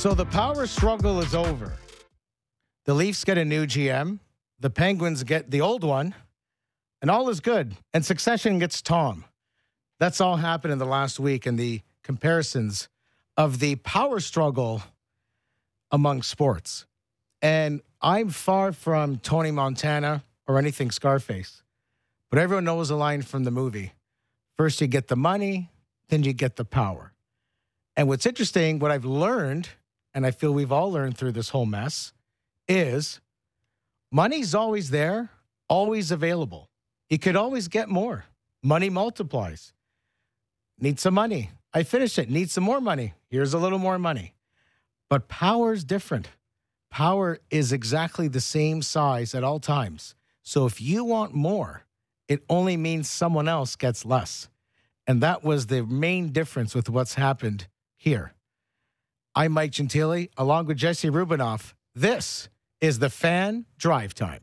So 0.00 0.14
the 0.14 0.24
power 0.24 0.66
struggle 0.66 1.20
is 1.20 1.34
over. 1.34 1.74
The 2.86 2.94
Leafs 2.94 3.22
get 3.22 3.36
a 3.36 3.44
new 3.44 3.66
GM, 3.66 4.18
the 4.58 4.70
Penguins 4.70 5.22
get 5.24 5.50
the 5.50 5.60
old 5.60 5.84
one, 5.84 6.14
and 7.02 7.10
all 7.10 7.28
is 7.28 7.40
good. 7.40 7.76
And 7.92 8.02
Succession 8.02 8.58
gets 8.58 8.80
Tom. 8.80 9.26
That's 9.98 10.18
all 10.18 10.38
happened 10.38 10.72
in 10.72 10.78
the 10.78 10.86
last 10.86 11.20
week 11.20 11.44
and 11.44 11.58
the 11.58 11.82
comparisons 12.02 12.88
of 13.36 13.58
the 13.58 13.76
power 13.76 14.20
struggle 14.20 14.82
among 15.90 16.22
sports. 16.22 16.86
And 17.42 17.82
I'm 18.00 18.30
far 18.30 18.72
from 18.72 19.18
Tony 19.18 19.50
Montana 19.50 20.24
or 20.48 20.56
anything 20.56 20.90
Scarface, 20.90 21.62
but 22.30 22.38
everyone 22.38 22.64
knows 22.64 22.88
a 22.88 22.96
line 22.96 23.20
from 23.20 23.44
the 23.44 23.50
movie. 23.50 23.92
First, 24.56 24.80
you 24.80 24.86
get 24.86 25.08
the 25.08 25.16
money, 25.16 25.70
then 26.08 26.22
you 26.22 26.32
get 26.32 26.56
the 26.56 26.64
power. 26.64 27.12
And 27.98 28.08
what's 28.08 28.24
interesting, 28.24 28.78
what 28.78 28.90
I've 28.90 29.04
learned, 29.04 29.68
and 30.14 30.26
I 30.26 30.30
feel 30.30 30.52
we've 30.52 30.72
all 30.72 30.90
learned 30.90 31.16
through 31.16 31.32
this 31.32 31.50
whole 31.50 31.66
mess, 31.66 32.12
is 32.68 33.20
money's 34.10 34.54
always 34.54 34.90
there, 34.90 35.30
always 35.68 36.10
available. 36.10 36.68
You 37.08 37.18
could 37.18 37.36
always 37.36 37.68
get 37.68 37.88
more. 37.88 38.24
Money 38.62 38.90
multiplies. 38.90 39.72
Need 40.78 41.00
some 41.00 41.14
money. 41.14 41.50
I 41.72 41.82
finished 41.82 42.18
it. 42.18 42.30
Need 42.30 42.50
some 42.50 42.64
more 42.64 42.80
money. 42.80 43.14
Here's 43.28 43.54
a 43.54 43.58
little 43.58 43.78
more 43.78 43.98
money. 43.98 44.34
But 45.08 45.28
power's 45.28 45.84
different. 45.84 46.28
Power 46.90 47.38
is 47.50 47.72
exactly 47.72 48.28
the 48.28 48.40
same 48.40 48.82
size 48.82 49.34
at 49.34 49.44
all 49.44 49.60
times. 49.60 50.14
So 50.42 50.66
if 50.66 50.80
you 50.80 51.04
want 51.04 51.34
more, 51.34 51.84
it 52.28 52.42
only 52.48 52.76
means 52.76 53.10
someone 53.10 53.48
else 53.48 53.76
gets 53.76 54.04
less. 54.04 54.48
And 55.06 55.20
that 55.22 55.42
was 55.42 55.66
the 55.66 55.84
main 55.84 56.30
difference 56.30 56.74
with 56.74 56.88
what's 56.88 57.14
happened 57.14 57.66
here. 57.96 58.34
I'm 59.32 59.52
Mike 59.52 59.70
Gentile, 59.70 60.26
along 60.36 60.66
with 60.66 60.76
Jesse 60.76 61.08
Rubinoff. 61.08 61.74
This 61.94 62.48
is 62.80 62.98
the 62.98 63.08
Fan 63.08 63.64
Drive 63.78 64.12
Time. 64.12 64.40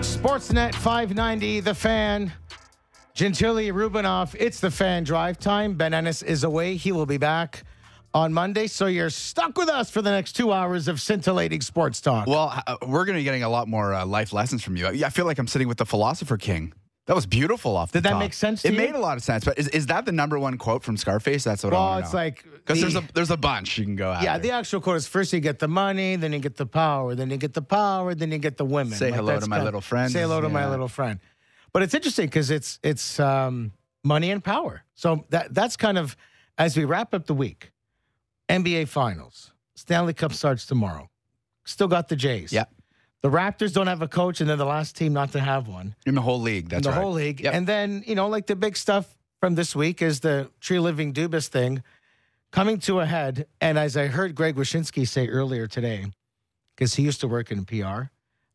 Sportsnet 0.00 0.74
590, 0.74 1.60
The 1.60 1.74
Fan. 1.74 2.32
Gentile 3.18 3.56
Rubinoff, 3.72 4.36
it's 4.38 4.60
the 4.60 4.70
fan 4.70 5.02
drive 5.02 5.40
time. 5.40 5.74
Ben 5.74 5.92
Ennis 5.92 6.22
is 6.22 6.44
away. 6.44 6.76
He 6.76 6.92
will 6.92 7.04
be 7.04 7.16
back 7.16 7.64
on 8.14 8.32
Monday. 8.32 8.68
So 8.68 8.86
you're 8.86 9.10
stuck 9.10 9.58
with 9.58 9.68
us 9.68 9.90
for 9.90 10.00
the 10.02 10.10
next 10.12 10.34
two 10.34 10.52
hours 10.52 10.86
of 10.86 11.00
scintillating 11.00 11.60
sports 11.62 12.00
talk. 12.00 12.28
Well, 12.28 12.62
uh, 12.64 12.76
we're 12.82 13.04
going 13.04 13.16
to 13.16 13.20
be 13.20 13.24
getting 13.24 13.42
a 13.42 13.48
lot 13.48 13.66
more 13.66 13.92
uh, 13.92 14.06
life 14.06 14.32
lessons 14.32 14.62
from 14.62 14.76
you. 14.76 14.86
I 14.86 14.90
I 15.06 15.10
feel 15.10 15.24
like 15.26 15.40
I'm 15.40 15.48
sitting 15.48 15.66
with 15.66 15.78
the 15.78 15.84
philosopher 15.84 16.36
king. 16.36 16.72
That 17.06 17.16
was 17.16 17.26
beautiful 17.26 17.76
off 17.76 17.90
the 17.90 17.98
Did 17.98 18.04
that 18.04 18.10
top. 18.10 18.18
make 18.20 18.34
sense 18.34 18.62
to 18.62 18.68
It 18.68 18.74
you? 18.74 18.78
made 18.78 18.94
a 18.94 19.00
lot 19.00 19.16
of 19.16 19.24
sense. 19.24 19.44
But 19.44 19.58
is, 19.58 19.66
is 19.68 19.86
that 19.86 20.04
the 20.04 20.12
number 20.12 20.38
one 20.38 20.56
quote 20.56 20.84
from 20.84 20.96
Scarface? 20.96 21.42
That's 21.42 21.64
what 21.64 21.72
I 21.72 21.76
well, 21.76 21.86
want 21.86 22.00
to 22.02 22.04
it's 22.04 22.12
know. 22.12 22.18
like 22.20 22.44
because 22.52 22.80
there's 22.80 22.94
a 22.94 23.02
there's 23.14 23.30
a 23.32 23.36
bunch 23.36 23.78
you 23.78 23.84
can 23.84 23.96
go 23.96 24.12
at. 24.12 24.22
yeah, 24.22 24.38
the 24.38 24.52
actual 24.52 24.80
quote 24.80 24.98
is 24.98 25.08
first 25.08 25.32
you 25.32 25.40
get 25.40 25.58
the 25.58 25.66
money, 25.66 26.14
then 26.14 26.32
you 26.32 26.38
get 26.38 26.54
the 26.56 26.66
power, 26.66 27.16
then 27.16 27.30
you 27.30 27.36
get 27.36 27.54
the 27.54 27.62
power, 27.62 28.14
then 28.14 28.30
you 28.30 28.38
get 28.38 28.58
the 28.58 28.64
women. 28.64 28.96
Say 28.96 29.10
hello 29.10 29.40
to 29.40 29.48
my 29.48 29.60
little 29.60 29.80
friend. 29.80 30.12
Say 30.12 30.20
hello 30.20 30.40
to 30.40 30.48
my 30.48 30.70
little 30.70 30.86
friend. 30.86 31.18
But 31.72 31.82
it's 31.82 31.94
interesting 31.94 32.26
because 32.26 32.50
it's 32.50 32.78
it's 32.82 33.20
um, 33.20 33.72
money 34.04 34.30
and 34.30 34.42
power. 34.42 34.82
So 34.94 35.26
that 35.30 35.54
that's 35.54 35.76
kind 35.76 35.98
of 35.98 36.16
as 36.56 36.76
we 36.76 36.84
wrap 36.84 37.14
up 37.14 37.26
the 37.26 37.34
week. 37.34 37.72
NBA 38.48 38.88
Finals, 38.88 39.52
Stanley 39.76 40.14
Cup 40.14 40.32
starts 40.32 40.64
tomorrow. 40.64 41.10
Still 41.66 41.88
got 41.88 42.08
the 42.08 42.16
Jays. 42.16 42.50
Yeah. 42.50 42.64
The 43.20 43.28
Raptors 43.28 43.74
don't 43.74 43.88
have 43.88 44.00
a 44.00 44.08
coach, 44.08 44.40
and 44.40 44.48
they're 44.48 44.56
the 44.56 44.64
last 44.64 44.96
team 44.96 45.12
not 45.12 45.32
to 45.32 45.40
have 45.40 45.68
one 45.68 45.94
in 46.06 46.14
the 46.14 46.22
whole 46.22 46.40
league. 46.40 46.68
That's 46.68 46.86
in 46.86 46.90
the 46.90 46.96
right. 46.96 47.02
whole 47.02 47.12
league. 47.12 47.40
Yep. 47.40 47.52
And 47.52 47.66
then, 47.66 48.04
you 48.06 48.14
know, 48.14 48.28
like 48.28 48.46
the 48.46 48.56
big 48.56 48.76
stuff 48.76 49.16
from 49.40 49.54
this 49.54 49.76
week 49.76 50.00
is 50.00 50.20
the 50.20 50.50
Treliving 50.60 51.12
Dubas 51.12 51.48
thing 51.48 51.82
coming 52.52 52.78
to 52.80 53.00
a 53.00 53.06
head. 53.06 53.46
And 53.60 53.78
as 53.78 53.96
I 53.96 54.06
heard 54.06 54.34
Greg 54.34 54.56
Wyshynski 54.56 55.06
say 55.06 55.26
earlier 55.28 55.66
today, 55.66 56.06
because 56.76 56.94
he 56.94 57.02
used 57.02 57.20
to 57.20 57.28
work 57.28 57.50
in 57.50 57.64
PR, 57.64 58.10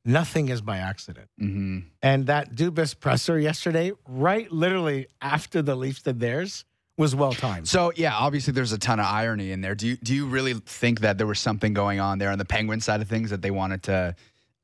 nothing 0.06 0.50
is 0.50 0.62
by 0.62 0.78
accident. 0.78 1.30
hmm 1.38 1.80
And 2.02 2.28
that 2.28 2.56
Dubas 2.56 3.00
presser 3.00 3.40
yesterday, 3.40 3.92
right 4.08 4.52
literally 4.52 5.08
after 5.22 5.62
the 5.62 5.76
Leafs 5.76 6.02
did 6.02 6.20
theirs, 6.20 6.66
was 6.98 7.16
well 7.16 7.34
timed. 7.34 7.68
So 7.68 7.92
yeah, 7.96 8.16
obviously 8.16 8.54
there's 8.54 8.72
a 8.72 8.78
ton 8.78 9.00
of 9.00 9.06
irony 9.06 9.52
in 9.52 9.62
there. 9.62 9.76
Do 9.76 9.88
you 9.88 9.98
do 9.98 10.14
you 10.14 10.28
really 10.28 10.54
think 10.54 11.00
that 11.02 11.18
there 11.18 11.28
was 11.28 11.40
something 11.40 11.74
going 11.74 12.00
on 12.00 12.20
there 12.20 12.32
on 12.32 12.38
the 12.38 12.46
Penguin 12.46 12.82
side 12.82 13.02
of 13.02 13.08
things 13.08 13.30
that 13.32 13.42
they 13.42 13.52
wanted 13.52 13.84
to 13.84 14.16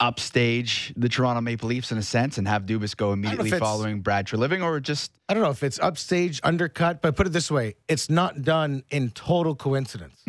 upstage 0.02 0.94
the 0.96 1.10
Toronto 1.10 1.42
Maple 1.42 1.68
Leafs 1.68 1.92
in 1.92 1.98
a 1.98 2.02
sense 2.02 2.38
and 2.38 2.48
have 2.48 2.66
Dubas 2.66 2.96
go 2.96 3.12
immediately 3.12 3.52
following 3.52 4.00
Brad 4.02 4.26
Treliving, 4.28 4.64
or 4.64 4.80
just 4.80 5.12
I 5.28 5.34
don't 5.34 5.44
know 5.44 5.50
if 5.50 5.62
it's 5.64 5.78
upstage, 5.80 6.40
undercut, 6.44 7.02
but 7.02 7.16
put 7.16 7.28
it 7.28 7.34
this 7.34 7.52
way 7.52 7.76
it's 7.88 8.10
not 8.10 8.42
done 8.44 8.84
in 8.90 9.10
total 9.12 9.56
coincidence. 9.56 10.22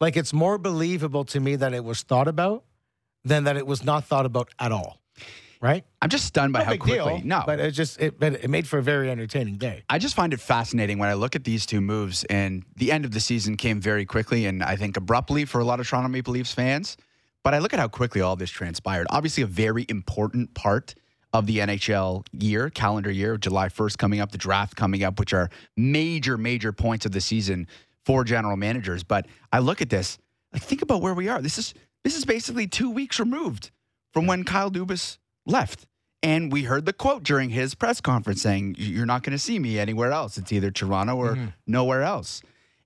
Like 0.00 0.16
it's 0.16 0.32
more 0.32 0.58
believable 0.58 1.24
to 1.26 1.40
me 1.40 1.56
that 1.56 1.72
it 1.72 1.84
was 1.84 2.02
thought 2.02 2.28
about 2.28 2.64
than 3.24 3.44
that 3.44 3.56
it 3.56 3.66
was 3.66 3.84
not 3.84 4.04
thought 4.04 4.26
about 4.26 4.48
at 4.58 4.72
all. 4.72 4.98
Right? 5.60 5.82
I'm 6.02 6.10
just 6.10 6.26
stunned 6.26 6.52
by 6.52 6.58
No 6.58 6.64
how 6.66 6.70
big 6.72 6.80
quickly. 6.80 7.18
deal. 7.20 7.26
no, 7.26 7.42
But 7.46 7.58
it 7.58 7.70
just 7.70 7.98
it, 7.98 8.20
but 8.20 8.34
it 8.34 8.50
made 8.50 8.68
for 8.68 8.78
a 8.78 8.82
very 8.82 9.10
entertaining 9.10 9.56
day. 9.56 9.82
I 9.88 9.98
just 9.98 10.14
find 10.14 10.34
it 10.34 10.40
fascinating 10.40 10.98
when 10.98 11.08
I 11.08 11.14
look 11.14 11.34
at 11.34 11.44
these 11.44 11.64
two 11.64 11.80
moves, 11.80 12.22
and 12.24 12.64
the 12.76 12.92
end 12.92 13.06
of 13.06 13.12
the 13.12 13.20
season 13.20 13.56
came 13.56 13.80
very 13.80 14.04
quickly 14.04 14.44
and 14.44 14.62
I 14.62 14.76
think 14.76 14.98
abruptly 14.98 15.46
for 15.46 15.60
a 15.60 15.64
lot 15.64 15.80
of 15.80 15.88
Toronto 15.88 16.08
Maple 16.10 16.34
Leafs 16.34 16.52
fans. 16.52 16.98
But 17.42 17.54
I 17.54 17.58
look 17.60 17.72
at 17.72 17.78
how 17.78 17.88
quickly 17.88 18.20
all 18.20 18.36
this 18.36 18.50
transpired. 18.50 19.06
Obviously, 19.10 19.42
a 19.42 19.46
very 19.46 19.86
important 19.88 20.52
part 20.54 20.94
of 21.32 21.46
the 21.46 21.58
NHL 21.58 22.26
year, 22.32 22.68
calendar 22.70 23.10
year, 23.10 23.36
July 23.38 23.68
1st 23.68 23.96
coming 23.98 24.20
up, 24.20 24.32
the 24.32 24.38
draft 24.38 24.76
coming 24.76 25.02
up, 25.02 25.18
which 25.18 25.32
are 25.32 25.48
major, 25.76 26.36
major 26.38 26.72
points 26.72 27.06
of 27.06 27.12
the 27.12 27.20
season 27.20 27.66
for 28.04 28.22
general 28.22 28.56
managers. 28.56 29.02
But 29.02 29.26
I 29.52 29.58
look 29.60 29.80
at 29.82 29.88
this, 29.90 30.18
like 30.52 30.62
think 30.62 30.82
about 30.82 31.00
where 31.02 31.14
we 31.14 31.28
are. 31.28 31.40
This 31.42 31.58
is 31.58 31.74
this 32.04 32.16
is 32.16 32.24
basically 32.24 32.66
two 32.66 32.90
weeks 32.90 33.18
removed 33.18 33.70
from 34.12 34.26
when 34.26 34.44
Kyle 34.44 34.70
Dubas 34.70 35.18
left. 35.46 35.86
And 36.22 36.50
we 36.50 36.62
heard 36.62 36.86
the 36.86 36.92
quote 36.92 37.22
during 37.22 37.50
his 37.50 37.74
press 37.74 38.00
conference 38.00 38.40
saying, 38.40 38.76
You're 38.78 39.04
not 39.04 39.22
going 39.22 39.32
to 39.32 39.38
see 39.38 39.58
me 39.58 39.78
anywhere 39.78 40.12
else. 40.12 40.38
It's 40.38 40.52
either 40.52 40.70
Toronto 40.70 41.16
or 41.16 41.34
mm-hmm. 41.34 41.46
nowhere 41.66 42.02
else. 42.02 42.40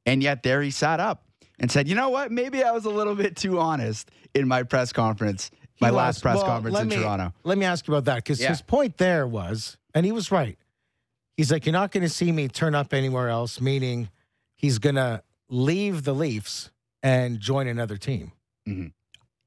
And 0.07 0.23
yet 0.23 0.43
there 0.43 0.63
he 0.63 0.71
sat 0.71 0.99
up 0.99 1.25
and 1.61 1.71
said, 1.71 1.87
You 1.87 1.95
know 1.95 2.09
what? 2.09 2.33
Maybe 2.33 2.65
I 2.65 2.73
was 2.73 2.85
a 2.85 2.91
little 2.91 3.15
bit 3.15 3.37
too 3.37 3.61
honest 3.61 4.11
in 4.35 4.49
my 4.49 4.65
press 4.65 4.93
conference, 4.93 5.51
my 5.81 5.89
He 5.89 5.95
last 5.95 6.21
press 6.21 6.37
well, 6.37 6.47
conference 6.47 6.81
in 6.81 6.89
me- 6.89 6.97
Toronto. 6.97 7.33
Let 7.45 7.59
me 7.59 7.65
ask 7.65 7.87
you 7.87 7.95
about 7.95 8.07
that 8.07 8.17
because 8.17 8.41
Yeah. 8.41 8.49
his 8.49 8.63
point 8.63 8.97
there 8.97 9.27
was, 9.27 9.77
and 9.95 10.05
he 10.05 10.11
was 10.11 10.33
right. 10.33 10.59
He's 11.37 11.53
like, 11.53 11.65
you're 11.65 11.73
not 11.73 11.93
going 11.93 12.03
to 12.03 12.09
see 12.09 12.33
me 12.33 12.49
turn 12.49 12.75
up 12.75 12.93
anywhere 12.93 13.29
else, 13.29 13.61
meaning 13.61 14.11
he's 14.57 14.81
going 14.81 14.97
to 14.97 15.23
leave 15.49 16.03
the 16.03 16.13
Leafs 16.13 16.73
and 17.05 17.39
join 17.39 17.69
another 17.69 17.97
team, 17.97 18.33
mm-hmm. 18.69 18.89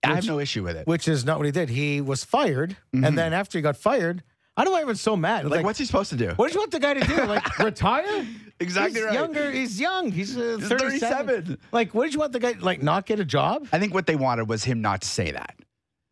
I 0.03 0.15
have 0.15 0.25
no 0.27 0.39
issue 0.39 0.63
with 0.63 0.75
it. 0.77 0.87
which 0.87 1.07
is 1.07 1.23
not 1.25 1.37
what 1.37 1.45
he 1.45 1.51
did. 1.51 1.69
He 1.69 2.01
was 2.01 2.23
fired, 2.23 2.75
Mhm. 2.95 3.07
and 3.07 3.17
then 3.17 3.33
after 3.33 3.57
he 3.57 3.61
got 3.61 3.77
fired, 3.77 4.23
I 4.57 4.63
don't 4.63 4.71
know 4.71 4.75
why 4.75 4.81
everyone's 4.81 5.01
so 5.01 5.15
mad. 5.15 5.45
Like, 5.49 5.63
what's 5.63 5.79
he 5.79 5.85
supposed 5.85 6.09
to 6.09 6.17
do? 6.17 6.31
what 6.35 6.47
did 6.47 6.55
you 6.55 6.59
want 6.61 6.71
the 6.71 6.79
guy 6.79 6.93
to 6.95 6.99
do? 7.07 7.25
Like 7.27 7.59
retire? 7.59 8.25
Exactly 8.59 8.99
he's 8.99 9.05
right. 9.05 9.13
Younger. 9.13 9.51
He's 9.51 9.79
young. 9.79 10.11
He's, 10.11 10.37
uh, 10.37 10.57
He's 10.59 10.67
37. 10.67 11.27
37. 11.27 11.57
Like, 11.71 11.93
what 11.95 12.03
did 12.03 12.13
you 12.13 12.19
want 12.19 12.31
the 12.33 12.39
guy 12.39 12.55
like 12.59 12.83
not 12.83 13.05
get 13.05 13.19
a 13.19 13.25
job? 13.25 13.67
I 13.73 13.79
think 13.79 13.93
what 13.93 14.05
they 14.07 14.15
wanted 14.15 14.47
was 14.49 14.63
him 14.63 14.81
not 14.81 15.01
to 15.01 15.07
say 15.07 15.31
that. 15.31 15.55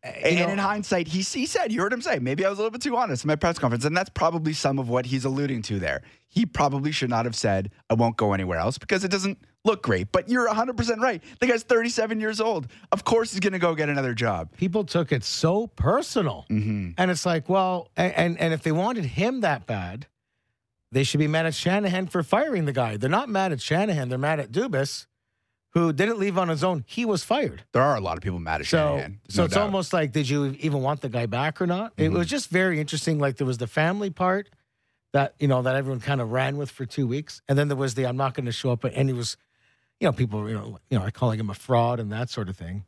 You 0.04 0.10
And 0.10 0.38
know- 0.40 0.48
in 0.52 0.58
hindsight, 0.58 1.08
he, 1.08 1.20
he 1.20 1.44
said, 1.46 1.72
you 1.72 1.80
heard 1.80 1.92
him 1.92 2.00
say, 2.00 2.18
maybe 2.18 2.44
I 2.44 2.48
was 2.48 2.58
a 2.58 2.62
little 2.62 2.70
bit 2.70 2.80
too 2.82 2.96
honest 2.96 3.24
in 3.24 3.28
my 3.28 3.36
press 3.36 3.58
conference. 3.58 3.84
And 3.84 3.94
that's 3.96 4.08
probably 4.10 4.52
some 4.54 4.78
of 4.78 4.88
what 4.88 5.04
he's 5.06 5.24
alluding 5.26 5.62
to 5.62 5.78
there. 5.78 6.02
He 6.28 6.46
probably 6.46 6.90
should 6.92 7.10
not 7.10 7.24
have 7.26 7.36
said, 7.36 7.70
I 7.90 7.94
won't 7.94 8.16
go 8.16 8.32
anywhere 8.32 8.58
else 8.58 8.78
because 8.78 9.04
it 9.04 9.10
doesn't 9.10 9.36
look 9.64 9.82
great. 9.82 10.10
But 10.10 10.28
you're 10.30 10.48
100% 10.48 10.98
right. 11.00 11.22
The 11.40 11.46
guy's 11.46 11.64
37 11.64 12.18
years 12.18 12.40
old. 12.40 12.68
Of 12.92 13.04
course 13.04 13.32
he's 13.32 13.40
going 13.40 13.52
to 13.52 13.58
go 13.58 13.74
get 13.74 13.88
another 13.90 14.14
job. 14.14 14.50
people 14.56 14.84
took 14.84 15.12
it 15.12 15.22
so 15.22 15.66
personal. 15.66 16.46
Mm-hmm. 16.48 16.90
And 16.96 17.10
it's 17.10 17.26
like, 17.26 17.48
well, 17.50 17.90
and, 17.96 18.14
and 18.14 18.38
and 18.38 18.54
if 18.54 18.62
they 18.62 18.72
wanted 18.72 19.04
him 19.04 19.40
that 19.42 19.66
bad, 19.66 20.06
they 20.92 21.02
should 21.04 21.18
be 21.20 21.28
mad 21.28 21.44
at 21.46 21.54
Shanahan 21.54 22.06
for 22.06 22.22
firing 22.22 22.64
the 22.64 22.72
guy. 22.72 22.96
They're 22.96 23.10
not 23.10 23.28
mad 23.28 23.52
at 23.52 23.60
Shanahan. 23.60 24.08
They're 24.08 24.18
mad 24.18 24.40
at 24.40 24.50
Dubas, 24.50 25.06
who 25.70 25.92
didn't 25.92 26.18
leave 26.18 26.36
on 26.38 26.48
his 26.48 26.64
own. 26.64 26.84
He 26.86 27.04
was 27.04 27.22
fired. 27.24 27.62
There 27.72 27.82
are 27.82 27.96
a 27.96 28.00
lot 28.00 28.16
of 28.16 28.22
people 28.22 28.38
mad 28.40 28.60
at 28.60 28.66
So, 28.66 28.78
Shanahan. 28.78 29.20
so 29.28 29.42
no 29.42 29.44
it's 29.46 29.54
doubt. 29.54 29.62
almost 29.62 29.92
like, 29.92 30.12
did 30.12 30.28
you 30.28 30.56
even 30.60 30.82
want 30.82 31.00
the 31.00 31.08
guy 31.08 31.26
back 31.26 31.60
or 31.62 31.66
not? 31.66 31.92
It 31.96 32.06
mm-hmm. 32.08 32.18
was 32.18 32.26
just 32.26 32.50
very 32.50 32.80
interesting. 32.80 33.18
Like 33.18 33.36
there 33.36 33.46
was 33.46 33.58
the 33.58 33.66
family 33.68 34.10
part 34.10 34.48
that 35.12 35.34
you 35.38 35.48
know 35.48 35.62
that 35.62 35.76
everyone 35.76 36.00
kind 36.00 36.20
of 36.20 36.32
ran 36.32 36.56
with 36.56 36.70
for 36.70 36.86
two 36.86 37.06
weeks, 37.06 37.40
and 37.48 37.58
then 37.58 37.68
there 37.68 37.76
was 37.76 37.94
the 37.94 38.06
I'm 38.06 38.16
not 38.16 38.34
going 38.34 38.46
to 38.46 38.52
show 38.52 38.70
up, 38.72 38.84
and 38.84 39.08
he 39.08 39.12
was, 39.12 39.36
you 40.00 40.06
know, 40.06 40.12
people, 40.12 40.48
you 40.48 40.54
know, 40.54 40.78
you 40.90 40.98
know, 40.98 41.08
calling 41.12 41.38
him 41.40 41.50
a 41.50 41.54
fraud 41.54 42.00
and 42.00 42.10
that 42.12 42.30
sort 42.30 42.48
of 42.48 42.56
thing. 42.56 42.84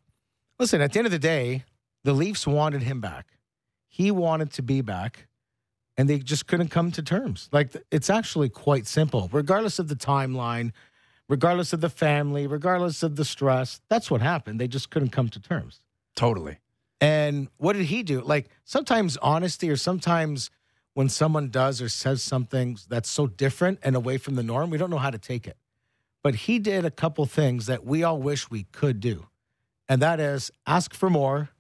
Listen, 0.59 0.81
at 0.81 0.93
the 0.93 0.99
end 0.99 1.07
of 1.07 1.13
the 1.13 1.19
day, 1.19 1.65
the 2.05 2.13
Leafs 2.13 2.47
wanted 2.47 2.83
him 2.83 3.01
back. 3.01 3.27
He 3.89 4.11
wanted 4.11 4.53
to 4.53 4.63
be 4.63 4.81
back. 4.81 5.27
and 5.99 6.09
they 6.09 6.19
just 6.19 6.47
couldn't 6.47 6.69
come 6.69 6.91
to 6.91 7.03
terms. 7.03 7.49
Like 7.53 7.77
it's 7.91 8.09
actually 8.09 8.49
quite 8.49 8.87
simple, 8.87 9.29
regardless 9.31 9.79
of 9.79 9.89
the 9.89 9.95
timeline, 9.95 10.73
regardless 11.29 11.73
of 11.73 11.81
the 11.81 11.89
family, 11.89 12.47
regardless 12.47 13.03
of 13.03 13.17
the 13.17 13.25
stress. 13.25 13.81
That's 13.89 14.11
what 14.11 14.21
happened. 14.21 14.61
They 14.61 14.69
just 14.69 14.91
couldn't 14.91 15.11
come 15.11 15.29
to 15.31 15.41
terms. 15.41 15.81
Totally. 16.15 16.59
And 17.01 17.49
what 17.57 17.75
did 17.75 17.87
he 17.87 18.03
do? 18.03 18.21
Like 18.21 18.49
sometimes 18.65 19.17
honesty, 19.17 19.71
or 19.71 19.77
sometimes 19.77 20.51
when 20.95 21.09
someone 21.09 21.49
does 21.49 21.81
or 21.81 21.89
says 21.89 22.23
something 22.23 22.79
that's 22.89 23.09
so 23.09 23.27
different 23.27 23.79
and 23.83 23.97
away 23.97 24.19
from 24.19 24.35
the 24.35 24.43
norm, 24.43 24.71
we 24.71 24.79
don't 24.79 24.91
know 24.91 24.99
how 24.99 25.11
to 25.11 25.19
take 25.19 25.47
it. 25.47 25.57
But 26.23 26.35
he 26.35 26.59
did 26.59 26.85
a 26.85 26.91
couple 26.91 27.25
things 27.27 27.67
that 27.67 27.85
we 27.85 28.05
all 28.05 28.19
wish 28.19 28.51
we 28.51 28.65
could 28.65 29.01
do. 29.01 29.27
And 29.89 30.01
that 30.03 30.21
is 30.21 30.51
ask 30.67 30.95
for 30.95 31.11
more, 31.11 31.51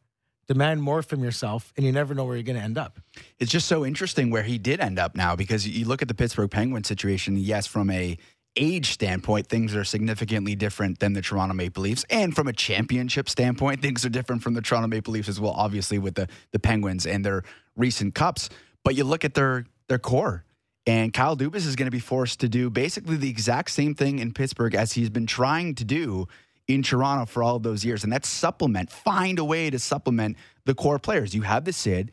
demand 0.46 0.82
more 0.82 1.02
from 1.02 1.24
yourself, 1.24 1.72
and 1.76 1.84
you 1.84 1.92
never 1.92 2.14
know 2.14 2.24
where 2.24 2.36
you're 2.36 2.44
going 2.44 2.58
to 2.58 2.62
end 2.62 2.78
up. 2.78 3.00
It's 3.38 3.50
just 3.50 3.66
so 3.66 3.84
interesting 3.84 4.30
where 4.30 4.42
he 4.42 4.58
did 4.58 4.80
end 4.80 4.98
up 4.98 5.16
now 5.16 5.34
because 5.34 5.66
you 5.66 5.86
look 5.86 6.02
at 6.02 6.08
the 6.08 6.14
Pittsburgh 6.14 6.50
Penguins 6.50 6.86
situation, 6.86 7.36
yes, 7.36 7.66
from 7.66 7.90
a 7.90 8.16
age 8.56 8.92
standpoint, 8.92 9.46
things 9.46 9.74
are 9.74 9.84
significantly 9.84 10.54
different 10.54 10.98
than 10.98 11.12
the 11.12 11.22
Toronto 11.22 11.54
Maple 11.54 11.82
Leafs. 11.82 12.04
And 12.10 12.34
from 12.34 12.48
a 12.48 12.52
championship 12.52 13.28
standpoint, 13.28 13.80
things 13.82 14.04
are 14.04 14.10
different 14.10 14.42
from 14.42 14.54
the 14.54 14.62
Toronto 14.62 14.88
Maple 14.88 15.12
Leafs 15.12 15.28
as 15.28 15.40
well, 15.40 15.52
obviously, 15.52 15.98
with 15.98 16.14
the, 16.14 16.28
the 16.52 16.58
Penguins 16.58 17.06
and 17.06 17.24
their 17.24 17.42
recent 17.76 18.14
cups. 18.14 18.48
But 18.84 18.94
you 18.94 19.04
look 19.04 19.24
at 19.24 19.34
their 19.34 19.66
their 19.88 19.98
core, 19.98 20.44
and 20.86 21.12
Kyle 21.12 21.36
Dubas 21.36 21.66
is 21.66 21.76
going 21.76 21.86
to 21.86 21.92
be 21.92 22.00
forced 22.00 22.40
to 22.40 22.48
do 22.48 22.70
basically 22.70 23.16
the 23.16 23.28
exact 23.28 23.70
same 23.70 23.94
thing 23.94 24.18
in 24.18 24.32
Pittsburgh 24.32 24.74
as 24.74 24.92
he's 24.92 25.10
been 25.10 25.26
trying 25.26 25.74
to 25.76 25.84
do 25.84 26.26
in 26.66 26.82
Toronto 26.82 27.26
for 27.26 27.42
all 27.42 27.58
those 27.58 27.84
years. 27.84 28.04
And 28.04 28.12
that's 28.12 28.28
supplement, 28.28 28.90
find 28.90 29.38
a 29.38 29.44
way 29.44 29.70
to 29.70 29.78
supplement 29.78 30.36
the 30.64 30.74
core 30.74 30.98
players. 30.98 31.34
You 31.34 31.42
have 31.42 31.64
the 31.64 31.72
Sid, 31.72 32.10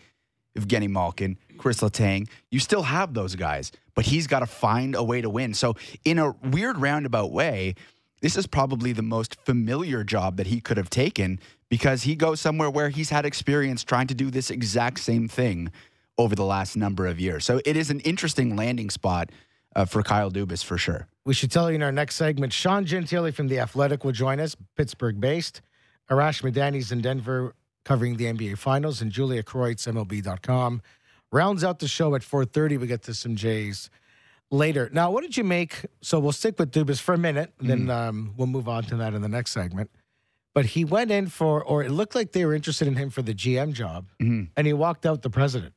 Evgeny 0.57 0.89
Malkin, 0.89 1.38
Chris 1.57 1.80
Letang. 1.81 2.27
You 2.51 2.59
still 2.59 2.83
have 2.83 3.13
those 3.13 3.36
guys, 3.36 3.71
but 4.00 4.06
he's 4.06 4.28
got 4.28 4.40
to 4.40 4.46
find 4.46 4.96
a 4.96 5.04
way 5.04 5.19
to 5.19 5.30
win. 5.30 5.54
So, 5.54 5.75
in 6.06 6.19
a 6.19 6.31
weird 6.42 6.78
roundabout 6.78 7.34
way, 7.34 7.75
this 8.22 8.38
is 8.38 8.48
probably 8.48 8.94
the 8.94 9.01
most 9.01 9.36
familiar 9.42 10.06
job 10.06 10.38
that 10.38 10.48
he 10.48 10.62
could 10.62 10.78
have 10.78 10.90
taken 10.90 11.38
because 11.68 12.04
he 12.04 12.16
goes 12.16 12.40
somewhere 12.40 12.69
where 12.69 12.88
he's 12.88 13.10
had 13.10 13.25
experience 13.25 13.84
trying 13.84 14.07
to 14.07 14.16
do 14.16 14.31
this 14.31 14.50
exact 14.51 15.01
same 15.01 15.28
thing 15.28 15.69
over 16.18 16.34
the 16.34 16.46
last 16.46 16.78
number 16.78 17.07
of 17.07 17.19
years. 17.19 17.44
So 17.44 17.60
it 17.66 17.75
is 17.75 17.90
an 17.90 18.00
interesting 18.00 18.56
landing 18.56 18.90
spot 18.90 19.34
uh, 19.75 19.84
for 19.84 20.01
Kyle 20.01 20.31
Dubas 20.31 20.63
for 20.63 20.78
sure. 20.78 21.10
We 21.25 21.34
should 21.34 21.51
tell 21.51 21.69
you 21.69 21.75
in 21.75 21.84
our 21.84 21.92
next 21.92 22.16
segment, 22.16 22.54
Sean 22.54 22.86
Gentille 22.86 23.34
from 23.34 23.50
The 23.50 23.60
Athletic 23.60 24.06
will 24.06 24.13
join 24.13 24.40
us, 24.40 24.56
Pittsburgh 24.78 25.19
based. 25.19 25.60
Arash 26.10 26.42
Madani's 26.42 26.94
in 26.94 27.01
Denver 27.01 27.54
covering 27.84 28.16
the 28.16 28.25
NBA 28.25 28.57
Finals, 28.57 29.01
and 29.01 29.12
Julia 29.12 29.44
Kreuz, 29.44 29.88
MLB.com. 29.92 30.81
Rounds 31.31 31.63
out 31.63 31.79
the 31.79 31.87
show 31.87 32.15
at 32.15 32.21
4.30. 32.21 32.79
We 32.79 32.87
get 32.87 33.03
to 33.03 33.13
some 33.13 33.35
Jays 33.35 33.89
later. 34.51 34.89
Now, 34.91 35.11
what 35.11 35.21
did 35.21 35.37
you 35.37 35.43
make? 35.43 35.85
So 36.01 36.19
we'll 36.19 36.31
stick 36.31 36.57
with 36.57 36.71
Dubas 36.71 36.99
for 36.99 37.13
a 37.13 37.17
minute, 37.19 37.53
and 37.59 37.69
then 37.69 37.89
um, 37.89 38.33
we'll 38.35 38.47
move 38.47 38.67
on 38.67 38.83
to 38.85 38.95
that 38.97 39.13
in 39.13 39.21
the 39.21 39.27
next 39.29 39.51
segment. 39.51 39.91
But 40.55 40.65
he 40.65 40.83
went 40.83 41.11
in 41.11 41.27
for, 41.27 41.63
or 41.63 41.83
it 41.83 41.91
looked 41.91 42.15
like 42.15 42.31
they 42.31 42.43
were 42.45 42.55
interested 42.55 42.87
in 42.87 42.95
him 42.95 43.11
for 43.11 43.21
the 43.21 43.33
GM 43.35 43.73
job, 43.73 44.07
Mhm. 44.19 44.49
and 44.57 44.65
he 44.67 44.73
walked 44.73 45.05
out 45.05 45.21
the 45.21 45.29
president. 45.29 45.73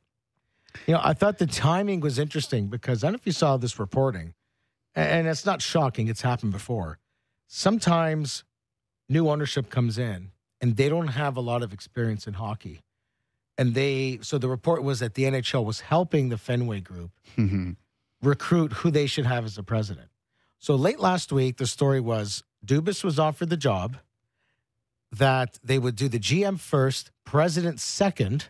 You 0.86 0.94
know, 0.94 1.00
I 1.04 1.12
thought 1.12 1.36
the 1.36 1.46
timing 1.46 2.00
was 2.00 2.18
interesting 2.18 2.68
because 2.68 3.04
I 3.04 3.08
don't 3.08 3.12
know 3.12 3.16
if 3.18 3.26
you 3.26 3.32
saw 3.32 3.58
this 3.58 3.78
reporting, 3.78 4.32
and 4.94 5.26
it's 5.28 5.44
not 5.44 5.60
shocking, 5.60 6.08
it's 6.08 6.22
happened 6.22 6.52
before. 6.52 6.98
Sometimes 7.46 8.44
new 9.10 9.28
ownership 9.28 9.68
comes 9.68 9.98
in 9.98 10.30
and 10.62 10.76
they 10.78 10.88
don't 10.88 11.08
have 11.08 11.36
a 11.36 11.40
lot 11.42 11.62
of 11.62 11.74
experience 11.74 12.26
in 12.26 12.32
hockey. 12.34 12.80
And 13.58 13.74
they, 13.74 14.18
so 14.22 14.38
the 14.38 14.48
report 14.48 14.82
was 14.82 15.00
that 15.00 15.14
the 15.14 15.24
NHL 15.24 15.64
was 15.64 15.80
helping 15.80 16.28
the 16.30 16.38
Fenway 16.38 16.80
Group 16.80 17.10
Mhm. 17.36 17.76
recruit 18.22 18.72
who 18.72 18.90
they 18.90 19.06
should 19.06 19.26
have 19.26 19.44
as 19.44 19.54
the 19.56 19.62
president. 19.62 20.08
So 20.58 20.74
late 20.74 20.98
last 21.00 21.32
week, 21.32 21.56
the 21.58 21.66
story 21.66 22.00
was 22.00 22.42
Dubas 22.64 23.02
was 23.04 23.18
offered 23.18 23.50
the 23.50 23.56
job, 23.56 23.98
that 25.10 25.58
they 25.62 25.78
would 25.78 25.96
do 25.96 26.08
the 26.08 26.18
GM 26.18 26.56
first, 26.56 27.10
president 27.24 27.80
second. 27.80 28.48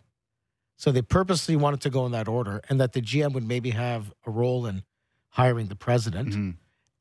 So 0.77 0.93
they 0.93 1.03
purposely 1.03 1.57
wanted 1.57 1.81
to 1.83 1.91
go 1.91 2.07
in 2.07 2.13
that 2.13 2.29
order, 2.29 2.61
and 2.69 2.81
that 2.81 2.93
the 2.93 3.01
GM 3.01 3.33
would 3.33 3.47
maybe 3.47 3.71
have 3.71 4.13
a 4.27 4.31
role 4.31 4.67
in 4.67 4.85
hiring 5.31 5.69
the 5.69 5.77
president. 5.77 6.29
Mhm. 6.35 6.57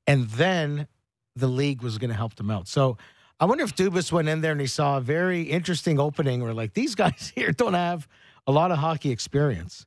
And 0.08 0.30
then 0.30 0.88
the 1.36 1.48
league 1.48 1.82
was 1.82 1.98
going 1.98 2.10
to 2.10 2.16
help 2.16 2.36
them 2.36 2.50
out. 2.50 2.68
So 2.68 2.98
I 3.42 3.46
wonder 3.46 3.64
if 3.66 3.76
Dubas 3.76 4.12
went 4.12 4.30
in 4.30 4.40
there 4.42 4.52
and 4.54 4.62
he 4.62 4.68
saw 4.68 4.98
a 4.98 5.02
very 5.02 5.42
interesting 5.42 6.00
opening 6.00 6.42
where, 6.44 6.54
like, 6.54 6.74
these 6.76 6.96
guys 7.04 7.34
here 7.36 7.52
don't 7.52 7.74
have 7.74 8.08
a 8.48 8.52
lot 8.52 8.72
of 8.72 8.78
hockey 8.78 9.10
experience. 9.12 9.86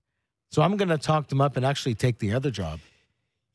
So 0.51 0.61
I'm 0.61 0.77
going 0.77 0.89
to 0.91 0.99
talk 0.99 1.29
them 1.29 1.41
up 1.41 1.57
and 1.57 1.65
actually 1.65 1.95
take 1.95 2.19
the 2.19 2.33
other 2.35 2.51
job 2.51 2.81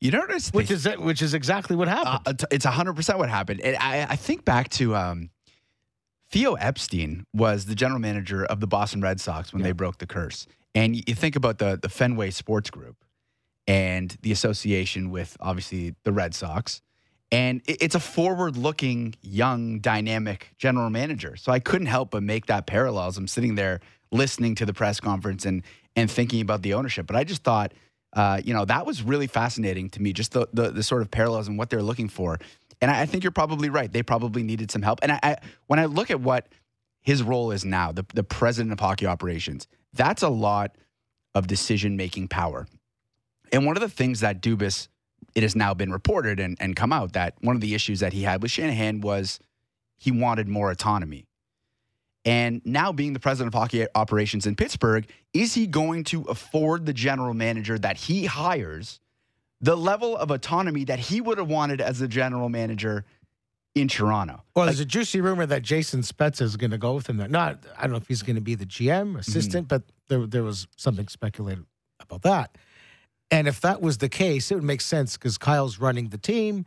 You 0.00 0.10
notice 0.10 0.50
which 0.52 0.70
is 0.70 0.86
which 0.98 1.22
is 1.22 1.34
exactly 1.34 1.76
what 1.76 1.88
happened. 1.88 2.42
Uh, 2.42 2.46
it's 2.50 2.64
hundred 2.64 2.94
percent 2.94 3.18
what 3.18 3.28
happened. 3.30 3.60
And 3.60 3.76
I, 3.76 4.02
I 4.10 4.16
think 4.16 4.44
back 4.44 4.68
to 4.70 4.96
um, 4.96 5.30
Theo 6.30 6.54
Epstein 6.54 7.24
was 7.34 7.66
the 7.66 7.74
general 7.74 8.00
manager 8.00 8.44
of 8.44 8.60
the 8.60 8.66
Boston 8.66 9.00
Red 9.02 9.20
Sox 9.20 9.52
when 9.52 9.60
Yeah. 9.60 9.68
they 9.68 9.72
broke 9.72 9.98
the 9.98 10.06
curse. 10.06 10.46
And 10.74 10.96
you 10.96 11.14
think 11.14 11.36
about 11.36 11.58
the 11.58 11.78
the 11.80 11.88
Fenway 11.88 12.30
Sports 12.30 12.70
Group 12.70 12.96
and 13.66 14.16
the 14.22 14.32
association 14.32 15.10
with 15.10 15.36
obviously 15.40 15.94
the 16.04 16.12
Red 16.12 16.34
Sox. 16.34 16.80
And 17.32 17.62
it's 17.66 17.94
a 17.94 18.00
forward 18.00 18.56
looking, 18.56 19.14
young, 19.22 19.78
dynamic 19.78 20.52
general 20.58 20.90
manager. 20.90 21.36
So 21.36 21.52
I 21.52 21.60
couldn't 21.60 21.86
help 21.86 22.10
but 22.10 22.24
make 22.24 22.46
that 22.46 22.66
parallel 22.66 23.06
as 23.06 23.16
I'm 23.16 23.28
sitting 23.28 23.54
there 23.54 23.80
listening 24.10 24.56
to 24.56 24.66
the 24.66 24.72
press 24.72 24.98
conference 24.98 25.44
and 25.44 25.62
and 25.96 26.10
thinking 26.10 26.40
about 26.40 26.62
the 26.62 26.74
ownership. 26.74 27.06
But 27.06 27.16
I 27.16 27.24
just 27.24 27.42
thought, 27.42 27.72
uh, 28.12 28.40
you 28.44 28.54
know, 28.54 28.64
that 28.64 28.86
was 28.86 29.02
really 29.02 29.26
fascinating 29.26 29.90
to 29.90 30.02
me, 30.02 30.12
just 30.12 30.32
the, 30.32 30.48
the, 30.52 30.70
the 30.70 30.82
sort 30.82 31.02
of 31.02 31.10
parallels 31.10 31.48
and 31.48 31.58
what 31.58 31.70
they're 31.70 31.82
looking 31.82 32.08
for. 32.08 32.38
And 32.80 32.90
I, 32.90 33.02
I 33.02 33.06
think 33.06 33.24
you're 33.24 33.32
probably 33.32 33.70
right. 33.70 33.92
They 33.92 34.02
probably 34.02 34.42
needed 34.42 34.70
some 34.70 34.82
help. 34.82 35.00
And 35.02 35.12
I, 35.12 35.20
I 35.22 35.36
when 35.66 35.78
I 35.78 35.86
look 35.86 36.10
at 36.10 36.20
what 36.20 36.48
his 37.02 37.22
role 37.22 37.50
is 37.50 37.64
now, 37.64 37.92
the, 37.92 38.04
the 38.14 38.22
president 38.22 38.72
of 38.72 38.80
hockey 38.80 39.06
operations, 39.06 39.66
that's 39.92 40.22
a 40.22 40.28
lot 40.28 40.76
of 41.34 41.46
decision 41.46 41.96
making 41.96 42.28
power. 42.28 42.66
And 43.52 43.66
one 43.66 43.76
of 43.76 43.80
the 43.80 43.88
things 43.88 44.20
that 44.20 44.40
Dubas, 44.40 44.88
it 45.34 45.42
has 45.42 45.54
now 45.54 45.74
been 45.74 45.92
reported 45.92 46.40
and, 46.40 46.56
and 46.60 46.76
come 46.76 46.92
out 46.92 47.12
that 47.12 47.34
one 47.40 47.56
of 47.56 47.60
the 47.60 47.74
issues 47.74 48.00
that 48.00 48.12
he 48.12 48.22
had 48.22 48.42
with 48.42 48.50
Shanahan 48.50 49.00
was 49.00 49.40
he 49.98 50.10
wanted 50.10 50.48
more 50.48 50.70
autonomy. 50.70 51.26
And 52.24 52.60
now 52.64 52.92
being 52.92 53.12
the 53.12 53.20
president 53.20 53.54
of 53.54 53.58
hockey 53.58 53.86
operations 53.94 54.46
in 54.46 54.54
Pittsburgh, 54.54 55.06
is 55.32 55.54
he 55.54 55.66
going 55.66 56.04
to 56.04 56.22
afford 56.22 56.84
the 56.84 56.92
general 56.92 57.32
manager 57.32 57.78
that 57.78 57.96
he 57.96 58.26
hires 58.26 59.00
the 59.60 59.76
level 59.76 60.16
of 60.16 60.30
autonomy 60.30 60.84
that 60.84 60.98
he 60.98 61.20
would 61.20 61.38
have 61.38 61.48
wanted 61.48 61.80
as 61.80 61.98
the 61.98 62.08
general 62.08 62.48
manager 62.48 63.04
in 63.74 63.88
Toronto? 63.88 64.42
well, 64.54 64.66
there's 64.66 64.80
a 64.80 64.84
juicy 64.84 65.20
rumor 65.20 65.46
that 65.46 65.62
Jason 65.62 66.00
Spezza 66.00 66.42
is 66.42 66.56
going 66.56 66.72
to 66.72 66.78
go 66.78 66.94
with 66.94 67.08
him. 67.08 67.16
There. 67.16 67.28
Not, 67.28 67.64
I 67.78 67.82
don't 67.82 67.92
know 67.92 67.96
if 67.96 68.08
he's 68.08 68.22
going 68.22 68.36
to 68.36 68.42
be 68.42 68.54
the 68.54 68.66
GM 68.66 69.18
assistant, 69.18 69.68
mm-hmm. 69.68 69.76
but 69.76 69.82
there 70.08 70.26
there 70.26 70.42
was 70.42 70.66
something 70.76 71.08
speculated 71.08 71.64
about 72.00 72.22
that. 72.22 72.58
And 73.30 73.46
if 73.48 73.60
that 73.60 73.80
was 73.80 73.98
the 73.98 74.08
case, 74.08 74.50
it 74.50 74.54
would 74.56 74.64
make 74.64 74.80
sense 74.80 75.16
because 75.16 75.38
Kyle's 75.38 75.78
running 75.78 76.08
the 76.08 76.18
team. 76.18 76.66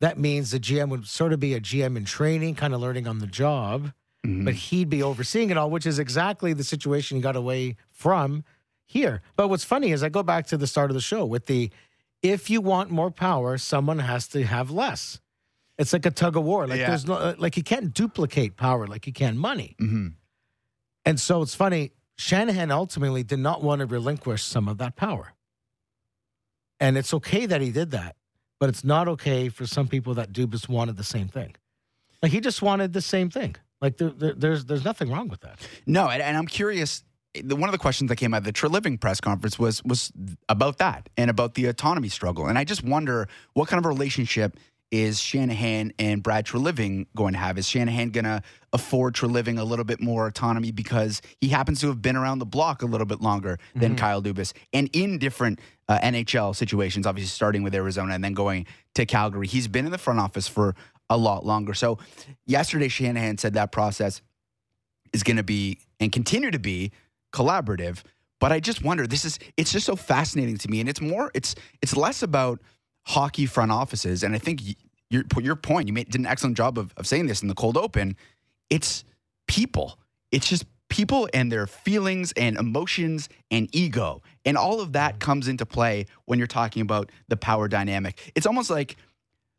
That 0.00 0.18
means 0.18 0.50
the 0.50 0.60
GM 0.60 0.88
would 0.90 1.06
sort 1.06 1.32
of 1.32 1.40
be 1.40 1.54
a 1.54 1.60
GM 1.60 1.96
in 1.96 2.04
training, 2.04 2.54
kind 2.56 2.74
of 2.74 2.80
learning 2.80 3.06
on 3.08 3.18
the 3.18 3.26
job. 3.26 3.92
Mhm. 4.24 4.42
but 4.46 4.54
he'd 4.54 4.88
be 4.88 5.02
overseeing 5.02 5.50
it 5.50 5.58
all, 5.58 5.68
which 5.68 5.84
is 5.84 5.98
exactly 5.98 6.54
the 6.54 6.64
situation 6.64 7.18
he 7.18 7.22
got 7.22 7.36
away 7.36 7.76
from 7.90 8.42
here. 8.86 9.20
But 9.36 9.48
what's 9.48 9.64
funny 9.64 9.92
is 9.92 10.02
I 10.02 10.08
go 10.08 10.22
back 10.22 10.46
to 10.46 10.56
the 10.56 10.66
start 10.66 10.90
of 10.90 10.94
the 10.94 11.02
show 11.02 11.26
with 11.26 11.44
the 11.44 11.70
if 12.22 12.48
you 12.48 12.62
want 12.62 12.88
more 12.90 13.10
power, 13.10 13.58
someone 13.58 13.98
has 13.98 14.26
to 14.28 14.42
have 14.44 14.70
less. 14.70 15.20
It's 15.76 15.92
like 15.92 16.06
a 16.06 16.10
tug 16.10 16.38
of 16.38 16.44
war. 16.44 16.66
Like 16.66 16.78
Yeah. 16.78 16.86
there's 16.88 17.04
no 17.06 17.16
uh, 17.16 17.34
like 17.36 17.58
you 17.58 17.62
can't 17.62 17.92
duplicate 17.92 18.56
power 18.56 18.86
like 18.86 19.06
you 19.06 19.12
can 19.12 19.36
money. 19.36 19.76
Mhm. 19.78 20.14
And 21.04 21.20
so 21.20 21.42
it's 21.42 21.54
funny. 21.54 21.92
Shanahan 22.16 22.70
ultimately 22.70 23.24
did 23.24 23.40
not 23.40 23.62
want 23.62 23.80
to 23.80 23.86
relinquish 23.86 24.42
some 24.42 24.68
of 24.68 24.78
that 24.78 24.96
power, 24.96 25.33
and 26.84 26.98
it's 26.98 27.14
okay 27.14 27.46
that 27.46 27.62
he 27.62 27.70
did 27.70 27.92
that, 27.92 28.16
but 28.60 28.68
it's 28.68 28.84
not 28.84 29.08
okay 29.08 29.48
for 29.48 29.66
some 29.66 29.88
people 29.88 30.12
that 30.14 30.32
Dubas 30.32 30.68
wanted 30.68 30.96
the 30.96 31.04
same 31.04 31.28
thing. 31.28 31.54
Like 32.22 32.30
he 32.30 32.40
just 32.40 32.60
wanted 32.60 32.92
the 32.92 33.00
same 33.00 33.30
thing. 33.30 33.56
Like 33.80 33.96
there, 33.96 34.10
there, 34.10 34.34
there's 34.34 34.66
there's 34.66 34.84
nothing 34.84 35.10
wrong 35.10 35.28
with 35.28 35.40
that. 35.40 35.66
No, 35.86 36.08
and, 36.08 36.22
and 36.22 36.36
I'm 36.36 36.46
curious. 36.46 37.02
The, 37.42 37.56
one 37.56 37.68
of 37.68 37.72
the 37.72 37.78
questions 37.78 38.10
that 38.10 38.16
came 38.16 38.32
out 38.32 38.38
of 38.38 38.44
the 38.44 38.52
Treliving 38.52 39.00
press 39.00 39.18
conference 39.20 39.58
was 39.58 39.82
was 39.84 40.12
about 40.48 40.76
that 40.78 41.08
and 41.16 41.30
about 41.30 41.54
the 41.54 41.66
autonomy 41.66 42.10
struggle. 42.10 42.46
And 42.46 42.58
I 42.58 42.64
just 42.64 42.84
wonder 42.84 43.28
what 43.54 43.68
kind 43.68 43.78
of 43.78 43.86
relationship 43.86 44.58
is 44.94 45.18
Shanahan 45.18 45.92
and 45.98 46.22
Brad 46.22 46.46
Treliving 46.46 47.06
going 47.16 47.32
to 47.32 47.38
have? 47.40 47.58
Is 47.58 47.68
Shanahan 47.68 48.10
going 48.10 48.26
to 48.26 48.40
afford 48.72 49.14
Treliving 49.14 49.58
a 49.58 49.64
little 49.64 49.84
bit 49.84 50.00
more 50.00 50.28
autonomy 50.28 50.70
because 50.70 51.20
he 51.40 51.48
happens 51.48 51.80
to 51.80 51.88
have 51.88 52.00
been 52.00 52.14
around 52.14 52.38
the 52.38 52.46
block 52.46 52.80
a 52.80 52.86
little 52.86 53.04
bit 53.04 53.20
longer 53.20 53.58
than 53.74 53.96
Kyle 53.96 54.22
Dubas 54.22 54.52
and 54.72 54.88
in 54.92 55.18
different 55.18 55.58
uh, 55.88 55.98
NHL 55.98 56.54
situations, 56.54 57.08
obviously 57.08 57.26
starting 57.26 57.64
with 57.64 57.74
Arizona 57.74 58.14
and 58.14 58.22
then 58.22 58.34
going 58.34 58.66
to 58.94 59.04
Calgary. 59.04 59.48
He's 59.48 59.66
been 59.66 59.84
in 59.84 59.90
the 59.90 59.98
front 59.98 60.20
office 60.20 60.46
for 60.46 60.76
a 61.10 61.16
lot 61.16 61.44
longer. 61.44 61.74
So 61.74 61.98
yesterday, 62.46 62.86
Shanahan 62.86 63.36
said 63.38 63.54
that 63.54 63.72
process 63.72 64.22
is 65.12 65.24
going 65.24 65.38
to 65.38 65.42
be 65.42 65.80
and 65.98 66.12
continue 66.12 66.52
to 66.52 66.60
be 66.60 66.92
collaborative. 67.32 68.04
But 68.38 68.52
I 68.52 68.60
just 68.60 68.84
wonder. 68.84 69.08
This 69.08 69.24
is 69.24 69.40
it's 69.56 69.72
just 69.72 69.86
so 69.86 69.96
fascinating 69.96 70.56
to 70.58 70.70
me, 70.70 70.78
and 70.78 70.88
it's 70.88 71.00
more. 71.00 71.32
It's 71.34 71.56
it's 71.82 71.96
less 71.96 72.22
about 72.22 72.60
hockey 73.06 73.46
front 73.46 73.70
offices, 73.70 74.22
and 74.22 74.34
I 74.34 74.38
think 74.38 74.60
your 75.10 75.24
your 75.40 75.56
point. 75.56 75.88
You 75.88 75.94
made, 75.94 76.10
did 76.10 76.20
an 76.20 76.26
excellent 76.26 76.56
job 76.56 76.78
of, 76.78 76.92
of 76.96 77.06
saying 77.06 77.26
this 77.26 77.42
in 77.42 77.48
the 77.48 77.54
cold 77.54 77.76
open. 77.76 78.16
It's 78.70 79.04
people. 79.46 79.98
It's 80.32 80.48
just 80.48 80.64
people 80.88 81.28
and 81.34 81.50
their 81.50 81.66
feelings 81.66 82.32
and 82.36 82.56
emotions 82.56 83.28
and 83.50 83.68
ego, 83.72 84.22
and 84.44 84.56
all 84.56 84.80
of 84.80 84.92
that 84.92 85.12
mm-hmm. 85.12 85.18
comes 85.18 85.48
into 85.48 85.66
play 85.66 86.06
when 86.24 86.38
you're 86.38 86.46
talking 86.46 86.82
about 86.82 87.10
the 87.28 87.36
power 87.36 87.68
dynamic. 87.68 88.32
It's 88.34 88.46
almost 88.46 88.70
like 88.70 88.96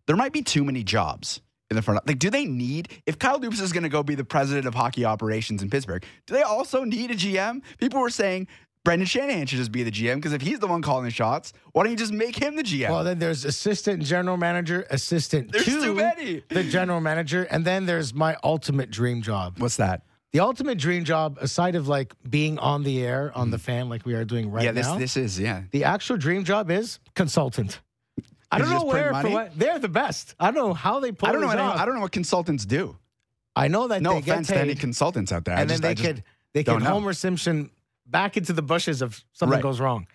there 0.08 0.16
might 0.16 0.34
be 0.34 0.42
too 0.42 0.64
many 0.64 0.84
jobs 0.84 1.42
in 1.70 1.76
the 1.76 1.82
front. 1.82 2.06
Like, 2.08 2.20
do 2.20 2.30
they 2.30 2.46
need 2.46 2.90
if 3.06 3.18
Kyle 3.18 3.40
Dubas 3.40 3.62
is 3.62 3.72
going 3.72 3.84
to 3.84 3.90
go 3.90 4.04
be 4.04 4.16
the 4.16 4.24
president 4.24 4.68
of 4.68 4.76
hockey 4.76 5.06
operations 5.06 5.64
in 5.64 5.70
Pittsburgh? 5.70 6.04
Do 6.28 6.34
they 6.34 6.44
also 6.44 6.84
need 6.84 7.12
a 7.12 7.16
GM? 7.16 7.62
People 7.80 8.02
were 8.02 8.10
saying 8.10 8.48
Brendan 8.86 9.08
Shanahan 9.08 9.48
should 9.48 9.58
just 9.58 9.72
be 9.72 9.84
the 9.84 9.92
GM 9.92 10.16
because 10.16 10.32
if 10.32 10.42
he's 10.42 10.60
the 10.60 10.68
one 10.68 10.82
calling 10.82 11.04
the 11.04 11.12
shots, 11.12 11.52
why 11.74 11.84
don't 11.84 11.92
you 11.92 11.98
just 11.98 12.14
make 12.14 12.38
him 12.38 12.56
the 12.56 12.64
GM? 12.64 12.90
Well, 12.90 13.04
then 13.04 13.20
there's 13.20 13.44
assistant 13.44 14.04
general 14.04 14.38
manager, 14.38 14.86
assistant 14.92 15.52
There's 15.52 15.66
to 15.66 15.82
too 15.82 15.96
many. 15.96 16.44
the 16.50 16.64
general 16.64 17.02
manager, 17.02 17.44
and 17.44 17.66
then 17.66 17.88
there's 17.88 18.14
my 18.14 18.38
ultimate 18.44 18.92
dream 18.92 19.24
job. 19.24 19.56
What's 19.58 19.78
that? 19.78 20.04
The 20.34 20.40
ultimate 20.42 20.78
dream 20.78 21.04
job, 21.04 21.40
aside 21.42 21.76
of 21.76 21.88
like 21.88 22.14
being 22.30 22.60
on 22.60 22.84
the 22.84 23.04
air 23.04 23.32
on 23.36 23.50
the 23.50 23.58
hmm. 23.58 23.64
fan, 23.64 23.90
like 23.90 24.06
we 24.06 24.14
are 24.14 24.24
doing 24.24 24.52
right 24.52 24.64
yeah, 24.64 24.72
this 24.72 24.86
now, 24.86 24.98
this 24.98 25.18
is 25.18 25.40
yeah. 25.40 25.64
the 25.72 25.84
actual 25.84 26.18
dream 26.18 26.44
job 26.44 26.70
is 26.70 27.00
consultant. 27.16 27.82
I 28.52 28.60
don't 28.60 28.70
know 28.70 28.86
where 28.86 29.14
for 29.16 29.30
what 29.30 29.58
they're 29.58 29.80
the 29.80 29.90
best. 29.90 30.36
I 30.40 30.52
don't 30.52 30.56
know 30.68 30.74
how 30.74 31.00
they 31.00 31.12
pull 31.12 31.28
I 31.28 31.32
don't 31.32 31.42
know. 31.42 31.48
What, 31.48 31.58
off. 31.58 31.80
I 31.80 31.86
don't 31.86 31.96
know 31.96 32.02
what 32.02 32.12
consultants 32.12 32.66
do. 32.66 32.98
I 33.56 33.68
know 33.68 33.88
that 33.88 34.04
No 34.04 34.14
they 34.14 34.22
get 34.22 34.32
offense 34.34 34.48
to 34.50 34.58
any 34.58 34.76
consultants 34.76 35.32
out 35.32 35.46
there. 35.46 35.56
I 35.56 35.62
and 35.62 35.70
then 35.70 35.78
just- 35.78 35.86
I 35.86 35.88
they 35.88 35.96
just- 35.96 36.08
could 36.08 36.24
they 36.54 36.64
could. 36.64 36.84
Homer 36.84 37.14
Simpson 37.14 37.70
back 38.06 38.38
into 38.38 38.54
the 38.54 38.62
bushes 38.62 39.02
if 39.02 39.24
something 39.34 39.54
Right. 39.56 39.64
goes 39.64 39.80
wrong. 39.80 40.08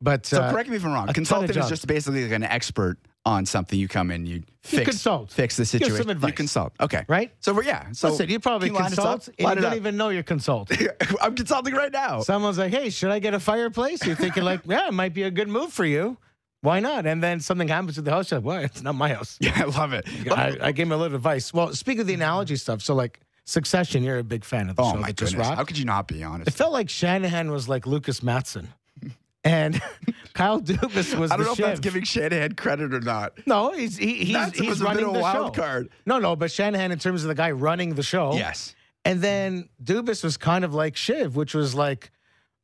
But 0.00 0.24
So 0.26 0.40
uh, 0.40 0.50
correct 0.50 0.68
me 0.70 0.76
if 0.76 0.84
I'm 0.84 0.92
wrong. 0.92 1.04
a 1.04 1.06
ton 1.06 1.10
of 1.10 1.14
Consultant 1.14 1.50
is 1.50 1.56
jobs. 1.56 1.68
just 1.68 1.86
basically 1.86 2.22
like 2.24 2.32
an 2.32 2.42
expert 2.44 2.98
on 3.26 3.44
something. 3.44 3.78
You 3.78 3.86
come 3.86 4.10
in, 4.10 4.24
you 4.24 4.42
fix, 4.62 4.84
consult. 4.88 5.30
fix 5.30 5.56
the 5.56 5.62
Give 5.62 5.88
some 5.88 5.96
situation. 5.98 6.26
You 6.26 6.32
consult. 6.32 6.72
Okay. 6.80 7.04
right? 7.06 7.30
So 7.40 7.52
we're, 7.52 7.64
yeah. 7.64 7.92
So 7.92 8.08
Listen, 8.08 8.30
you 8.30 8.40
probably 8.40 8.68
can 8.70 8.76
line 8.76 8.92
us 8.92 8.98
up? 8.98 9.04
consult 9.20 9.28
and 9.28 9.34
you 9.38 9.52
it 9.52 9.54
don't 9.56 9.64
up. 9.72 9.76
even 9.76 9.96
know 9.98 10.08
you're 10.08 10.22
consulting. 10.22 10.88
I'm 11.20 11.34
consulting 11.34 11.74
right 11.74 11.92
now. 11.92 12.20
Someone's 12.22 12.56
like, 12.56 12.72
"Hey, 12.72 12.88
should 12.88 13.10
I 13.10 13.18
get 13.18 13.34
a 13.34 13.40
fireplace?" 13.40 14.04
You're 14.06 14.16
thinking 14.16 14.42
like, 14.42 14.60
"Yeah, 14.64 14.88
it 14.88 14.94
might 14.94 15.12
be 15.12 15.24
a 15.24 15.30
good 15.30 15.48
move 15.48 15.70
for 15.70 15.84
you. 15.84 16.16
Why 16.62 16.80
not?" 16.80 17.04
And 17.04 17.22
then 17.22 17.40
something 17.40 17.68
happens 17.68 17.96
to 17.96 18.02
the 18.02 18.10
house. 18.10 18.30
You're 18.30 18.40
like, 18.40 18.46
"Well, 18.46 18.64
it's 18.64 18.82
not 18.82 18.94
my 18.94 19.12
house." 19.12 19.36
yeah, 19.40 19.52
I 19.54 19.64
love 19.64 19.92
it. 19.92 20.06
I, 20.32 20.56
I 20.68 20.72
gave 20.72 20.86
him 20.86 20.92
a 20.92 20.96
little 20.96 21.16
advice. 21.16 21.52
Well, 21.52 21.74
speak 21.74 21.98
of 21.98 22.06
the 22.06 22.14
analogy 22.14 22.56
stuff. 22.56 22.80
So, 22.80 22.94
like 22.94 23.20
Succession, 23.50 24.04
you're 24.04 24.18
a 24.18 24.22
big 24.22 24.44
fan 24.44 24.70
of 24.70 24.76
the 24.76 24.82
oh 24.82 24.92
show 24.92 24.98
my 24.98 25.10
goodness. 25.10 25.48
How 25.48 25.64
could 25.64 25.76
you 25.76 25.84
not 25.84 26.06
be 26.06 26.22
honest? 26.22 26.46
It 26.46 26.54
felt 26.54 26.72
like 26.72 26.88
Shanahan 26.88 27.50
was 27.50 27.68
like 27.68 27.84
Lukas 27.84 28.22
Matsson, 28.22 28.68
and 29.42 29.82
Kyle 30.34 30.60
Dubas 30.60 31.14
was 31.18 31.32
I 31.32 31.36
don't 31.36 31.46
know 31.46 31.52
if 31.52 31.58
that's 31.58 31.80
giving 31.80 32.04
Shanahan 32.04 32.54
credit 32.54 32.94
or 32.94 33.00
not. 33.00 33.32
No, 33.46 33.72
he's 33.72 33.96
he, 33.96 34.24
he's, 34.24 34.34
That's 34.34 34.56
he's 34.56 34.68
was 34.68 34.80
a 34.80 34.84
bit 34.84 34.88
running 34.90 35.10
a 35.10 35.12
the 35.14 35.18
wild 35.18 35.56
show. 35.56 35.62
card. 35.62 35.88
No, 36.06 36.20
no, 36.20 36.36
but 36.36 36.52
Shanahan 36.52 36.92
in 36.92 37.00
terms 37.00 37.24
of 37.24 37.28
the 37.28 37.34
guy 37.34 37.50
running 37.50 37.96
the 37.96 38.04
show. 38.04 38.34
Yes. 38.34 38.76
And 39.04 39.20
then 39.20 39.68
Dubas 39.82 40.22
was 40.22 40.36
kind 40.36 40.64
of 40.64 40.72
like 40.72 40.96
Shiv, 40.96 41.34
which 41.34 41.52
was 41.52 41.74
like 41.74 42.12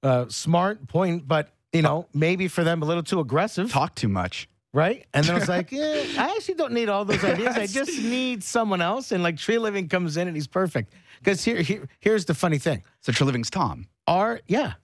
uh, 0.05 0.27
smart 0.29 0.87
point, 0.87 1.27
but 1.27 1.53
you 1.73 1.83
know 1.83 2.07
maybe 2.15 2.47
for 2.47 2.63
them 2.63 2.81
a 2.81 2.85
little 2.85 3.03
too 3.03 3.19
aggressive, 3.19 3.73
Talk 3.73 3.97
too 3.97 4.09
much. 4.09 4.49
Right? 4.77 5.07
And 5.15 5.25
then 5.25 5.37
I 5.37 5.39
was 5.39 5.49
like, 5.57 5.73
yeah, 5.73 6.05
I 6.19 6.35
actually 6.37 6.55
don't 6.57 6.73
need 6.75 6.91
all 6.91 7.05
those 7.07 7.25
ideas. 7.25 7.57
I 7.57 7.67
just 7.67 7.99
need 7.99 8.45
someone 8.45 8.83
else. 8.83 9.11
And 9.11 9.23
like 9.23 9.37
Treliving 9.37 9.89
comes 9.89 10.19
in 10.19 10.29
and 10.29 10.37
he's 10.37 10.47
perfect. 10.47 10.93
Because 11.19 11.43
here, 11.43 11.63
here, 11.63 11.89
here's 11.99 12.27
the 12.27 12.35
funny 12.35 12.59
thing: 12.59 12.83
So 13.01 13.11
Treliving's 13.11 13.49
Tom. 13.49 13.87
are 14.07 14.41
yeah, 14.47 14.75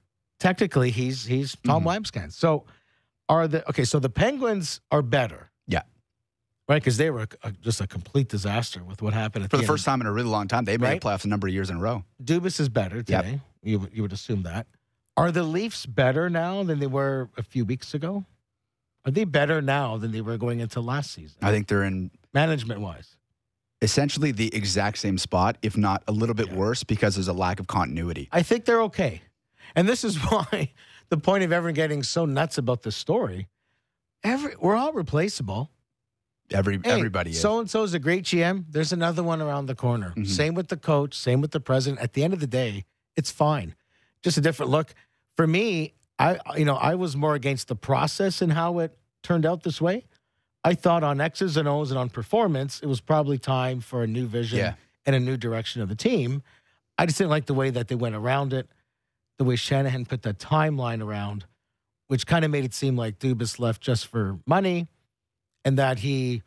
technically 0.41 0.91
he's 0.91 1.27
he's 1.27 1.57
Tom 1.67 1.85
Mhm. 1.85 1.89
Wambsgans. 2.05 2.33
So 2.33 2.65
are 3.29 3.47
the 3.47 3.69
okay? 3.69 3.85
So 3.85 3.99
the 3.99 4.09
Penguins 4.09 4.81
are 4.91 5.03
better. 5.03 5.51
Yeah. 5.67 5.83
Right, 6.69 6.81
because 6.83 6.97
they 6.97 7.11
were 7.11 7.23
a, 7.43 7.49
a- 7.49 7.53
just 7.53 7.81
a 7.83 7.87
complete 7.87 8.29
disaster 8.31 8.83
with 8.83 9.03
what 9.03 9.13
happened 9.13 9.45
at 9.45 9.51
For 9.51 9.59
the 9.59 9.63
end. 9.65 9.69
first 9.69 9.85
time 9.85 10.01
in 10.01 10.07
a 10.07 10.13
really 10.13 10.31
long 10.31 10.49
time, 10.49 10.65
they 10.65 10.79
made 10.79 10.87
Right. 10.89 11.01
the 11.03 11.07
playoffs 11.07 11.25
a 11.27 11.29
number 11.29 11.49
of 11.49 11.53
years 11.53 11.69
in 11.69 11.77
a 11.77 11.81
row. 11.81 12.03
Dubas 12.25 12.59
is 12.61 12.71
better 12.71 12.97
Yep. 13.07 13.07
today. 13.25 13.41
You 13.63 13.89
you 13.93 14.01
would 14.01 14.13
assume 14.15 14.43
that. 14.45 14.67
Are 15.19 15.31
the 15.31 15.43
Leafs 15.43 15.85
better 15.85 16.31
now 16.31 16.63
than 16.63 16.79
they 16.79 16.87
were 16.87 17.29
a 17.37 17.43
few 17.43 17.67
weeks 17.67 17.93
ago? 17.93 18.25
Are 19.05 19.11
they 19.11 19.25
better 19.25 19.61
now 19.61 19.97
than 19.97 20.13
they 20.13 20.21
were 20.21 20.37
going 20.39 20.61
into 20.61 20.81
last 20.81 21.13
season, 21.13 21.37
I 21.43 21.51
think 21.51 21.67
they're 21.67 21.85
in 21.85 22.11
management 22.35 22.81
wise? 22.81 23.17
essentially 23.81 24.31
the 24.31 24.55
exact 24.55 24.97
same 24.97 25.19
spot, 25.19 25.59
if 25.61 25.77
not 25.77 26.05
a 26.07 26.13
little 26.13 26.37
bit 26.37 26.47
Yeah. 26.47 26.55
worse, 26.55 26.85
because 26.85 27.17
there's 27.17 27.27
a 27.27 27.33
lack 27.33 27.59
of 27.59 27.67
continuity. 27.67 28.29
I 28.31 28.45
think 28.45 28.65
they're 28.65 28.83
okay, 28.83 29.23
and 29.75 29.89
this 29.89 30.05
is 30.05 30.17
why 30.31 30.71
the 31.09 31.17
point 31.17 31.43
of 31.43 31.51
everyone 31.53 31.75
getting 31.75 32.05
so 32.05 32.25
nuts 32.25 32.59
about 32.59 32.83
this 32.85 32.95
story. 32.95 33.49
Every 34.23 34.55
we're 34.61 34.77
all 34.77 34.93
replaceable. 34.93 35.71
Every 36.53 36.75
Hey, 36.85 36.91
everybody 36.93 37.31
is. 37.33 37.41
So 37.41 37.59
and 37.59 37.69
so 37.69 37.83
is 37.83 37.93
a 37.93 37.99
great 37.99 38.23
GM. 38.25 38.67
There's 38.71 38.93
another 38.93 39.25
one 39.25 39.43
around 39.43 39.67
the 39.67 39.75
corner. 39.75 40.15
Mhm. 40.17 40.29
Same 40.29 40.55
with 40.55 40.69
the 40.69 40.77
coach. 40.77 41.15
Same 41.19 41.41
with 41.41 41.51
the 41.51 41.59
president. 41.61 42.01
At 42.01 42.13
the 42.13 42.23
end 42.23 42.33
of 42.35 42.39
the 42.41 42.47
day, 42.47 42.85
it's 43.17 43.33
fine. 43.33 43.75
Just 44.23 44.39
a 44.39 44.41
different 44.41 44.71
look. 44.71 44.95
For 45.35 45.47
me, 45.49 45.95
I 46.31 46.57
you 46.59 46.65
know 46.65 46.77
I 46.77 46.95
was 46.95 47.17
more 47.17 47.35
against 47.35 47.69
the 47.69 47.75
process 47.77 48.43
and 48.43 48.53
how 48.53 48.79
it 48.81 48.97
turned 49.23 49.47
out 49.47 49.63
this 49.63 49.81
way. 49.81 50.05
I 50.65 50.75
thought 50.75 51.03
on 51.03 51.21
X's 51.21 51.57
and 51.57 51.67
O's 51.67 51.91
and 51.91 51.99
on 51.99 52.09
performance, 52.09 52.81
it 52.81 52.87
was 52.87 53.01
probably 53.01 53.37
time 53.39 53.81
for 53.81 54.03
a 54.03 54.07
new 54.07 54.27
vision 54.27 54.59
Yeah. 54.59 54.75
and 55.07 55.17
a 55.17 55.21
new 55.21 55.37
direction 55.37 55.83
of 55.83 55.89
the 55.89 55.97
team. 55.97 56.43
I 56.99 57.07
just 57.07 57.19
didn't 57.19 57.31
like 57.31 57.47
the 57.47 57.55
way 57.55 57.71
that 57.71 57.89
they 57.89 57.97
went 57.97 58.15
around 58.15 58.53
it, 58.53 58.69
the 59.39 59.45
way 59.45 59.57
Shanahan 59.57 60.07
put 60.07 60.23
that 60.23 60.39
timeline 60.39 61.03
around, 61.03 61.47
which 62.07 62.27
kind 62.27 62.45
of 62.45 62.51
made 62.53 62.65
it 62.65 62.75
seem 62.75 62.97
like 62.97 63.19
Dubas 63.19 63.59
left 63.59 63.81
just 63.83 64.07
for 64.07 64.39
money 64.47 64.87
and 65.65 65.77
that 65.79 65.99
he 66.01 66.43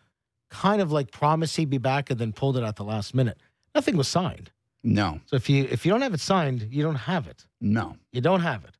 kind 0.49 0.81
of 0.81 0.91
like 0.93 1.11
promised 1.11 1.57
he'd 1.57 1.69
be 1.69 1.77
back 1.77 2.09
and 2.09 2.17
then 2.19 2.31
pulled 2.31 2.55
it 2.55 2.63
at 2.63 2.77
the 2.77 2.83
last 2.85 3.13
minute. 3.13 3.37
Nothing 3.73 3.97
was 3.97 4.07
signed. 4.07 4.51
no, 4.83 5.19
So 5.25 5.35
if 5.35 5.49
you 5.49 5.67
if 5.69 5.85
you 5.85 5.91
don't 5.91 6.01
have 6.01 6.13
it 6.13 6.21
signed, 6.21 6.67
you 6.71 6.83
don't 6.83 6.95
have 7.11 7.27
it. 7.27 7.45
no. 7.59 7.97
You 8.13 8.21
don't 8.21 8.41
have 8.41 8.63
it. 8.63 8.77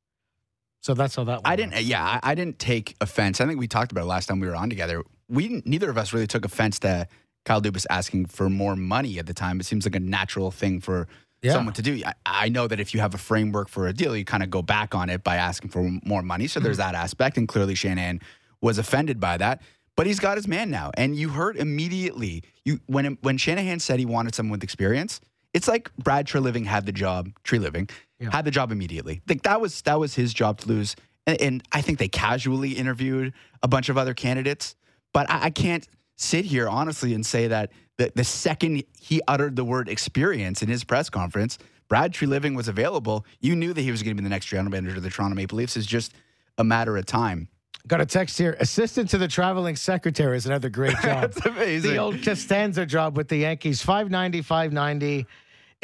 So 0.85 0.93
that's 0.93 1.15
how 1.15 1.23
that 1.23 1.37
went. 1.37 1.47
I 1.47 1.55
didn't. 1.55 1.81
Yeah, 1.81 2.03
I, 2.03 2.31
I 2.31 2.35
didn't 2.35 2.59
take 2.59 2.95
offense. 3.01 3.41
I 3.41 3.47
think 3.47 3.59
we 3.59 3.67
talked 3.67 3.91
about 3.91 4.01
it 4.03 4.07
last 4.07 4.27
time 4.27 4.39
we 4.39 4.45
were 4.47 4.55
on 4.55 4.69
together. 4.69 5.01
We 5.27 5.63
neither 5.65 5.89
of 5.89 5.97
us 5.97 6.13
really 6.13 6.27
took 6.27 6.45
offense 6.45 6.77
to 6.79 7.07
Kyle 7.43 7.59
Dubas 7.59 7.87
asking 7.89 8.27
for 8.27 8.51
more 8.51 8.75
money 8.75 9.17
at 9.17 9.25
the 9.25 9.33
time. 9.33 9.59
It 9.59 9.65
seems 9.65 9.83
like 9.87 9.95
a 9.95 9.99
natural 9.99 10.51
thing 10.51 10.79
for 10.81 11.07
Yeah. 11.41 11.53
someone 11.53 11.73
to 11.73 11.81
do. 11.81 12.03
I, 12.05 12.13
I 12.45 12.49
know 12.49 12.67
that 12.67 12.79
if 12.79 12.93
you 12.93 12.99
have 12.99 13.15
a 13.15 13.17
framework 13.17 13.67
for 13.67 13.87
a 13.87 13.93
deal, 13.93 14.15
you 14.15 14.25
kind 14.25 14.43
of 14.43 14.51
go 14.51 14.61
back 14.61 14.93
on 14.93 15.09
it 15.09 15.23
by 15.23 15.37
asking 15.37 15.71
for 15.71 15.81
more 16.05 16.21
money. 16.21 16.45
So 16.45 16.59
Mm-hmm. 16.59 16.65
there's 16.65 16.77
that 16.77 16.93
aspect, 16.93 17.37
and 17.37 17.47
clearly 17.47 17.73
Shanahan 17.73 18.21
was 18.61 18.77
offended 18.77 19.19
by 19.19 19.37
that. 19.37 19.63
But 19.95 20.05
he's 20.05 20.19
got 20.19 20.37
his 20.37 20.47
man 20.47 20.69
now, 20.69 20.91
and 20.97 21.15
you 21.15 21.29
heard 21.29 21.55
immediately. 21.57 22.43
You 22.63 22.79
when 22.85 23.17
when 23.21 23.37
Shanahan 23.39 23.79
said 23.79 23.97
he 23.97 24.05
wanted 24.05 24.35
someone 24.35 24.51
with 24.51 24.63
experience, 24.63 25.19
it's 25.51 25.67
like 25.67 25.89
Brad 25.97 26.27
Treliving 26.27 26.65
had 26.67 26.85
the 26.85 26.91
job. 26.91 27.29
Treliving 27.43 27.89
Yeah. 28.19 28.31
had 28.31 28.45
the 28.45 28.51
job 28.51 28.71
immediately. 28.71 29.21
Like 29.27 29.43
that 29.43 29.59
was 29.59 29.81
that 29.83 29.99
was 29.99 30.15
his 30.15 30.33
job 30.33 30.59
to 30.61 30.67
lose. 30.67 30.95
And, 31.27 31.41
and 31.41 31.63
I 31.71 31.81
think 31.81 31.99
they 31.99 32.07
casually 32.07 32.71
interviewed 32.71 33.33
a 33.61 33.67
bunch 33.67 33.89
of 33.89 33.97
other 33.97 34.13
candidates. 34.13 34.75
But 35.13 35.29
I, 35.29 35.45
I 35.45 35.49
can't 35.49 35.87
sit 36.15 36.45
here 36.45 36.69
honestly 36.69 37.13
and 37.13 37.25
say 37.25 37.47
that 37.47 37.71
the, 37.97 38.11
the 38.15 38.23
second 38.23 38.83
he 38.99 39.21
uttered 39.27 39.55
the 39.55 39.65
word 39.65 39.89
experience 39.89 40.61
in 40.61 40.69
his 40.69 40.83
press 40.83 41.09
conference, 41.09 41.57
Brad 41.87 42.13
Treliving 42.13 42.55
was 42.55 42.67
available. 42.67 43.25
You 43.41 43.55
knew 43.55 43.73
that 43.73 43.81
he 43.81 43.91
was 43.91 44.01
going 44.01 44.15
to 44.15 44.21
be 44.21 44.25
the 44.25 44.29
next 44.29 44.45
general 44.45 44.71
manager 44.71 44.97
of 44.97 45.03
the 45.03 45.09
Toronto 45.09 45.35
Maple 45.35 45.57
Leafs. 45.57 45.75
Is 45.77 45.85
just 45.85 46.13
a 46.57 46.63
matter 46.63 46.97
of 46.97 47.05
time. 47.05 47.49
Got 47.87 48.01
a 48.01 48.05
text 48.05 48.37
here. 48.39 48.57
Assistant 48.59 49.11
to 49.11 49.19
the 49.19 49.27
traveling 49.27 49.75
secretary 49.75 50.37
is 50.37 50.47
another 50.47 50.69
great 50.69 50.97
job. 51.03 51.33
That's 51.33 51.45
amazing. 51.45 51.91
the 51.91 51.97
old 51.97 52.23
Costanza 52.23 52.83
job 52.85 53.15
with 53.15 53.27
the 53.27 53.37
Yankees. 53.37 53.81
590, 53.83 54.41
590. 54.41 55.27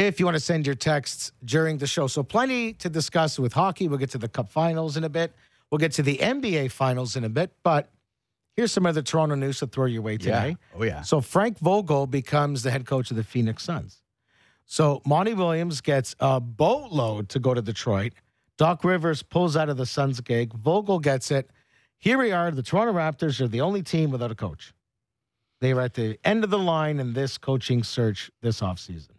If 0.07 0.19
you 0.19 0.25
want 0.25 0.35
to 0.35 0.41
send 0.41 0.65
your 0.65 0.75
texts 0.75 1.31
during 1.45 1.77
the 1.77 1.85
show. 1.85 2.07
So 2.07 2.23
plenty 2.23 2.73
to 2.73 2.89
discuss 2.89 3.37
with 3.37 3.53
hockey. 3.53 3.87
We'll 3.87 3.99
get 3.99 4.09
to 4.11 4.17
the 4.17 4.27
cup 4.27 4.51
finals 4.51 4.97
in 4.97 5.03
a 5.03 5.09
bit. 5.09 5.33
We'll 5.69 5.79
get 5.79 5.91
to 5.93 6.03
the 6.03 6.17
NBA 6.17 6.71
finals 6.71 7.15
in 7.15 7.23
a 7.23 7.29
bit. 7.29 7.51
But 7.63 7.89
here's 8.55 8.71
some 8.71 8.85
other 8.85 9.01
Toronto 9.01 9.35
news 9.35 9.59
to 9.59 9.67
throw 9.67 9.85
your 9.85 10.01
way 10.01 10.17
today. 10.17 10.57
yeah. 10.59 10.77
Oh 10.79 10.83
yeah. 10.83 11.01
So 11.01 11.21
Frank 11.21 11.59
Vogel 11.59 12.07
becomes 12.07 12.63
the 12.63 12.71
head 12.71 12.85
coach 12.85 13.11
of 13.11 13.17
the 13.17 13.23
Phoenix 13.23 13.63
Suns. 13.63 14.01
So 14.65 15.01
Monty 15.05 15.33
Williams 15.33 15.81
gets 15.81 16.15
a 16.19 16.39
boatload 16.39 17.29
to 17.29 17.39
go 17.39 17.53
to 17.53 17.61
Detroit. 17.61 18.13
Doc 18.57 18.83
Rivers 18.83 19.21
pulls 19.21 19.55
out 19.55 19.69
of 19.69 19.77
the 19.77 19.85
Suns 19.85 20.19
gig. 20.21 20.53
Vogel 20.53 20.99
gets 20.99 21.31
it. 21.31 21.51
Here 21.97 22.17
we 22.17 22.31
are. 22.31 22.49
The 22.51 22.63
Toronto 22.63 22.93
Raptors 22.93 23.39
are 23.39 23.47
the 23.47 23.61
only 23.61 23.83
team 23.83 24.11
without 24.11 24.31
a 24.31 24.35
coach. 24.35 24.73
They 25.59 25.73
are 25.73 25.81
at 25.81 25.93
the 25.93 26.17
end 26.23 26.43
of 26.43 26.49
the 26.49 26.57
line 26.57 26.99
in 26.99 27.13
this 27.13 27.37
coaching 27.37 27.83
search 27.83 28.31
this 28.41 28.61
offseason. 28.61 29.09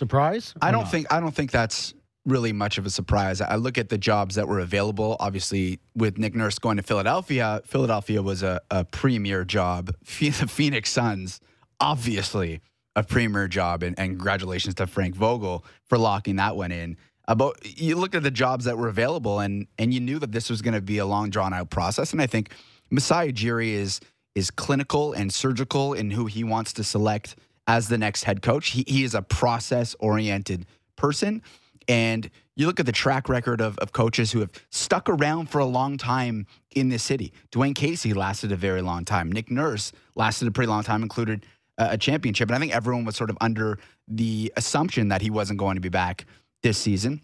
Surprise? 0.00 0.54
I 0.62 0.70
don't 0.70 0.84
not? 0.84 0.90
think 0.90 1.12
I 1.12 1.20
don't 1.20 1.34
think 1.34 1.50
that's 1.50 1.92
really 2.24 2.54
much 2.54 2.78
of 2.78 2.86
a 2.86 2.90
surprise. 2.90 3.42
I 3.42 3.56
look 3.56 3.76
at 3.76 3.90
the 3.90 3.98
jobs 3.98 4.36
that 4.36 4.48
were 4.48 4.58
available. 4.58 5.14
Obviously, 5.20 5.78
with 5.94 6.16
Nick 6.16 6.34
Nurse 6.34 6.58
going 6.58 6.78
to 6.78 6.82
Philadelphia, 6.82 7.60
Philadelphia 7.66 8.22
was 8.22 8.42
a, 8.42 8.62
a 8.70 8.86
premier 8.86 9.44
job. 9.44 9.94
The 10.20 10.46
Phoenix 10.48 10.88
Suns, 10.88 11.38
obviously, 11.80 12.62
a 12.96 13.02
premier 13.02 13.46
job, 13.46 13.82
and, 13.82 13.94
and 13.98 14.12
congratulations 14.12 14.74
to 14.76 14.86
Frank 14.86 15.16
Vogel 15.16 15.66
for 15.90 15.98
locking 15.98 16.36
that 16.36 16.56
one 16.56 16.72
in. 16.72 16.96
Uh, 17.28 17.32
about 17.32 17.58
you 17.62 17.94
looked 17.94 18.14
at 18.14 18.22
the 18.22 18.30
jobs 18.30 18.64
that 18.64 18.78
were 18.78 18.88
available 18.88 19.40
and 19.40 19.66
and 19.78 19.92
you 19.92 20.00
knew 20.00 20.18
that 20.18 20.32
this 20.32 20.48
was 20.48 20.62
going 20.62 20.72
to 20.72 20.80
be 20.80 20.96
a 20.96 21.04
long 21.04 21.28
drawn 21.28 21.52
out 21.52 21.68
process 21.68 22.12
and 22.12 22.22
I 22.22 22.26
think 22.26 22.54
Masai 22.90 23.34
Ujiri 23.34 23.72
is 23.74 24.00
is 24.34 24.50
clinical 24.50 25.12
and 25.12 25.30
surgical 25.30 25.92
in 25.92 26.10
who 26.10 26.24
he 26.24 26.42
wants 26.42 26.72
to 26.72 26.84
select 26.84 27.36
as 27.70 27.86
the 27.86 27.96
next 27.96 28.24
head 28.24 28.42
coach. 28.42 28.70
He 28.70 28.84
he 28.88 29.04
is 29.04 29.14
a 29.14 29.22
process 29.22 29.94
oriented 30.00 30.66
person 30.96 31.40
and 31.86 32.28
you 32.56 32.66
look 32.66 32.80
at 32.80 32.86
the 32.86 32.92
track 32.92 33.28
record 33.28 33.60
of, 33.60 33.78
of 33.78 33.92
coaches 33.92 34.32
who 34.32 34.40
have 34.40 34.50
stuck 34.70 35.08
around 35.08 35.48
for 35.48 35.60
a 35.60 35.64
long 35.64 35.96
time 35.96 36.46
in 36.74 36.88
this 36.88 37.02
city. 37.02 37.32
Dwayne 37.52 37.74
Casey 37.74 38.12
lasted 38.12 38.52
a 38.52 38.56
very 38.56 38.82
long 38.82 39.04
time. 39.04 39.30
Nick 39.30 39.50
Nurse 39.50 39.92
lasted 40.14 40.46
a 40.48 40.50
pretty 40.50 40.68
long 40.68 40.82
time, 40.82 41.02
included 41.02 41.46
a 41.78 41.96
championship. 41.96 42.48
And 42.48 42.56
I 42.56 42.58
think 42.58 42.74
everyone 42.74 43.04
was 43.04 43.16
sort 43.16 43.30
of 43.30 43.38
under 43.40 43.78
the 44.06 44.52
assumption 44.56 45.08
that 45.08 45.22
he 45.22 45.30
wasn't 45.30 45.58
going 45.58 45.76
to 45.76 45.80
be 45.80 45.88
back 45.88 46.26
this 46.62 46.76
season. 46.76 47.22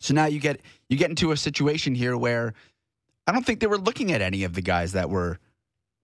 So 0.00 0.12
now 0.12 0.26
you 0.26 0.40
get 0.40 0.60
you 0.88 0.98
get 0.98 1.08
into 1.08 1.30
a 1.30 1.36
situation 1.36 1.94
here 1.94 2.16
where 2.16 2.52
I 3.26 3.32
don't 3.32 3.46
think 3.46 3.60
they 3.60 3.66
were 3.66 3.78
looking 3.78 4.12
at 4.12 4.20
any 4.20 4.44
of 4.44 4.54
the 4.54 4.62
guys 4.62 4.92
that 4.92 5.08
were 5.08 5.38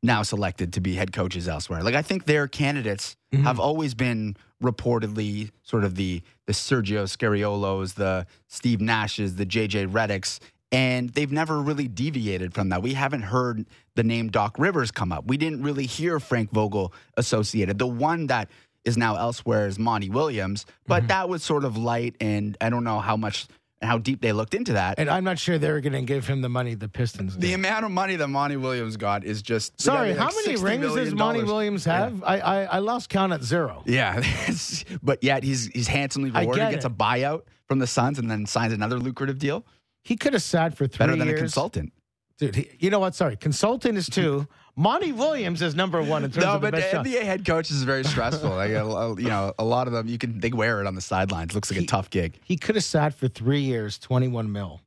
now 0.04 0.22
selected 0.22 0.72
to 0.74 0.80
be 0.80 0.94
head 0.94 1.12
coaches 1.12 1.48
elsewhere. 1.48 1.82
Like 1.82 1.94
I 1.94 2.02
think 2.02 2.26
their 2.26 2.46
candidates 2.46 3.16
mm-hmm. 3.32 3.44
have 3.44 3.58
always 3.58 3.94
been 3.94 4.36
reportedly 4.62 5.50
sort 5.62 5.82
of 5.82 5.96
the 5.96 6.22
the 6.46 6.52
Sergio 6.52 7.04
Scariolos, 7.04 7.94
the 7.94 8.26
Steve 8.46 8.80
Nashes, 8.80 9.36
the 9.36 9.46
JJ 9.46 9.90
Redicks, 9.90 10.40
and 10.70 11.08
they've 11.10 11.32
never 11.32 11.60
really 11.60 11.88
deviated 11.88 12.52
from 12.52 12.68
that. 12.68 12.82
We 12.82 12.92
haven't 12.92 13.22
heard 13.22 13.64
the 13.96 14.04
name 14.04 14.28
Doc 14.28 14.56
Rivers 14.58 14.90
come 14.90 15.10
up. 15.10 15.26
We 15.26 15.38
didn't 15.38 15.62
really 15.62 15.86
hear 15.86 16.20
Frank 16.20 16.52
Vogel 16.52 16.92
associated. 17.16 17.78
The 17.78 17.86
one 17.86 18.26
that 18.26 18.50
is 18.84 18.98
now 18.98 19.16
elsewhere 19.16 19.66
is 19.66 19.78
Monty 19.78 20.10
Williams, 20.10 20.66
but 20.86 21.00
mm-hmm. 21.00 21.06
that 21.08 21.28
was 21.30 21.42
sort 21.42 21.64
of 21.64 21.78
light, 21.78 22.14
and 22.20 22.56
I 22.60 22.68
don't 22.68 22.84
know 22.84 23.00
how 23.00 23.16
much 23.16 23.46
how 23.84 23.98
deep 23.98 24.20
they 24.20 24.32
looked 24.32 24.54
into 24.54 24.72
that. 24.72 24.98
And 24.98 25.08
I'm 25.08 25.24
not 25.24 25.38
sure 25.38 25.58
they 25.58 25.70
were 25.70 25.80
going 25.80 25.92
to 25.92 26.02
give 26.02 26.26
him 26.26 26.40
the 26.40 26.48
money 26.48 26.74
the 26.74 26.88
Pistons. 26.88 27.34
Did. 27.34 27.42
The 27.42 27.52
amount 27.52 27.84
of 27.84 27.90
money 27.90 28.16
that 28.16 28.28
Monty 28.28 28.56
Williams 28.56 28.96
got 28.96 29.24
is 29.24 29.42
just 29.42 29.80
sorry. 29.80 30.14
How 30.14 30.30
many 30.44 30.56
rings 30.56 30.94
does 30.94 31.14
Monty 31.14 31.44
Williams 31.44 31.84
have? 31.84 32.18
Yeah. 32.18 32.24
I, 32.24 32.38
I, 32.38 32.62
I 32.64 32.78
lost 32.78 33.08
count 33.08 33.32
at 33.32 33.42
zero. 33.42 33.82
Yeah, 33.86 34.22
but 35.02 35.22
yet 35.22 35.42
he's 35.42 35.66
he's 35.68 35.88
handsomely 35.88 36.30
rewarded. 36.30 36.64
He 36.64 36.70
gets 36.70 36.84
it. 36.84 36.90
a 36.90 36.94
buyout 36.94 37.42
from 37.66 37.78
the 37.78 37.86
Suns 37.86 38.18
and 38.18 38.30
then 38.30 38.46
signs 38.46 38.72
another 38.72 38.98
lucrative 38.98 39.38
deal. 39.38 39.66
He 40.02 40.16
could 40.16 40.34
have 40.34 40.42
sat 40.42 40.76
for 40.76 40.86
three 40.86 40.98
better 40.98 41.16
than 41.16 41.28
years. 41.28 41.40
a 41.40 41.42
consultant. 41.42 41.92
Dude, 42.38 42.56
he, 42.56 42.70
you 42.78 42.90
know 42.90 42.98
what? 42.98 43.14
Sorry, 43.14 43.36
consultant 43.36 43.96
is 43.96 44.08
two. 44.08 44.46
Monty 44.76 45.12
Williams 45.12 45.62
is 45.62 45.74
number 45.74 46.02
one 46.02 46.24
in 46.24 46.30
terms 46.30 46.44
no, 46.44 46.54
of 46.54 46.60
the 46.60 46.70
but 46.70 46.80
best 46.80 46.94
NBA 46.94 47.12
shot. 47.14 47.22
head 47.22 47.46
coach 47.46 47.70
is 47.70 47.82
very 47.84 48.04
stressful. 48.04 48.50
like 48.50 48.70
you 48.70 49.28
know, 49.28 49.52
a 49.58 49.64
lot 49.64 49.86
of 49.86 49.92
them 49.92 50.08
you 50.08 50.18
can 50.18 50.40
they 50.40 50.50
wear 50.50 50.80
it 50.80 50.86
on 50.86 50.94
the 50.94 51.00
sidelines. 51.00 51.54
Looks 51.54 51.70
like 51.70 51.78
he, 51.78 51.84
a 51.84 51.88
tough 51.88 52.10
gig. 52.10 52.38
He 52.44 52.56
could 52.56 52.74
have 52.74 52.84
sat 52.84 53.14
for 53.14 53.28
three 53.28 53.60
years, 53.60 53.98
twenty 53.98 54.28
one 54.28 54.50
mil. 54.50 54.80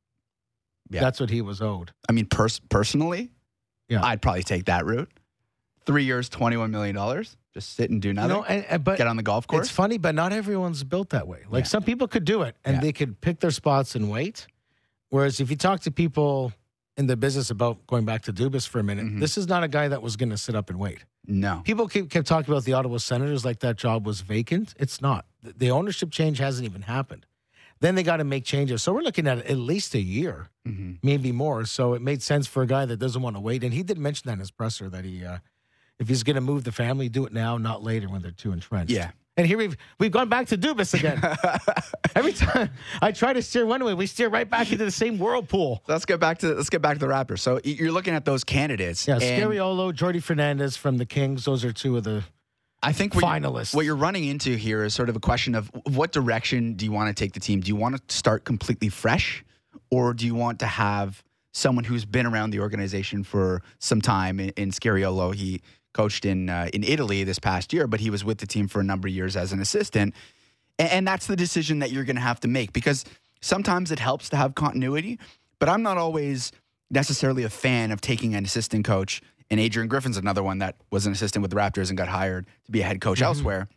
Yeah. 0.90 1.00
That's 1.00 1.20
what 1.20 1.30
he 1.30 1.42
was 1.42 1.60
owed. 1.60 1.92
I 2.08 2.12
mean, 2.12 2.26
pers- 2.26 2.60
personally, 2.68 3.30
yeah, 3.88 4.04
I'd 4.04 4.22
probably 4.22 4.42
take 4.42 4.66
that 4.66 4.84
route. 4.84 5.10
Three 5.86 6.04
years, 6.04 6.28
twenty 6.28 6.56
one 6.56 6.70
million 6.70 6.94
dollars. 6.94 7.36
Just 7.54 7.74
sit 7.74 7.90
and 7.90 8.00
do 8.00 8.12
nothing. 8.12 8.30
You 8.30 8.36
know, 8.36 8.44
and, 8.44 8.64
and, 8.66 8.84
but 8.84 8.98
get 8.98 9.06
on 9.06 9.16
the 9.16 9.22
golf 9.22 9.46
course. 9.46 9.66
It's 9.66 9.74
funny, 9.74 9.96
but 9.96 10.14
not 10.14 10.32
everyone's 10.32 10.84
built 10.84 11.10
that 11.10 11.26
way. 11.26 11.40
Like 11.48 11.64
yeah. 11.64 11.68
some 11.68 11.82
people 11.82 12.08
could 12.08 12.24
do 12.24 12.42
it, 12.42 12.56
and 12.64 12.76
yeah. 12.76 12.80
they 12.80 12.92
could 12.92 13.20
pick 13.20 13.40
their 13.40 13.50
spots 13.50 13.94
and 13.94 14.10
wait. 14.10 14.46
Whereas 15.08 15.40
if 15.40 15.50
you 15.50 15.56
talk 15.56 15.80
to 15.80 15.90
people 15.90 16.52
in 16.98 17.06
the 17.06 17.16
business 17.16 17.48
about 17.50 17.86
going 17.86 18.04
back 18.04 18.22
to 18.22 18.32
Dubas 18.32 18.68
for 18.68 18.80
a 18.80 18.82
minute, 18.82 19.06
mm-hmm. 19.06 19.20
this 19.20 19.38
is 19.38 19.46
not 19.46 19.62
a 19.62 19.68
guy 19.68 19.86
that 19.88 20.02
was 20.02 20.16
going 20.16 20.30
to 20.30 20.36
sit 20.36 20.54
up 20.54 20.68
and 20.68 20.78
wait. 20.78 21.04
No. 21.26 21.62
People 21.64 21.86
keep, 21.86 22.10
kept 22.10 22.26
talking 22.26 22.52
about 22.52 22.64
the 22.64 22.72
Ottawa 22.72 22.98
Senators 22.98 23.44
like 23.44 23.60
that 23.60 23.76
job 23.76 24.04
was 24.04 24.20
vacant. 24.20 24.74
It's 24.78 25.00
not. 25.00 25.24
The 25.42 25.70
ownership 25.70 26.10
change 26.10 26.38
hasn't 26.38 26.66
even 26.68 26.82
happened. 26.82 27.24
Then 27.80 27.94
they 27.94 28.02
got 28.02 28.16
to 28.16 28.24
make 28.24 28.44
changes. 28.44 28.82
So 28.82 28.92
we're 28.92 29.02
looking 29.02 29.28
at 29.28 29.38
at 29.46 29.56
least 29.56 29.94
a 29.94 30.00
year, 30.00 30.48
mm-hmm. 30.66 30.94
maybe 31.02 31.30
more. 31.30 31.64
So 31.64 31.94
it 31.94 32.02
made 32.02 32.20
sense 32.20 32.48
for 32.48 32.64
a 32.64 32.66
guy 32.66 32.84
that 32.84 32.96
doesn't 32.96 33.22
want 33.22 33.36
to 33.36 33.40
wait. 33.40 33.62
And 33.62 33.72
he 33.72 33.84
did 33.84 33.98
mention 33.98 34.26
that 34.26 34.32
in 34.32 34.38
his 34.40 34.50
presser 34.50 34.88
that 34.88 35.04
he, 35.04 35.24
uh, 35.24 35.38
if 36.00 36.08
he's 36.08 36.24
going 36.24 36.34
to 36.34 36.42
move 36.42 36.64
the 36.64 36.72
family, 36.72 37.08
do 37.08 37.24
it 37.24 37.32
now, 37.32 37.56
not 37.56 37.84
later 37.84 38.08
when 38.08 38.22
they're 38.22 38.32
too 38.32 38.50
entrenched. 38.52 38.90
Yeah. 38.90 39.12
And 39.38 39.46
here 39.46 39.56
we've 39.56 39.76
we've 40.00 40.10
gone 40.10 40.28
back 40.28 40.48
to 40.48 40.58
Dubas 40.58 40.94
again. 40.94 41.22
Every 42.16 42.32
time 42.32 42.70
I 43.00 43.12
try 43.12 43.32
to 43.32 43.40
steer 43.40 43.64
one 43.66 43.84
way, 43.84 43.94
we 43.94 44.06
steer 44.06 44.28
right 44.28 44.50
back 44.50 44.72
into 44.72 44.84
the 44.84 44.90
same 44.90 45.16
whirlpool. 45.16 45.84
let's 45.86 46.04
get 46.04 46.18
back 46.18 46.38
to 46.38 46.54
let's 46.54 46.68
get 46.68 46.82
back 46.82 46.98
to 46.98 47.06
the 47.06 47.06
Raptors. 47.06 47.38
So 47.38 47.60
you're 47.62 47.92
looking 47.92 48.14
at 48.14 48.24
those 48.24 48.42
candidates. 48.42 49.06
Yeah, 49.06 49.18
Scariolo, 49.18 49.92
Jordi 49.92 50.20
Fernandez 50.20 50.76
from 50.76 50.98
the 50.98 51.06
Kings. 51.06 51.44
Those 51.44 51.64
are 51.64 51.72
two 51.72 51.96
of 51.96 52.02
the 52.02 52.24
I 52.82 52.92
think 52.92 53.14
what 53.14 53.24
finalists. 53.24 53.72
You're, 53.72 53.78
what 53.78 53.84
you're 53.86 53.96
running 53.96 54.24
into 54.24 54.56
here 54.56 54.82
is 54.82 54.92
sort 54.92 55.08
of 55.08 55.14
a 55.14 55.20
question 55.20 55.54
of 55.54 55.70
what 55.84 56.10
direction 56.10 56.74
do 56.74 56.84
you 56.84 56.90
want 56.90 57.16
to 57.16 57.18
take 57.18 57.32
the 57.32 57.40
team? 57.40 57.60
Do 57.60 57.68
you 57.68 57.76
want 57.76 57.96
to 57.96 58.14
start 58.14 58.44
completely 58.44 58.88
fresh, 58.88 59.44
or 59.88 60.14
do 60.14 60.26
you 60.26 60.34
want 60.34 60.58
to 60.60 60.66
have 60.66 61.22
someone 61.52 61.84
who's 61.84 62.04
been 62.04 62.26
around 62.26 62.50
the 62.50 62.58
organization 62.58 63.22
for 63.22 63.62
some 63.78 64.00
time? 64.00 64.40
In, 64.40 64.48
in 64.50 64.70
Scariolo, 64.72 65.32
he 65.32 65.62
coached 65.98 66.24
in 66.24 66.48
uh, 66.48 66.68
in 66.72 66.84
Italy 66.84 67.24
this 67.24 67.40
past 67.40 67.72
year, 67.72 67.88
but 67.88 67.98
he 67.98 68.08
was 68.08 68.24
with 68.24 68.38
the 68.38 68.46
team 68.46 68.68
for 68.68 68.78
a 68.80 68.84
number 68.84 69.08
of 69.08 69.14
years 69.14 69.36
as 69.36 69.52
an 69.52 69.60
assistant. 69.60 70.14
And, 70.78 70.90
and 70.90 71.08
that's 71.08 71.26
the 71.26 71.34
decision 71.34 71.80
that 71.80 71.90
you're 71.90 72.04
going 72.04 72.16
to 72.16 72.22
have 72.22 72.38
to 72.40 72.48
make 72.48 72.72
because 72.72 73.04
sometimes 73.40 73.90
it 73.90 73.98
helps 73.98 74.28
to 74.28 74.36
have 74.36 74.54
continuity, 74.54 75.18
but 75.58 75.68
I'm 75.68 75.82
not 75.82 75.98
always 75.98 76.52
necessarily 76.88 77.42
a 77.42 77.50
fan 77.50 77.90
of 77.90 78.00
taking 78.00 78.36
an 78.36 78.44
assistant 78.44 78.84
coach. 78.84 79.20
And 79.50 79.58
Adrian 79.58 79.88
Griffin's 79.88 80.16
another 80.16 80.42
one 80.42 80.58
that 80.58 80.76
was 80.92 81.04
an 81.06 81.12
assistant 81.12 81.42
with 81.42 81.50
the 81.50 81.56
Raptors 81.56 81.88
and 81.88 81.98
got 81.98 82.08
hired 82.08 82.46
to 82.66 82.70
be 82.70 82.80
a 82.80 82.84
head 82.84 83.00
coach 83.00 83.18
mm-hmm. 83.18 83.24
elsewhere. 83.24 83.68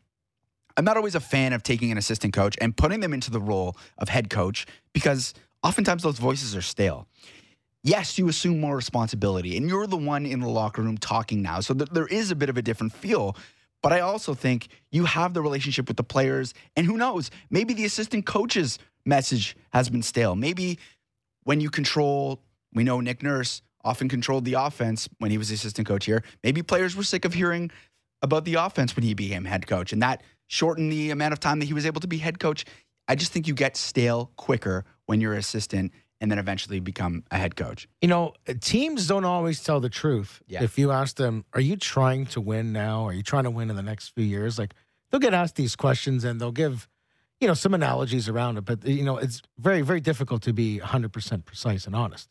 I'm 0.78 0.86
not 0.86 0.98
always 0.98 1.16
a 1.16 1.20
fan 1.20 1.54
of 1.54 1.64
taking 1.64 1.92
an 1.92 1.98
assistant 1.98 2.34
coach 2.34 2.56
and 2.62 2.78
putting 2.78 3.00
them 3.00 3.14
into 3.14 3.32
the 3.32 3.42
role 3.42 3.76
of 3.98 4.10
head 4.10 4.30
coach 4.30 4.68
because 4.94 5.34
oftentimes 5.64 6.04
those 6.04 6.20
voices 6.20 6.56
are 6.56 6.62
stale 6.62 7.08
yes, 7.84 8.18
you 8.18 8.28
assume 8.28 8.60
more 8.60 8.76
responsibility 8.76 9.58
and 9.58 9.68
you're 9.68 9.88
the 9.88 9.98
one 9.98 10.26
in 10.26 10.40
the 10.40 10.50
locker 10.50 10.82
room 10.82 10.98
talking 10.98 11.42
now. 11.42 11.60
So 11.60 11.74
th- 11.74 11.90
there 11.90 12.08
is 12.08 12.32
a 12.32 12.36
bit 12.36 12.50
of 12.50 12.58
a 12.58 12.62
different 12.62 12.94
feel. 12.94 13.36
But 13.82 13.94
I 13.94 14.02
also 14.02 14.34
think 14.34 14.68
you 14.92 15.06
have 15.06 15.34
the 15.34 15.42
relationship 15.42 15.88
with 15.88 15.98
the 15.98 16.04
players. 16.04 16.54
And 16.76 16.86
who 16.86 16.98
knows, 16.98 17.32
maybe 17.50 17.74
the 17.74 17.86
assistant 17.86 18.26
coach's 18.26 18.78
message 19.06 19.56
has 19.74 19.90
been 19.90 20.04
stale. 20.04 20.36
Maybe 20.36 20.78
when 21.44 21.60
you 21.60 21.70
control, 21.72 22.42
we 22.74 22.84
know 22.84 23.02
Nick 23.02 23.24
Nurse 23.24 23.62
often 23.84 24.08
controlled 24.08 24.46
the 24.46 24.54
offense 24.54 25.10
when 25.18 25.32
he 25.32 25.40
was 25.40 25.50
the 25.50 25.56
assistant 25.56 25.88
coach 25.88 26.06
here. 26.06 26.24
Maybe 26.44 26.62
players 26.62 26.96
were 26.96 27.04
sick 27.04 27.26
of 27.26 27.34
hearing 27.34 27.72
about 28.22 28.46
the 28.46 28.56
offense 28.56 28.96
when 28.96 29.04
he 29.04 29.16
became 29.16 29.46
head 29.46 29.66
coach. 29.66 29.92
And 29.92 30.04
that 30.04 30.22
shortened 30.46 30.92
the 30.92 31.10
amount 31.10 31.34
of 31.34 31.40
time 31.40 31.58
that 31.60 31.66
he 31.66 31.74
was 31.74 31.88
able 31.88 32.02
to 32.02 32.08
be 32.08 32.20
head 32.20 32.40
coach. 32.40 32.66
I 33.08 33.16
just 33.16 33.32
think 33.32 33.48
you 33.48 33.56
get 33.56 33.76
stale 33.76 34.32
quicker 34.36 34.86
when 35.08 35.20
you're 35.20 35.34
assistant 35.34 35.92
and 36.22 36.30
then 36.30 36.38
eventually 36.38 36.80
become 36.80 37.24
a 37.32 37.38
head 37.38 37.56
coach. 37.56 37.90
You 38.00 38.08
know, 38.08 38.34
teams 38.62 39.08
don't 39.08 39.26
always 39.26 39.62
tell 39.64 39.80
the 39.80 39.90
truth. 39.90 40.42
Yeah. 40.48 40.64
If 40.64 40.78
you 40.78 40.92
ask 40.92 41.18
them, 41.18 41.44
are 41.54 41.60
you 41.60 41.76
trying 41.76 42.28
to 42.28 42.40
win 42.40 42.72
now? 42.72 43.06
Are 43.06 43.14
you 43.14 43.24
trying 43.24 43.46
to 43.46 43.50
win 43.50 43.72
in 43.72 43.76
the 43.76 43.82
next 43.82 44.10
few 44.10 44.24
years? 44.24 44.60
Like 44.60 44.76
they'll 45.10 45.20
get 45.20 45.34
asked 45.34 45.56
these 45.56 45.76
questions 45.76 46.24
and 46.24 46.40
they'll 46.40 46.52
give, 46.52 46.88
you 47.40 47.48
know, 47.48 47.56
some 47.56 47.74
analogies 47.74 48.30
around 48.30 48.58
it, 48.60 48.66
but 48.66 48.86
you 48.86 49.04
know, 49.04 49.18
it's 49.18 49.42
very, 49.58 49.82
very 49.82 50.00
difficult 50.00 50.44
to 50.44 50.54
be 50.54 50.80
100% 50.80 51.44
precise 51.44 51.88
and 51.88 51.96
honest. 51.96 52.30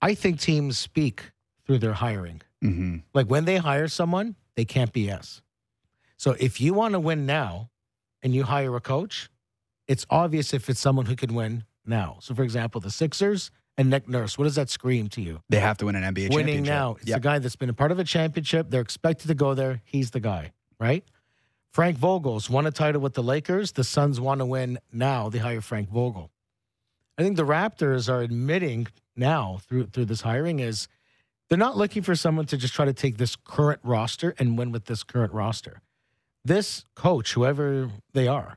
I 0.00 0.14
think 0.14 0.38
teams 0.38 0.78
speak 0.78 1.32
through 1.66 1.78
their 1.78 1.94
hiring. 1.94 2.42
Mm-hmm. 2.62 2.98
Like 3.12 3.26
when 3.26 3.44
they 3.44 3.56
hire 3.56 3.88
someone, 3.88 4.36
they 4.54 4.64
can't 4.64 4.92
BS. 4.92 5.40
So 6.16 6.36
if 6.38 6.60
you 6.60 6.74
want 6.74 6.92
to 6.92 7.00
win 7.00 7.26
now 7.26 7.70
and 8.22 8.34
you 8.34 8.44
hire 8.44 8.76
a 8.76 8.80
coach, 8.80 9.28
it's 9.88 10.06
obvious 10.10 10.54
if 10.54 10.70
it's 10.70 10.78
someone 10.78 11.06
who 11.06 11.16
can 11.16 11.34
win 11.34 11.64
now. 11.86 12.18
So, 12.20 12.34
for 12.34 12.42
example, 12.42 12.80
the 12.80 12.90
Sixers 12.90 13.50
and 13.76 13.90
Nick 13.90 14.08
Nurse, 14.08 14.36
what 14.36 14.44
does 14.44 14.56
that 14.56 14.70
scream 14.70 15.08
to 15.10 15.20
you? 15.20 15.40
They 15.48 15.60
have 15.60 15.78
to 15.78 15.86
win 15.86 15.96
an 15.96 16.14
NBA 16.14 16.34
Winning 16.34 16.62
now. 16.62 16.96
It's 17.00 17.08
yep. 17.08 17.22
the 17.22 17.28
guy 17.28 17.38
that's 17.38 17.56
been 17.56 17.70
a 17.70 17.74
part 17.74 17.92
of 17.92 17.98
a 17.98 18.04
championship. 18.04 18.70
They're 18.70 18.80
expected 18.80 19.28
to 19.28 19.34
go 19.34 19.54
there. 19.54 19.82
He's 19.84 20.10
the 20.10 20.20
guy, 20.20 20.52
right? 20.78 21.04
Frank 21.72 21.96
Vogel's 21.96 22.50
won 22.50 22.66
a 22.66 22.70
title 22.70 23.00
with 23.00 23.14
the 23.14 23.22
Lakers. 23.22 23.72
The 23.72 23.84
Suns 23.84 24.20
want 24.20 24.40
to 24.40 24.46
win 24.46 24.78
now. 24.92 25.28
They 25.28 25.38
hire 25.38 25.60
Frank 25.60 25.88
Vogel. 25.88 26.30
I 27.16 27.22
think 27.22 27.36
the 27.36 27.46
Raptors 27.46 28.08
are 28.12 28.22
admitting 28.22 28.88
now 29.14 29.58
through 29.68 29.86
through 29.86 30.06
this 30.06 30.22
hiring 30.22 30.58
is 30.58 30.88
they're 31.48 31.58
not 31.58 31.76
looking 31.76 32.02
for 32.02 32.14
someone 32.14 32.46
to 32.46 32.56
just 32.56 32.74
try 32.74 32.84
to 32.84 32.92
take 32.92 33.18
this 33.18 33.36
current 33.36 33.80
roster 33.82 34.34
and 34.38 34.56
win 34.56 34.72
with 34.72 34.86
this 34.86 35.02
current 35.02 35.32
roster. 35.32 35.82
This 36.44 36.86
coach, 36.94 37.34
whoever 37.34 37.90
they 38.14 38.26
are, 38.26 38.56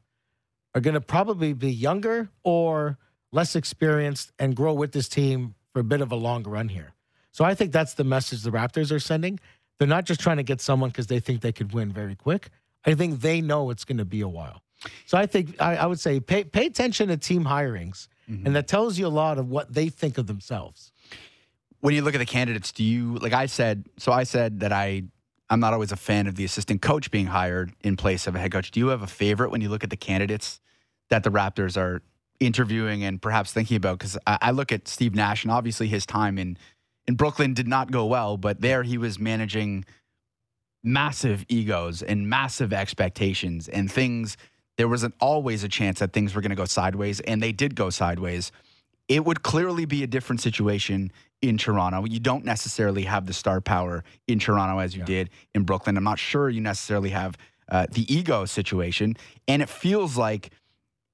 are 0.73 0.81
going 0.81 0.93
to 0.93 1.01
probably 1.01 1.53
be 1.53 1.71
younger 1.71 2.29
or 2.43 2.97
less 3.34 3.56
experienced 3.56 4.32
and 4.39 4.56
grow 4.56 4.74
with 4.74 4.93
this 4.93 5.10
team 5.10 5.56
for 5.74 5.80
a 5.80 5.84
bit 5.84 6.00
of 6.00 6.12
a 6.12 6.15
longer 6.15 6.52
run 6.52 6.69
here. 6.69 6.93
So 7.32 7.43
I 7.43 7.56
think 7.56 7.72
that's 7.72 7.96
the 7.96 8.04
message 8.04 8.43
the 8.43 8.52
Raptors 8.52 8.91
are 8.91 9.00
sending. 9.00 9.39
They're 9.80 9.88
not 9.88 10.06
just 10.06 10.22
trying 10.22 10.38
to 10.38 10.43
get 10.43 10.62
someone 10.62 10.91
because 10.91 11.08
they 11.08 11.19
think 11.19 11.41
they 11.41 11.52
could 11.52 11.74
win 11.74 11.91
very 11.91 12.15
quick. 12.15 12.50
I 12.86 12.93
think 12.93 13.22
they 13.22 13.41
know 13.41 13.72
it's 13.72 13.86
going 13.86 13.98
to 13.98 14.06
be 14.06 14.22
a 14.22 14.28
while. 14.28 14.62
So 15.06 15.17
I 15.17 15.26
think 15.26 15.60
I, 15.60 15.78
I 15.78 15.86
would 15.88 16.00
say 16.00 16.19
pay 16.19 16.43
pay 16.43 16.67
attention 16.67 17.08
to 17.08 17.17
team 17.17 17.46
hirings, 17.46 18.08
mm-hmm. 18.30 18.46
and 18.46 18.56
that 18.56 18.67
tells 18.67 19.00
you 19.00 19.08
a 19.08 19.10
lot 19.10 19.38
of 19.38 19.50
what 19.50 19.74
they 19.74 19.89
think 19.89 20.17
of 20.17 20.28
themselves. 20.28 20.91
When 21.80 21.96
you 21.96 22.02
look 22.02 22.15
at 22.15 22.19
the 22.19 22.26
candidates, 22.26 22.72
do 22.72 22.84
you 22.84 23.15
like 23.15 23.34
I 23.34 23.46
said? 23.48 23.86
So 23.98 24.12
I 24.12 24.24
said 24.24 24.60
that 24.60 24.74
I 24.74 25.04
I'm 25.50 25.60
not 25.62 25.74
always 25.74 25.91
a 25.93 25.98
fan 25.98 26.28
of 26.28 26.36
the 26.36 26.43
assistant 26.43 26.82
coach 26.82 27.12
being 27.12 27.28
hired 27.28 27.72
in 27.82 27.96
place 27.96 28.28
of 28.28 28.36
a 28.36 28.39
head 28.39 28.52
coach. 28.52 28.72
Do 28.72 28.80
you 28.80 28.88
have 28.88 29.02
a 29.02 29.08
favorite 29.08 29.52
when 29.52 29.62
you 29.62 29.69
look 29.69 29.84
at 29.84 29.89
the 29.89 29.98
candidates 29.98 30.60
that 31.10 31.24
the 31.24 31.30
Raptors 31.30 31.78
are 31.78 32.02
interviewing 32.39 33.04
and 33.04 33.22
perhaps 33.22 33.54
thinking 33.54 33.78
about 33.78 34.00
because 34.00 34.17
I, 34.28 34.38
I 34.41 34.52
look 34.52 34.72
at 34.72 34.88
Steve 34.88 35.15
Nash 35.15 35.43
and 35.43 35.52
obviously 35.52 35.88
his 35.88 36.06
time 36.06 36.38
in 36.38 36.58
in 37.06 37.15
Brooklyn 37.15 37.54
did 37.54 37.67
not 37.67 37.91
go 37.91 38.06
well, 38.06 38.38
but 38.38 38.62
there 38.62 38.84
he 38.84 38.98
was 38.98 39.19
managing 39.19 39.84
massive 40.84 41.46
egos 41.50 42.02
and 42.02 42.30
massive 42.30 42.74
expectations 42.74 43.67
and 43.67 43.91
things. 43.91 44.38
There 44.78 44.88
wasn't 44.88 45.13
always 45.19 45.63
a 45.63 45.69
chance 45.69 46.00
that 46.00 46.13
things 46.13 46.34
were 46.34 46.41
going 46.41 46.52
to 46.52 46.56
go 46.56 46.65
sideways, 46.65 47.19
and 47.22 47.43
they 47.43 47.52
did 47.52 47.76
go 47.76 47.89
sideways. 47.89 48.52
It 49.08 49.26
would 49.26 49.43
clearly 49.43 49.86
be 49.86 50.04
a 50.04 50.08
different 50.08 50.41
situation 50.41 51.12
in 51.41 51.58
Toronto. 51.58 52.06
You 52.06 52.19
don't 52.19 52.46
necessarily 52.46 53.04
have 53.04 53.26
the 53.26 53.34
star 53.34 53.60
power 53.60 54.04
in 54.28 54.39
Toronto 54.39 54.80
as 54.80 54.96
you 54.96 55.02
yeah. 55.02 55.06
did 55.06 55.30
in 55.54 55.63
Brooklyn. 55.63 55.98
I'm 55.98 56.04
not 56.06 56.19
sure 56.19 56.50
you 56.50 56.62
necessarily 56.62 57.10
have 57.10 57.38
uh, 57.69 57.86
the 57.91 58.12
ego 58.13 58.46
situation. 58.46 59.17
And 59.48 59.62
it 59.62 59.69
feels 59.69 60.17
like 60.17 60.52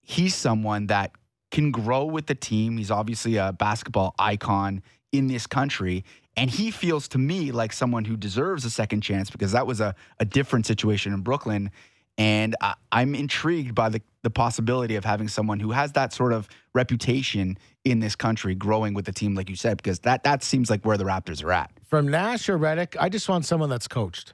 he's 0.10 0.34
someone 0.34 0.88
that 0.88 1.12
can 1.52 1.70
grow 1.70 2.04
with 2.04 2.26
the 2.26 2.34
team. 2.34 2.78
He's 2.78 2.90
obviously 2.90 3.38
a 3.38 3.54
basketball 3.54 4.16
icon 4.18 4.82
in 5.12 5.28
this 5.28 5.46
country. 5.46 6.04
And 6.36 6.50
he 6.50 6.72
feels 6.72 7.08
to 7.10 7.20
me 7.20 7.52
like 7.52 7.72
someone 7.72 8.06
who 8.06 8.18
deserves 8.18 8.66
a 8.66 8.72
second 8.72 9.02
chance 9.02 9.30
because 9.30 9.52
that 9.52 9.68
was 9.68 9.80
a, 9.80 9.94
a 10.20 10.26
different 10.26 10.66
situation 10.66 11.14
in 11.14 11.22
Brooklyn. 11.22 11.70
And 12.18 12.56
I, 12.60 12.74
am 12.92 13.14
intrigued 13.14 13.76
by 13.76 13.90
the, 13.90 14.02
the 14.24 14.32
possibility 14.32 14.96
of 14.96 15.06
having 15.06 15.28
someone 15.28 15.60
who 15.60 15.72
has 15.72 15.92
that 15.92 16.12
sort 16.12 16.34
of 16.34 16.50
reputation 16.74 17.58
in 17.86 18.00
this 18.00 18.16
country 18.16 18.56
growing 18.56 18.96
with 18.96 19.06
the 19.06 19.14
team, 19.14 19.36
like 19.36 19.48
you 19.48 19.56
said, 19.56 19.78
because 19.78 20.00
that, 20.00 20.24
that 20.24 20.42
seems 20.42 20.72
like 20.72 20.84
where 20.86 20.98
the 20.98 21.06
Raptors 21.06 21.44
are 21.44 21.52
at. 21.52 21.72
From 21.88 22.08
Nash 22.08 22.50
or 22.50 22.58
Redick, 22.58 22.98
I 23.00 23.10
just 23.10 23.30
want 23.30 23.46
someone 23.46 23.70
that's 23.70 23.88
coached. 23.88 24.34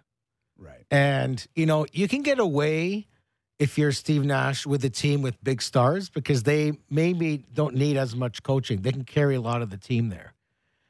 Right. 0.58 0.86
And, 0.90 1.46
you 1.54 1.66
know, 1.66 1.86
you 1.92 2.08
can 2.08 2.22
get 2.22 2.40
away 2.40 3.08
if 3.58 3.78
you're 3.78 3.92
Steve 3.92 4.26
Nash 4.26 4.66
with 4.66 4.84
a 4.84 4.90
team 4.90 5.22
with 5.22 5.42
big 5.44 5.62
stars 5.62 6.10
because 6.10 6.44
they 6.44 6.74
maybe 6.90 7.46
don't 7.54 7.76
need 7.76 7.98
as 7.98 8.16
much 8.16 8.44
coaching. 8.44 8.82
They 8.82 8.92
can 8.92 9.06
carry 9.06 9.36
a 9.36 9.42
lot 9.42 9.62
of 9.62 9.70
the 9.70 9.78
team 9.78 10.10
there. 10.10 10.34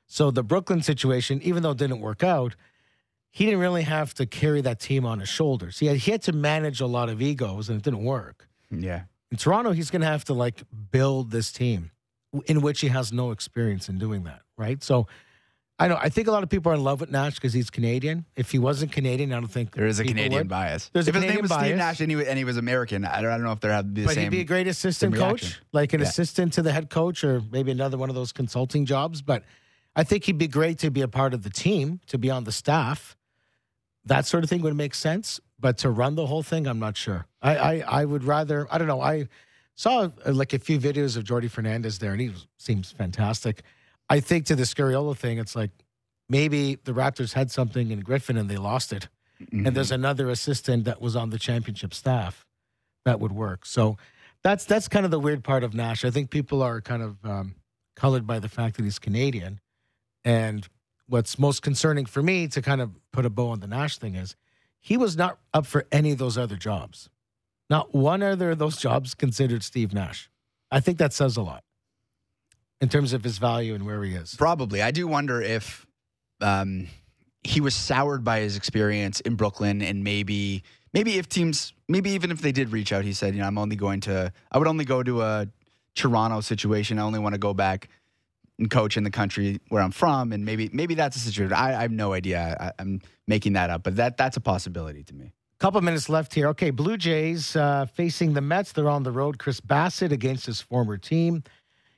So 0.08 0.32
the 0.32 0.44
Brooklyn 0.44 0.82
situation, 0.82 1.42
even 1.44 1.64
though 1.64 1.72
it 1.72 1.78
didn't 1.78 2.00
work 2.00 2.24
out, 2.24 2.56
he 3.32 3.46
didn't 3.46 3.60
really 3.60 3.84
have 3.84 4.14
to 4.16 4.26
carry 4.26 4.62
that 4.62 4.80
team 4.80 5.06
on 5.06 5.20
his 5.20 5.30
shoulders. 5.30 5.80
He 5.80 5.88
had, 5.88 5.98
he 5.98 6.12
had 6.12 6.22
to 6.24 6.32
manage 6.32 6.80
a 6.80 6.88
lot 6.88 7.10
of 7.10 7.22
egos 7.22 7.70
and 7.70 7.78
it 7.78 7.84
didn't 7.84 8.04
work. 8.04 8.48
Yeah. 8.72 9.04
In 9.30 9.38
Toronto, 9.38 9.72
he's 9.72 9.92
going 9.92 10.02
to 10.02 10.08
have 10.08 10.24
to 10.26 10.34
like 10.34 10.64
build 10.92 11.32
this 11.32 11.52
team 11.52 11.92
in 12.46 12.62
which 12.62 12.82
he 12.82 12.88
has 12.88 13.12
no 13.12 13.32
experience 13.32 13.90
in 13.90 13.98
doing 13.98 14.24
that. 14.24 14.42
Right. 14.58 14.82
So 14.84 15.08
I 15.78 15.90
know. 15.90 15.98
I 16.00 16.08
think 16.08 16.28
a 16.28 16.32
lot 16.32 16.42
of 16.42 16.50
people 16.50 16.72
are 16.72 16.76
in 16.76 16.84
love 16.84 17.02
with 17.02 17.12
Nash 17.12 17.36
because 17.36 17.52
he's 17.52 17.70
Canadian. 17.70 18.26
If 18.38 18.52
he 18.52 18.60
wasn't 18.60 18.94
Canadian, 18.94 19.34
I 19.34 19.42
don't 19.42 19.48
think 19.48 19.72
there 19.72 19.88
is 19.88 20.00
a 20.00 20.06
Canadian 20.06 20.42
would. 20.42 20.48
bias. 20.48 20.90
There's 20.94 21.10
if 21.10 21.16
a 21.16 21.20
Canadian 21.20 21.44
his 21.44 21.52
name 21.52 21.60
was 21.60 21.66
Steve 21.66 21.78
Nash 21.78 22.00
and 22.00 22.12
he, 22.12 22.26
and 22.26 22.38
he, 22.38 22.46
was 22.46 22.56
American, 22.56 23.04
I 23.04 23.22
don't, 23.22 23.30
I 23.30 23.36
don't 23.36 23.44
know 23.44 23.52
if 23.52 23.60
there 23.60 23.74
had 23.74 23.94
the 23.94 24.06
but 24.06 24.14
same. 24.14 24.16
But 24.16 24.34
he'd 24.34 24.38
be 24.38 24.42
a 24.42 24.46
great 24.46 24.68
assistant 24.68 25.16
coach, 25.16 25.60
like 25.74 25.92
an 25.92 26.00
yeah. 26.00 26.08
assistant 26.08 26.54
to 26.54 26.62
the 26.62 26.72
head 26.72 26.90
coach, 26.90 27.26
or 27.26 27.42
maybe 27.52 27.72
another 27.72 27.98
one 27.98 28.08
of 28.08 28.16
those 28.16 28.32
consulting 28.32 28.86
jobs. 28.86 29.22
But 29.22 29.44
I 29.98 30.04
think 30.04 30.24
he'd 30.24 30.38
be 30.38 30.48
great 30.48 30.80
to 30.80 30.92
be 30.92 31.02
a 31.02 31.10
part 31.10 31.34
of 31.34 31.44
the 31.44 31.50
team, 31.50 32.00
to 32.08 32.18
be 32.18 32.30
on 32.30 32.46
the 32.46 32.54
staff. 32.54 33.18
That 34.06 34.26
sort 34.26 34.46
of 34.46 34.50
thing 34.50 34.62
would 34.62 34.76
make 34.76 34.96
sense. 34.96 35.42
But 35.60 35.78
to 35.80 35.90
run 35.90 36.16
the 36.16 36.26
whole 36.26 36.44
thing, 36.44 36.68
I'm 36.68 36.80
not 36.80 36.96
sure. 36.96 37.28
I, 37.42 37.58
I, 37.58 37.84
I 38.02 38.06
would 38.06 38.24
rather. 38.24 38.68
I 38.72 38.78
don't 38.78 38.88
know. 38.88 39.02
I 39.02 39.28
saw 39.76 40.10
uh, 40.26 40.32
like 40.32 40.54
a 40.54 40.60
few 40.60 40.80
videos 40.80 41.18
of 41.18 41.26
Jordi 41.26 41.50
Fernandez 41.50 42.00
there, 42.00 42.12
and 42.12 42.22
he 42.22 42.32
seems 42.58 42.92
fantastic. 42.92 43.64
I 44.10 44.20
think 44.20 44.46
to 44.46 44.56
the 44.56 44.64
Scariolo 44.64 45.18
thing, 45.18 45.38
it's 45.38 45.56
like 45.56 45.72
maybe 46.30 46.76
the 46.84 46.92
Raptors 46.92 47.34
had 47.34 47.52
something 47.52 47.92
in 47.92 48.02
Griffin 48.02 48.38
and 48.38 48.50
they 48.50 48.58
lost 48.58 48.94
it. 48.94 49.08
Mm-hmm. 49.42 49.68
And 49.68 49.76
there's 49.76 49.88
mm-hmm. 49.88 49.96
another 49.96 50.30
assistant 50.30 50.86
that 50.86 51.02
was 51.02 51.16
on 51.16 51.30
the 51.30 51.40
championship 51.40 51.94
staff 51.94 52.46
that 53.04 53.20
would 53.20 53.32
work. 53.32 53.66
So 53.66 53.98
that's 54.44 54.66
that's 54.66 54.88
kind 54.88 55.06
of 55.06 55.12
the 55.12 55.20
weird 55.20 55.44
part 55.44 55.64
of 55.64 55.74
Nash. 55.74 56.06
I 56.06 56.12
think 56.12 56.30
people 56.30 56.62
are 56.62 56.82
kind 56.82 57.02
of 57.02 57.26
um, 57.26 57.56
colored 57.96 58.28
by 58.28 58.40
the 58.40 58.50
fact 58.50 58.78
that 58.78 58.84
he's 58.84 59.00
Canadian. 59.00 59.60
And 60.24 60.68
what's 61.08 61.38
most 61.38 61.62
concerning 61.62 62.06
for 62.06 62.24
me 62.24 62.48
to 62.50 62.62
kind 62.62 62.82
of 62.82 62.92
put 63.12 63.26
a 63.26 63.30
bow 63.30 63.50
on 63.50 63.60
the 63.60 63.68
Nash 63.68 63.98
thing 63.98 64.16
is 64.16 64.36
he 64.80 64.98
was 64.98 65.18
not 65.18 65.40
up 65.54 65.66
for 65.66 65.86
any 65.92 66.12
of 66.12 66.18
those 66.18 66.38
other 66.38 66.56
jobs. 66.56 67.10
Not 67.70 67.94
one 67.96 68.22
other 68.22 68.52
of 68.52 68.60
those 68.60 68.78
jobs 68.78 69.16
considered 69.16 69.64
Steve 69.64 69.94
Nash. 69.94 70.30
I 70.72 70.80
think 70.80 70.98
that 71.00 71.14
says 71.14 71.38
a 71.38 71.42
lot 71.42 71.64
in 72.82 72.90
terms 72.90 73.14
of 73.14 73.24
his 73.24 73.38
value 73.38 73.74
and 73.74 73.86
where 73.86 74.04
he 74.04 74.14
is. 74.14 74.36
Probably. 74.36 74.82
I 74.82 74.92
do 74.92 75.08
wonder 75.08 75.42
if 75.42 75.86
um, 76.42 76.88
he 77.44 77.62
was 77.62 77.76
soured 77.76 78.24
by 78.24 78.42
his 78.42 78.58
experience 78.58 79.20
in 79.22 79.36
Brooklyn, 79.36 79.82
and 79.82 80.04
maybe 80.04 80.64
maybe 80.94 81.18
if 81.18 81.30
teams, 81.30 81.74
maybe 81.88 82.12
even 82.12 82.32
if 82.32 82.42
they 82.42 82.52
did 82.52 82.72
reach 82.72 82.92
out, 82.92 83.04
he 83.04 83.14
said, 83.14 83.36
you 83.36 83.42
know, 83.42 83.48
I'm 83.48 83.58
only 83.58 83.76
going 83.76 84.02
to, 84.02 84.32
I 84.52 84.58
would 84.58 84.68
only 84.68 84.86
go 84.86 85.04
to 85.04 85.22
a 85.22 85.48
Toronto 85.96 86.42
situation. 86.42 87.00
I 87.00 87.04
only 87.04 87.20
want 87.20 87.34
to 87.34 87.40
go 87.40 87.54
back 87.54 87.90
and 88.58 88.70
coach 88.70 88.96
in 88.98 89.04
the 89.04 89.12
country 89.12 89.60
where 89.70 89.82
I'm 89.82 89.92
from, 89.92 90.32
and 90.32 90.46
maybe 90.46 90.70
maybe 90.72 90.96
that's 90.96 91.16
a 91.18 91.20
situation. 91.20 91.54
I, 91.54 91.78
I 91.78 91.82
have 91.82 91.92
no 91.92 92.14
idea. 92.14 92.74
I, 92.78 92.82
am 92.82 93.02
making 93.28 93.54
that 93.54 93.70
up, 93.70 93.84
but 93.84 93.96
that 93.98 94.18
that's 94.18 94.38
a 94.38 94.42
possibility 94.42 95.04
to 95.04 95.14
me. 95.14 95.34
Couple 95.60 95.80
minutes 95.82 96.10
left 96.10 96.34
here. 96.34 96.48
Okay, 96.50 96.70
Blue 96.70 96.98
Jays 96.98 97.56
uh, 97.56 97.86
facing 97.86 98.34
the 98.34 98.42
Mets. 98.42 98.74
They're 98.74 98.90
on 98.90 99.04
the 99.04 99.12
road. 99.12 99.40
Chris 99.40 99.62
Bassitt 99.62 100.12
against 100.12 100.46
his 100.46 100.60
former 100.62 100.98
team. 100.98 101.44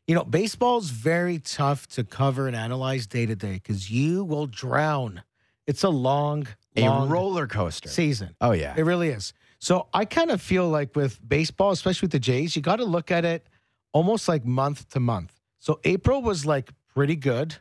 You 0.08 0.16
know, 0.16 0.24
baseball's 0.24 0.90
very 0.90 1.38
tough 1.40 1.86
to 1.90 2.04
cover 2.04 2.48
and 2.48 2.56
analyze 2.56 3.08
day 3.08 3.26
to 3.26 3.36
day 3.36 3.54
because 3.54 3.92
you 3.92 4.24
will 4.24 4.48
drown. 4.48 5.22
It's 5.66 5.84
a 5.84 5.90
long, 5.90 6.48
long 6.78 7.10
a 7.10 7.12
roller 7.12 7.46
coaster 7.46 7.90
season. 7.90 8.34
Oh 8.40 8.54
yeah, 8.54 8.74
it 8.78 8.84
really 8.84 9.10
is. 9.10 9.34
So 9.60 9.88
I 9.94 10.06
kind 10.06 10.32
of 10.32 10.42
feel 10.42 10.70
like 10.70 10.96
with 10.96 11.20
baseball, 11.28 11.72
especially 11.72 12.06
with 12.06 12.14
the 12.14 12.20
Jays, 12.20 12.56
you 12.56 12.62
got 12.62 12.78
to 12.78 12.86
look 12.86 13.12
at 13.12 13.26
it 13.26 13.48
almost 13.92 14.28
like 14.30 14.46
month 14.46 14.88
to 14.90 15.00
month. 15.02 15.34
So 15.60 15.80
April 15.84 16.22
was 16.22 16.46
like 16.46 16.72
pretty 16.94 17.16
good. 17.16 17.56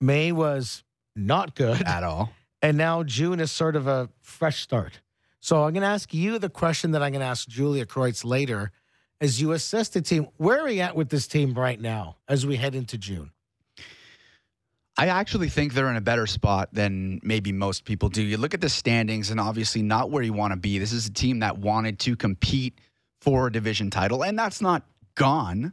May 0.00 0.32
was 0.32 0.84
not 1.16 1.54
good 1.54 1.82
at 1.86 2.02
all. 2.02 2.32
And 2.60 2.76
now 2.76 3.02
June 3.04 3.40
is 3.40 3.50
sort 3.50 3.74
of 3.74 3.86
a 3.86 4.10
fresh 4.20 4.60
start. 4.60 5.00
So 5.40 5.64
I'm 5.64 5.72
going 5.72 5.82
to 5.82 5.88
ask 5.88 6.12
you 6.12 6.38
the 6.38 6.50
question 6.50 6.90
that 6.90 7.02
I'm 7.02 7.12
going 7.12 7.20
to 7.20 7.26
ask 7.26 7.48
Julia 7.48 7.86
Kreuz 7.86 8.24
later 8.24 8.72
as 9.20 9.40
you 9.40 9.52
assess 9.52 9.88
the 9.88 10.00
team. 10.00 10.28
Where 10.36 10.60
are 10.60 10.64
we 10.64 10.80
at 10.80 10.96
with 10.96 11.10
this 11.10 11.26
team 11.26 11.54
right 11.54 11.80
now 11.80 12.16
as 12.28 12.46
we 12.46 12.56
head 12.56 12.74
into 12.74 12.98
June? 12.98 13.30
I 14.96 15.06
actually 15.06 15.48
think 15.48 15.72
they're 15.72 15.88
in 15.88 15.96
a 15.96 16.02
better 16.02 16.26
spot 16.26 16.68
than 16.72 17.20
maybe 17.22 17.52
most 17.52 17.84
people 17.84 18.08
do. 18.08 18.22
You 18.22 18.36
look 18.36 18.52
at 18.52 18.60
the 18.60 18.68
standings, 18.68 19.30
and 19.30 19.40
obviously 19.40 19.82
not 19.82 20.10
where 20.10 20.22
you 20.22 20.32
want 20.32 20.52
to 20.52 20.58
be. 20.58 20.78
This 20.78 20.92
is 20.92 21.06
a 21.06 21.12
team 21.12 21.38
that 21.38 21.58
wanted 21.58 21.98
to 22.00 22.16
compete 22.16 22.78
for 23.20 23.46
a 23.46 23.52
division 23.52 23.90
title, 23.90 24.22
and 24.22 24.38
that's 24.38 24.60
not 24.60 24.82
gone, 25.14 25.72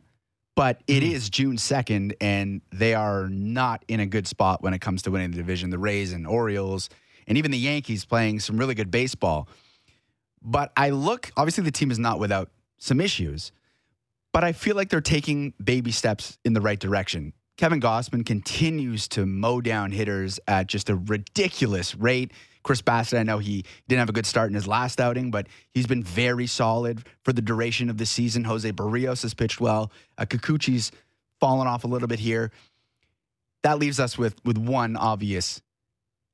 but 0.56 0.82
it 0.88 1.04
mm. 1.04 1.12
is 1.12 1.30
June 1.30 1.58
2nd, 1.58 2.14
and 2.22 2.62
they 2.72 2.94
are 2.94 3.28
not 3.28 3.84
in 3.90 4.00
a 4.00 4.06
good 4.06 4.28
spot 4.28 4.62
when 4.62 4.74
it 4.74 4.80
comes 4.80 5.02
to 5.02 5.12
winning 5.12 5.32
the 5.32 5.38
division. 5.38 5.72
The 5.72 5.78
Rays 5.78 6.14
and 6.14 6.26
Orioles, 6.26 6.90
and 7.28 7.38
even 7.38 7.52
the 7.52 7.58
Yankees 7.58 8.06
playing 8.06 8.40
some 8.40 8.58
really 8.58 8.76
good 8.76 8.92
baseball. 8.92 9.50
But 10.42 10.72
I 10.78 10.92
look, 10.92 11.32
obviously, 11.36 11.66
the 11.66 11.72
team 11.72 11.92
is 11.92 12.00
not 12.00 12.20
without 12.20 12.50
some 12.78 13.02
issues, 13.02 13.52
but 14.34 14.44
I 14.44 14.52
feel 14.52 14.76
like 14.76 14.90
they're 14.90 15.02
taking 15.02 15.54
baby 15.64 15.92
steps 15.92 16.38
in 16.46 16.54
the 16.54 16.62
right 16.62 16.80
direction. 16.80 17.34
Kevin 17.58 17.82
Gausman 17.82 18.24
continues 18.24 19.08
to 19.10 19.26
mow 19.26 19.62
down 19.62 19.92
hitters 19.92 20.40
at 20.48 20.68
just 20.68 20.90
a 20.90 20.96
ridiculous 20.96 21.96
rate. 21.96 22.32
Chris 22.62 22.82
Bassitt, 22.82 23.18
I 23.18 23.24
know 23.24 23.40
he 23.40 23.66
didn't 23.88 24.00
have 24.00 24.10
a 24.10 24.14
good 24.14 24.28
start 24.28 24.50
in 24.50 24.54
his 24.54 24.68
last 24.68 25.02
outing, 25.02 25.32
but 25.32 25.48
he's 25.74 25.88
been 25.88 26.04
very 26.04 26.46
solid 26.46 27.04
for 27.24 27.34
the 27.34 27.42
duration 27.42 27.90
of 27.90 27.98
the 27.98 28.06
season. 28.06 28.44
Jose 28.44 28.72
Berrios 28.72 29.24
has 29.24 29.34
pitched 29.34 29.60
well. 29.60 29.92
Uh, 30.18 30.26
Kikuchi's 30.26 30.92
fallen 31.40 31.68
off 31.68 31.84
a 31.84 31.88
little 31.88 32.08
bit 32.08 32.20
here. 32.20 32.52
That 33.64 33.80
leaves 33.80 34.00
us 34.00 34.18
with 34.18 34.36
with 34.46 34.58
one 34.58 34.96
obvious 34.96 35.62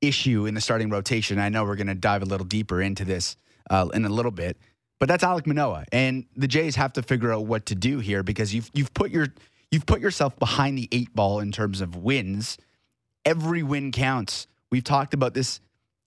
issue 0.02 0.44
in 0.44 0.54
the 0.54 0.60
starting 0.60 0.90
rotation. 0.90 1.38
I 1.38 1.48
know 1.48 1.64
we're 1.64 1.76
going 1.76 1.86
to 1.86 1.94
dive 1.94 2.22
a 2.22 2.26
little 2.26 2.46
deeper 2.46 2.82
into 2.82 3.04
this 3.04 3.36
uh, 3.70 3.88
in 3.94 4.04
a 4.04 4.10
little 4.10 4.30
bit. 4.30 4.58
But 5.00 5.08
that's 5.08 5.24
Alek 5.24 5.46
Manoah, 5.46 5.84
and 5.92 6.24
the 6.36 6.48
Jays 6.48 6.76
have 6.76 6.92
to 6.94 7.02
figure 7.02 7.32
out 7.32 7.46
what 7.46 7.66
to 7.66 7.74
do 7.74 7.98
here 7.98 8.22
because 8.22 8.54
you've 8.54 8.70
you've 8.74 8.94
put 8.94 9.10
your 9.10 9.28
you've 9.70 9.86
put 9.86 10.00
yourself 10.00 10.38
behind 10.38 10.78
the 10.78 10.88
eight 10.92 11.14
ball 11.14 11.40
in 11.40 11.52
terms 11.52 11.80
of 11.80 11.96
wins. 11.96 12.58
Every 13.24 13.62
win 13.62 13.90
counts. 13.90 14.46
We've 14.70 14.84
talked 14.84 15.14
about 15.14 15.34
this 15.34 15.60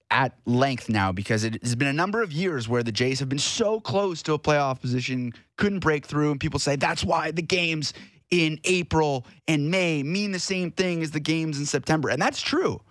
at 0.10 0.34
length 0.46 0.90
now 0.90 1.12
because 1.12 1.44
it 1.44 1.62
has 1.64 1.76
been 1.76 1.88
a 1.88 1.94
number 1.94 2.22
of 2.22 2.32
years 2.32 2.70
where 2.70 2.84
the 2.84 2.92
Jays 2.92 3.20
have 3.20 3.30
been 3.30 3.40
so 3.40 3.80
close 3.80 4.22
to 4.24 4.34
a 4.34 4.40
playoff 4.40 4.80
position, 4.80 5.34
couldn't 5.58 5.80
break 5.80 6.06
through, 6.06 6.32
and 6.32 6.40
people 6.40 6.60
say 6.60 6.76
that's 6.76 7.04
why 7.04 7.32
the 7.32 7.42
games 7.42 7.94
in 8.32 8.60
April 8.64 9.26
and 9.48 9.70
May 9.70 10.04
mean 10.04 10.32
the 10.32 10.40
same 10.40 10.72
thing 10.72 11.02
as 11.02 11.12
the 11.12 11.20
games 11.20 11.60
in 11.60 11.66
September, 11.66 12.10
and 12.10 12.22
that's 12.22 12.42
true. 12.42 12.82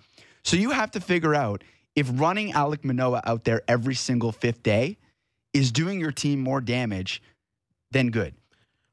So 0.45 0.57
you 0.57 0.71
have 0.71 0.91
to 0.93 1.01
figure 1.01 1.35
out 1.35 1.65
if 1.95 2.09
running 2.13 2.53
Alek 2.53 2.85
Manoah 2.85 3.23
out 3.25 3.45
there 3.45 3.63
every 3.67 3.95
single 3.95 4.33
fifth 4.33 4.63
day 4.63 4.99
is 5.57 5.73
doing 5.73 6.01
your 6.01 6.13
team 6.13 6.41
more 6.41 6.61
damage 6.61 7.23
than 7.91 8.11
good. 8.11 8.35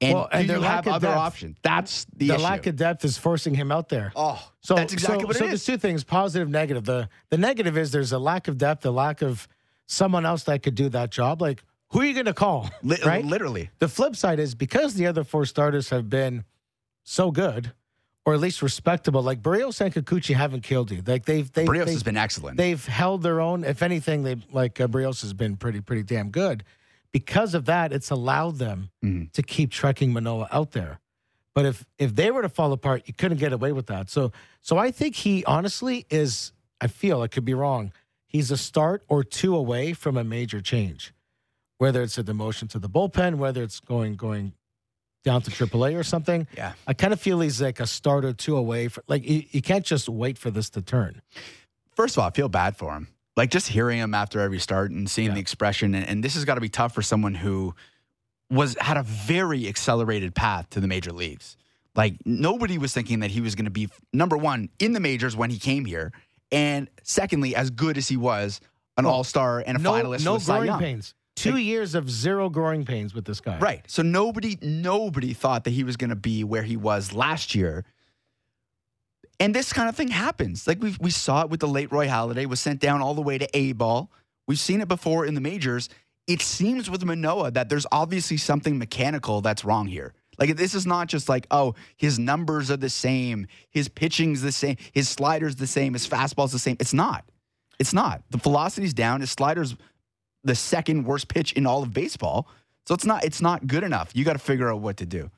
And, 0.01 0.13
well, 0.15 0.29
and 0.31 0.47
do 0.47 0.55
you 0.55 0.61
have 0.61 0.87
other 0.87 1.07
depth, 1.07 1.19
options? 1.19 1.57
That's 1.61 2.05
the, 2.15 2.29
the 2.29 2.37
lack 2.37 2.67
of 2.67 2.75
depth 2.75 3.05
is 3.05 3.17
forcing 3.17 3.53
him 3.53 3.71
out 3.71 3.89
there. 3.89 4.11
Oh, 4.15 4.51
so 4.61 4.75
that's 4.75 4.91
exactly 4.91 5.21
so, 5.21 5.27
what 5.27 5.35
so 5.37 5.45
it 5.45 5.49
there's 5.49 5.65
two 5.65 5.77
things: 5.77 6.03
positive, 6.03 6.49
negative. 6.49 6.83
The 6.83 7.09
the 7.29 7.37
negative 7.37 7.77
is 7.77 7.91
there's 7.91 8.11
a 8.11 8.19
lack 8.19 8.47
of 8.47 8.57
depth, 8.57 8.85
a 8.85 8.91
lack 8.91 9.21
of 9.21 9.47
someone 9.87 10.25
else 10.25 10.43
that 10.43 10.61
could 10.61 10.75
do 10.75 10.89
that 10.89 11.09
job. 11.09 11.41
Like 11.41 11.63
who 11.93 12.01
are 12.01 12.05
you 12.05 12.13
going 12.13 12.25
to 12.25 12.33
call? 12.33 12.69
Li- 12.81 12.97
right? 13.05 13.23
Literally. 13.23 13.69
The 13.77 13.87
flip 13.87 14.15
side 14.15 14.39
is 14.39 14.55
because 14.55 14.95
the 14.95 15.05
other 15.05 15.23
four 15.23 15.45
starters 15.45 15.89
have 15.89 16.09
been 16.09 16.43
so 17.03 17.29
good, 17.29 17.71
or 18.25 18.33
at 18.33 18.39
least 18.39 18.61
respectable. 18.61 19.21
Like 19.21 19.41
Berrios 19.41 19.81
and 19.81 19.93
Kikuchi 19.93 20.35
haven't 20.35 20.61
killed 20.61 20.91
you. 20.91 21.01
Like 21.05 21.25
they've 21.25 21.51
they 21.51 21.65
Berrios 21.65 21.85
they've, 21.85 21.93
has 21.95 22.03
been 22.03 22.17
excellent. 22.17 22.57
they've 22.57 22.85
held 22.85 23.23
their 23.23 23.41
own. 23.41 23.63
If 23.63 23.81
anything, 23.83 24.23
they 24.23 24.37
like 24.51 24.79
uh, 24.79 24.87
Berrios 24.87 25.21
has 25.21 25.33
been 25.33 25.57
pretty 25.57 25.81
pretty 25.81 26.03
damn 26.03 26.29
good. 26.29 26.63
Because 27.11 27.53
of 27.53 27.65
that, 27.65 27.93
it's 27.93 28.09
allowed 28.09 28.57
them 28.57 28.89
Mhm. 29.03 29.31
to 29.33 29.43
keep 29.43 29.69
trekking 29.71 30.13
Manoah 30.13 30.47
out 30.51 30.71
there. 30.71 30.99
But 31.53 31.65
if 31.65 31.85
if 31.99 32.15
they 32.15 32.31
were 32.31 32.41
to 32.41 32.49
fall 32.49 32.71
apart, 32.73 33.03
you 33.05 33.13
couldn't 33.13 33.37
get 33.37 33.53
away 33.53 33.71
with 33.73 33.87
that. 33.87 34.09
So 34.09 34.31
so 34.61 34.77
I 34.77 34.91
think 34.91 35.15
he 35.15 35.43
honestly 35.45 36.05
is. 36.09 36.51
I 36.81 36.87
feel 36.87 37.21
I 37.21 37.27
could 37.27 37.45
be 37.45 37.53
wrong. 37.53 37.91
He's 38.25 38.49
a 38.51 38.57
start 38.57 39.03
or 39.07 39.23
two 39.23 39.55
away 39.55 39.93
from 39.93 40.17
a 40.17 40.23
major 40.23 40.59
change, 40.59 41.13
whether 41.77 42.01
it's 42.01 42.17
a 42.17 42.23
demotion 42.23 42.67
to 42.69 42.79
the 42.79 42.89
bullpen, 42.89 43.35
whether 43.35 43.61
it's 43.61 43.79
going 43.79 44.15
going 44.15 44.53
down 45.23 45.41
to 45.41 45.51
AAA 45.51 45.97
or 45.97 46.03
something. 46.03 46.47
yeah. 46.55 46.73
I 46.85 46.93
kind 46.93 47.13
of 47.13 47.19
feel 47.19 47.39
he's 47.39 47.61
like 47.61 47.79
a 47.79 47.87
start 47.87 48.25
or 48.25 48.33
two 48.33 48.57
away. 48.57 48.87
For, 48.89 49.03
like 49.07 49.27
you, 49.27 49.43
you 49.51 49.61
can't 49.61 49.85
just 49.85 50.09
wait 50.09 50.37
for 50.37 50.51
this 50.51 50.69
to 50.71 50.81
turn. 50.81 51.21
First 51.95 52.15
of 52.17 52.21
all, 52.21 52.27
I 52.27 52.31
feel 52.31 52.49
bad 52.49 52.75
for 52.75 52.93
him. 52.93 53.07
Like 53.35 53.49
just 53.49 53.67
hearing 53.69 53.99
him 53.99 54.13
after 54.13 54.39
every 54.41 54.59
start 54.59 54.91
and 54.91 55.09
seeing 55.09 55.29
Yeah. 55.29 55.35
the 55.35 55.39
expression, 55.39 55.95
and, 55.95 56.07
and 56.07 56.23
this 56.23 56.35
has 56.35 56.45
got 56.45 56.55
to 56.55 56.61
be 56.61 56.69
tough 56.69 56.93
for 56.93 57.01
someone 57.01 57.33
who 57.35 57.73
was 58.49 58.75
had 58.79 58.97
a 58.97 59.03
very 59.03 59.67
accelerated 59.67 60.35
path 60.35 60.69
to 60.71 60.79
the 60.79 60.87
major 60.87 61.11
leagues. 61.11 61.57
Like 61.95 62.15
nobody 62.25 62.77
was 62.77 62.93
thinking 62.93 63.19
that 63.21 63.31
he 63.31 63.41
was 63.41 63.55
going 63.55 63.65
to 63.65 63.71
be 63.71 63.89
number 64.11 64.37
one 64.37 64.69
in 64.79 64.93
the 64.93 64.99
majors 64.99 65.35
when 65.35 65.49
he 65.49 65.57
came 65.57 65.85
here, 65.85 66.11
and 66.51 66.87
secondly, 67.03 67.55
as 67.55 67.69
good 67.71 67.97
as 67.97 68.07
he 68.07 68.17
was, 68.17 68.59
an 68.97 69.05
Well, 69.05 69.13
all 69.15 69.23
star 69.23 69.63
and 69.65 69.77
a 69.77 69.81
no 69.81 69.91
finalist 69.93 70.25
no 70.25 70.33
for 70.33 70.39
the 70.39 70.45
Cy 70.45 70.65
growing 70.65 70.79
pains. 70.79 71.15
Two 71.35 71.53
Like- 71.53 71.63
years 71.63 71.95
of 71.95 72.09
zero 72.09 72.49
growing 72.49 72.85
pains 72.85 73.13
with 73.13 73.25
this 73.25 73.39
guy. 73.41 73.57
Right. 73.59 73.83
So 73.87 74.01
nobody 74.03 74.57
nobody 74.61 75.33
thought 75.33 75.63
that 75.63 75.71
he 75.71 75.83
was 75.83 75.97
going 75.97 76.11
to 76.11 76.15
be 76.15 76.43
where 76.43 76.63
he 76.63 76.77
was 76.77 77.11
last 77.13 77.55
year. 77.55 77.85
And 79.39 79.53
this 79.53 79.73
kind 79.73 79.89
of 79.89 79.95
thing 79.95 80.09
happens. 80.09 80.67
Like 80.67 80.81
we 80.81 80.95
we 80.99 81.09
saw 81.09 81.41
it 81.41 81.49
with 81.49 81.59
the 81.59 81.67
late 81.67 81.91
Roy 81.91 82.07
Halladay 82.07 82.45
was 82.45 82.59
sent 82.59 82.79
down 82.79 83.01
all 83.01 83.13
the 83.13 83.21
way 83.21 83.37
to 83.37 83.47
A 83.57 83.73
ball. 83.73 84.11
We've 84.47 84.59
seen 84.59 84.79
it 84.81 84.87
before 84.87 85.25
in 85.25 85.33
the 85.33 85.41
majors. 85.41 85.89
It 86.27 86.41
seems 86.41 86.89
with 86.89 87.03
Manoah 87.03 87.51
that 87.51 87.67
there's 87.67 87.85
obviously 87.91 88.37
something 88.37 88.77
mechanical 88.77 89.41
that's 89.41 89.65
wrong 89.65 89.87
here. 89.87 90.13
Like 90.39 90.55
this 90.55 90.73
is 90.73 90.85
not 90.85 91.07
just 91.07 91.27
like, 91.29 91.45
oh, 91.51 91.75
his 91.97 92.17
numbers 92.17 92.71
are 92.71 92.77
the 92.77 92.89
same, 92.89 93.47
his 93.69 93.87
pitching's 93.89 94.41
the 94.41 94.51
same, 94.51 94.77
his 94.91 95.09
slider's 95.09 95.57
the 95.57 95.67
same, 95.67 95.93
his 95.93 96.07
fastball's 96.07 96.51
the 96.51 96.59
same. 96.59 96.77
It's 96.79 96.93
not. 96.93 97.25
It's 97.79 97.93
not. 97.93 98.23
The 98.29 98.37
velocity's 98.37 98.93
down, 98.93 99.21
his 99.21 99.31
slider's 99.31 99.75
the 100.43 100.55
second 100.55 101.05
worst 101.05 101.27
pitch 101.27 101.53
in 101.53 101.65
all 101.65 101.83
of 101.83 101.93
baseball. 101.93 102.47
So 102.85 102.93
it's 102.93 103.05
not 103.05 103.23
it's 103.23 103.41
not 103.41 103.67
good 103.67 103.83
enough. 103.83 104.11
You 104.13 104.25
got 104.25 104.33
to 104.33 104.39
figure 104.39 104.71
out 104.71 104.81
what 104.81 104.97
to 104.97 105.05
do. 105.05 105.31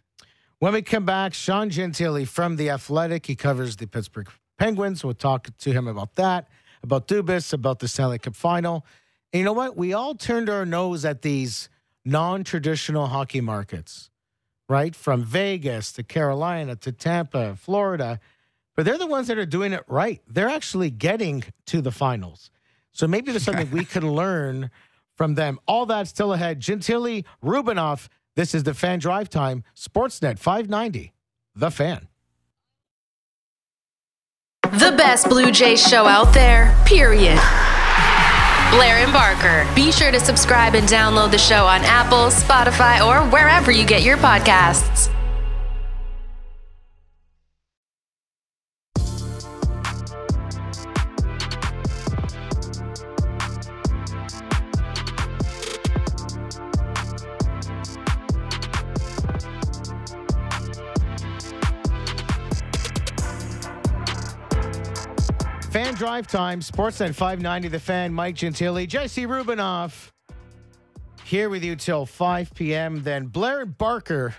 When 0.59 0.73
we 0.73 0.81
come 0.81 1.05
back, 1.05 1.33
Sean 1.33 1.69
Gentille 1.69 2.25
from 2.25 2.55
The 2.55 2.69
Athletic. 2.69 3.25
He 3.25 3.35
covers 3.35 3.75
the 3.75 3.87
Pittsburgh 3.87 4.29
Penguins. 4.57 5.03
We'll 5.03 5.13
talk 5.13 5.49
to 5.57 5.71
him 5.71 5.87
about 5.87 6.15
that, 6.15 6.47
about 6.81 7.07
Dubas, 7.07 7.53
about 7.53 7.79
the 7.79 7.87
Stanley 7.87 8.19
Cup 8.19 8.35
final. 8.35 8.85
And 9.33 9.39
you 9.39 9.45
know 9.45 9.53
what? 9.53 9.75
We 9.75 9.93
all 9.93 10.15
turned 10.15 10.49
our 10.49 10.65
nose 10.65 11.03
at 11.03 11.21
these 11.21 11.69
non 12.05 12.43
traditional 12.43 13.07
hockey 13.07 13.41
markets, 13.41 14.09
right? 14.69 14.95
From 14.95 15.23
Vegas 15.23 15.91
to 15.93 16.03
Carolina 16.03 16.75
to 16.77 16.91
Tampa, 16.91 17.55
Florida. 17.57 18.19
But 18.75 18.85
they're 18.85 18.97
the 18.97 19.07
ones 19.07 19.27
that 19.27 19.37
are 19.37 19.45
doing 19.45 19.73
it 19.73 19.83
right. 19.87 20.21
They're 20.27 20.49
actually 20.49 20.89
getting 20.89 21.43
to 21.67 21.81
the 21.81 21.91
finals. 21.91 22.49
So 22.91 23.07
maybe 23.07 23.31
there's 23.31 23.43
something 23.43 23.71
we 23.71 23.85
could 23.93 24.03
learn 24.03 24.69
from 25.15 25.36
them. 25.36 25.60
All 25.67 25.86
that 25.88 26.08
still 26.08 26.34
ahead. 26.34 26.60
Gentile 26.60 27.23
Rubinoff. 27.43 28.08
This 28.36 28.54
is 28.54 28.63
the 28.63 28.73
Fan 28.73 28.99
Drive 28.99 29.30
Time, 29.30 29.63
Sportsnet 29.75 30.38
590, 30.38 31.13
The 31.56 31.71
Fan. 31.71 32.10
The 34.63 34.93
best 34.97 35.30
Blue 35.30 35.51
Jays 35.51 35.82
show 35.88 36.06
out 36.06 36.34
there, 36.34 36.75
period. 36.86 37.39
Blair 38.71 38.97
and 38.97 39.13
Barker. 39.13 39.65
Be 39.73 39.93
sure 39.93 40.12
to 40.12 40.19
subscribe 40.19 40.75
and 40.75 40.86
download 40.86 41.32
the 41.32 41.38
show 41.38 41.65
on 41.65 41.82
Apple, 41.86 42.28
Spotify, 42.28 43.06
or 43.06 43.25
wherever 43.30 43.71
you 43.71 43.86
get 43.86 44.01
your 44.01 44.17
podcasts. 44.17 45.14
Drive 65.95 66.27
Time, 66.27 66.60
Sportsnet 66.60 67.15
590, 67.15 67.69
The 67.69 67.79
Fan, 67.79 68.13
Mike 68.13 68.36
Gentile, 68.36 68.86
Jesse 68.86 69.25
Rubinoff 69.25 70.12
here 71.23 71.49
with 71.49 71.63
you 71.63 71.77
till 71.77 72.05
5 72.05 72.53
p.m. 72.53 73.01
Then 73.01 73.27
Blair 73.27 73.65
Barker 73.65 74.36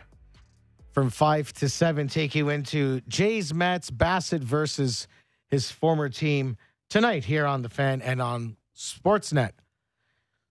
from 0.92 1.09
5 1.09 1.53
to 1.55 1.69
7 1.69 2.09
take 2.09 2.35
you 2.35 2.51
into 2.51 3.01
Jays 3.09 3.55
Mets 3.55 3.90
Bassitt 3.90 4.40
versus 4.40 5.09
his 5.49 5.71
former 5.71 6.11
team 6.11 6.59
tonight 6.90 7.25
here 7.25 7.47
on 7.47 7.62
The 7.62 7.71
Fan 7.71 8.03
and 8.03 8.21
on 8.21 8.57
Sportsnet. 8.77 9.53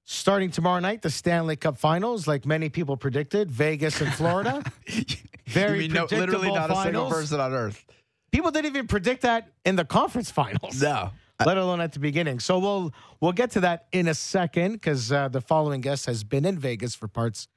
Starting 0.06 0.50
tomorrow 0.50 0.80
night, 0.80 1.04
the 1.04 1.10
Stanley 1.12 1.56
Cup 1.56 1.78
Finals, 1.78 2.28
like 2.28 2.46
many 2.46 2.70
people 2.70 2.98
predicted, 2.98 3.52
Vegas 3.52 4.02
and 4.02 4.14
Florida. 4.14 4.64
Very 5.46 5.80
mean 5.80 5.94
no- 5.94 6.04
literally 6.04 6.50
predictable 6.50 6.56
not 6.56 6.72
a 6.72 6.84
single 6.84 7.10
person 7.10 7.40
on 7.40 7.54
earth. 7.54 7.86
People 8.36 8.52
didn't 8.52 8.66
even 8.66 8.86
predict 8.86 9.22
that 9.22 9.48
in 9.64 9.78
the 9.78 9.86
conference 9.86 10.30
finals 10.30 10.82
No. 10.82 11.12
let 11.46 11.56
alone 11.58 11.80
at 11.80 11.94
the 11.94 12.00
beginning. 12.00 12.42
So 12.42 12.60
we'll 12.60 12.94
we'll 13.22 13.32
get 13.32 13.52
to 13.52 13.62
that 13.62 13.88
in 13.94 14.10
a 14.10 14.14
second 14.14 14.74
because 14.74 15.10
uh, 15.10 15.30
the 15.30 15.40
following 15.40 15.80
guest 15.80 16.06
has 16.08 16.26
been 16.26 16.44
in 16.44 16.60
Vegas 16.60 16.96
for 16.96 17.08
parts 17.08 17.48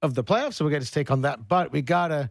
of 0.00 0.14
the 0.14 0.24
playoffs, 0.24 0.54
so 0.54 0.64
we'll 0.64 0.70
get 0.72 0.80
his 0.80 0.90
take 0.90 1.10
on 1.10 1.20
that. 1.20 1.48
But 1.48 1.70
we 1.70 1.82
gotta 1.82 2.30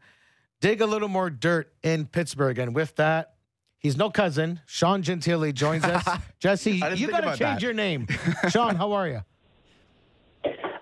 dig 0.61 0.81
a 0.81 0.87
little 0.87 1.09
more 1.09 1.29
dirt 1.29 1.71
in 1.83 2.07
Pittsburgh, 2.07 2.57
and 2.57 2.73
with 2.73 2.95
that, 2.95 3.35
he's 3.77 3.95
no 3.95 4.09
cousin. 4.09 4.61
Sean 4.65 5.03
Gentille 5.03 5.51
joins 5.53 5.83
us. 5.83 6.03
Jesse, 6.39 6.81
you 6.95 7.07
gotta 7.07 7.27
change 7.27 7.39
that. 7.39 7.61
your 7.61 7.73
name. 7.73 8.07
Sean, 8.49 8.75
how 8.77 8.93
are 8.93 9.07
you? 9.07 9.21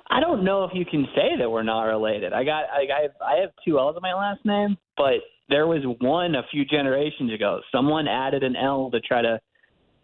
I 0.09 0.21
don't 0.21 0.45
know 0.45 0.63
if 0.63 0.71
you 0.73 0.85
can 0.85 1.05
say 1.13 1.35
that 1.37 1.49
we're 1.51 1.63
not 1.63 1.81
related. 1.83 2.31
I 2.31 2.45
got 2.45 2.63
I, 2.71 2.87
I 2.97 3.01
have 3.01 3.11
I 3.21 3.41
have 3.41 3.49
two 3.65 3.77
L's 3.77 3.97
in 3.97 4.01
my 4.01 4.13
last 4.13 4.45
name, 4.45 4.77
but 4.95 5.15
there 5.49 5.67
was 5.67 5.81
one 5.99 6.35
a 6.35 6.43
few 6.51 6.63
generations 6.65 7.33
ago. 7.33 7.59
Someone 7.71 8.07
added 8.07 8.43
an 8.43 8.55
L 8.55 8.89
to 8.91 8.99
try 9.01 9.21
to 9.21 9.39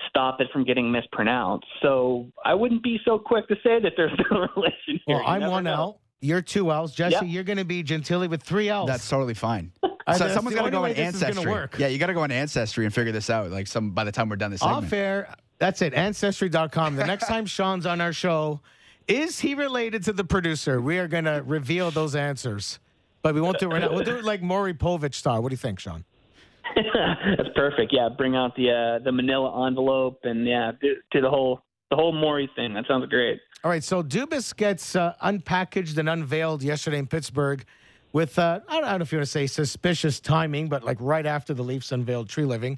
stop 0.10 0.42
it 0.42 0.48
from 0.52 0.64
getting 0.66 0.92
mispronounced. 0.92 1.66
So 1.82 2.28
I 2.44 2.54
wouldn't 2.54 2.84
be 2.84 3.00
so 3.06 3.18
quick 3.18 3.48
to 3.48 3.56
say 3.64 3.80
that 3.82 3.94
there's 3.98 4.12
no 4.32 4.48
relation 4.56 5.00
here. 5.06 5.18
Well, 5.18 5.20
You 5.20 5.26
I'm 5.46 5.52
one 5.52 5.64
know. 5.64 5.74
L. 5.74 6.02
You're 6.22 6.42
two 6.42 6.72
L's. 6.72 6.94
Jesse, 6.96 7.14
Yep. 7.14 7.24
you're 7.28 7.44
going 7.44 7.58
to 7.60 7.66
be 7.66 7.84
Gentili 7.84 8.30
with 8.30 8.42
three 8.42 8.70
L's. 8.70 8.88
That's 8.88 9.08
totally 9.08 9.34
fine. 9.36 9.72
So 10.14 10.20
that's 10.20 10.36
someone's 10.36 10.54
the 10.56 10.60
got 10.60 10.66
to 10.66 10.72
go 10.72 10.84
way 10.84 10.92
on 10.92 10.96
this 10.98 11.14
gonna 11.14 11.26
ancestry. 11.30 11.52
work. 11.52 11.80
Yeah, 11.80 11.88
you 11.88 11.98
got 11.98 12.08
to 12.08 12.14
go 12.14 12.22
on 12.22 12.30
ancestry 12.32 12.86
and 12.86 12.94
figure 12.94 13.12
this 13.12 13.28
out. 13.32 13.50
Like 13.50 13.66
some 13.66 13.90
by 13.90 14.04
the 14.04 14.12
time 14.12 14.30
we're 14.30 14.36
done 14.36 14.52
this 14.52 14.62
Off 14.62 14.84
segment. 14.84 14.94
air. 14.94 15.36
That's 15.58 15.82
it. 15.82 15.96
Ancestry.com. 15.96 16.96
The 16.96 17.08
next 17.08 17.26
time 17.26 17.46
Sean's 17.48 17.88
on 17.88 18.00
our 18.02 18.14
show, 18.14 18.62
is 19.08 19.40
he 19.40 19.56
related 19.56 20.04
to 20.04 20.14
the 20.14 20.24
producer? 20.24 20.80
We 20.80 21.00
are 21.00 21.08
going 21.08 21.24
to 21.26 21.42
reveal 21.44 21.90
those 21.90 22.16
answers. 22.16 22.78
But 23.26 23.34
we 23.34 23.42
won't 23.42 23.58
do 23.58 23.72
it 23.72 23.74
right 23.74 23.82
now. 23.82 23.92
We'll 23.92 24.04
do 24.04 24.18
it 24.18 24.24
like 24.24 24.44
Maury 24.44 24.76
Povich 24.76 25.16
style. 25.16 25.42
What 25.42 25.50
do 25.50 25.54
you 25.54 25.58
think, 25.58 25.80
Sean? 25.80 26.06
That's 26.76 27.50
perfect. 27.56 27.92
Yeah, 27.92 28.08
bring 28.16 28.36
out 28.36 28.56
the 28.56 28.70
uh, 28.70 29.04
the 29.04 29.12
Manila 29.12 29.66
envelope 29.66 30.20
and 30.26 30.48
yeah, 30.48 30.74
do, 30.80 30.94
do 31.10 31.22
the 31.22 31.30
whole 31.32 31.64
the 31.90 31.96
whole 31.96 32.12
Maury 32.12 32.48
thing. 32.56 32.76
That 32.76 32.86
sounds 32.88 33.08
great. 33.08 33.40
All 33.64 33.72
right. 33.72 33.84
So 33.84 34.04
Dubas 34.04 34.56
gets 34.56 34.96
uh, 34.96 35.16
unpackaged 35.24 35.98
and 35.98 36.08
unveiled 36.08 36.62
yesterday 36.62 37.00
in 37.00 37.08
Pittsburgh 37.08 37.66
with, 38.14 38.38
uh, 38.38 38.60
I, 38.70 38.76
don't, 38.76 38.84
I 38.84 38.90
don't 38.92 39.00
know 39.00 39.04
if 39.04 39.12
you 39.12 39.18
want 39.18 39.26
to 39.26 39.32
say 39.32 39.48
suspicious 39.48 40.20
timing, 40.20 40.70
but 40.70 40.84
like 40.84 40.98
right 41.00 41.26
after 41.26 41.56
the 41.56 41.64
Leafs 41.64 41.92
unveiled 41.92 42.28
Treliving. 42.28 42.78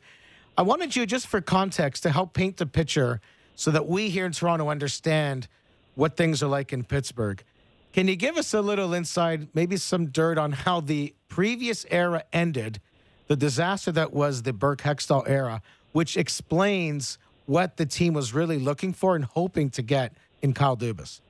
I 0.58 0.62
wanted 0.62 0.96
you, 0.96 1.06
just 1.06 1.28
for 1.28 1.42
context, 1.42 2.04
to 2.04 2.10
help 2.10 2.32
paint 2.32 2.56
the 2.56 2.66
picture 2.66 3.20
so 3.56 3.70
that 3.72 3.86
we 3.86 4.08
here 4.08 4.26
in 4.26 4.32
Toronto 4.32 4.70
understand 4.70 5.50
what 5.96 6.16
things 6.16 6.42
are 6.42 6.48
like 6.48 6.72
in 6.72 6.86
Pittsburgh. 6.86 7.44
Can 7.94 8.08
you 8.08 8.16
give 8.16 8.38
us 8.38 8.54
a 8.54 8.62
little 8.62 8.94
insight, 8.94 9.48
maybe 9.54 9.78
some 9.78 10.08
dirt 10.08 10.38
on 10.38 10.52
how 10.52 10.82
the 10.82 11.16
previous 11.30 11.86
era 11.90 12.24
ended, 12.32 12.80
the 13.28 13.36
disaster 13.36 13.92
that 13.92 14.14
was 14.14 14.44
the 14.44 14.54
Burke 14.54 14.82
Hextall 14.82 15.28
era, 15.28 15.62
which 15.94 16.16
explains 16.16 17.18
what 17.46 17.78
the 17.78 17.86
team 17.86 18.14
was 18.14 18.34
really 18.34 18.60
looking 18.60 18.94
for 18.94 19.16
and 19.16 19.26
hoping 19.26 19.70
to 19.72 19.82
get 19.82 20.14
in 20.42 20.54
Kyle 20.54 20.78
Dubas? 20.78 21.22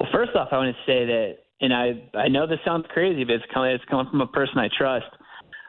Well, 0.00 0.08
first 0.12 0.34
off, 0.34 0.48
I 0.52 0.56
want 0.56 0.74
to 0.74 0.90
say 0.90 1.04
that, 1.04 1.38
and 1.60 1.74
I 1.74 2.02
I 2.16 2.28
know 2.28 2.46
this 2.46 2.60
sounds 2.64 2.86
crazy, 2.90 3.24
but 3.24 3.34
it's 3.34 3.44
coming 3.52 3.72
it's 3.72 3.84
coming 3.86 4.06
from 4.10 4.20
a 4.20 4.26
person 4.28 4.58
I 4.58 4.68
trust. 4.76 5.06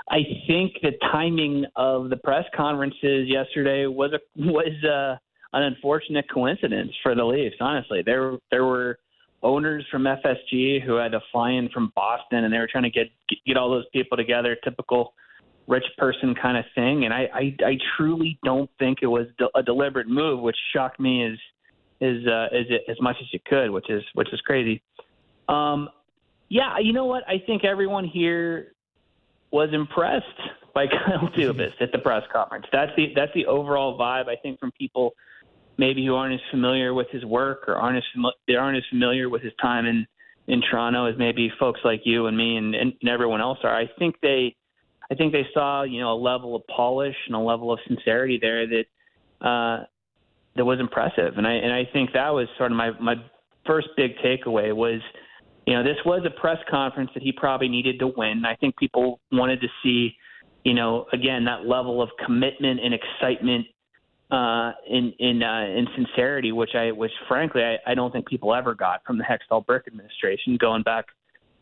I 0.10 0.20
think 0.48 0.74
the 0.82 0.94
timing 1.12 1.66
of 1.76 2.10
the 2.10 2.18
press 2.18 2.46
conferences 2.56 3.28
yesterday 3.28 3.86
was 3.88 4.12
a 4.14 4.20
was 4.36 4.84
uh, 4.84 5.18
an 5.54 5.64
unfortunate 5.64 6.26
coincidence 6.32 6.92
for 7.02 7.16
the 7.16 7.24
Leafs. 7.24 7.56
Honestly, 7.60 8.04
there 8.06 8.38
there 8.52 8.66
were 8.66 8.98
owners 9.42 9.86
from 9.92 10.04
FSG 10.04 10.84
who 10.84 10.96
had 10.96 11.12
to 11.14 11.22
fly 11.32 11.52
in 11.52 11.70
from 11.70 11.92
Boston, 11.96 12.44
and 12.44 12.54
they 12.54 12.58
were 12.58 12.68
trying 12.72 12.84
to 12.84 12.90
get 12.90 13.08
get 13.46 13.58
all 13.58 13.70
those 13.70 13.86
people 13.94 14.18
together. 14.18 14.58
Typical 14.64 15.14
rich 15.68 15.86
person 15.98 16.36
kind 16.36 16.58
of 16.58 16.66
thing. 16.76 17.06
And 17.06 17.14
I 17.14 17.30
I, 17.34 17.56
I 17.66 17.78
truly 17.98 18.40
don't 18.44 18.70
think 18.80 19.00
it 19.02 19.08
was 19.08 19.28
a 19.56 19.64
deliberate 19.64 20.08
move, 20.08 20.42
which 20.42 20.58
shocked 20.74 21.00
me 21.00 21.26
as 21.26 21.38
as 22.02 22.18
uh, 22.28 22.48
as 22.52 22.66
as 22.88 23.00
much 23.02 23.18
as 23.22 23.28
it 23.34 23.46
could, 23.46 23.72
which 23.72 23.90
is 23.90 24.04
which 24.14 24.32
is 24.34 24.42
crazy. 24.42 24.82
Um, 25.48 25.90
yeah, 26.50 26.80
you 26.80 26.94
know 26.94 27.06
what? 27.06 27.24
I 27.28 27.42
think 27.46 27.64
everyone 27.64 28.06
here 28.06 28.74
was 29.52 29.70
impressed 29.72 30.26
by 30.74 30.88
Kyle 31.06 31.30
Dubas 31.30 31.74
at 31.82 31.92
the 31.92 32.00
press 32.00 32.24
conference. 32.32 32.66
That's 32.72 32.92
the 32.96 33.14
that's 33.16 33.34
the 33.34 33.46
overall 33.46 33.98
vibe. 33.98 34.28
I 34.28 34.36
think 34.36 34.60
from 34.60 34.72
people 34.72 35.14
maybe 35.80 36.06
who 36.06 36.14
aren't 36.14 36.34
as 36.34 36.42
familiar 36.52 36.94
with 36.94 37.08
his 37.10 37.24
work 37.26 37.64
or 37.68 37.76
aren't 37.76 37.98
as 37.98 38.04
they 38.48 38.56
aren't 38.56 38.78
as 38.78 38.84
familiar 38.90 39.30
with 39.30 39.42
his 39.42 39.54
time 39.62 39.86
in 39.86 40.06
in 40.48 40.62
Toronto 40.62 41.06
as 41.06 41.16
maybe 41.18 41.52
folks 41.60 41.80
like 41.84 42.02
you 42.04 42.26
and 42.26 42.36
me 42.36 42.58
and, 42.58 42.76
and, 42.76 42.94
and 43.02 43.10
everyone 43.10 43.40
else 43.40 43.60
are. 43.64 43.76
I 43.76 43.88
think 43.98 44.16
they 44.22 44.56
I 45.10 45.16
think 45.16 45.32
they 45.32 45.48
saw 45.54 45.84
you 45.84 46.02
know 46.02 46.14
a 46.14 46.20
level 46.20 46.56
of 46.56 46.64
polish 46.68 47.16
and 47.28 47.36
a 47.36 47.40
level 47.40 47.72
of 47.72 47.80
sincerity 47.88 48.38
there 48.40 48.68
that 48.68 48.86
uh, 49.42 49.86
that 50.56 50.66
was 50.66 50.80
impressive, 50.80 51.38
and 51.38 51.48
I 51.48 51.54
and 51.54 51.74
I 51.74 51.88
think 51.92 52.12
that 52.14 52.30
was 52.30 52.48
sort 52.58 52.72
of 52.72 52.78
my 52.78 52.92
my 53.00 53.16
first 53.66 53.88
big 53.96 54.12
takeaway 54.18 54.76
was 54.76 55.02
you 55.70 55.76
know, 55.76 55.84
this 55.84 55.98
was 56.04 56.26
a 56.26 56.32
press 56.32 56.58
conference 56.68 57.12
that 57.14 57.22
he 57.22 57.32
probably 57.32 57.68
needed 57.68 58.00
to 58.00 58.08
win. 58.18 58.44
I 58.44 58.56
think 58.56 58.76
people 58.78 59.20
wanted 59.32 59.62
to 59.62 59.68
see, 59.84 60.16
you 60.64 60.74
know, 60.74 61.06
again 61.14 61.46
that 61.46 61.68
level 61.68 62.02
of 62.02 62.10
commitment 62.26 62.80
and 62.84 62.92
excitement 62.92 63.68
uh, 64.32 64.74
in 64.88 65.14
in 65.20 65.42
uh, 65.44 65.66
in 65.66 65.88
sincerity, 65.96 66.52
which 66.52 66.76
I, 66.76 66.92
which 66.92 67.12
frankly 67.28 67.64
I, 67.64 67.78
I 67.86 67.96
don't 67.96 68.12
think 68.12 68.28
people 68.28 68.54
ever 68.54 68.76
got 68.76 69.04
from 69.06 69.18
the 69.18 69.24
Hextall 69.24 69.66
Burke 69.66 69.88
administration 69.88 70.58
going 70.58 70.84
back 70.84 71.06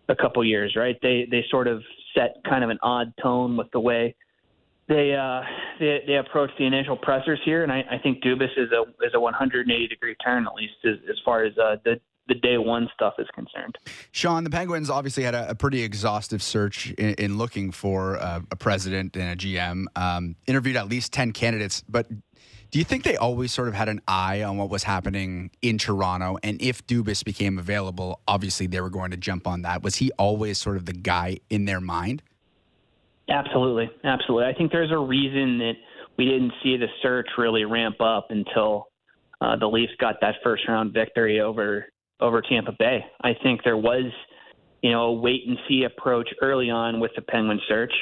a 0.10 0.16
couple 0.16 0.44
years. 0.44 0.76
Right? 0.76 0.98
They 1.02 1.28
they 1.30 1.46
sort 1.50 1.68
of 1.68 1.82
set 2.14 2.38
kind 2.48 2.64
of 2.64 2.70
an 2.70 2.80
odd 2.82 3.14
tone 3.22 3.58
with 3.58 3.72
the 3.72 3.80
way 3.80 4.16
they 4.88 5.14
uh, 5.16 5.42
they, 5.80 6.04
they 6.08 6.16
approach 6.16 6.52
the 6.58 6.66
initial 6.66 6.98
pressers 6.98 7.40
here, 7.44 7.64
and 7.64 7.72
I, 7.72 7.84
I 7.92 7.98
think 8.02 8.24
Dubas 8.24 8.52
is 8.58 8.70
a 8.72 8.84
is 9.06 9.14
a 9.14 9.20
180 9.20 9.88
degree 9.88 10.16
turn 10.24 10.48
at 10.48 10.54
least 10.54 10.76
as, 10.86 10.96
as 11.10 11.18
far 11.26 11.44
as 11.44 11.58
uh, 11.58 11.76
the 11.84 12.00
the 12.28 12.36
day 12.36 12.58
one 12.58 12.90
stuff 12.94 13.14
is 13.20 13.28
concerned. 13.34 13.78
Sean, 14.12 14.44
the 14.44 14.50
Penguins 14.50 14.90
obviously 14.90 15.24
had 15.24 15.36
a, 15.36 15.52
a 15.52 15.56
pretty 15.56 15.82
exhaustive 15.82 16.44
search 16.44 16.92
in, 16.92 17.14
in 17.16 17.38
looking 17.38 17.72
for 17.72 18.18
uh, 18.18 18.42
a 18.52 18.56
president 18.56 19.16
and 19.16 19.30
a 19.32 19.36
GM. 19.36 19.86
Um, 19.96 20.36
interviewed 20.46 20.76
at 20.76 20.90
least 20.90 21.14
10 21.14 21.32
candidates, 21.32 21.84
but 21.88 22.08
do 22.72 22.80
you 22.80 22.86
think 22.86 23.04
they 23.04 23.16
always 23.16 23.52
sort 23.54 23.68
of 23.68 23.74
had 23.74 23.90
an 23.90 24.02
eye 24.08 24.44
on 24.44 24.58
what 24.58 24.70
was 24.70 24.84
happening 24.84 25.52
in 25.62 25.78
Toronto? 25.78 26.38
And 26.44 26.62
if 26.62 26.86
Dubas 26.86 27.24
became 27.24 27.60
available, 27.60 28.22
obviously 28.28 28.68
they 28.68 28.82
were 28.82 28.90
going 28.90 29.12
to 29.12 29.18
jump 29.18 29.48
on 29.48 29.62
that. 29.62 29.84
Was 29.84 29.96
he 29.96 30.12
always 30.18 30.58
sort 30.58 30.76
of 30.78 30.86
the 30.86 30.94
guy 30.94 31.40
in 31.50 31.66
their 31.66 31.82
mind? 31.82 32.22
Absolutely. 33.30 33.90
Absolutely. 34.04 34.46
I 34.46 34.54
think 34.54 34.72
there's 34.72 34.92
a 34.92 34.98
reason 34.98 35.58
that 35.60 35.74
we 36.18 36.26
didn't 36.26 36.54
see 36.64 36.78
the 36.78 36.88
search 37.02 37.28
really 37.38 37.66
ramp 37.66 38.02
up 38.02 38.28
until 38.30 38.88
uh, 39.42 39.56
the 39.56 39.68
Leafs 39.68 39.94
got 40.00 40.16
that 40.22 40.36
first 40.44 40.68
round 40.68 40.94
victory 40.94 41.40
over 41.40 41.86
over 42.20 42.42
Tampa 42.42 42.72
Bay. 42.80 43.06
I 43.22 43.36
think 43.44 43.64
there 43.64 43.78
was, 43.78 44.12
you 44.82 44.92
know, 44.92 45.04
a 45.04 45.14
wait 45.14 45.48
and 45.48 45.56
see 45.68 45.84
approach 45.84 46.28
early 46.42 46.72
on 46.72 47.00
with 47.00 47.12
the 47.16 47.22
Penguin 47.22 47.60
search 47.68 47.94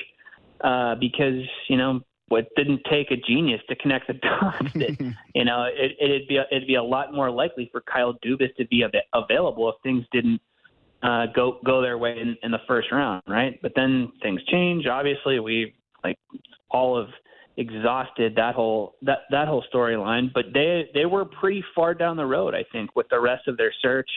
uh, 0.62 0.96
because 0.96 1.42
you 1.68 1.78
know 1.78 2.00
what 2.28 2.48
didn't 2.56 2.82
take 2.90 3.12
a 3.12 3.18
genius 3.18 3.62
to 3.70 3.76
connect 3.76 4.08
the 4.08 4.14
dots. 4.14 4.74
That 4.74 5.14
you 5.36 5.46
know 5.46 5.68
it, 5.72 5.92
it'd 6.00 6.28
be 6.28 6.38
a, 6.38 6.46
it'd 6.52 6.68
be 6.68 6.76
a 6.76 6.84
lot 6.84 7.14
more 7.14 7.32
likely 7.32 7.70
for 7.72 7.82
Kyle 7.82 8.18
Dubas 8.26 8.56
to 8.58 8.66
be 8.68 8.84
av- 8.84 8.92
available 9.14 9.70
if 9.70 9.76
things 9.84 10.06
didn't 10.12 10.42
uh, 11.04 11.28
go 11.36 11.60
go 11.66 11.82
their 11.82 11.98
way 11.98 12.18
in, 12.20 12.36
in 12.44 12.52
the 12.52 12.62
first 12.68 12.92
round, 12.92 13.22
right? 13.28 13.60
But 13.62 13.74
then 13.76 14.12
things 14.22 14.42
change. 14.52 14.88
Obviously, 14.88 15.40
we 15.40 15.76
like 16.04 16.18
all 16.70 16.98
of 16.98 17.08
exhausted 17.58 18.36
that 18.36 18.56
whole 18.56 18.96
that 19.04 19.20
that 19.32 19.48
whole 19.48 19.64
storyline. 19.74 20.32
But 20.34 20.46
they 20.54 20.90
they 20.94 21.06
were 21.06 21.26
pretty 21.26 21.64
far 21.74 21.94
down 21.94 22.18
the 22.18 22.26
road, 22.26 22.56
I 22.56 22.66
think, 22.72 22.96
with 22.96 23.08
the 23.10 23.20
rest 23.20 23.48
of 23.48 23.58
their 23.58 23.74
search, 23.82 24.10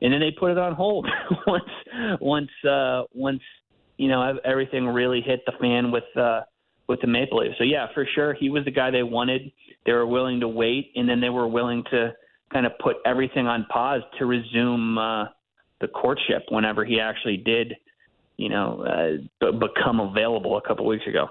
and 0.00 0.12
then 0.12 0.20
they 0.20 0.30
put 0.30 0.52
it 0.52 0.58
on 0.58 0.74
hold 0.74 1.08
once 1.46 2.18
once 2.20 2.50
uh, 2.68 3.02
once 3.12 3.42
you 3.96 4.08
know 4.08 4.38
everything 4.44 4.86
really 4.86 5.20
hit 5.20 5.40
the 5.46 5.52
fan 5.60 5.90
with 5.90 6.04
uh, 6.16 6.42
with 6.88 7.00
the 7.00 7.06
Maple 7.06 7.38
Leafs. 7.38 7.54
So 7.58 7.64
yeah, 7.64 7.86
for 7.94 8.06
sure, 8.14 8.34
he 8.34 8.50
was 8.50 8.64
the 8.64 8.70
guy 8.70 8.90
they 8.90 9.02
wanted. 9.02 9.52
They 9.86 9.92
were 9.92 10.06
willing 10.06 10.40
to 10.40 10.48
wait, 10.48 10.90
and 10.96 11.08
then 11.08 11.20
they 11.20 11.28
were 11.28 11.46
willing 11.46 11.84
to 11.90 12.12
kind 12.52 12.66
of 12.66 12.72
put 12.78 12.96
everything 13.04 13.46
on 13.46 13.66
pause 13.66 14.02
to 14.18 14.26
resume 14.26 14.98
uh, 14.98 15.24
the 15.80 15.88
courtship 15.88 16.44
whenever 16.48 16.84
he 16.84 16.98
actually 16.98 17.36
did, 17.36 17.74
you 18.36 18.48
know, 18.48 18.82
uh, 18.82 19.50
become 19.52 20.00
available 20.00 20.56
a 20.56 20.62
couple 20.62 20.86
weeks 20.86 21.06
ago. 21.06 21.28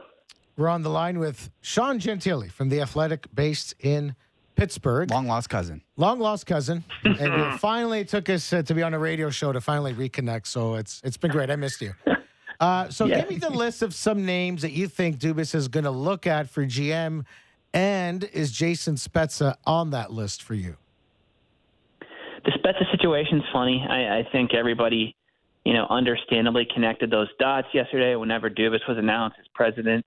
We're 0.56 0.70
on 0.70 0.82
the 0.82 0.90
line 0.90 1.20
with 1.20 1.52
Sean 1.62 2.00
Gentille 2.00 2.50
from 2.50 2.70
The 2.70 2.82
Athletic, 2.82 3.28
based 3.34 3.76
in 3.80 4.16
Pittsburgh. 4.56 5.12
Long 5.12 5.28
lost 5.28 5.50
cousin. 5.50 5.84
Long 5.98 6.20
lost 6.20 6.48
cousin. 6.48 6.84
and 7.04 7.18
it 7.20 7.60
finally 7.60 8.04
took 8.06 8.30
us 8.30 8.52
uh, 8.52 8.64
to 8.64 8.74
be 8.74 8.82
on 8.82 8.94
a 8.94 9.00
radio 9.00 9.30
show 9.30 9.52
to 9.52 9.62
finally 9.62 9.94
reconnect. 9.94 10.48
So 10.48 10.76
it's 10.76 11.00
it's 11.04 11.18
been 11.18 11.32
great. 11.32 11.52
I 11.52 11.56
missed 11.56 11.82
you. 11.82 11.94
Uh, 12.60 12.90
so 12.90 13.06
yeah. 13.06 13.22
give 13.22 13.30
me 13.30 13.38
the 13.38 13.50
list 13.50 13.82
of 13.82 13.94
some 13.94 14.26
names 14.26 14.62
that 14.62 14.72
you 14.72 14.88
think 14.88 15.18
Dubas 15.18 15.54
is 15.54 15.68
going 15.68 15.84
to 15.84 15.92
look 15.92 16.26
at 16.26 16.50
for 16.50 16.66
GM. 16.66 17.26
And 17.74 18.24
is 18.24 18.52
Jason 18.52 18.96
Spezza 18.96 19.56
on 19.66 19.92
that 19.92 20.12
list 20.12 20.42
for 20.42 20.56
you? 20.56 20.78
The 22.00 22.52
Spezza 22.52 22.90
situation's 22.92 23.44
funny. 23.52 23.86
I, 23.88 24.20
I 24.20 24.28
think 24.32 24.54
everybody, 24.54 25.16
you 25.66 25.74
know, 25.74 25.86
understandably 25.90 26.68
connected 26.74 27.12
those 27.12 27.28
dots 27.40 27.68
yesterday 27.74 28.16
whenever 28.16 28.50
Dubas 28.50 28.80
was 28.88 28.98
announced 28.98 29.38
as 29.40 29.46
president 29.54 30.06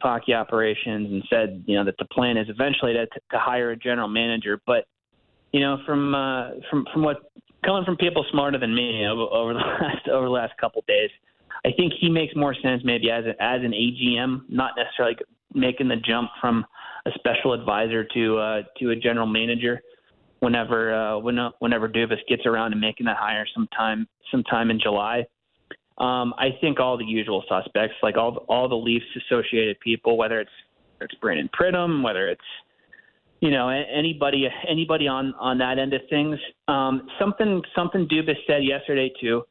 hockey 0.00 0.34
operations 0.34 1.10
and 1.10 1.22
said, 1.30 1.64
you 1.66 1.76
know, 1.76 1.84
that 1.84 1.96
the 1.98 2.04
plan 2.06 2.36
is 2.36 2.48
eventually 2.48 2.92
to, 2.92 3.06
to 3.06 3.38
hire 3.38 3.70
a 3.70 3.76
general 3.76 4.08
manager. 4.08 4.60
But, 4.66 4.86
you 5.52 5.60
know, 5.60 5.78
from 5.86 6.14
uh, 6.14 6.50
from 6.70 6.86
from 6.92 7.02
what 7.02 7.30
coming 7.64 7.84
from 7.84 7.96
people 7.96 8.24
smarter 8.30 8.58
than 8.58 8.74
me 8.74 9.06
over, 9.06 9.22
over 9.22 9.54
the 9.54 9.58
last 9.80 10.08
over 10.08 10.26
the 10.26 10.30
last 10.32 10.52
couple 10.60 10.80
of 10.80 10.86
days, 10.86 11.10
I 11.64 11.70
think 11.76 11.92
he 12.00 12.08
makes 12.08 12.34
more 12.34 12.54
sense 12.54 12.82
maybe 12.84 13.10
as 13.10 13.24
a, 13.24 13.30
as 13.42 13.60
an 13.62 13.72
AGM, 13.72 14.42
not 14.48 14.72
necessarily 14.76 15.16
making 15.54 15.88
the 15.88 15.96
jump 15.96 16.30
from 16.40 16.64
a 17.06 17.10
special 17.14 17.52
advisor 17.52 18.04
to 18.14 18.38
uh, 18.38 18.62
to 18.78 18.90
a 18.90 18.96
general 18.96 19.26
manager. 19.26 19.80
Whenever 20.40 20.92
uh, 20.92 21.18
when, 21.18 21.38
whenever 21.60 21.88
Dubas 21.88 22.18
gets 22.28 22.46
around 22.46 22.72
to 22.72 22.76
making 22.76 23.06
that 23.06 23.16
hire 23.16 23.46
sometime 23.54 24.08
sometime 24.30 24.70
in 24.70 24.80
July, 24.80 25.24
um, 25.98 26.34
I 26.38 26.48
think 26.60 26.80
all 26.80 26.96
the 26.96 27.04
usual 27.04 27.44
suspects, 27.48 27.94
like 28.02 28.16
all 28.16 28.44
all 28.48 28.68
the 28.68 28.76
Leafs 28.76 29.04
associated 29.16 29.78
people, 29.80 30.16
whether 30.16 30.40
it's 30.40 30.50
it's 31.00 31.14
Brandon 31.16 31.48
Pridham, 31.58 32.02
whether 32.02 32.28
it's 32.28 32.40
you 33.40 33.50
know 33.50 33.68
anybody 33.68 34.48
anybody 34.68 35.06
on 35.06 35.34
on 35.38 35.58
that 35.58 35.78
end 35.78 35.94
of 35.94 36.00
things. 36.10 36.38
Um, 36.66 37.08
something 37.20 37.62
something 37.76 38.08
Dubas 38.08 38.36
said 38.48 38.64
yesterday 38.64 39.12
too, 39.20 39.44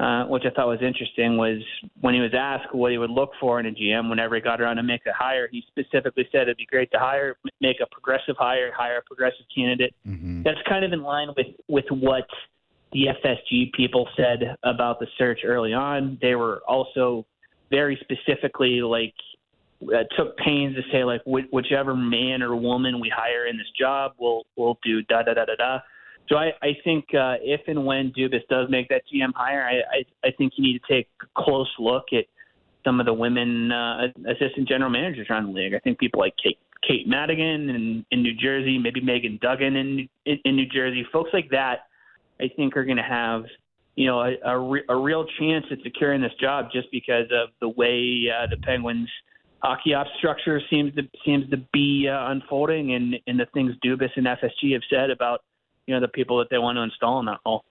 uh, 0.00 0.24
which 0.24 0.42
I 0.44 0.50
thought 0.50 0.66
was 0.66 0.82
interesting, 0.82 1.36
was 1.36 1.62
when 2.00 2.14
he 2.14 2.20
was 2.20 2.32
asked 2.36 2.74
what 2.74 2.90
he 2.90 2.98
would 2.98 3.10
look 3.10 3.30
for 3.40 3.60
in 3.60 3.66
a 3.66 3.70
GM 3.70 4.10
whenever 4.10 4.34
he 4.34 4.40
got 4.40 4.60
around 4.60 4.76
to 4.76 4.82
make 4.82 5.02
a 5.06 5.12
hire, 5.12 5.48
he 5.50 5.62
specifically 5.68 6.28
said 6.32 6.42
it'd 6.42 6.56
be 6.56 6.66
great 6.66 6.90
to 6.92 6.98
hire, 6.98 7.36
make 7.60 7.76
a 7.80 7.86
progressive 7.86 8.36
hire, 8.38 8.72
hire 8.76 8.98
a 8.98 9.02
progressive 9.02 9.46
candidate. 9.54 9.94
Mm-hmm. 10.06 10.42
That's 10.42 10.58
kind 10.68 10.84
of 10.84 10.92
in 10.92 11.02
line 11.02 11.28
with 11.36 11.46
with 11.68 11.86
what 11.90 12.26
the 12.92 13.06
FSG 13.24 13.72
people 13.72 14.08
said 14.16 14.56
about 14.62 15.00
the 15.00 15.06
search 15.18 15.40
early 15.44 15.72
on. 15.72 16.18
They 16.20 16.34
were 16.34 16.62
also 16.66 17.26
very 17.70 17.98
specifically 18.02 18.82
like 18.82 19.14
uh, 19.82 20.04
took 20.16 20.36
pains 20.38 20.76
to 20.76 20.82
say 20.90 21.04
like 21.04 21.20
wh- 21.24 21.52
whichever 21.52 21.94
man 21.94 22.42
or 22.42 22.54
woman 22.56 23.00
we 23.00 23.12
hire 23.14 23.46
in 23.46 23.56
this 23.56 23.66
job 23.78 24.12
will 24.18 24.46
will 24.56 24.78
do 24.82 25.02
da 25.02 25.22
da 25.22 25.34
da 25.34 25.44
da 25.44 25.54
da. 25.56 25.78
So 26.28 26.36
I, 26.36 26.52
I 26.62 26.76
think 26.84 27.04
uh, 27.14 27.36
if 27.42 27.60
and 27.66 27.84
when 27.84 28.12
Dubas 28.12 28.46
does 28.48 28.70
make 28.70 28.88
that 28.88 29.02
GM 29.12 29.32
hire, 29.34 29.62
I, 29.62 29.98
I 29.98 30.28
I 30.28 30.30
think 30.32 30.54
you 30.56 30.64
need 30.64 30.80
to 30.80 30.94
take 30.94 31.08
a 31.22 31.42
close 31.42 31.70
look 31.78 32.04
at 32.12 32.24
some 32.84 33.00
of 33.00 33.06
the 33.06 33.12
women 33.12 33.70
uh, 33.72 34.08
assistant 34.28 34.68
general 34.68 34.90
managers 34.90 35.26
around 35.28 35.46
the 35.46 35.52
league. 35.52 35.74
I 35.74 35.78
think 35.80 35.98
people 35.98 36.20
like 36.20 36.34
Kate 36.42 36.58
Kate 36.86 37.06
Madigan 37.06 37.70
in, 37.70 38.06
in 38.10 38.22
New 38.22 38.34
Jersey, 38.34 38.78
maybe 38.78 39.00
Megan 39.00 39.38
Duggan 39.42 39.76
in, 39.76 40.08
in 40.24 40.38
in 40.44 40.56
New 40.56 40.66
Jersey, 40.66 41.06
folks 41.12 41.30
like 41.32 41.50
that 41.50 41.86
I 42.40 42.48
think 42.56 42.76
are 42.76 42.84
going 42.84 42.96
to 42.96 43.02
have 43.02 43.44
you 43.96 44.06
know 44.06 44.20
a, 44.20 44.34
a, 44.44 44.58
re- 44.58 44.84
a 44.88 44.96
real 44.96 45.26
chance 45.38 45.66
at 45.70 45.78
securing 45.82 46.20
this 46.20 46.32
job 46.40 46.68
just 46.72 46.90
because 46.90 47.26
of 47.32 47.50
the 47.60 47.68
way 47.68 48.28
uh, 48.30 48.46
the 48.48 48.56
Penguins 48.62 49.08
hockey 49.62 49.94
ops 49.94 50.10
structure 50.18 50.60
seems 50.70 50.94
to 50.94 51.02
seems 51.24 51.48
to 51.50 51.56
be 51.72 52.08
uh, 52.08 52.30
unfolding 52.30 52.94
and 52.94 53.16
and 53.26 53.38
the 53.38 53.46
things 53.54 53.72
Dubas 53.84 54.10
and 54.16 54.26
FSG 54.26 54.72
have 54.72 54.82
said 54.90 55.10
about 55.10 55.42
you 55.86 55.94
know 55.94 56.00
the 56.00 56.08
people 56.08 56.38
that 56.38 56.48
they 56.50 56.58
want 56.58 56.76
to 56.76 56.82
install 56.82 57.20
in 57.20 57.26
that 57.26 57.40
role. 57.44 57.64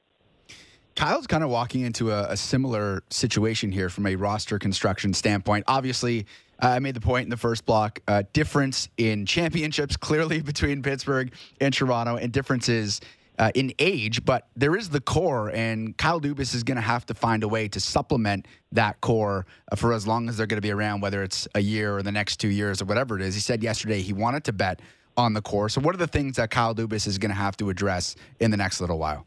Kyle's 0.95 1.26
kind 1.26 1.43
of 1.43 1.49
walking 1.49 1.82
into 1.82 2.11
a, 2.11 2.26
a, 2.30 2.38
similar 2.38 3.01
situation 3.09 3.72
here 3.72 3.89
from 3.89 4.05
a 4.05 4.16
roster 4.16 4.59
construction 4.59 5.11
standpoint. 5.14 5.64
Obviously, 5.68 6.28
uh, 6.61 6.68
I 6.68 6.80
made 6.80 6.93
the 6.93 7.01
point 7.01 7.24
in 7.24 7.30
the 7.32 7.38
first 7.38 7.66
block 7.66 7.99
uh, 8.07 8.24
difference 8.32 8.89
in 8.97 9.26
championships 9.26 9.97
clearly 9.97 10.41
between 10.43 10.84
Pittsburgh 10.84 11.34
and 11.59 11.74
Toronto, 11.74 12.18
and 12.18 12.32
differences 12.32 13.01
uh, 13.39 13.51
in 13.55 13.74
age, 13.80 14.24
but 14.24 14.47
there 14.55 14.76
is 14.76 14.89
the 14.89 15.01
core, 15.01 15.49
and 15.49 15.97
Kyle 15.97 16.22
Dubas 16.22 16.53
is 16.53 16.64
going 16.64 16.76
to 16.76 16.82
have 16.82 17.05
to 17.07 17.14
find 17.14 17.43
a 17.43 17.47
way 17.47 17.68
to 17.68 17.80
supplement 17.80 18.47
that 18.72 19.01
core 19.01 19.45
uh, 19.72 19.76
for 19.76 19.93
as 19.93 20.05
long 20.05 20.30
as 20.30 20.38
they're 20.38 20.45
going 20.45 20.57
to 20.57 20.61
be 20.61 20.72
around, 20.72 21.01
whether 21.01 21.24
it's 21.24 21.47
a 21.55 21.59
year 21.59 21.97
or 21.97 22.03
the 22.03 22.11
next 22.11 22.38
two 22.38 22.49
years 22.49 22.82
or 22.82 22.86
whatever 22.86 23.16
it 23.16 23.24
is. 23.24 23.34
He 23.34 23.41
said 23.41 23.64
yesterday 23.64 24.01
he 24.01 24.14
wanted 24.14 24.43
to 24.45 24.53
bet 24.53 24.82
on 25.18 25.34
the 25.34 25.41
core. 25.41 25.70
So, 25.70 25.82
what 25.82 25.95
are 25.95 25.99
the 25.99 26.07
things 26.07 26.38
that 26.38 26.51
Kyle 26.51 26.74
Dubas 26.74 27.07
is 27.07 27.18
going 27.18 27.32
to 27.32 27.36
have 27.36 27.57
to 27.57 27.70
address 27.70 28.16
in 28.39 28.51
the 28.51 28.57
next 28.57 28.82
little 28.82 28.97
while? 28.97 29.26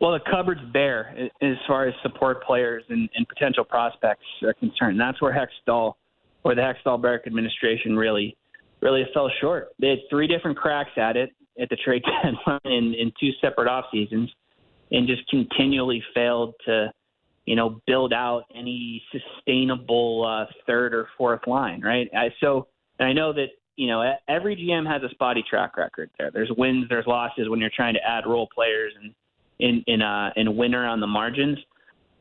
Well, 0.00 0.12
the 0.12 0.20
cupboard's 0.30 0.60
bare 0.72 1.30
as 1.40 1.56
far 1.66 1.86
as 1.88 1.94
support 2.02 2.44
players 2.44 2.84
and, 2.88 3.08
and 3.14 3.26
potential 3.26 3.64
prospects 3.64 4.24
are 4.42 4.52
concerned. 4.54 5.00
That's 5.00 5.20
where 5.22 5.32
Hextall 5.32 5.94
or 6.44 6.54
the 6.54 6.60
Hextall 6.60 7.00
Barrick 7.00 7.26
administration 7.26 7.96
really, 7.96 8.36
really 8.82 9.04
fell 9.14 9.30
short. 9.40 9.68
They 9.80 9.88
had 9.88 9.98
three 10.10 10.26
different 10.26 10.58
cracks 10.58 10.90
at 10.96 11.16
it 11.16 11.32
at 11.58 11.70
the 11.70 11.76
trade 11.76 12.04
deadline 12.22 12.60
in, 12.64 12.94
in 12.94 13.12
two 13.18 13.30
separate 13.40 13.68
off 13.68 13.86
seasons, 13.90 14.30
and 14.90 15.08
just 15.08 15.26
continually 15.28 16.02
failed 16.14 16.54
to, 16.66 16.92
you 17.46 17.56
know, 17.56 17.80
build 17.86 18.12
out 18.12 18.44
any 18.54 19.02
sustainable 19.10 20.26
uh, 20.26 20.44
third 20.66 20.94
or 20.94 21.08
fourth 21.16 21.46
line. 21.46 21.80
Right. 21.80 22.08
I, 22.14 22.28
so 22.40 22.68
I 23.00 23.14
know 23.14 23.32
that 23.32 23.48
you 23.76 23.86
know 23.86 24.14
every 24.28 24.56
GM 24.56 24.90
has 24.90 25.02
a 25.02 25.08
spotty 25.10 25.44
track 25.48 25.76
record. 25.76 26.10
There, 26.18 26.30
there's 26.30 26.50
wins, 26.56 26.86
there's 26.88 27.06
losses 27.06 27.48
when 27.48 27.60
you're 27.60 27.70
trying 27.74 27.94
to 27.94 28.00
add 28.06 28.26
role 28.26 28.48
players 28.54 28.92
and 29.00 29.14
in 29.58 29.84
in 29.86 30.02
uh, 30.02 30.30
in 30.36 30.56
winner 30.56 30.86
on 30.86 31.00
the 31.00 31.06
margins. 31.06 31.58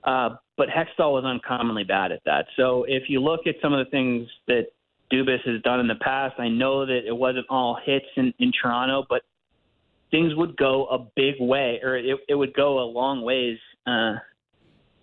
Uh, 0.04 0.36
but 0.58 0.70
Hextall 0.70 1.14
was 1.14 1.26
uncommonly 1.26 1.84
bad 1.84 2.12
at 2.12 2.22
that. 2.26 2.46
So 2.56 2.86
if 2.88 3.04
you 3.10 3.22
look 3.22 3.48
at 3.48 3.56
some 3.62 3.74
of 3.74 3.84
the 3.84 3.90
things 3.90 4.28
that 4.48 4.68
Dubas 5.12 5.42
has 5.46 5.62
done 5.64 5.80
in 5.80 5.88
the 5.88 5.96
past, 5.96 6.36
I 6.40 6.48
know 6.48 6.86
that 6.86 7.02
it 7.08 7.16
wasn't 7.16 7.48
all 7.50 7.78
hits 7.84 8.06
in, 8.16 8.34
in 8.40 8.52
Toronto, 8.62 9.06
but 9.10 9.24
things 10.12 10.34
would 10.36 10.56
go 10.58 10.86
a 10.86 11.00
big 11.16 11.36
way, 11.40 11.80
or 11.84 11.98
it, 11.98 12.20
it 12.30 12.36
would 12.36 12.54
go 12.54 12.80
a 12.80 12.86
long 12.86 13.24
ways 13.24 13.58
uh, 13.88 14.16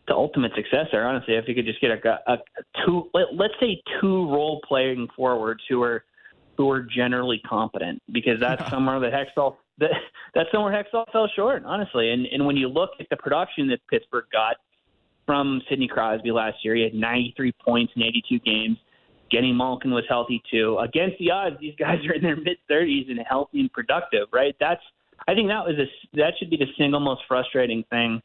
to 0.06 0.14
ultimate 0.14 0.52
success 0.54 0.86
there. 0.90 1.06
Honestly, 1.06 1.34
if 1.34 1.46
you 1.48 1.54
could 1.54 1.66
just 1.66 1.80
get 1.80 1.90
a, 1.90 2.20
a, 2.26 2.34
a 2.34 2.38
two, 2.86 3.10
let, 3.12 3.34
let's 3.34 3.54
say 3.60 3.82
two 4.00 4.30
role 4.30 4.60
playing 4.66 5.08
forwards 5.14 5.62
who 5.68 5.82
are 5.82 6.04
who 6.56 6.70
are 6.70 6.82
generally 6.82 7.40
competent, 7.46 8.02
because 8.12 8.38
that's 8.40 8.68
somewhere 8.70 9.00
that 9.00 9.12
Hextall 9.12 9.56
that, 9.78 9.90
that's 10.34 10.50
somewhere 10.52 10.72
Hextall 10.72 11.04
fell 11.12 11.28
short, 11.34 11.62
honestly. 11.64 12.10
And 12.10 12.26
and 12.26 12.46
when 12.46 12.56
you 12.56 12.68
look 12.68 12.90
at 13.00 13.06
the 13.10 13.16
production 13.16 13.68
that 13.68 13.80
Pittsburgh 13.88 14.26
got 14.32 14.56
from 15.26 15.62
Sidney 15.68 15.88
Crosby 15.88 16.30
last 16.30 16.58
year, 16.64 16.74
he 16.74 16.82
had 16.82 16.94
93 16.94 17.52
points 17.64 17.92
in 17.96 18.02
82 18.02 18.38
games. 18.40 18.76
Geno 19.30 19.54
Malkin 19.54 19.92
was 19.92 20.04
healthy 20.08 20.42
too. 20.50 20.78
Against 20.78 21.18
the 21.18 21.30
odds, 21.30 21.56
these 21.60 21.74
guys 21.78 22.04
are 22.06 22.12
in 22.12 22.22
their 22.22 22.36
mid 22.36 22.58
30s 22.70 23.10
and 23.10 23.18
healthy 23.26 23.60
and 23.60 23.72
productive, 23.72 24.28
right? 24.32 24.54
That's 24.60 24.82
I 25.26 25.34
think 25.34 25.48
that 25.48 25.64
was 25.64 25.76
a, 25.78 26.16
that 26.16 26.34
should 26.38 26.50
be 26.50 26.56
the 26.56 26.66
single 26.76 27.00
most 27.00 27.22
frustrating 27.28 27.84
thing. 27.90 28.20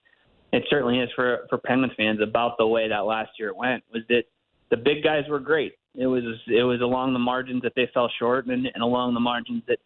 It 0.52 0.64
certainly 0.70 1.00
is 1.00 1.10
for 1.16 1.46
for 1.50 1.58
Penguins 1.58 1.94
fans 1.96 2.20
about 2.22 2.58
the 2.58 2.68
way 2.68 2.90
that 2.90 3.00
last 3.00 3.32
year 3.40 3.54
went. 3.54 3.84
Was 3.94 4.04
that 4.10 4.24
the 4.70 4.78
big 4.78 5.04
guys 5.04 5.24
were 5.30 5.40
great. 5.40 5.74
It 5.98 6.08
was 6.08 6.24
it 6.48 6.64
was 6.64 6.80
along 6.82 7.14
the 7.14 7.20
margins 7.20 7.64
that 7.64 7.74
they 7.76 7.90
fell 7.94 8.10
short, 8.20 8.46
and, 8.46 8.68
and 8.68 8.84
along 8.84 9.16
the 9.16 9.20
margins 9.20 9.64
that 9.68 9.80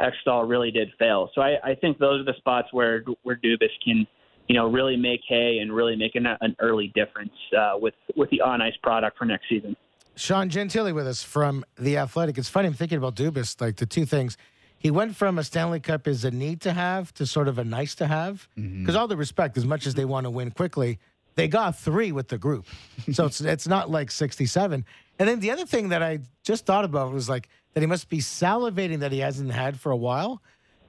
Hextall 0.00 0.48
really 0.48 0.70
did 0.70 0.88
fail. 0.98 1.30
So 1.34 1.42
I, 1.42 1.56
I 1.62 1.74
think 1.74 1.98
those 1.98 2.20
are 2.20 2.24
the 2.24 2.36
spots 2.38 2.68
where 2.72 3.04
where 3.22 3.36
Dubas 3.36 3.68
can, 3.84 4.06
you 4.48 4.54
know, 4.54 4.66
really 4.66 4.96
make 4.96 5.20
hay 5.28 5.58
and 5.60 5.72
really 5.72 5.94
make 5.94 6.14
an, 6.14 6.26
an 6.40 6.56
early 6.60 6.90
difference 6.94 7.32
uh, 7.56 7.72
with 7.74 7.94
with 8.16 8.30
the 8.30 8.40
on 8.40 8.62
ice 8.62 8.76
product 8.82 9.18
for 9.18 9.26
next 9.26 9.48
season. 9.48 9.76
Sean 10.14 10.48
Gentille 10.48 10.92
with 10.94 11.06
us 11.06 11.22
from 11.22 11.64
the 11.78 11.98
Athletic. 11.98 12.38
It's 12.38 12.48
funny 12.48 12.66
I'm 12.66 12.74
thinking 12.74 12.98
about 12.98 13.14
Dubas. 13.14 13.60
Like 13.60 13.76
the 13.76 13.86
two 13.86 14.04
things, 14.04 14.36
he 14.78 14.90
went 14.90 15.16
from 15.16 15.38
a 15.38 15.44
Stanley 15.44 15.80
Cup 15.80 16.08
is 16.08 16.24
a 16.24 16.30
need 16.30 16.60
to 16.62 16.72
have 16.72 17.12
to 17.14 17.26
sort 17.26 17.46
of 17.46 17.58
a 17.58 17.64
nice 17.64 17.94
to 17.96 18.06
have. 18.06 18.48
Because 18.54 18.66
mm-hmm. 18.68 18.96
all 18.96 19.06
the 19.06 19.16
respect, 19.16 19.56
as 19.56 19.64
much 19.64 19.86
as 19.86 19.94
they 19.94 20.04
want 20.04 20.24
to 20.24 20.30
win 20.30 20.50
quickly, 20.50 20.98
they 21.34 21.46
got 21.46 21.78
three 21.78 22.10
with 22.10 22.28
the 22.28 22.38
group, 22.38 22.66
so 23.12 23.26
it's 23.26 23.40
it's 23.40 23.68
not 23.68 23.90
like 23.90 24.10
67. 24.10 24.84
And 25.18 25.28
then 25.28 25.40
the 25.40 25.50
other 25.50 25.66
thing 25.66 25.88
that 25.88 26.02
I 26.02 26.20
just 26.44 26.64
thought 26.64 26.84
about 26.84 27.12
was 27.12 27.28
like 27.28 27.48
that 27.74 27.80
he 27.80 27.86
must 27.86 28.08
be 28.08 28.18
salivating 28.18 29.00
that 29.00 29.12
he 29.12 29.18
hasn't 29.18 29.52
had 29.52 29.78
for 29.78 29.90
a 29.90 29.96
while 29.96 30.42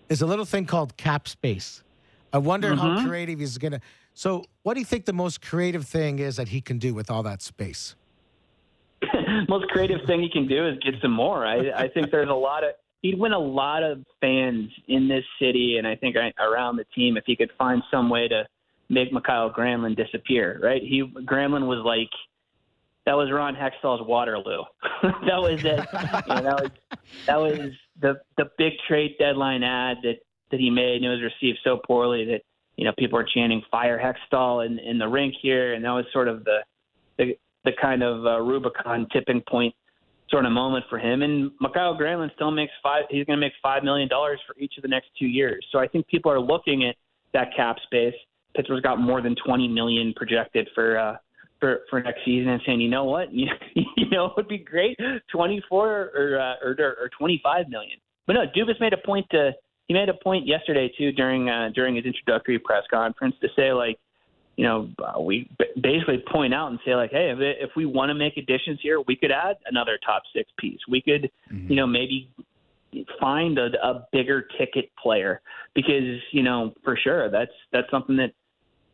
is 0.08 0.22
a 0.22 0.26
little 0.26 0.46
thing 0.46 0.66
called 0.66 0.98
cap 0.98 1.28
space. 1.28 1.84
I 2.32 2.38
wonder 2.38 2.70
mm-hmm. 2.70 2.80
how 2.80 3.08
creative 3.08 3.40
he's 3.40 3.58
going 3.58 3.74
to. 3.74 3.82
So, 4.14 4.44
what 4.64 4.74
do 4.74 4.82
you 4.82 4.86
think 4.86 5.06
the 5.06 5.14
most 5.14 5.42
creative 5.42 5.86
thing 5.86 6.20
is 6.20 6.36
that 6.36 6.50
he 6.50 6.62
can 6.62 6.78
do 6.78 6.94
with 6.94 7.10
all 7.10 7.24
that 7.24 7.42
space? 7.42 7.96
most 9.48 9.68
creative 9.70 10.02
thing 10.06 10.22
he 10.22 10.30
can 10.30 10.48
do 10.48 10.68
is 10.68 10.78
get 10.80 10.96
some 11.02 11.12
more. 11.12 11.46
I, 11.46 11.72
I 11.72 11.88
think 11.88 12.12
there's 12.12 12.30
a 12.30 12.34
lot 12.34 12.64
of 12.64 12.72
he'd 13.02 13.18
win 13.18 13.32
a 13.32 13.40
lot 13.40 13.82
of 13.82 14.04
fans 14.20 14.70
in 14.88 15.08
this 15.08 15.24
city, 15.42 15.78
and 15.78 15.88
I 15.88 15.96
think 15.96 16.16
around 16.16 16.76
the 16.76 16.86
team 16.96 17.18
if 17.18 17.24
he 17.26 17.36
could 17.36 17.52
find 17.58 17.82
some 17.90 18.10
way 18.10 18.28
to 18.28 18.46
make 18.90 19.14
Mikael 19.14 19.52
Granlund 19.52 19.96
disappear. 19.96 20.60
Right? 20.62 20.82
He 20.82 21.04
Granlund 21.04 21.68
was 21.68 21.80
like 21.86 22.10
that 23.10 23.18
was 23.18 23.32
Ron 23.32 23.56
Hextall's 23.56 24.06
Waterloo. 24.08 24.62
that 25.02 25.42
was 25.42 25.64
it. 25.64 25.80
You 26.28 26.42
know, 26.44 26.44
that 26.44 26.62
was 26.62 26.72
that 27.26 27.40
was 27.40 27.72
the 28.00 28.22
the 28.38 28.46
big 28.60 28.74
trade 28.88 29.16
deadline 29.18 29.64
ad 29.64 29.98
that 30.04 30.18
that 30.52 30.60
he 30.60 30.70
made, 30.70 30.98
and 30.98 31.06
it 31.06 31.10
was 31.10 31.22
received 31.24 31.58
so 31.64 31.80
poorly 31.88 32.24
that 32.26 32.42
you 32.76 32.86
know 32.86 32.92
people 33.00 33.18
were 33.18 33.26
chanting 33.26 33.64
"Fire 33.72 34.00
Hextall" 34.00 34.64
in 34.64 34.78
in 34.78 35.00
the 35.00 35.08
rink 35.08 35.34
here, 35.42 35.74
and 35.74 35.84
that 35.86 35.90
was 35.90 36.06
sort 36.14 36.28
of 36.28 36.44
the 36.44 36.60
the, 37.18 37.36
the 37.66 37.72
kind 37.82 38.04
of 38.04 38.28
uh, 38.28 38.40
Rubicon 38.42 39.08
tipping 39.12 39.42
point 39.50 39.74
sort 40.30 40.46
of 40.46 40.52
moment 40.52 40.86
for 40.88 41.00
him. 41.00 41.24
And 41.24 41.50
Mikael 41.60 41.98
Granlund 41.98 42.32
still 42.36 42.52
makes 42.52 42.74
five. 42.84 43.06
He's 43.10 43.26
going 43.26 43.38
to 43.38 43.42
make 43.44 43.54
five 43.64 43.84
million 43.84 44.08
dollars 44.08 44.40
for 44.46 44.56
each 44.60 44.76
of 44.78 44.84
the 44.84 44.88
next 44.88 45.08
two 45.18 45.26
years. 45.26 45.66
So 45.72 45.80
I 45.80 45.88
think 45.88 46.06
people 46.10 46.32
are 46.32 46.40
looking 46.40 46.86
at 46.86 46.96
that 47.34 47.56
cap 47.56 47.78
space. 47.86 48.14
Pittsburgh's 48.56 48.82
got 48.82 49.00
more 49.00 49.20
than 49.20 49.36
20 49.44 49.68
million 49.68 50.14
projected 50.16 50.70
for 50.76 51.00
uh, 51.00 51.16
for 51.60 51.82
for 51.90 52.02
next 52.02 52.20
season 52.26 52.50
and 52.50 52.62
saying, 52.66 52.82
you 52.82 52.90
know 52.90 53.06
what, 53.06 53.34
you, 53.34 53.48
you 53.76 54.10
know, 54.10 54.26
it 54.26 54.34
would 54.38 54.48
be 54.48 54.58
great, 54.58 54.98
24 55.32 56.12
or, 56.16 56.40
uh, 56.40 56.66
or 56.66 56.76
or 56.80 57.10
25 57.18 57.70
million. 57.70 57.98
But 58.28 58.34
no, 58.34 58.42
Dubas 58.56 58.80
made 58.80 58.94
a 58.94 58.98
point 59.06 59.28
to 59.32 59.52
he 59.88 59.94
made 59.94 60.08
a 60.08 60.14
point 60.14 60.48
yesterday 60.48 60.92
too 60.98 61.12
during 61.12 61.50
uh, 61.50 61.70
during 61.74 61.96
his 61.96 62.06
introductory 62.06 62.60
press 62.60 62.84
conference 62.92 63.36
to 63.42 63.48
say 63.56 63.74
like, 63.74 63.98
you 64.56 64.64
know, 64.64 64.90
uh, 65.04 65.20
we 65.20 65.50
basically 65.82 66.24
point 66.32 66.54
out 66.54 66.70
and 66.70 66.80
say 66.86 66.96
like, 66.96 67.12
hey, 67.12 67.32
if, 67.32 67.40
if 67.40 67.72
we 67.76 67.86
want 67.86 68.10
to 68.10 68.14
make 68.14 68.38
additions 68.38 68.80
here, 68.84 69.02
we 69.08 69.16
could 69.16 69.32
add 69.32 69.58
another 69.66 69.98
top 70.06 70.24
six 70.36 70.52
piece. 70.60 70.80
We 70.88 71.02
could, 71.02 71.32
mm-hmm. 71.52 71.70
you 71.72 71.76
know, 71.76 71.88
maybe 71.88 72.30
find 73.20 73.58
a, 73.58 73.70
a 73.84 74.06
bigger 74.12 74.48
ticket 74.58 74.92
player 75.02 75.42
because 75.76 76.20
you 76.32 76.44
know 76.44 76.74
for 76.84 76.98
sure 77.04 77.30
that's 77.30 77.52
that's 77.72 77.90
something 77.92 78.18
that 78.18 78.32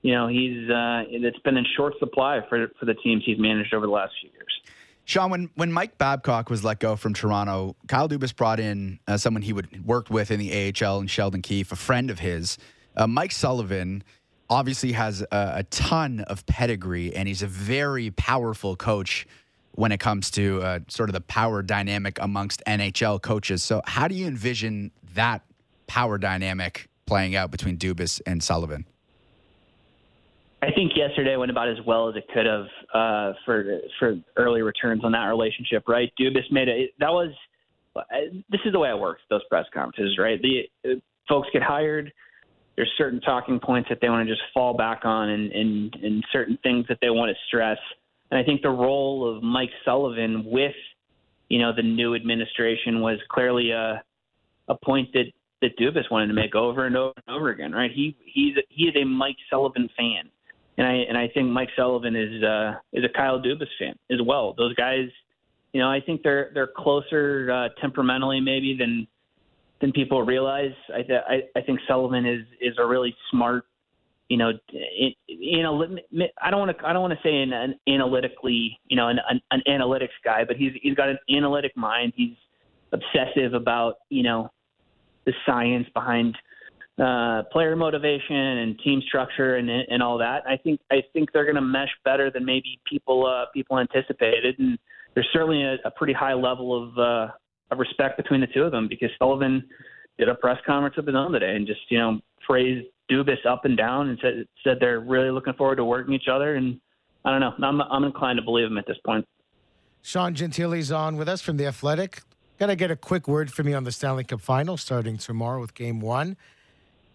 you 0.05 0.13
know, 0.13 0.27
he's 0.27 0.69
uh, 0.69 1.01
it's 1.09 1.39
been 1.39 1.57
in 1.57 1.65
short 1.75 1.97
supply 1.97 2.39
for 2.47 2.67
for 2.79 2.85
the 2.85 2.93
teams 2.93 3.23
he's 3.25 3.39
managed 3.39 3.73
over 3.73 3.87
the 3.87 3.91
last 3.91 4.13
few 4.21 4.29
years. 4.29 4.61
Sean, 5.03 5.31
when, 5.31 5.49
when 5.55 5.71
Mike 5.71 5.97
Babcock 5.97 6.51
was 6.51 6.63
let 6.63 6.79
go 6.79 6.95
from 6.95 7.15
Toronto, 7.15 7.75
Kyle 7.87 8.07
Dubas 8.07 8.35
brought 8.35 8.59
in 8.59 8.99
uh, 9.07 9.17
someone 9.17 9.41
he 9.41 9.51
would 9.51 9.83
worked 9.83 10.11
with 10.11 10.29
in 10.29 10.39
the 10.39 10.73
AHL 10.79 10.99
and 10.99 11.09
Sheldon 11.09 11.41
Keefe, 11.41 11.71
a 11.71 11.75
friend 11.75 12.11
of 12.11 12.19
his. 12.19 12.59
Uh, 12.95 13.07
Mike 13.07 13.31
Sullivan 13.31 14.03
obviously 14.47 14.91
has 14.91 15.21
a, 15.21 15.27
a, 15.31 15.63
ton 15.71 16.19
of 16.21 16.45
pedigree, 16.45 17.15
and 17.15 17.27
he's 17.27 17.41
a 17.41 17.47
very 17.47 18.11
powerful 18.11 18.75
coach 18.75 19.25
when 19.71 19.91
it 19.91 19.99
comes 19.99 20.29
to 20.31 20.61
uh, 20.61 20.79
sort 20.87 21.09
of 21.09 21.13
the 21.13 21.21
power 21.21 21.63
dynamic 21.63 22.19
amongst 22.21 22.61
NHL 22.67 23.19
coaches. 23.23 23.63
So, 23.63 23.81
how 23.85 24.07
do 24.07 24.13
you 24.13 24.27
envision 24.27 24.91
that 25.15 25.41
power 25.87 26.19
dynamic 26.19 26.89
playing 27.07 27.35
out 27.35 27.49
between 27.49 27.77
Dubas 27.77 28.21
and 28.27 28.43
Sullivan? 28.43 28.85
I 30.65 30.71
think 30.71 30.93
yesterday 30.95 31.35
went 31.35 31.51
about 31.51 31.69
as 31.69 31.77
well 31.85 32.09
as 32.09 32.15
it 32.15 32.25
could 32.33 32.45
have 32.45 32.65
uh, 32.93 33.33
for 33.45 33.79
for 33.99 34.15
early 34.35 34.61
returns 34.61 35.03
on 35.03 35.11
that 35.11 35.25
relationship. 35.25 35.87
Right, 35.87 36.11
Dubas 36.19 36.51
made 36.51 36.67
it. 36.67 36.91
That 36.99 37.11
was 37.11 37.29
this 38.49 38.61
is 38.65 38.73
the 38.73 38.79
way 38.79 38.89
it 38.89 38.99
works. 38.99 39.21
Those 39.29 39.43
press 39.49 39.65
conferences, 39.73 40.17
right? 40.19 40.39
The 40.41 40.63
uh, 40.89 40.95
folks 41.29 41.47
get 41.53 41.61
hired. 41.61 42.11
There's 42.75 42.91
certain 42.97 43.21
talking 43.21 43.59
points 43.59 43.89
that 43.89 43.99
they 44.01 44.09
want 44.09 44.27
to 44.27 44.33
just 44.33 44.43
fall 44.53 44.75
back 44.75 45.01
on, 45.03 45.29
and 45.29 45.51
and 45.51 45.95
and 46.03 46.25
certain 46.31 46.57
things 46.63 46.85
that 46.89 46.97
they 47.01 47.09
want 47.09 47.29
to 47.29 47.35
stress. 47.47 47.77
And 48.31 48.39
I 48.39 48.43
think 48.43 48.61
the 48.61 48.69
role 48.69 49.35
of 49.35 49.43
Mike 49.43 49.69
Sullivan 49.83 50.43
with 50.45 50.75
you 51.49 51.59
know 51.59 51.73
the 51.75 51.83
new 51.83 52.15
administration 52.15 53.01
was 53.01 53.19
clearly 53.29 53.71
a 53.71 54.03
a 54.67 54.75
point 54.83 55.09
that 55.13 55.25
that 55.61 55.77
Dubas 55.77 56.09
wanted 56.09 56.27
to 56.27 56.33
make 56.33 56.55
over 56.55 56.87
and 56.87 56.97
over 56.97 57.13
and 57.27 57.35
over 57.35 57.49
again. 57.49 57.71
Right? 57.71 57.91
He 57.93 58.17
he's 58.25 58.55
he 58.69 58.85
is 58.85 58.95
a 58.95 59.05
Mike 59.05 59.37
Sullivan 59.49 59.89
fan 59.95 60.31
and 60.77 60.87
I 60.87 60.93
and 60.93 61.17
I 61.17 61.27
think 61.29 61.49
Mike 61.49 61.69
Sullivan 61.75 62.15
is 62.15 62.43
uh, 62.43 62.73
is 62.93 63.03
a 63.03 63.09
Kyle 63.09 63.39
Dubas 63.39 63.67
fan 63.79 63.95
as 64.11 64.19
well. 64.25 64.53
Those 64.57 64.73
guys, 64.75 65.07
you 65.73 65.79
know, 65.79 65.89
I 65.89 66.01
think 66.01 66.21
they're 66.23 66.51
they're 66.53 66.71
closer 66.75 67.51
uh, 67.51 67.69
temperamentally 67.79 68.41
maybe 68.41 68.75
than 68.77 69.07
than 69.81 69.91
people 69.91 70.21
realize. 70.23 70.73
I, 70.93 71.01
th- 71.01 71.21
I 71.27 71.43
I 71.57 71.61
think 71.61 71.79
Sullivan 71.87 72.25
is 72.25 72.45
is 72.59 72.75
a 72.77 72.85
really 72.85 73.15
smart, 73.31 73.65
you 74.29 74.37
know, 74.37 74.51
you 75.27 75.63
know, 75.63 75.85
I 76.41 76.51
don't 76.51 76.59
want 76.59 76.77
to 76.77 76.85
I 76.85 76.91
don't 76.91 77.01
want 77.01 77.13
to 77.13 77.19
say 77.23 77.41
an, 77.41 77.53
an 77.53 77.79
analytically, 77.87 78.79
you 78.87 78.97
know, 78.97 79.07
an, 79.07 79.19
an, 79.29 79.41
an 79.51 79.61
analytics 79.67 80.15
guy, 80.23 80.43
but 80.45 80.57
he's 80.57 80.73
he's 80.81 80.95
got 80.95 81.09
an 81.09 81.19
analytic 81.29 81.75
mind. 81.77 82.13
He's 82.15 82.35
obsessive 82.91 83.53
about 83.53 83.95
you 84.09 84.23
know 84.23 84.51
the 85.25 85.33
science 85.45 85.87
behind 85.93 86.37
uh, 86.97 87.43
player 87.51 87.75
motivation 87.75 88.35
and 88.35 88.79
team 88.79 89.01
structure 89.07 89.57
and 89.57 89.69
and 89.69 90.01
all 90.01 90.17
that. 90.17 90.43
I 90.47 90.57
think 90.57 90.79
I 90.91 91.03
think 91.13 91.31
they're 91.33 91.43
going 91.43 91.55
to 91.55 91.61
mesh 91.61 91.89
better 92.03 92.31
than 92.31 92.45
maybe 92.45 92.79
people 92.89 93.25
uh, 93.25 93.45
people 93.53 93.79
anticipated, 93.79 94.57
and 94.59 94.79
there's 95.13 95.27
certainly 95.33 95.63
a, 95.63 95.75
a 95.85 95.91
pretty 95.91 96.13
high 96.13 96.33
level 96.33 96.83
of 96.83 96.97
uh, 96.97 97.27
of 97.71 97.79
respect 97.79 98.17
between 98.17 98.41
the 98.41 98.47
two 98.47 98.63
of 98.63 98.71
them 98.71 98.87
because 98.87 99.09
Sullivan 99.19 99.63
did 100.17 100.29
a 100.29 100.35
press 100.35 100.57
conference 100.65 100.95
with 100.95 101.05
them 101.05 101.31
today 101.33 101.55
and 101.55 101.67
just 101.67 101.81
you 101.89 101.97
know 101.97 102.19
praised 102.45 102.87
Dubas 103.11 103.45
up 103.47 103.65
and 103.65 103.75
down 103.75 104.09
and 104.09 104.19
said 104.21 104.45
said 104.63 104.77
they're 104.79 104.99
really 104.99 105.31
looking 105.31 105.53
forward 105.53 105.75
to 105.77 105.83
working 105.83 106.13
each 106.13 106.27
other 106.31 106.55
and 106.55 106.79
I 107.23 107.31
don't 107.31 107.59
know 107.59 107.67
I'm 107.67 107.81
I'm 107.81 108.03
inclined 108.03 108.37
to 108.37 108.43
believe 108.43 108.67
him 108.67 108.77
at 108.77 108.87
this 108.87 108.97
point. 109.05 109.25
Sean 110.01 110.35
Gentille's 110.35 110.91
on 110.91 111.17
with 111.17 111.27
us 111.27 111.41
from 111.41 111.57
the 111.57 111.65
Athletic. 111.65 112.21
Got 112.59 112.67
to 112.67 112.75
get 112.75 112.91
a 112.91 112.95
quick 112.95 113.27
word 113.27 113.51
from 113.51 113.67
you 113.67 113.75
on 113.75 113.83
the 113.83 113.91
Stanley 113.91 114.23
Cup 114.23 114.39
Final 114.39 114.77
starting 114.77 115.17
tomorrow 115.17 115.59
with 115.59 115.73
Game 115.73 115.99
One. 115.99 116.37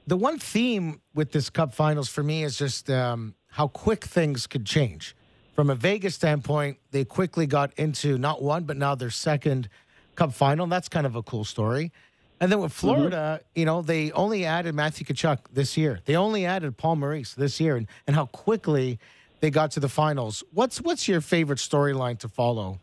The 0.07 0.17
one 0.17 0.39
theme 0.39 1.01
with 1.15 1.33
this 1.33 1.51
Cup 1.51 1.75
Finals 1.75 2.09
for 2.09 2.23
me 2.23 2.43
is 2.43 2.59
just 2.59 2.91
um, 2.91 3.35
how 3.49 3.69
quick 3.69 4.05
things 4.05 4.47
could 4.47 4.67
change. 4.67 5.15
From 5.55 5.71
a 5.71 5.75
Vegas 5.75 6.15
standpoint, 6.15 6.79
they 6.91 7.05
quickly 7.05 7.47
got 7.47 7.73
into 7.75 8.19
not 8.19 8.43
one 8.43 8.65
but 8.65 8.77
now 8.77 8.95
their 8.95 9.11
second 9.11 9.69
Cup 10.15 10.33
Final. 10.33 10.67
That's 10.67 10.89
kind 10.89 11.07
of 11.07 11.17
a 11.17 11.23
cool 11.23 11.45
story. 11.45 11.93
And 12.41 12.51
then 12.51 12.61
with 12.61 12.73
Florida, 12.73 13.41
mm-hmm. 13.41 13.61
you 13.61 13.67
know, 13.67 13.83
they 13.83 14.11
only 14.13 14.47
added 14.47 14.75
Matthew 14.75 15.07
Tkachuk 15.07 15.39
this 15.53 15.77
year. 15.77 16.01
They 16.07 16.17
only 16.17 16.47
added 16.47 16.77
Paul 16.79 16.97
Maurice 16.97 17.35
this 17.35 17.61
year, 17.61 17.77
and, 17.77 17.87
and 18.07 18.17
how 18.17 18.27
quickly 18.27 18.99
they 19.41 19.51
got 19.51 19.71
to 19.73 19.81
the 19.81 19.89
finals. 19.89 20.43
What's 20.53 20.81
what's 20.81 21.07
your 21.07 21.21
favorite 21.21 21.59
storyline 21.59 22.19
to 22.21 22.29
follow 22.29 22.81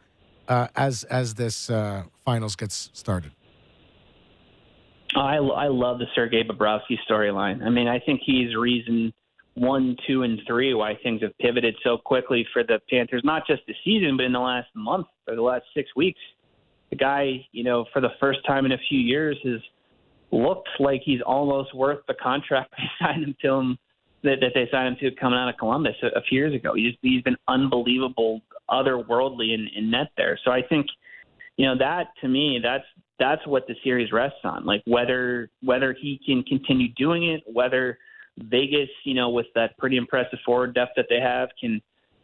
uh, 0.47 0.67
as 0.75 1.03
as 1.05 1.33
this 1.33 1.69
uh, 1.69 2.03
finals 2.23 2.55
gets 2.55 2.91
started? 2.93 3.31
Oh, 5.17 5.21
I, 5.21 5.37
I 5.37 5.67
love 5.67 5.97
the 5.97 6.05
Sergei 6.13 6.43
Bobrovsky 6.43 6.95
storyline. 7.09 7.63
I 7.63 7.69
mean, 7.69 7.87
I 7.87 7.99
think 7.99 8.21
he's 8.23 8.55
reason 8.55 9.11
one, 9.55 9.97
two, 10.05 10.21
and 10.21 10.39
three 10.45 10.75
why 10.75 10.93
things 11.01 11.23
have 11.23 11.35
pivoted 11.39 11.75
so 11.83 11.97
quickly 11.97 12.45
for 12.53 12.63
the 12.63 12.79
Panthers, 12.87 13.23
not 13.23 13.47
just 13.47 13.63
the 13.67 13.73
season, 13.83 14.15
but 14.15 14.27
in 14.27 14.31
the 14.33 14.39
last 14.39 14.67
month 14.75 15.07
or 15.27 15.35
the 15.35 15.41
last 15.41 15.65
six 15.73 15.89
weeks. 15.95 16.19
The 16.91 16.97
guy, 16.97 17.47
you 17.51 17.63
know, 17.63 17.85
for 17.91 17.99
the 17.99 18.11
first 18.19 18.45
time 18.45 18.67
in 18.67 18.73
a 18.73 18.77
few 18.89 18.99
years, 18.99 19.39
has 19.43 19.59
looked 20.31 20.69
like 20.79 21.01
he's 21.03 21.21
almost 21.25 21.73
worth 21.73 22.05
the 22.07 22.13
contract 22.21 22.71
they 22.77 23.05
signed 23.05 23.23
him 23.23 23.35
to 23.41 23.53
him 23.53 23.77
that, 24.23 24.35
that 24.41 24.51
they 24.53 24.67
signed 24.71 24.89
him 24.89 24.97
to 24.99 25.15
coming 25.19 25.39
out 25.39 25.49
of 25.49 25.57
Columbus 25.57 25.95
a, 26.03 26.19
a 26.19 26.21
few 26.29 26.37
years 26.37 26.53
ago. 26.53 26.75
He's 26.75 26.93
he's 27.01 27.23
been 27.23 27.37
unbelievable, 27.47 28.41
otherworldly 28.69 29.55
in, 29.55 29.67
in 29.75 29.89
net 29.89 30.11
there. 30.15 30.39
So 30.45 30.51
I 30.51 30.61
think, 30.61 30.85
you 31.55 31.65
know, 31.65 31.75
that 31.79 32.09
to 32.21 32.27
me, 32.27 32.59
that's 32.61 32.85
that's 33.19 33.45
what 33.47 33.67
the 33.67 33.75
series 33.83 34.11
rests 34.11 34.39
on. 34.43 34.65
Like 34.65 34.81
whether 34.85 35.49
whether 35.61 35.93
he 35.93 36.19
can 36.25 36.43
continue 36.43 36.89
doing 36.93 37.23
it, 37.29 37.43
whether 37.45 37.97
Vegas, 38.37 38.89
you 39.03 39.13
know, 39.13 39.29
with 39.29 39.47
that 39.55 39.77
pretty 39.77 39.97
impressive 39.97 40.39
forward 40.45 40.73
depth 40.73 40.91
that 40.95 41.07
they 41.09 41.19
have, 41.19 41.49
can 41.59 41.81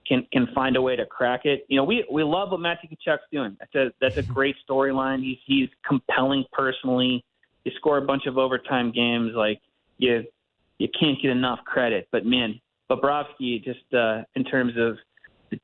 can 0.08 0.26
can 0.32 0.48
find 0.54 0.76
a 0.76 0.82
way 0.82 0.96
to 0.96 1.06
crack 1.06 1.46
it. 1.46 1.66
You 1.68 1.78
know, 1.78 1.84
we 1.84 2.06
we 2.12 2.24
love 2.24 2.52
what 2.52 2.60
Matthew 2.60 2.90
Tkachuk's 2.90 3.24
doing. 3.32 3.58
That's 3.60 3.76
a 3.76 3.94
that's 4.00 4.18
a 4.18 4.24
great 4.24 4.56
storyline. 4.70 5.22
He's 5.22 5.40
he's 5.46 5.70
compelling 5.88 6.46
personally. 6.52 7.24
You 7.64 7.72
score 7.78 7.98
a 7.98 8.02
bunch 8.02 8.26
of 8.26 8.38
overtime 8.38 8.92
games, 8.92 9.32
like 9.36 9.60
you 9.98 10.26
you 10.78 10.88
can't 11.00 11.22
get 11.22 11.32
enough 11.32 11.60
credit. 11.66 12.08
But 12.12 12.26
man, 12.26 12.60
Bobrovsky, 12.90 13.64
just 13.64 13.94
uh, 13.94 14.24
in 14.36 14.44
terms 14.44 14.74
of 14.78 14.98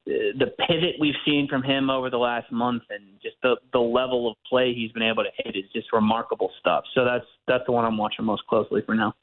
the 0.05 0.53
pivot 0.67 0.95
we've 0.99 1.15
seen 1.25 1.47
from 1.47 1.63
him 1.63 1.89
over 1.89 2.09
the 2.09 2.17
last 2.17 2.51
month 2.51 2.83
and 2.89 3.03
just 3.21 3.35
the 3.43 3.55
the 3.73 3.79
level 3.79 4.29
of 4.29 4.37
play 4.47 4.73
he's 4.73 4.91
been 4.91 5.03
able 5.03 5.23
to 5.23 5.29
hit 5.37 5.55
is 5.55 5.65
just 5.73 5.91
remarkable 5.93 6.51
stuff. 6.59 6.83
So 6.93 7.05
that's 7.05 7.25
that's 7.47 7.65
the 7.65 7.71
one 7.71 7.85
I'm 7.85 7.97
watching 7.97 8.25
most 8.25 8.45
closely 8.47 8.81
for 8.85 8.95
now. 8.95 9.13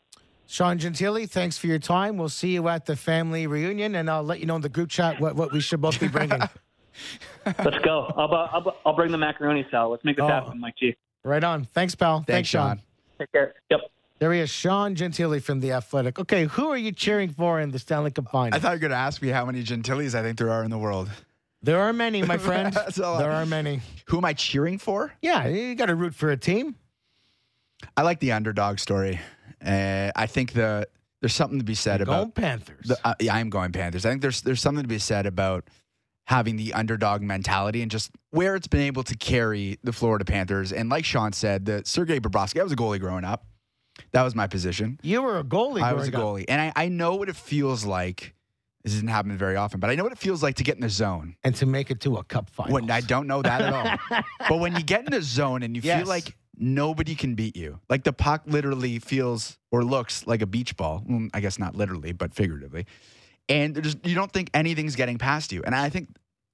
Sean 0.48 0.78
Gentille, 0.78 1.26
thanks 1.26 1.58
for 1.58 1.66
your 1.66 1.80
time. 1.80 2.16
We'll 2.16 2.28
see 2.28 2.54
you 2.54 2.68
at 2.68 2.86
the 2.86 2.94
family 2.94 3.46
reunion, 3.46 3.96
and 3.96 4.08
I'll 4.08 4.22
let 4.22 4.38
you 4.38 4.46
know 4.46 4.56
in 4.56 4.62
the 4.62 4.68
group 4.68 4.88
chat 4.88 5.20
what, 5.20 5.34
what 5.34 5.52
we 5.52 5.60
should 5.60 5.80
both 5.80 5.98
be 5.98 6.06
bringing. 6.06 6.40
Let's 7.46 7.78
go. 7.84 8.12
I'll, 8.16 8.32
I'll, 8.32 8.76
I'll 8.86 8.96
bring 8.96 9.10
the 9.10 9.18
macaroni 9.18 9.66
salad. 9.70 9.90
Let's 9.90 10.04
make 10.04 10.16
this 10.16 10.24
oh, 10.24 10.28
happen, 10.28 10.60
Mike 10.60 10.74
G. 10.78 10.96
Right 11.24 11.42
on. 11.42 11.64
Thanks, 11.64 11.96
pal. 11.96 12.18
Thanks, 12.18 12.28
Thanks 12.28 12.48
Sean. 12.48 12.80
Take 13.18 13.32
care. 13.32 13.54
Yep. 13.70 13.80
There 14.18 14.32
he 14.32 14.40
is, 14.40 14.48
Sean 14.48 14.94
Gentille 14.94 15.40
from 15.40 15.60
The 15.60 15.72
Athletic. 15.72 16.18
Okay, 16.18 16.44
who 16.46 16.70
are 16.70 16.76
you 16.76 16.90
cheering 16.90 17.28
for 17.28 17.60
in 17.60 17.70
the 17.70 17.78
Stanley 17.78 18.10
Cup 18.10 18.30
Final? 18.30 18.56
I 18.56 18.60
thought 18.60 18.70
you 18.70 18.74
were 18.76 18.80
going 18.80 18.90
to 18.92 18.96
ask 18.96 19.20
me 19.20 19.28
how 19.28 19.44
many 19.44 19.62
Gentilles 19.62 20.14
I 20.14 20.22
think 20.22 20.38
there 20.38 20.50
are 20.50 20.64
in 20.64 20.70
the 20.70 20.78
world. 20.78 21.10
There 21.62 21.80
are 21.80 21.92
many, 21.92 22.22
my 22.22 22.38
friend. 22.48 22.72
there 22.96 23.30
are 23.30 23.44
many. 23.44 23.80
Who 24.06 24.18
am 24.18 24.24
I 24.24 24.32
cheering 24.32 24.78
for? 24.78 25.12
Yeah, 25.20 25.46
you 25.48 25.74
got 25.74 25.86
to 25.86 25.94
root 25.94 26.14
for 26.14 26.30
a 26.30 26.36
team. 26.36 26.76
I 27.96 28.02
like 28.02 28.20
the 28.20 28.32
underdog 28.32 28.78
story. 28.78 29.20
Uh, 29.64 30.10
I 30.16 30.26
think 30.26 30.52
the 30.52 30.88
there's 31.20 31.34
something 31.34 31.58
to 31.58 31.64
be 31.64 31.74
said 31.74 32.00
You're 32.00 32.08
about 32.08 32.34
Panthers. 32.34 32.86
The, 32.86 32.98
uh, 33.04 33.14
yeah, 33.20 33.34
I 33.34 33.40
am 33.40 33.50
going 33.50 33.72
Panthers. 33.72 34.06
I 34.06 34.10
think 34.10 34.22
there's 34.22 34.42
there's 34.42 34.60
something 34.60 34.82
to 34.82 34.88
be 34.88 34.98
said 34.98 35.26
about 35.26 35.68
having 36.24 36.56
the 36.56 36.72
underdog 36.72 37.22
mentality 37.22 37.82
and 37.82 37.90
just 37.90 38.10
where 38.30 38.56
it's 38.56 38.66
been 38.66 38.80
able 38.80 39.02
to 39.04 39.16
carry 39.16 39.78
the 39.84 39.92
Florida 39.92 40.24
Panthers. 40.24 40.72
And 40.72 40.88
like 40.88 41.04
Sean 41.04 41.32
said, 41.32 41.66
the 41.66 41.82
Sergei 41.84 42.18
Bobrovsky, 42.18 42.60
I 42.60 42.64
was 42.64 42.72
a 42.72 42.76
goalie 42.76 43.00
growing 43.00 43.24
up. 43.24 43.46
That 44.12 44.22
was 44.22 44.34
my 44.34 44.46
position. 44.46 44.98
You 45.02 45.22
were 45.22 45.38
a 45.38 45.44
goalie. 45.44 45.82
I 45.82 45.92
was 45.92 46.08
a 46.08 46.12
goalie, 46.12 46.42
up. 46.42 46.46
and 46.50 46.60
I, 46.60 46.72
I 46.76 46.88
know 46.88 47.16
what 47.16 47.28
it 47.28 47.36
feels 47.36 47.84
like. 47.84 48.34
This 48.84 48.92
doesn't 48.92 49.08
happen 49.08 49.36
very 49.36 49.56
often, 49.56 49.80
but 49.80 49.90
I 49.90 49.96
know 49.96 50.04
what 50.04 50.12
it 50.12 50.18
feels 50.18 50.44
like 50.44 50.54
to 50.56 50.62
get 50.62 50.76
in 50.76 50.82
the 50.82 50.88
zone 50.88 51.34
and 51.42 51.56
to 51.56 51.66
make 51.66 51.90
it 51.90 52.00
to 52.02 52.16
a 52.16 52.24
cup 52.24 52.48
final. 52.48 52.72
When 52.72 52.88
I 52.88 53.00
don't 53.00 53.26
know 53.26 53.42
that 53.42 53.60
at 53.60 53.72
all, 53.72 54.22
but 54.48 54.60
when 54.60 54.76
you 54.76 54.82
get 54.84 55.00
in 55.00 55.10
the 55.10 55.22
zone 55.22 55.64
and 55.64 55.74
you 55.74 55.82
yes. 55.82 55.98
feel 55.98 56.08
like 56.08 56.36
nobody 56.56 57.16
can 57.16 57.34
beat 57.34 57.56
you, 57.56 57.80
like 57.90 58.04
the 58.04 58.12
puck 58.12 58.42
literally 58.46 59.00
feels 59.00 59.58
or 59.72 59.82
looks 59.82 60.24
like 60.28 60.40
a 60.40 60.46
beach 60.46 60.76
ball. 60.76 61.02
Well, 61.04 61.26
I 61.34 61.40
guess 61.40 61.58
not 61.58 61.74
literally, 61.74 62.12
but 62.12 62.32
figuratively, 62.32 62.86
and 63.48 63.82
just, 63.82 64.06
you 64.06 64.14
don't 64.14 64.32
think 64.32 64.50
anything's 64.54 64.94
getting 64.94 65.18
past 65.18 65.52
you. 65.52 65.62
And 65.64 65.74
I 65.74 65.88
think 65.88 66.08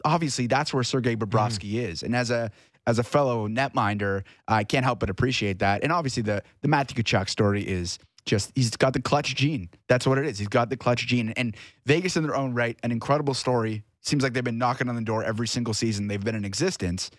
obviously 0.04 0.46
that's 0.46 0.72
where 0.72 0.82
Sergei 0.82 1.16
Bobrovsky 1.16 1.74
mm. 1.74 1.88
is. 1.88 2.02
And 2.02 2.14
as 2.14 2.30
a 2.30 2.50
as 2.86 2.98
a 2.98 3.02
fellow 3.02 3.48
netminder, 3.48 4.22
I 4.48 4.64
can't 4.64 4.84
help 4.84 5.00
but 5.00 5.10
appreciate 5.10 5.58
that. 5.60 5.82
And 5.82 5.92
obviously, 5.92 6.22
the 6.22 6.42
the 6.62 6.68
Matthew 6.68 7.02
Tkachuk 7.02 7.28
story 7.28 7.62
is 7.62 7.98
just 8.24 8.52
he's 8.54 8.76
got 8.76 8.92
the 8.92 9.02
clutch 9.02 9.34
gene. 9.34 9.68
That's 9.88 10.06
what 10.06 10.18
it 10.18 10.26
is. 10.26 10.38
He's 10.38 10.48
got 10.48 10.70
the 10.70 10.76
clutch 10.76 11.06
gene. 11.06 11.30
And 11.36 11.56
Vegas, 11.86 12.16
in 12.16 12.22
their 12.22 12.36
own 12.36 12.54
right, 12.54 12.78
an 12.82 12.92
incredible 12.92 13.34
story. 13.34 13.84
Seems 14.00 14.22
like 14.24 14.32
they've 14.32 14.42
been 14.42 14.58
knocking 14.58 14.88
on 14.88 14.96
the 14.96 15.02
door 15.02 15.22
every 15.22 15.46
single 15.46 15.74
season 15.74 16.08
they've 16.08 16.22
been 16.22 16.34
in 16.34 16.44
existence. 16.44 17.10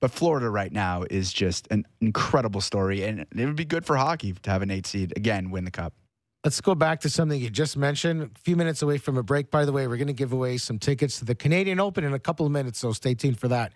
But 0.00 0.10
Florida 0.10 0.50
right 0.50 0.72
now 0.72 1.04
is 1.08 1.32
just 1.32 1.68
an 1.70 1.86
incredible 2.00 2.60
story, 2.60 3.04
and 3.04 3.20
it 3.20 3.46
would 3.46 3.56
be 3.56 3.64
good 3.64 3.86
for 3.86 3.96
hockey 3.96 4.32
to 4.32 4.50
have 4.50 4.60
an 4.60 4.70
eight 4.70 4.86
seed 4.86 5.12
again 5.16 5.50
win 5.50 5.64
the 5.64 5.70
cup. 5.70 5.94
Let's 6.44 6.60
go 6.60 6.74
back 6.74 7.00
to 7.00 7.08
something 7.08 7.40
you 7.40 7.48
just 7.48 7.76
mentioned. 7.76 8.22
A 8.22 8.28
few 8.38 8.54
minutes 8.54 8.82
away 8.82 8.98
from 8.98 9.16
a 9.16 9.22
break, 9.22 9.50
by 9.50 9.64
the 9.64 9.72
way, 9.72 9.86
we're 9.86 9.96
going 9.96 10.08
to 10.08 10.12
give 10.12 10.32
away 10.32 10.58
some 10.58 10.78
tickets 10.78 11.20
to 11.20 11.24
the 11.24 11.34
Canadian 11.34 11.80
Open 11.80 12.04
in 12.04 12.12
a 12.12 12.18
couple 12.18 12.44
of 12.44 12.52
minutes, 12.52 12.80
so 12.80 12.92
stay 12.92 13.14
tuned 13.14 13.40
for 13.40 13.48
that. 13.48 13.72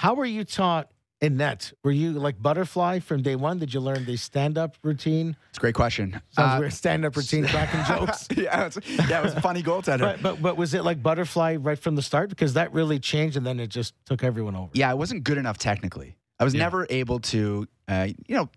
How 0.00 0.14
were 0.14 0.24
you 0.24 0.44
taught 0.44 0.90
in 1.20 1.36
net? 1.36 1.74
Were 1.84 1.90
you 1.90 2.12
like 2.12 2.40
butterfly 2.40 3.00
from 3.00 3.20
day 3.20 3.36
one? 3.36 3.58
Did 3.58 3.74
you 3.74 3.80
learn 3.80 4.06
the 4.06 4.16
stand 4.16 4.56
up 4.56 4.78
routine? 4.82 5.36
It's 5.50 5.58
a 5.58 5.60
great 5.60 5.74
question. 5.74 6.22
Sounds 6.30 6.64
uh. 6.64 6.70
Stand 6.70 7.04
up 7.04 7.14
routine, 7.14 7.46
cracking 7.48 7.84
jokes. 7.84 8.26
yeah, 8.34 8.64
it's, 8.64 8.78
yeah, 8.88 9.18
it 9.20 9.22
was 9.22 9.34
a 9.34 9.42
funny 9.42 9.62
goaltender. 9.62 10.00
Right, 10.00 10.22
but 10.22 10.40
but 10.40 10.56
was 10.56 10.72
it 10.72 10.84
like 10.84 11.02
butterfly 11.02 11.56
right 11.56 11.78
from 11.78 11.96
the 11.96 12.02
start? 12.02 12.30
Because 12.30 12.54
that 12.54 12.72
really 12.72 12.98
changed, 12.98 13.36
and 13.36 13.44
then 13.44 13.60
it 13.60 13.66
just 13.66 13.92
took 14.06 14.24
everyone 14.24 14.56
over. 14.56 14.70
Yeah, 14.72 14.90
I 14.90 14.94
wasn't 14.94 15.22
good 15.22 15.36
enough 15.36 15.58
technically. 15.58 16.16
I 16.38 16.44
was 16.44 16.54
yeah. 16.54 16.60
never 16.60 16.86
able 16.88 17.18
to, 17.18 17.68
uh, 17.86 18.08
you 18.26 18.36
know, 18.36 18.48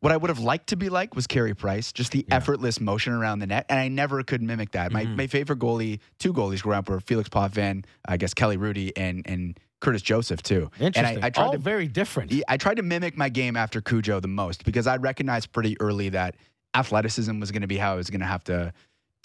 what 0.00 0.12
I 0.12 0.16
would 0.16 0.30
have 0.30 0.38
liked 0.38 0.68
to 0.68 0.76
be 0.76 0.88
like 0.88 1.14
was 1.14 1.26
Carey 1.26 1.52
Price, 1.52 1.92
just 1.92 2.12
the 2.12 2.24
yeah. 2.26 2.36
effortless 2.36 2.80
motion 2.80 3.12
around 3.12 3.40
the 3.40 3.46
net, 3.46 3.66
and 3.68 3.78
I 3.78 3.88
never 3.88 4.22
could 4.22 4.40
mimic 4.40 4.70
that. 4.70 4.92
Mm-hmm. 4.92 5.10
My 5.10 5.16
my 5.16 5.26
favorite 5.26 5.58
goalie, 5.58 6.00
two 6.18 6.32
goalies 6.32 6.62
growing 6.62 6.78
up 6.78 6.88
were 6.88 7.00
Felix 7.00 7.28
Potvin, 7.28 7.84
I 8.08 8.16
guess 8.16 8.32
Kelly 8.32 8.56
Hrudey, 8.56 8.92
and 8.96 9.26
and 9.26 9.60
Curtis 9.80 10.02
Joseph 10.02 10.42
too. 10.42 10.70
Interesting. 10.78 11.16
And 11.16 11.24
I, 11.24 11.26
I 11.26 11.30
tried 11.30 11.44
All 11.44 11.52
to, 11.52 11.58
very 11.58 11.88
different. 11.88 12.32
I 12.48 12.56
tried 12.56 12.76
to 12.76 12.82
mimic 12.82 13.16
my 13.16 13.28
game 13.28 13.56
after 13.56 13.80
Cujo 13.80 14.20
the 14.20 14.28
most 14.28 14.64
because 14.64 14.86
I 14.86 14.96
recognized 14.96 15.52
pretty 15.52 15.78
early 15.80 16.08
that 16.10 16.36
athleticism 16.74 17.38
was 17.38 17.50
going 17.50 17.62
to 17.62 17.68
be 17.68 17.76
how 17.76 17.92
I 17.92 17.96
was 17.96 18.10
going 18.10 18.20
to 18.20 18.26
have 18.26 18.44
to 18.44 18.72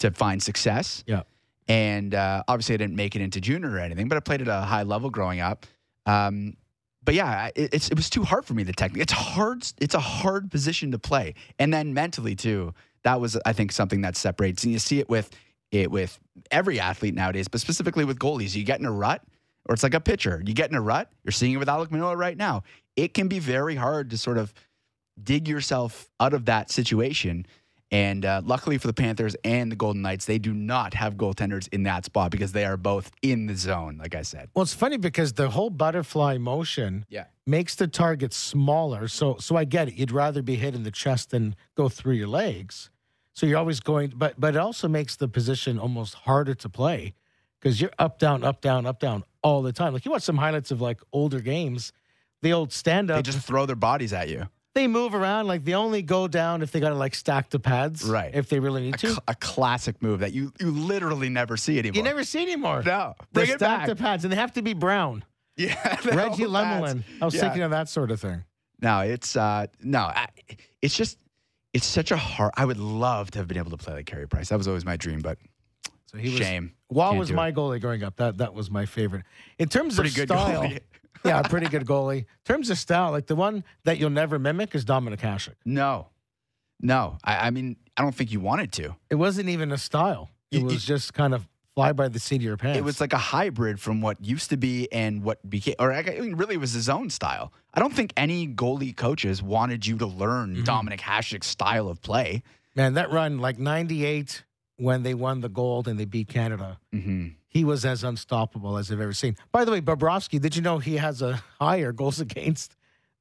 to 0.00 0.10
find 0.10 0.42
success. 0.42 1.04
Yeah. 1.06 1.22
And 1.68 2.14
uh, 2.14 2.42
obviously, 2.48 2.74
I 2.74 2.78
didn't 2.78 2.96
make 2.96 3.14
it 3.14 3.22
into 3.22 3.40
junior 3.40 3.70
or 3.70 3.78
anything, 3.78 4.08
but 4.08 4.16
I 4.16 4.20
played 4.20 4.42
at 4.42 4.48
a 4.48 4.62
high 4.62 4.82
level 4.82 5.08
growing 5.08 5.40
up. 5.40 5.66
Um, 6.04 6.56
but 7.04 7.14
yeah, 7.14 7.50
it, 7.54 7.72
it's 7.72 7.88
it 7.88 7.96
was 7.96 8.10
too 8.10 8.24
hard 8.24 8.44
for 8.44 8.54
me. 8.54 8.62
The 8.62 8.72
technique. 8.72 9.02
It's 9.02 9.12
hard. 9.12 9.66
It's 9.80 9.94
a 9.94 10.00
hard 10.00 10.50
position 10.50 10.90
to 10.92 10.98
play, 10.98 11.34
and 11.58 11.72
then 11.72 11.94
mentally 11.94 12.34
too. 12.34 12.74
That 13.02 13.20
was, 13.20 13.38
I 13.46 13.52
think, 13.54 13.72
something 13.72 14.02
that 14.02 14.16
separates. 14.16 14.64
And 14.64 14.72
you 14.72 14.78
see 14.78 14.98
it 14.98 15.08
with 15.08 15.30
it 15.70 15.90
with 15.90 16.18
every 16.50 16.80
athlete 16.80 17.14
nowadays, 17.14 17.48
but 17.48 17.60
specifically 17.60 18.04
with 18.04 18.18
goalies. 18.18 18.54
You 18.54 18.64
get 18.64 18.80
in 18.80 18.86
a 18.86 18.92
rut 18.92 19.22
or 19.68 19.74
it's 19.74 19.82
like 19.82 19.94
a 19.94 20.00
pitcher. 20.00 20.42
You 20.44 20.54
get 20.54 20.70
in 20.70 20.76
a 20.76 20.80
rut. 20.80 21.10
You're 21.24 21.32
seeing 21.32 21.52
it 21.52 21.56
with 21.58 21.68
Alek 21.68 21.90
Manoah 21.90 22.16
right 22.16 22.36
now. 22.36 22.62
It 22.96 23.14
can 23.14 23.28
be 23.28 23.38
very 23.38 23.74
hard 23.76 24.10
to 24.10 24.18
sort 24.18 24.38
of 24.38 24.52
dig 25.22 25.46
yourself 25.48 26.08
out 26.18 26.32
of 26.34 26.46
that 26.46 26.70
situation. 26.70 27.46
And 27.92 28.24
uh, 28.24 28.40
luckily 28.44 28.78
for 28.78 28.86
the 28.86 28.92
Panthers 28.92 29.34
and 29.44 29.70
the 29.70 29.76
Golden 29.76 30.00
Knights, 30.00 30.24
they 30.24 30.38
do 30.38 30.54
not 30.54 30.94
have 30.94 31.14
goaltenders 31.16 31.68
in 31.72 31.82
that 31.84 32.04
spot 32.04 32.30
because 32.30 32.52
they 32.52 32.64
are 32.64 32.76
both 32.76 33.10
in 33.20 33.46
the 33.46 33.56
zone, 33.56 33.98
like 33.98 34.14
I 34.14 34.22
said. 34.22 34.48
Well, 34.54 34.62
it's 34.62 34.74
funny 34.74 34.96
because 34.96 35.32
the 35.32 35.50
whole 35.50 35.70
butterfly 35.70 36.38
motion 36.38 37.04
Yeah. 37.08 37.24
makes 37.46 37.74
the 37.74 37.88
target 37.88 38.32
smaller. 38.32 39.08
So, 39.08 39.38
so 39.38 39.56
I 39.56 39.64
get 39.64 39.88
it. 39.88 39.94
You'd 39.94 40.12
rather 40.12 40.40
be 40.40 40.54
hit 40.54 40.74
in 40.76 40.84
the 40.84 40.92
chest 40.92 41.30
than 41.30 41.56
go 41.76 41.88
through 41.88 42.14
your 42.14 42.28
legs. 42.28 42.90
So 43.34 43.44
you're 43.46 43.58
always 43.58 43.80
going, 43.80 44.12
but 44.16 44.38
but 44.38 44.54
it 44.54 44.58
also 44.58 44.86
makes 44.86 45.16
the 45.16 45.26
position 45.28 45.78
almost 45.78 46.14
harder 46.14 46.54
to 46.54 46.68
play 46.68 47.14
because 47.60 47.80
you're 47.80 47.92
up, 47.98 48.18
down, 48.18 48.44
up, 48.44 48.60
down, 48.60 48.86
up, 48.86 49.00
down 49.00 49.24
all 49.42 49.62
the 49.62 49.72
time. 49.72 49.92
Like 49.92 50.04
you 50.04 50.10
watch 50.10 50.22
some 50.22 50.36
highlights 50.36 50.70
of 50.70 50.80
like 50.80 51.00
older 51.12 51.40
games, 51.40 51.92
the 52.42 52.52
old 52.52 52.72
stand 52.72 53.10
up. 53.10 53.16
They 53.24 53.30
just 53.32 53.46
throw 53.46 53.66
their 53.66 53.76
bodies 53.76 54.12
at 54.12 54.28
you. 54.28 54.48
they 54.74 54.86
move 54.86 55.14
around. 55.14 55.46
Like 55.46 55.64
they 55.64 55.74
only 55.74 56.02
go 56.02 56.28
down 56.28 56.62
if 56.62 56.72
they 56.72 56.80
got 56.80 56.90
to 56.90 56.94
like 56.94 57.14
stack 57.14 57.50
the 57.50 57.58
pads, 57.60 58.04
Right. 58.04 58.34
If 58.34 58.48
they 58.48 58.60
really 58.60 58.82
need 58.82 58.94
A, 58.94 58.98
to. 58.98 59.06
cl- 59.08 59.22
a 59.28 59.34
classic 59.34 60.02
move 60.02 60.20
that 60.20 60.32
you, 60.32 60.52
you 60.60 60.70
literally 60.70 61.28
never 61.28 61.56
see 61.56 61.78
anymore. 61.78 61.96
you 61.96 62.02
never 62.02 62.24
see 62.24 62.42
anymore. 62.42 62.82
No. 62.84 63.14
They 63.32 63.46
stack 63.46 63.58
back. 63.60 63.86
the 63.88 63.96
pads, 63.96 64.24
and 64.24 64.32
they 64.32 64.36
have 64.36 64.52
to 64.54 64.62
be 64.62 64.74
brown. 64.74 65.24
Yeah. 65.56 65.74
Reggie. 66.06 66.44
Lemelin. 66.44 67.02
I 67.20 67.24
was 67.26 67.34
Yeah. 67.34 67.40
thinking 67.42 67.60
of 67.62 67.72
that 67.72 67.88
sort 67.90 68.10
of 68.10 68.18
thing. 68.20 68.44
No, 68.80 69.00
it's 69.00 69.36
uh 69.36 69.66
no, 69.82 69.98
I, 70.00 70.28
it's 70.80 70.96
just 70.96 71.18
it's 71.74 71.84
such 71.84 72.12
a 72.12 72.16
hard. 72.16 72.52
I 72.56 72.64
would 72.64 72.78
love 72.78 73.30
to 73.32 73.38
have 73.40 73.46
been 73.48 73.58
able 73.58 73.70
to 73.72 73.76
play 73.76 73.92
like 73.92 74.06
Carey 74.06 74.26
Price. 74.26 74.48
That 74.48 74.56
was 74.56 74.66
always 74.68 74.86
my 74.86 74.96
dream, 74.96 75.20
but 75.20 75.36
So 76.10 76.18
he 76.18 76.28
was 76.30 76.38
shame. 76.38 76.72
Wall 76.88 77.10
Can't 77.10 77.20
was 77.20 77.32
my 77.32 77.48
it. 77.48 77.54
goalie 77.54 77.80
growing 77.80 78.02
up. 78.02 78.16
That 78.16 78.38
that 78.38 78.52
was 78.54 78.70
my 78.70 78.84
favorite. 78.86 79.24
In 79.58 79.68
terms 79.68 79.94
Pretty 79.94 80.10
of 80.10 80.16
good 80.16 80.28
style, 80.28 80.62
goalie. 80.62 80.80
yeah, 81.24 81.42
pretty 81.42 81.68
good 81.68 81.84
goalie. 81.86 82.18
In 82.20 82.26
terms 82.44 82.68
of 82.70 82.78
style, 82.78 83.10
like 83.12 83.26
the 83.26 83.36
one 83.36 83.62
that 83.84 83.98
you'll 83.98 84.10
never 84.10 84.38
mimic 84.38 84.74
is 84.74 84.84
Dominic 84.84 85.20
Hasek. 85.20 85.54
No, 85.64 86.08
no. 86.80 87.18
I, 87.24 87.46
I 87.46 87.50
mean, 87.50 87.76
I 87.96 88.02
don't 88.02 88.14
think 88.14 88.32
you 88.32 88.40
wanted 88.40 88.72
to. 88.72 88.96
It 89.10 89.16
wasn't 89.16 89.48
even 89.48 89.70
a 89.72 89.78
style. 89.78 90.30
It 90.50 90.58
You- 90.58 90.64
was 90.64 90.74
you- 90.74 90.94
just 90.94 91.14
kind 91.14 91.34
of 91.34 91.46
fly 91.76 91.92
by 91.92 92.08
the 92.08 92.18
seat 92.18 92.36
of 92.36 92.42
your 92.42 92.56
pants. 92.56 92.76
It 92.78 92.82
was 92.84 93.00
like 93.00 93.12
a 93.12 93.18
hybrid 93.18 93.78
from 93.78 94.00
what 94.00 94.22
used 94.24 94.50
to 94.50 94.56
be 94.56 94.90
and 94.92 95.22
what 95.22 95.48
became, 95.48 95.76
or 95.78 95.92
I 95.92 96.02
mean, 96.02 96.34
really 96.34 96.56
it 96.56 96.60
was 96.60 96.72
his 96.72 96.88
own 96.88 97.08
style. 97.10 97.52
I 97.72 97.78
don't 97.78 97.94
think 97.94 98.12
any 98.16 98.48
goalie 98.48 98.96
coaches 98.96 99.40
wanted 99.42 99.86
you 99.86 99.96
to 99.98 100.06
learn 100.06 100.54
Mm-hmm. 100.56 100.64
Dominic 100.64 101.00
Hasek's 101.00 101.46
style 101.46 101.86
of 101.88 102.02
play. 102.02 102.42
man 102.74 102.94
that 102.94 103.12
run 103.12 103.38
like 103.38 103.58
'98 103.60 104.42
when 104.80 105.02
they 105.02 105.14
won 105.14 105.40
the 105.40 105.48
gold 105.48 105.86
and 105.88 105.98
they 106.00 106.04
beat 106.04 106.28
Canada. 106.28 106.78
hmm 106.92 107.28
He 107.48 107.64
was 107.64 107.84
as 107.84 108.02
unstoppable 108.04 108.76
as 108.78 108.90
I've 108.90 109.00
ever 109.00 109.12
seen. 109.12 109.36
By 109.52 109.64
the 109.64 109.72
way, 109.72 109.80
Bobrovsky, 109.80 110.40
did 110.40 110.56
you 110.56 110.62
know 110.62 110.78
he 110.78 110.96
has 110.96 111.20
a 111.22 111.42
higher 111.60 111.92
goals 111.92 112.20
against 112.20 112.76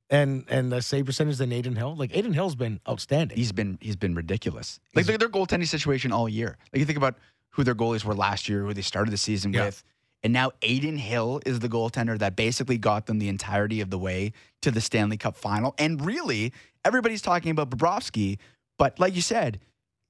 and 0.10 0.46
and 0.50 0.72
the 0.72 0.82
save 0.82 1.06
percentage 1.06 1.38
than 1.38 1.52
Adin 1.52 1.76
Hill? 1.76 1.96
Like 1.96 2.16
Adin 2.16 2.34
Hill's 2.34 2.56
been 2.56 2.80
outstanding. 2.88 3.38
He's 3.38 3.52
been 3.52 3.78
he's 3.82 3.96
been 3.96 4.16
ridiculous. 4.16 4.80
Like 4.96 5.06
look 5.08 5.14
at 5.16 5.20
their 5.20 5.30
goaltending 5.30 5.68
situation 5.68 6.12
all 6.12 6.30
year. 6.30 6.58
Like 6.74 6.80
you 6.80 6.86
think 6.86 6.98
about 6.98 7.16
who 7.52 7.64
their 7.64 7.76
goalies 7.76 8.04
were 8.06 8.16
last 8.16 8.48
year, 8.50 8.64
who 8.64 8.74
they 8.74 8.82
started 8.82 9.12
the 9.12 9.18
season 9.18 9.52
Yeah. 9.54 9.66
with, 9.66 9.84
and 10.24 10.32
now 10.34 10.52
Adin 10.64 10.98
Hill 10.98 11.42
is 11.46 11.60
the 11.60 11.70
goaltender 11.70 12.18
that 12.20 12.36
basically 12.36 12.78
got 12.78 13.06
them 13.08 13.20
the 13.20 13.28
entirety 13.30 13.82
of 13.82 13.90
the 13.90 13.98
way 13.98 14.32
to 14.62 14.72
the 14.72 14.82
Stanley 14.82 15.18
Cup 15.18 15.36
final. 15.36 15.74
And 15.80 16.06
really, 16.06 16.54
everybody's 16.86 17.22
talking 17.22 17.52
about 17.52 17.70
Bobrovsky, 17.72 18.38
but 18.78 19.00
like 19.00 19.16
you 19.16 19.22
said, 19.22 19.60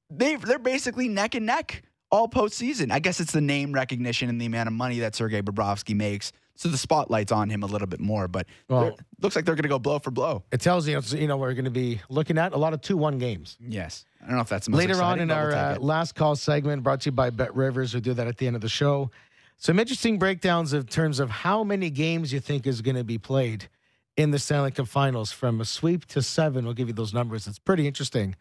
they 0.10 0.36
they're 0.36 0.60
basically 0.60 1.07
neck 1.07 1.36
and 1.36 1.45
neck 1.45 1.84
all 2.12 2.28
postseason. 2.28 2.91
I 2.91 2.99
guess 2.99 3.20
it's 3.20 3.32
the 3.32 3.41
name 3.41 3.72
recognition 3.72 4.30
and 4.30 4.41
the 4.41 4.45
amount 4.45 4.68
of 4.68 4.74
money 4.74 4.99
that 4.99 5.16
Sergei 5.16 5.41
Bobrovsky 5.41 5.95
makes. 5.95 6.32
So 6.55 6.68
the 6.68 6.78
spotlight's 6.78 7.32
on 7.32 7.49
him 7.49 7.64
a 7.64 7.68
little 7.68 7.88
bit 7.88 8.01
more, 8.01 8.28
but 8.28 8.45
Well- 8.68 8.97
looks 9.22 9.36
like 9.36 9.45
they're 9.45 9.55
going 9.55 9.64
to 9.64 9.70
go 9.70 9.80
blow 9.80 9.97
for 9.99 10.12
blow. 10.12 10.43
It 10.51 10.60
tells 10.60 10.88
you, 10.89 10.99
you 11.18 11.28
know, 11.28 11.38
we're 11.38 11.53
going 11.53 11.66
to 11.66 11.72
be 11.72 12.01
looking 12.10 12.38
at 12.38 12.51
a 12.51 12.57
lot 12.57 12.74
of 12.74 12.82
two-one 12.82 13.18
games. 13.18 13.57
Yes, 13.66 14.03
I 14.22 14.28
don't 14.28 14.36
know 14.36 14.41
if 14.41 14.49
that's 14.49 14.66
the 14.66 14.72
most 14.72 14.80
Later 14.80 15.01
on 15.01 15.20
in 15.22 15.32
our 15.32 15.53
uh, 15.53 15.78
last 15.80 16.16
call 16.16 16.36
segment, 16.36 16.84
brought 16.84 16.99
to 17.01 17.07
you 17.07 17.12
by 17.14 17.30
BetRivers, 17.30 17.93
we 17.93 18.01
do 18.01 18.14
that 18.14 18.28
at 18.28 18.38
the 18.38 18.47
end 18.47 18.57
of 18.57 18.62
the 18.62 18.68
show. 18.68 19.10
Some 19.55 19.80
interesting 19.80 20.20
breakdowns 20.20 20.74
in 20.74 20.84
terms 20.84 21.20
of 21.20 21.30
how 21.30 21.64
many 21.64 21.89
games 21.89 22.34
you 22.34 22.41
think 22.41 22.68
is 22.68 22.82
going 22.82 22.95
to 22.97 23.05
be 23.05 23.18
played 23.18 23.70
in 24.18 24.32
the 24.32 24.39
Stanley 24.39 24.72
Cup 24.72 24.89
Finals, 24.89 25.32
from 25.32 25.62
a 25.62 25.66
sweep 25.66 26.05
to 26.07 26.22
seven. 26.22 26.66
We'll 26.66 26.74
give 26.74 26.89
you 26.89 26.93
those 26.93 27.14
numbers. 27.14 27.47
It's 27.47 27.60
pretty 27.60 27.88
interesting. 27.88 28.36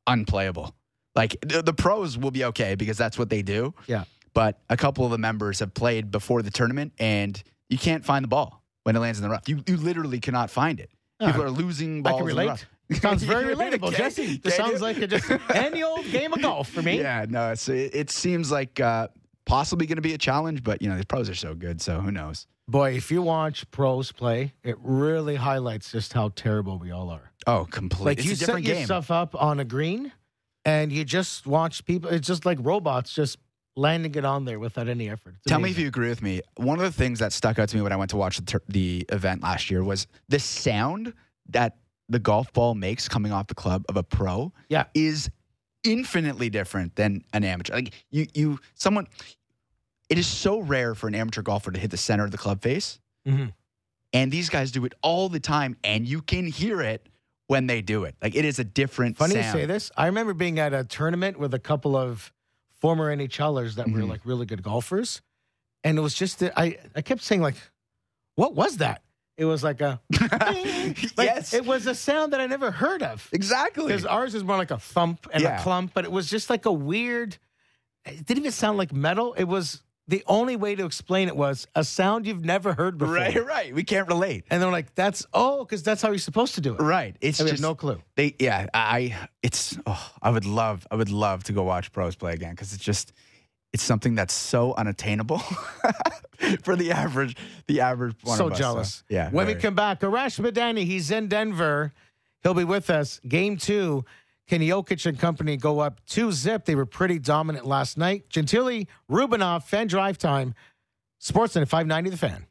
unplayable. 0.05 0.75
Like 1.15 1.37
the, 1.41 1.63
the 1.63 1.73
pros 1.73 2.17
will 2.17 2.31
be 2.31 2.45
okay 2.45 2.75
because 2.75 2.97
that's 2.97 3.17
what 3.17 3.29
they 3.29 3.41
do. 3.41 3.73
Yeah. 3.87 4.03
But 4.33 4.59
a 4.69 4.77
couple 4.77 5.05
of 5.05 5.11
the 5.11 5.17
members 5.17 5.59
have 5.59 5.73
played 5.73 6.11
before 6.11 6.43
the 6.43 6.51
tournament, 6.51 6.93
and 6.99 7.41
you 7.69 7.79
can't 7.79 8.05
find 8.05 8.23
the 8.23 8.29
ball 8.29 8.63
when 8.83 8.95
it 8.95 8.99
lands 8.99 9.17
in 9.17 9.23
the 9.23 9.29
rough. 9.29 9.49
You 9.49 9.63
you 9.65 9.75
literally 9.75 10.19
cannot 10.19 10.51
find 10.51 10.79
it. 10.79 10.91
People 11.19 11.41
are 11.41 11.49
losing 11.49 12.07
I 12.07 12.11
balls. 12.11 12.21
can 12.21 12.29
in 12.29 12.35
the 12.35 12.41
relate. 12.43 12.65
Sounds 12.91 13.23
very 13.23 13.53
relatable, 13.53 13.93
Jesse. 13.95 14.37
This 14.37 14.55
sounds 14.55 14.81
like 14.81 14.97
a 14.97 15.07
just 15.07 15.29
any 15.53 15.83
old 15.83 16.05
game 16.05 16.33
of 16.33 16.41
golf 16.41 16.69
for 16.69 16.81
me. 16.81 16.99
Yeah, 16.99 17.25
no, 17.29 17.51
it's, 17.51 17.69
it, 17.69 17.93
it 17.93 18.09
seems 18.09 18.51
like 18.51 18.79
uh, 18.79 19.07
possibly 19.45 19.85
going 19.85 19.97
to 19.97 20.01
be 20.01 20.13
a 20.13 20.17
challenge, 20.17 20.63
but 20.63 20.81
you 20.81 20.89
know 20.89 20.97
the 20.97 21.05
pros 21.05 21.29
are 21.29 21.35
so 21.35 21.53
good, 21.53 21.81
so 21.81 21.99
who 21.99 22.11
knows? 22.11 22.47
Boy, 22.67 22.93
if 22.93 23.09
you 23.11 23.21
watch 23.21 23.69
pros 23.71 24.11
play, 24.11 24.53
it 24.63 24.75
really 24.81 25.35
highlights 25.35 25.91
just 25.91 26.13
how 26.13 26.29
terrible 26.35 26.77
we 26.77 26.91
all 26.91 27.09
are. 27.09 27.31
Oh, 27.47 27.65
completely. 27.69 28.05
Like 28.11 28.19
it's 28.19 28.27
you 28.27 28.35
set 28.35 28.63
game. 28.63 28.81
yourself 28.81 29.09
up 29.11 29.39
on 29.41 29.59
a 29.59 29.65
green, 29.65 30.11
and 30.65 30.91
you 30.91 31.03
just 31.03 31.47
watch 31.47 31.85
people. 31.85 32.09
It's 32.09 32.27
just 32.27 32.45
like 32.45 32.57
robots 32.61 33.13
just 33.13 33.37
landing 33.75 34.13
it 34.15 34.25
on 34.25 34.45
there 34.45 34.59
without 34.59 34.87
any 34.87 35.09
effort. 35.09 35.35
It's 35.37 35.49
Tell 35.49 35.59
me 35.59 35.69
if 35.71 35.79
you 35.79 35.87
agree 35.87 36.09
with 36.09 36.21
me. 36.21 36.41
One 36.57 36.77
of 36.79 36.83
the 36.83 36.91
things 36.91 37.19
that 37.19 37.33
stuck 37.33 37.57
out 37.59 37.69
to 37.69 37.75
me 37.75 37.81
when 37.81 37.91
I 37.91 37.95
went 37.95 38.11
to 38.11 38.17
watch 38.17 38.37
the, 38.37 38.43
tur- 38.45 38.63
the 38.67 39.05
event 39.09 39.41
last 39.41 39.71
year 39.71 39.83
was 39.83 40.05
the 40.27 40.39
sound 40.39 41.13
that 41.49 41.77
the 42.09 42.19
golf 42.19 42.51
ball 42.53 42.75
makes 42.75 43.07
coming 43.07 43.31
off 43.31 43.47
the 43.47 43.55
club 43.55 43.85
of 43.89 43.95
a 43.97 44.03
pro. 44.03 44.51
Yeah. 44.67 44.85
is 44.93 45.29
infinitely 45.83 46.49
different 46.49 46.95
than 46.95 47.23
an 47.33 47.43
amateur. 47.45 47.73
Like 47.73 47.93
you, 48.11 48.27
you, 48.33 48.59
someone. 48.75 49.07
It 50.09 50.17
is 50.17 50.27
so 50.27 50.59
rare 50.59 50.95
for 50.95 51.07
an 51.07 51.15
amateur 51.15 51.41
golfer 51.41 51.71
to 51.71 51.79
hit 51.79 51.91
the 51.91 51.97
center 51.97 52.25
of 52.25 52.31
the 52.31 52.37
club 52.37 52.61
face, 52.61 52.99
Mhm. 53.27 53.53
and 54.11 54.31
these 54.31 54.49
guys 54.49 54.71
do 54.71 54.83
it 54.85 54.93
all 55.03 55.29
the 55.29 55.39
time, 55.39 55.77
and 55.83 56.07
you 56.07 56.21
can 56.21 56.47
hear 56.47 56.81
it 56.81 57.07
when 57.47 57.67
they 57.67 57.81
do 57.81 58.03
it. 58.05 58.15
Like 58.21 58.35
it 58.35 58.43
is 58.43 58.57
a 58.59 58.63
different. 58.63 59.17
Funny 59.17 59.35
you 59.35 59.43
say 59.43 59.65
this. 59.65 59.91
I 59.95 60.07
remember 60.07 60.33
being 60.33 60.57
at 60.59 60.73
a 60.73 60.83
tournament 60.83 61.37
with 61.39 61.53
a 61.53 61.59
couple 61.59 61.95
of 61.95 62.33
former 62.81 63.09
NHLers 63.15 63.75
that 63.75 63.87
were 63.89 63.99
Mhm. 63.99 64.09
like 64.09 64.21
really 64.25 64.45
good 64.47 64.63
golfers, 64.63 65.21
and 65.83 65.97
it 65.97 66.01
was 66.01 66.15
just 66.15 66.39
that 66.39 66.53
I 66.59 66.77
I 66.95 67.01
kept 67.03 67.21
saying 67.21 67.41
like, 67.41 67.55
"What 68.35 68.55
was 68.55 68.77
that?" 68.77 69.03
It 69.39 69.45
was 69.45 69.63
like 69.63 69.79
a 69.81 69.99
like, 70.21 70.97
yes, 71.17 71.53
It 71.53 71.65
was 71.65 71.87
a 71.87 71.95
sound 71.95 72.33
that 72.33 72.41
I 72.41 72.45
never 72.45 72.71
heard 72.71 73.01
of. 73.01 73.27
exactly. 73.31 73.85
Because 73.87 74.05
ours 74.05 74.35
is 74.35 74.43
more 74.43 74.57
like 74.57 74.71
a 74.71 74.77
thump 74.79 75.27
and 75.33 75.41
Yeah. 75.43 75.59
a 75.59 75.63
clump, 75.63 75.93
but 75.93 76.03
it 76.05 76.11
was 76.11 76.29
just 76.29 76.49
like 76.49 76.65
a 76.65 76.71
weird. 76.73 77.37
It 78.05 78.25
didn't 78.25 78.39
even 78.39 78.51
sound 78.51 78.77
like 78.77 78.91
metal. 78.93 79.33
It 79.33 79.45
was 79.45 79.81
the 80.07 80.23
only 80.25 80.55
way 80.55 80.73
to 80.75 80.85
explain 80.85 81.27
it 81.27 81.35
was 81.35 81.67
a 81.75 81.83
sound 81.83 82.25
you've 82.25 82.43
never 82.43 82.73
heard 82.73 82.97
before. 82.97 83.13
Right, 83.13 83.45
right. 83.45 83.73
We 83.75 83.83
can't 83.83 84.07
relate. 84.07 84.43
And 84.49 84.61
they're 84.61 84.71
like, 84.71 84.95
"That's 84.95 85.25
oh, 85.33 85.63
because 85.63 85.83
that's 85.83 86.01
how 86.01 86.09
you're 86.09 86.17
supposed 86.17 86.55
to 86.55 86.61
do 86.61 86.73
it." 86.73 86.81
Right. 86.81 87.15
It's 87.21 87.37
have 87.37 87.47
just 87.47 87.61
no 87.61 87.75
clue. 87.75 88.01
They 88.15 88.35
yeah, 88.39 88.67
I 88.73 89.15
it's 89.43 89.77
oh, 89.85 90.11
I 90.21 90.31
would 90.31 90.45
love 90.45 90.87
I 90.91 90.95
would 90.95 91.11
love 91.11 91.43
to 91.45 91.53
go 91.53 91.63
watch 91.63 91.91
pros 91.91 92.15
play 92.15 92.33
again 92.33 92.55
cuz 92.55 92.73
it's 92.73 92.83
just 92.83 93.13
it's 93.73 93.83
something 93.83 94.15
that's 94.15 94.33
so 94.33 94.73
unattainable 94.75 95.39
for 96.63 96.75
the 96.75 96.91
average 96.91 97.35
the 97.67 97.81
average 97.81 98.15
one 98.23 98.37
so 98.37 98.47
of 98.47 98.53
us, 98.53 98.57
jealous. 98.57 99.03
yeah. 99.09 99.29
When 99.29 99.47
we 99.47 99.55
come 99.55 99.75
back, 99.75 100.01
Arash 100.01 100.39
Madani, 100.39 100.85
he's 100.85 101.11
in 101.11 101.27
Denver. 101.27 101.93
He'll 102.41 102.53
be 102.53 102.63
with 102.63 102.89
us. 102.89 103.19
Game 103.27 103.57
two. 103.57 104.05
Can 104.47 104.61
Jokic 104.61 105.05
and 105.05 105.19
company 105.19 105.57
go 105.57 105.79
up 105.79 106.01
two 106.07 106.31
zip? 106.31 106.65
They 106.65 106.73
were 106.73 106.87
pretty 106.87 107.19
dominant 107.19 107.67
last 107.67 107.97
night. 107.99 108.29
Gentile, 108.29 108.85
Rubinoff, 109.09 109.63
fan 109.63 109.85
drive 109.87 110.17
time. 110.17 110.55
Sportsnet 111.21 111.67
590 111.67 112.09
The 112.09 112.17
Fan. 112.17 112.45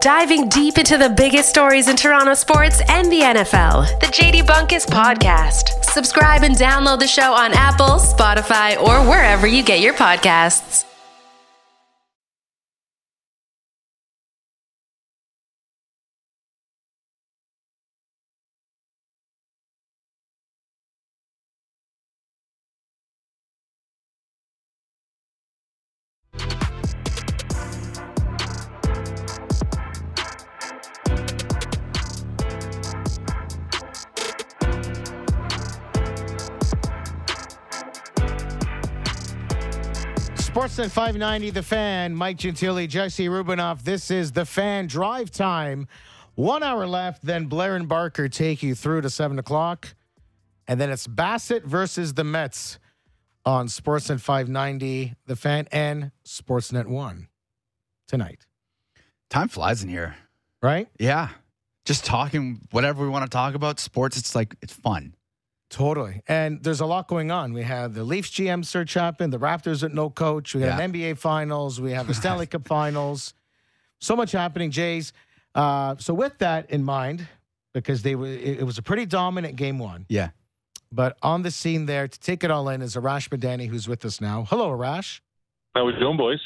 Diving 0.00 0.48
deep 0.48 0.78
into 0.78 0.96
the 0.96 1.10
biggest 1.10 1.48
stories 1.48 1.88
in 1.88 1.96
Toronto 1.96 2.34
sports 2.34 2.80
and 2.88 3.10
the 3.10 3.20
NFL. 3.20 3.98
The 3.98 4.06
JD 4.06 4.42
Bunkis 4.42 4.86
Podcast. 4.86 5.84
Subscribe 5.84 6.44
and 6.44 6.54
download 6.54 7.00
the 7.00 7.08
show 7.08 7.32
on 7.32 7.52
Apple, 7.52 7.98
Spotify, 7.98 8.80
or 8.80 9.04
wherever 9.08 9.48
you 9.48 9.64
get 9.64 9.80
your 9.80 9.94
podcasts. 9.94 10.84
Sportsnet 40.78 40.90
590, 40.92 41.50
The 41.50 41.62
Fan, 41.64 42.14
Mike 42.14 42.36
Gentile, 42.36 42.86
Jesse 42.86 43.26
Rubinoff. 43.26 43.82
This 43.82 44.12
is 44.12 44.30
The 44.30 44.44
Fan 44.44 44.86
Drive 44.86 45.32
Time. 45.32 45.88
One 46.36 46.62
hour 46.62 46.86
left, 46.86 47.26
then 47.26 47.46
Blair 47.46 47.74
and 47.74 47.88
Barker 47.88 48.28
take 48.28 48.62
you 48.62 48.76
through 48.76 49.00
to 49.00 49.10
7 49.10 49.40
o'clock. 49.40 49.96
And 50.68 50.80
then 50.80 50.90
it's 50.90 51.08
Bassitt 51.08 51.64
versus 51.64 52.14
the 52.14 52.22
Mets 52.22 52.78
on 53.44 53.66
Sportsnet 53.66 54.20
590, 54.20 55.16
The 55.26 55.34
Fan, 55.34 55.66
and 55.72 56.12
Sportsnet 56.24 56.86
1 56.86 57.26
tonight. 58.06 58.46
Time 59.30 59.48
flies 59.48 59.82
in 59.82 59.88
here. 59.88 60.14
Right? 60.62 60.86
Yeah. 61.00 61.30
Just 61.86 62.04
talking 62.04 62.60
whatever 62.70 63.02
we 63.02 63.08
want 63.08 63.24
to 63.24 63.30
talk 63.30 63.56
about. 63.56 63.80
Sports, 63.80 64.16
it's 64.16 64.36
like, 64.36 64.54
it's 64.62 64.74
fun. 64.74 65.16
Totally. 65.70 66.22
And 66.26 66.62
there's 66.62 66.80
a 66.80 66.86
lot 66.86 67.08
going 67.08 67.30
on. 67.30 67.52
We 67.52 67.62
have 67.62 67.92
the 67.94 68.02
Leafs 68.04 68.30
GM 68.30 68.64
search 68.64 68.94
happen, 68.94 69.30
the 69.30 69.38
Raptors 69.38 69.82
at 69.82 69.92
no 69.92 70.08
coach, 70.08 70.54
we 70.54 70.62
have 70.62 70.78
Yeah. 70.78 70.84
an 70.84 70.92
NBA 70.92 71.18
finals, 71.18 71.80
we 71.80 71.92
have 71.92 72.06
the 72.06 72.14
Stanley 72.22 72.46
Cup 72.46 72.66
finals. 72.66 73.34
So 74.00 74.16
much 74.16 74.32
happening, 74.32 74.70
Jays. 74.70 75.12
Uh, 75.54 75.96
so 75.98 76.14
with 76.14 76.38
that 76.38 76.70
in 76.70 76.84
mind, 76.84 77.26
because 77.74 78.02
they 78.02 78.14
were 78.14 78.26
it, 78.28 78.60
it 78.60 78.64
was 78.64 78.78
a 78.78 78.82
pretty 78.82 79.04
dominant 79.06 79.56
game 79.56 79.78
one. 79.78 80.06
Yeah. 80.08 80.30
But 80.90 81.18
on 81.22 81.42
the 81.42 81.50
scene 81.50 81.84
there 81.84 82.08
to 82.08 82.18
take 82.20 82.44
it 82.44 82.50
all 82.50 82.68
in 82.70 82.80
is 82.80 82.96
Arash 82.96 83.28
Madani, 83.28 83.68
who's 83.68 83.86
with 83.88 84.04
us 84.06 84.20
now. 84.22 84.46
Hello, 84.48 84.70
Arash. 84.70 85.20
How 85.74 85.82
are 85.82 85.84
we 85.84 85.92
doing, 85.98 86.16
boys? 86.16 86.40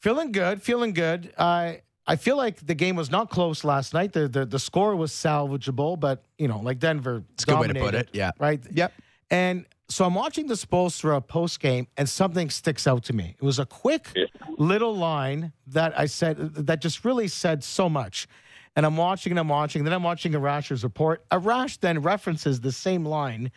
Feeling 0.00 0.32
good, 0.32 0.60
feeling 0.62 0.92
good. 0.92 1.32
I 1.38 1.80
I 2.06 2.16
feel 2.16 2.36
like 2.36 2.64
the 2.66 2.74
game 2.74 2.96
was 2.96 3.10
not 3.10 3.30
close 3.30 3.64
last 3.64 3.94
night. 3.94 4.12
The 4.12 4.28
the, 4.28 4.44
the 4.46 4.58
score 4.58 4.94
was 4.96 5.12
salvageable, 5.12 5.98
but 5.98 6.22
you 6.38 6.48
know, 6.48 6.60
like 6.60 6.78
Denver, 6.78 7.22
It's 7.34 7.44
a 7.44 7.46
good 7.46 7.58
way 7.60 7.68
to 7.68 7.74
put 7.80 7.94
it. 7.94 8.10
Yeah. 8.12 8.30
Right. 8.38 8.60
Yep. 8.72 8.92
And 9.30 9.64
so 9.88 10.04
I'm 10.04 10.14
watching 10.14 10.46
the 10.46 10.54
Spoelstra 10.54 11.26
post 11.26 11.60
game, 11.60 11.86
and 11.96 12.08
something 12.08 12.50
sticks 12.50 12.86
out 12.86 13.04
to 13.04 13.12
me. 13.12 13.36
It 13.40 13.44
was 13.44 13.58
a 13.58 13.66
quick 13.66 14.08
Yeah. 14.14 14.24
little 14.58 14.96
line 14.96 15.52
that 15.68 15.98
I 15.98 16.06
said 16.06 16.54
that 16.54 16.80
just 16.80 17.04
really 17.04 17.28
said 17.28 17.64
so 17.64 17.88
much. 17.88 18.26
And 18.76 18.84
I'm 18.84 18.96
watching 18.96 19.32
and 19.32 19.38
I'm 19.38 19.48
watching. 19.48 19.84
Then 19.84 19.92
I'm 19.92 20.02
watching 20.02 20.32
Arash's 20.32 20.82
report. 20.84 21.24
Arash 21.30 21.78
then 21.80 22.00
references 22.02 22.60
the 22.60 22.72
same 22.72 23.04
line 23.04 23.50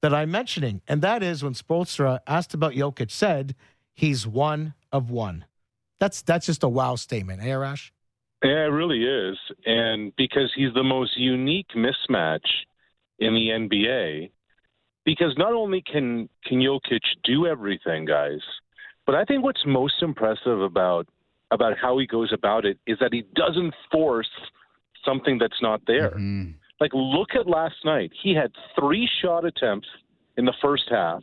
that 0.00 0.12
I'm 0.14 0.30
mentioning, 0.30 0.80
and 0.88 1.02
that 1.02 1.22
is 1.22 1.44
when 1.44 1.52
Spoelstra 1.54 2.18
asked 2.26 2.54
about 2.54 2.72
Jokic, 2.72 3.10
said 3.10 3.54
he's 3.92 4.26
one 4.26 4.74
of 4.90 5.10
one. 5.10 5.44
That's 6.02 6.20
that's 6.22 6.46
just 6.46 6.64
a 6.64 6.68
wow 6.68 6.96
statement, 6.96 7.42
eh, 7.42 7.46
Arash? 7.46 7.92
Yeah, 8.42 8.64
it 8.64 8.72
really 8.72 9.04
is. 9.04 9.38
And 9.64 10.12
because 10.16 10.52
he's 10.56 10.74
the 10.74 10.82
most 10.82 11.16
unique 11.16 11.68
mismatch 11.76 12.48
in 13.20 13.34
the 13.34 13.50
NBA, 13.50 14.32
because 15.04 15.32
not 15.38 15.52
only 15.52 15.80
can 15.80 16.28
can 16.44 16.58
Jokic 16.58 17.04
do 17.22 17.46
everything, 17.46 18.04
guys, 18.04 18.40
but 19.06 19.14
I 19.14 19.24
think 19.24 19.44
what's 19.44 19.64
most 19.64 20.02
impressive 20.02 20.60
about 20.60 21.06
about 21.52 21.78
how 21.80 21.98
he 21.98 22.06
goes 22.08 22.32
about 22.32 22.64
it 22.64 22.80
is 22.84 22.98
that 22.98 23.12
he 23.12 23.22
doesn't 23.36 23.72
force 23.92 24.34
something 25.04 25.38
that's 25.38 25.62
not 25.62 25.82
there. 25.86 26.16
Mhm. 26.16 26.54
Like 26.80 26.90
look 26.94 27.36
at 27.36 27.46
last 27.46 27.76
night. 27.84 28.10
He 28.12 28.34
had 28.34 28.50
3 28.74 29.08
shot 29.20 29.44
attempts 29.44 29.86
in 30.36 30.46
the 30.46 30.54
first 30.60 30.88
half. 30.88 31.22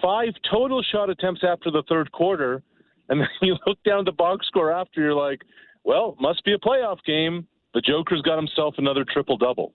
5 0.00 0.32
total 0.50 0.82
shot 0.82 1.10
attempts 1.10 1.44
after 1.44 1.70
the 1.70 1.82
third 1.82 2.10
quarter, 2.12 2.62
and 3.08 3.20
then 3.20 3.28
you 3.42 3.56
look 3.66 3.82
down 3.84 4.04
the 4.04 4.12
box 4.12 4.46
score 4.46 4.72
after 4.72 5.00
you're 5.00 5.14
like, 5.14 5.42
well, 5.84 6.16
must 6.20 6.44
be 6.44 6.52
a 6.52 6.58
playoff 6.58 6.98
game. 7.06 7.46
The 7.74 7.80
Joker's 7.80 8.22
got 8.22 8.36
himself 8.36 8.74
another 8.78 9.04
triple 9.10 9.36
double. 9.36 9.72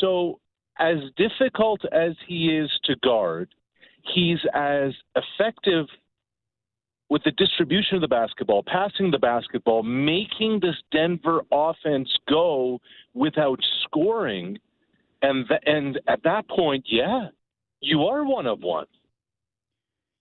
So, 0.00 0.40
as 0.78 0.96
difficult 1.16 1.80
as 1.90 2.12
he 2.26 2.48
is 2.54 2.70
to 2.84 2.96
guard, 3.02 3.48
he's 4.14 4.38
as 4.54 4.92
effective 5.14 5.86
with 7.08 7.22
the 7.24 7.30
distribution 7.32 7.94
of 7.94 8.00
the 8.00 8.08
basketball, 8.08 8.62
passing 8.66 9.10
the 9.10 9.18
basketball, 9.18 9.82
making 9.82 10.60
this 10.60 10.74
Denver 10.90 11.42
offense 11.52 12.10
go 12.28 12.80
without 13.14 13.60
scoring. 13.84 14.58
And 15.22 15.46
and 15.64 15.98
at 16.08 16.22
that 16.24 16.48
point, 16.48 16.84
yeah, 16.88 17.28
you 17.80 18.02
are 18.04 18.24
one 18.24 18.46
of 18.46 18.60
one. 18.60 18.86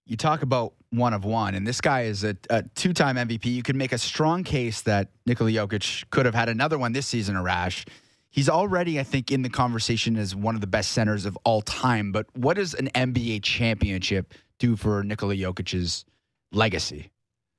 You 0.06 0.18
talk 0.18 0.42
about 0.44 0.74
one 0.92 1.14
of 1.14 1.26
one, 1.26 1.56
and 1.56 1.66
this 1.66 1.82
guy 1.82 2.04
is 2.04 2.24
a, 2.24 2.38
a 2.50 2.64
two 2.76 2.94
time 2.94 3.16
MVP. 3.16 3.46
You 3.46 3.64
could 3.64 3.76
make 3.76 3.92
a 3.92 3.98
strong 3.98 4.44
case 4.44 4.82
that 4.82 5.10
Nikola 5.26 5.52
Jokic 5.52 6.10
could 6.12 6.26
have 6.26 6.36
had 6.36 6.48
another 6.50 6.78
one 6.78 6.94
this 6.94 7.08
season, 7.08 7.36
Arash. 7.36 7.88
He's 8.30 8.50
already, 8.50 9.00
I 9.00 9.04
think, 9.04 9.32
in 9.32 9.42
the 9.42 9.50
conversation 9.50 10.16
as 10.18 10.36
one 10.36 10.56
of 10.56 10.62
the 10.62 10.68
best 10.68 10.92
centers 10.92 11.26
of 11.26 11.38
all 11.44 11.62
time. 11.62 12.12
But 12.12 12.28
what 12.36 12.58
does 12.58 12.74
an 12.74 12.90
NBA 12.94 13.44
championship 13.44 14.34
do 14.60 14.76
for 14.76 15.04
Nikola 15.04 15.36
Jokic's 15.36 16.06
legacy? 16.52 17.10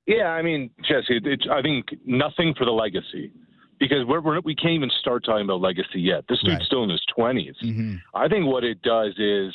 Yeah, 0.07 0.29
I 0.29 0.43
mean, 0.43 0.71
Jesse, 0.83 1.21
it, 1.25 1.47
I 1.51 1.63
think 1.63 1.87
nothing 2.05 2.55
for 2.57 2.65
the 2.65 2.71
legacy 2.71 3.33
because 3.81 4.05
we're, 4.07 4.21
we're, 4.21 4.41
we 4.41 4.55
can't 4.55 4.75
even 4.75 4.91
start 5.01 5.25
talking 5.25 5.45
about 5.45 5.61
legacy 5.61 6.01
yet. 6.01 6.25
This 6.29 6.39
dude's 6.43 6.59
Right. 6.59 6.63
still 6.67 6.85
in 6.85 6.91
his 6.91 7.03
20s. 7.19 7.55
Mm-hmm. 7.65 7.95
I 8.15 8.29
think 8.29 8.47
what 8.47 8.63
it 8.63 8.81
does 8.83 9.15
is 9.19 9.53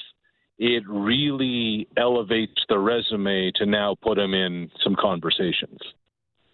it 0.61 0.83
really 0.87 1.87
elevates 1.97 2.63
the 2.69 2.77
resume 2.77 3.51
to 3.55 3.65
now 3.65 3.95
put 3.99 4.19
him 4.19 4.35
in 4.35 4.69
some 4.83 4.95
conversations. 4.95 5.79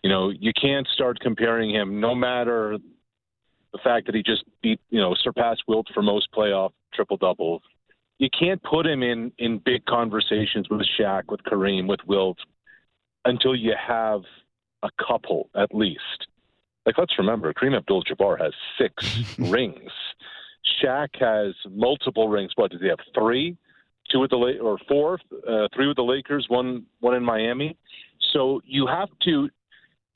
You 0.01 0.09
know, 0.09 0.29
you 0.29 0.53
can't 0.53 0.87
start 0.87 1.19
comparing 1.19 1.71
him, 1.71 1.99
no 1.99 2.15
matter 2.15 2.77
the 3.73 3.79
fact 3.83 4.05
that 4.05 4.15
he 4.15 4.23
just 4.23 4.45
beat, 4.63 4.79
you 4.89 5.01
know, 5.01 5.13
surpassed 5.21 5.63
Wilt 5.67 5.87
for 5.93 6.01
most 6.01 6.29
playoff 6.31 6.71
triple 6.93 7.17
doubles. 7.17 7.61
You 8.17 8.29
can't 8.29 8.63
put 8.63 8.85
him 8.85 9.03
in 9.03 9.33
in 9.39 9.57
big 9.57 9.83
conversations 9.83 10.69
with 10.69 10.87
Shaq, 10.97 11.23
with 11.27 11.41
Kareem, 11.43 11.85
with 11.85 11.99
Wilt 12.07 12.37
until 13.25 13.57
you 13.57 13.73
have 13.75 14.21
a 14.83 14.89
couple 15.05 15.49
at 15.53 15.75
least. 15.75 16.27
Like, 16.85 16.97
let's 16.97 17.17
remember, 17.17 17.53
Kareem 17.53 17.75
Abdul-Jabbar 17.75 18.39
has 18.39 18.53
six 18.77 19.37
rings. 19.37 19.91
Shaq 20.81 21.09
has 21.19 21.53
multiple 21.69 22.29
rings. 22.29 22.53
What 22.55 22.71
does 22.71 22.79
he 22.79 22.87
have? 22.87 22.99
Three, 23.13 23.57
two 24.11 24.19
with 24.19 24.31
the 24.31 24.37
La- 24.37 24.61
or 24.61 24.77
four, 24.87 25.19
uh, 25.47 25.67
three 25.73 25.87
with 25.87 25.97
the 25.97 26.03
Lakers, 26.03 26.45
one 26.49 26.85
one 26.99 27.15
in 27.15 27.23
Miami. 27.23 27.77
So 28.33 28.61
you 28.65 28.87
have 28.87 29.09
to 29.23 29.49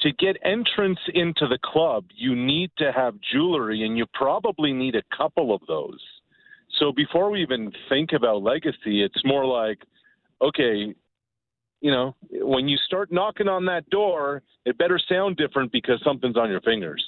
to 0.02 0.12
get 0.14 0.36
entrance 0.44 1.00
into 1.14 1.48
the 1.48 1.60
club. 1.64 2.06
You 2.16 2.36
need 2.36 2.72
to 2.78 2.92
have 2.92 3.16
jewelry, 3.32 3.86
and 3.86 3.98
you 3.98 4.06
probably 4.14 4.74
need 4.74 4.96
a 4.96 5.04
couple 5.16 5.54
of 5.54 5.62
those. 5.68 6.00
So 6.80 6.92
before 6.92 7.30
we 7.30 7.42
even 7.42 7.72
think 7.90 8.14
about 8.14 8.42
legacy, 8.42 9.04
it's 9.04 9.24
more 9.24 9.46
like, 9.46 9.80
okay, 10.42 10.96
you 11.82 11.92
know, 11.92 12.16
when 12.30 12.68
you 12.68 12.78
start 12.78 13.12
knocking 13.12 13.48
on 13.48 13.66
that 13.66 13.88
door, 13.90 14.42
it 14.66 14.78
better 14.78 15.00
sound 15.10 15.38
different 15.38 15.72
because 15.72 16.02
something's 16.04 16.38
on 16.38 16.50
your 16.50 16.62
fingers. 16.62 17.04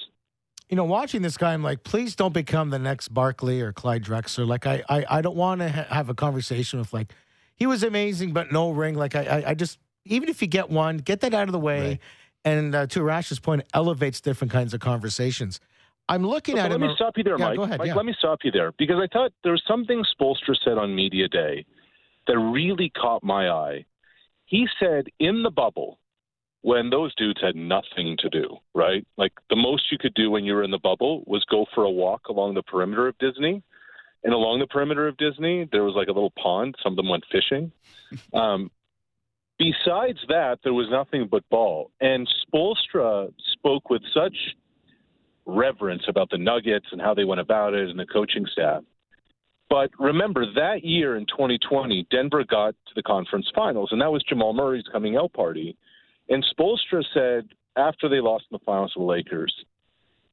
You 0.74 0.76
know, 0.76 0.86
watching 0.86 1.22
this 1.22 1.36
guy, 1.36 1.54
I'm 1.54 1.62
like, 1.62 1.84
please 1.84 2.16
don't 2.16 2.34
become 2.34 2.70
the 2.70 2.80
next 2.80 3.14
Barkley 3.14 3.60
or 3.60 3.72
Clyde 3.72 4.02
Drexler. 4.02 4.44
Like, 4.44 4.66
I, 4.66 4.82
I, 4.88 5.04
I 5.08 5.22
don't 5.22 5.36
want 5.36 5.60
to 5.60 5.68
ha- 5.68 5.86
have 5.88 6.08
a 6.08 6.14
conversation 6.14 6.80
with 6.80 6.92
like, 6.92 7.12
he 7.54 7.64
was 7.64 7.84
amazing, 7.84 8.32
but 8.32 8.50
no 8.50 8.72
ring. 8.72 8.96
Like, 8.96 9.14
I, 9.14 9.22
I, 9.22 9.50
I 9.50 9.54
just, 9.54 9.78
even 10.04 10.28
if 10.28 10.42
you 10.42 10.48
get 10.48 10.70
one, 10.70 10.96
get 10.96 11.20
that 11.20 11.32
out 11.32 11.46
of 11.46 11.52
the 11.52 11.60
way. 11.60 11.80
Right. 11.90 12.00
And 12.44 12.74
uh, 12.74 12.86
to 12.88 13.04
Rash's 13.04 13.38
point, 13.38 13.62
elevates 13.72 14.20
different 14.20 14.50
kinds 14.50 14.74
of 14.74 14.80
conversations. 14.80 15.60
I'm 16.08 16.26
looking 16.26 16.56
But 16.56 16.62
at 16.62 16.70
let 16.72 16.74
him. 16.74 16.80
Let 16.80 16.88
me 16.88 16.94
stop 16.96 17.16
you 17.18 17.22
there, 17.22 17.38
Yeah, 17.38 17.50
Mike. 17.50 17.58
ahead, 17.60 17.78
Mike, 17.78 17.86
yeah. 17.86 17.94
Let 17.94 18.06
me 18.06 18.14
stop 18.18 18.40
you 18.42 18.50
there 18.50 18.72
because 18.76 18.96
I 19.00 19.06
thought 19.12 19.32
there 19.44 19.52
was 19.52 19.62
something 19.68 20.02
Spoelstra 20.20 20.56
said 20.64 20.76
on 20.76 20.92
media 20.92 21.28
day 21.28 21.64
that 22.26 22.36
really 22.36 22.90
caught 23.00 23.22
my 23.22 23.48
eye. 23.48 23.84
He 24.46 24.66
said 24.80 25.04
in 25.20 25.44
the 25.44 25.52
bubble 25.52 26.00
when 26.64 26.88
those 26.88 27.14
dudes 27.16 27.38
had 27.42 27.54
nothing 27.54 28.16
to 28.18 28.30
do, 28.30 28.56
right? 28.74 29.06
Like 29.18 29.32
the 29.50 29.56
most 29.56 29.92
you 29.92 29.98
could 29.98 30.14
do 30.14 30.30
when 30.30 30.44
you 30.44 30.54
were 30.54 30.62
in 30.62 30.70
the 30.70 30.78
bubble 30.78 31.22
was 31.26 31.44
go 31.50 31.66
for 31.74 31.84
a 31.84 31.90
walk 31.90 32.28
along 32.30 32.54
the 32.54 32.62
perimeter 32.62 33.06
of 33.06 33.18
Disney. 33.18 33.62
And 34.24 34.32
along 34.32 34.60
the 34.60 34.66
perimeter 34.66 35.06
of 35.06 35.18
Disney, 35.18 35.68
there 35.70 35.84
was 35.84 35.94
like 35.94 36.08
a 36.08 36.12
little 36.12 36.32
pond. 36.42 36.76
Some 36.82 36.94
of 36.94 36.96
them 36.96 37.10
went 37.10 37.24
fishing. 37.30 37.70
Um, 38.32 38.70
besides 39.58 40.18
that, 40.28 40.60
there 40.62 40.72
was 40.72 40.86
nothing 40.88 41.28
but 41.28 41.42
ball. 41.50 41.90
And 42.00 42.28
Spoelstra 42.46 43.32
spoke 43.52 43.90
with 43.90 44.02
such 44.14 44.36
reverence 45.46 46.04
about 46.08 46.30
the 46.30 46.38
Nuggets 46.38 46.86
and 46.92 47.00
how 47.00 47.12
they 47.12 47.24
went 47.24 47.40
about 47.40 47.74
it 47.74 47.90
and 47.90 47.98
the 47.98 48.06
coaching 48.06 48.46
staff. 48.50 48.84
But 49.68 49.90
remember, 49.98 50.46
that 50.54 50.84
year 50.84 51.16
in 51.16 51.26
2020, 51.26 52.06
Denver 52.10 52.44
got 52.44 52.74
to 52.86 52.92
the 52.94 53.02
conference 53.02 53.50
finals, 53.54 53.88
and 53.90 54.00
that 54.00 54.12
was 54.12 54.22
Jamal 54.22 54.54
Murray's 54.54 54.84
coming 54.92 55.16
out 55.16 55.32
party. 55.32 55.76
And 56.28 56.44
Spoelstra 56.56 57.04
said 57.12 57.48
after 57.76 58.08
they 58.08 58.20
lost 58.20 58.44
in 58.50 58.56
the 58.58 58.64
finals 58.64 58.92
to 58.92 59.00
the 59.00 59.04
Lakers, 59.04 59.54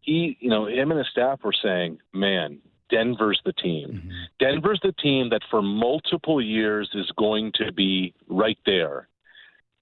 he, 0.01 0.37
you 0.39 0.49
know, 0.49 0.67
him 0.67 0.91
and 0.91 0.97
his 0.97 1.07
staff 1.11 1.39
were 1.43 1.53
saying, 1.53 1.99
man, 2.13 2.59
Denver's 2.89 3.41
the 3.45 3.53
team. 3.53 3.89
Mm-hmm. 3.89 4.09
Denver's 4.39 4.79
the 4.83 4.93
team 4.93 5.29
that 5.29 5.41
for 5.49 5.61
multiple 5.61 6.41
years 6.41 6.89
is 6.93 7.11
going 7.17 7.51
to 7.55 7.71
be 7.71 8.13
right 8.27 8.57
there. 8.65 9.07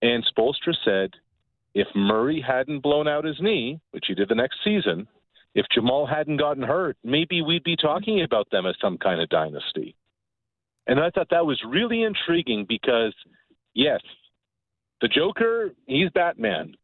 And 0.01 0.25
Spoelstra 0.25 0.73
said, 0.85 1.11
if 1.73 1.87
Murray 1.95 2.43
hadn't 2.45 2.81
blown 2.81 3.07
out 3.07 3.25
his 3.25 3.39
knee, 3.39 3.79
which 3.91 4.05
he 4.07 4.15
did 4.15 4.29
the 4.29 4.35
next 4.35 4.57
season, 4.63 5.07
if 5.55 5.65
Jamal 5.73 6.05
hadn't 6.05 6.37
gotten 6.37 6.63
hurt, 6.63 6.97
maybe 7.03 7.41
we'd 7.41 7.63
be 7.63 7.75
talking 7.75 8.21
about 8.21 8.49
them 8.51 8.65
as 8.65 8.75
some 8.81 8.97
kind 8.97 9.21
of 9.21 9.29
dynasty. 9.29 9.95
And 10.87 10.99
I 10.99 11.09
thought 11.09 11.29
that 11.31 11.45
was 11.45 11.61
really 11.67 12.03
intriguing 12.03 12.65
because, 12.67 13.13
yes, 13.73 14.01
the 15.01 15.07
Joker, 15.07 15.71
he's 15.85 16.09
Batman, 16.11 16.75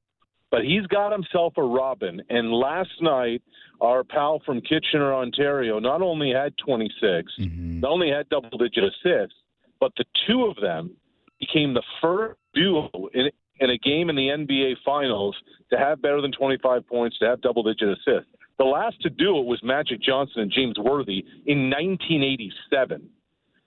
but 0.51 0.63
he's 0.63 0.85
got 0.87 1.11
himself 1.11 1.53
a 1.57 1.63
Robin. 1.63 2.21
And 2.29 2.51
last 2.51 3.01
night, 3.01 3.41
our 3.81 4.03
pal 4.03 4.41
from 4.45 4.61
Kitchener, 4.61 5.13
Ontario, 5.13 5.79
not 5.79 6.01
only 6.01 6.31
had 6.31 6.53
26, 6.57 7.31
mm-hmm. 7.39 7.79
not 7.81 7.91
only 7.91 8.09
had 8.09 8.29
double 8.29 8.57
digit 8.57 8.83
assists, 8.83 9.35
but 9.79 9.91
the 9.97 10.05
two 10.27 10.45
of 10.45 10.55
them 10.61 10.95
became 11.39 11.73
the 11.73 11.83
first 12.01 12.39
duo 12.53 12.89
in, 13.13 13.29
in 13.59 13.69
a 13.69 13.77
game 13.77 14.09
in 14.09 14.15
the 14.15 14.29
NBA 14.29 14.75
Finals 14.85 15.35
to 15.71 15.77
have 15.77 16.01
better 16.01 16.21
than 16.21 16.31
25 16.31 16.87
points, 16.87 17.17
to 17.19 17.25
have 17.25 17.41
double 17.41 17.63
digit 17.63 17.89
assists. 17.89 18.31
The 18.57 18.63
last 18.63 19.01
to 19.01 19.09
do 19.09 19.37
it 19.37 19.45
was 19.45 19.59
Magic 19.63 20.01
Johnson 20.01 20.41
and 20.41 20.51
James 20.51 20.77
Worthy 20.77 21.25
in 21.45 21.69
1987. 21.69 23.09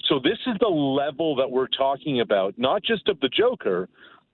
So 0.08 0.18
this 0.22 0.38
is 0.46 0.56
the 0.60 0.68
level 0.68 1.36
that 1.36 1.50
we're 1.50 1.68
talking 1.68 2.20
about, 2.20 2.54
not 2.56 2.82
just 2.82 3.08
of 3.08 3.20
the 3.20 3.28
Joker, 3.28 3.88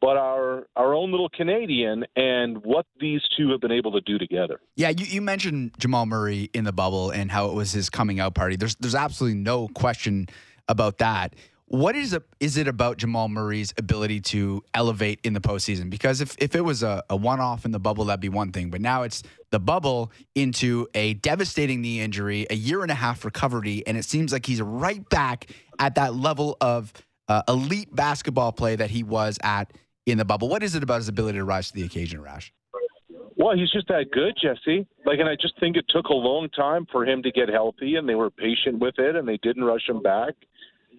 but 0.04 0.18
our 0.18 0.66
our 0.76 0.92
own 0.92 1.10
little 1.10 1.30
Canadian 1.30 2.04
and 2.14 2.62
what 2.62 2.84
these 3.00 3.22
two 3.38 3.50
have 3.52 3.60
been 3.62 3.72
able 3.72 3.90
to 3.92 4.02
do 4.02 4.18
together. 4.18 4.60
Yeah, 4.76 4.90
you, 4.90 5.06
you 5.06 5.22
mentioned 5.22 5.72
Jamal 5.78 6.04
Murray 6.04 6.50
in 6.52 6.64
the 6.64 6.72
bubble 6.72 7.10
and 7.10 7.30
how 7.30 7.46
it 7.46 7.54
was 7.54 7.72
his 7.72 7.88
coming 7.88 8.20
out 8.20 8.34
party. 8.34 8.56
There's 8.56 8.74
there's 8.76 8.94
absolutely 8.94 9.38
no 9.38 9.68
question 9.68 10.28
about 10.68 10.98
that. 10.98 11.34
What 11.68 11.96
is, 11.96 12.12
a, 12.12 12.22
is 12.40 12.58
it 12.58 12.68
about 12.68 12.98
Jamal 12.98 13.28
Murray's 13.30 13.72
ability 13.78 14.20
to 14.20 14.62
elevate 14.74 15.20
in 15.24 15.32
the 15.32 15.40
postseason? 15.40 15.88
Because 15.88 16.20
if, 16.20 16.36
if 16.38 16.54
it 16.54 16.60
was 16.60 16.82
a, 16.82 17.02
a 17.08 17.16
one 17.16 17.40
off 17.40 17.64
in 17.64 17.70
the 17.70 17.80
bubble, 17.80 18.04
that'd 18.04 18.20
be 18.20 18.28
one 18.28 18.52
thing. 18.52 18.68
But 18.68 18.82
now 18.82 19.02
it's 19.02 19.22
the 19.50 19.58
bubble 19.58 20.12
into 20.34 20.86
a 20.94 21.14
devastating 21.14 21.80
knee 21.80 22.00
injury, 22.00 22.46
a 22.50 22.54
year 22.54 22.82
and 22.82 22.90
a 22.90 22.94
half 22.94 23.24
recovery, 23.24 23.82
and 23.86 23.96
it 23.96 24.04
seems 24.04 24.30
like 24.30 24.44
he's 24.44 24.60
right 24.60 25.08
back 25.08 25.50
at 25.78 25.94
that 25.94 26.14
level 26.14 26.58
of 26.60 26.92
uh, 27.28 27.42
elite 27.48 27.94
basketball 27.96 28.52
play 28.52 28.76
that 28.76 28.90
he 28.90 29.02
was 29.02 29.38
at 29.42 29.72
in 30.06 30.18
the 30.18 30.24
bubble. 30.24 30.48
What 30.48 30.62
is 30.62 30.74
it 30.74 30.82
about 30.82 30.96
his 30.96 31.08
ability 31.08 31.38
to 31.38 31.44
rise 31.44 31.68
to 31.68 31.74
the 31.74 31.84
occasion, 31.84 32.20
Rash? 32.20 32.52
Well, 33.36 33.56
he's 33.56 33.70
just 33.70 33.88
that 33.88 34.10
good, 34.12 34.34
Jesse. 34.40 34.86
Like, 35.04 35.18
and 35.18 35.28
I 35.28 35.34
just 35.34 35.58
think 35.58 35.76
it 35.76 35.84
took 35.88 36.06
a 36.06 36.14
long 36.14 36.48
time 36.50 36.86
for 36.92 37.04
him 37.04 37.22
to 37.22 37.32
get 37.32 37.48
healthy, 37.48 37.96
and 37.96 38.08
they 38.08 38.14
were 38.14 38.30
patient 38.30 38.78
with 38.78 38.94
it, 38.98 39.16
and 39.16 39.26
they 39.26 39.38
didn't 39.42 39.64
rush 39.64 39.88
him 39.88 40.02
back. 40.02 40.34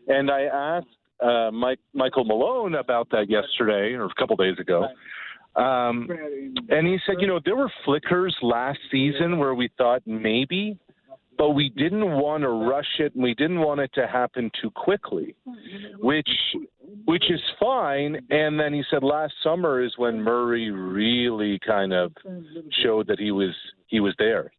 And 0.08 0.30
I 0.30 0.42
asked 0.44 0.88
uh, 1.22 1.52
Mike, 1.52 1.80
Michael 1.94 2.26
Malone 2.26 2.76
about 2.76 3.10
that 3.12 3.30
yesterday 3.30 3.94
or 3.94 4.06
a 4.06 4.14
couple 4.20 4.36
days 4.36 4.60
ago. 4.60 4.88
Um, 5.56 6.10
and 6.70 6.86
he 6.86 6.98
said, 7.06 7.16
you 7.20 7.28
know, 7.28 7.40
there 7.44 7.56
were 7.56 7.72
flickers 7.86 8.36
last 8.42 8.80
season 8.92 9.38
where 9.38 9.56
we 9.56 9.70
thought 9.78 10.02
maybe, 10.06 10.78
but 11.38 11.52
we 11.52 11.70
didn't 11.70 12.12
want 12.12 12.44
to 12.44 12.50
rush 12.50 13.00
it 13.00 13.14
and 13.14 13.24
we 13.24 13.34
didn't 13.34 13.60
want 13.60 13.82
it 13.82 13.92
to 13.96 14.08
happen 14.08 14.52
too 14.62 14.72
quickly, 14.72 15.36
which 16.00 16.30
which 17.06 17.30
is 17.30 17.42
fine. 17.60 18.20
And 18.30 18.60
then 18.60 18.74
he 18.74 18.84
said 18.90 19.04
last 19.04 19.34
summer 19.44 19.84
is 19.84 19.94
when 19.98 20.22
Murray 20.22 20.72
really 20.72 21.60
kind 21.66 21.94
of 21.94 22.14
showed 22.84 23.08
that 23.08 23.20
he 23.20 23.32
was 23.32 23.54
he 23.88 24.00
was 24.00 24.14
there 24.18 24.52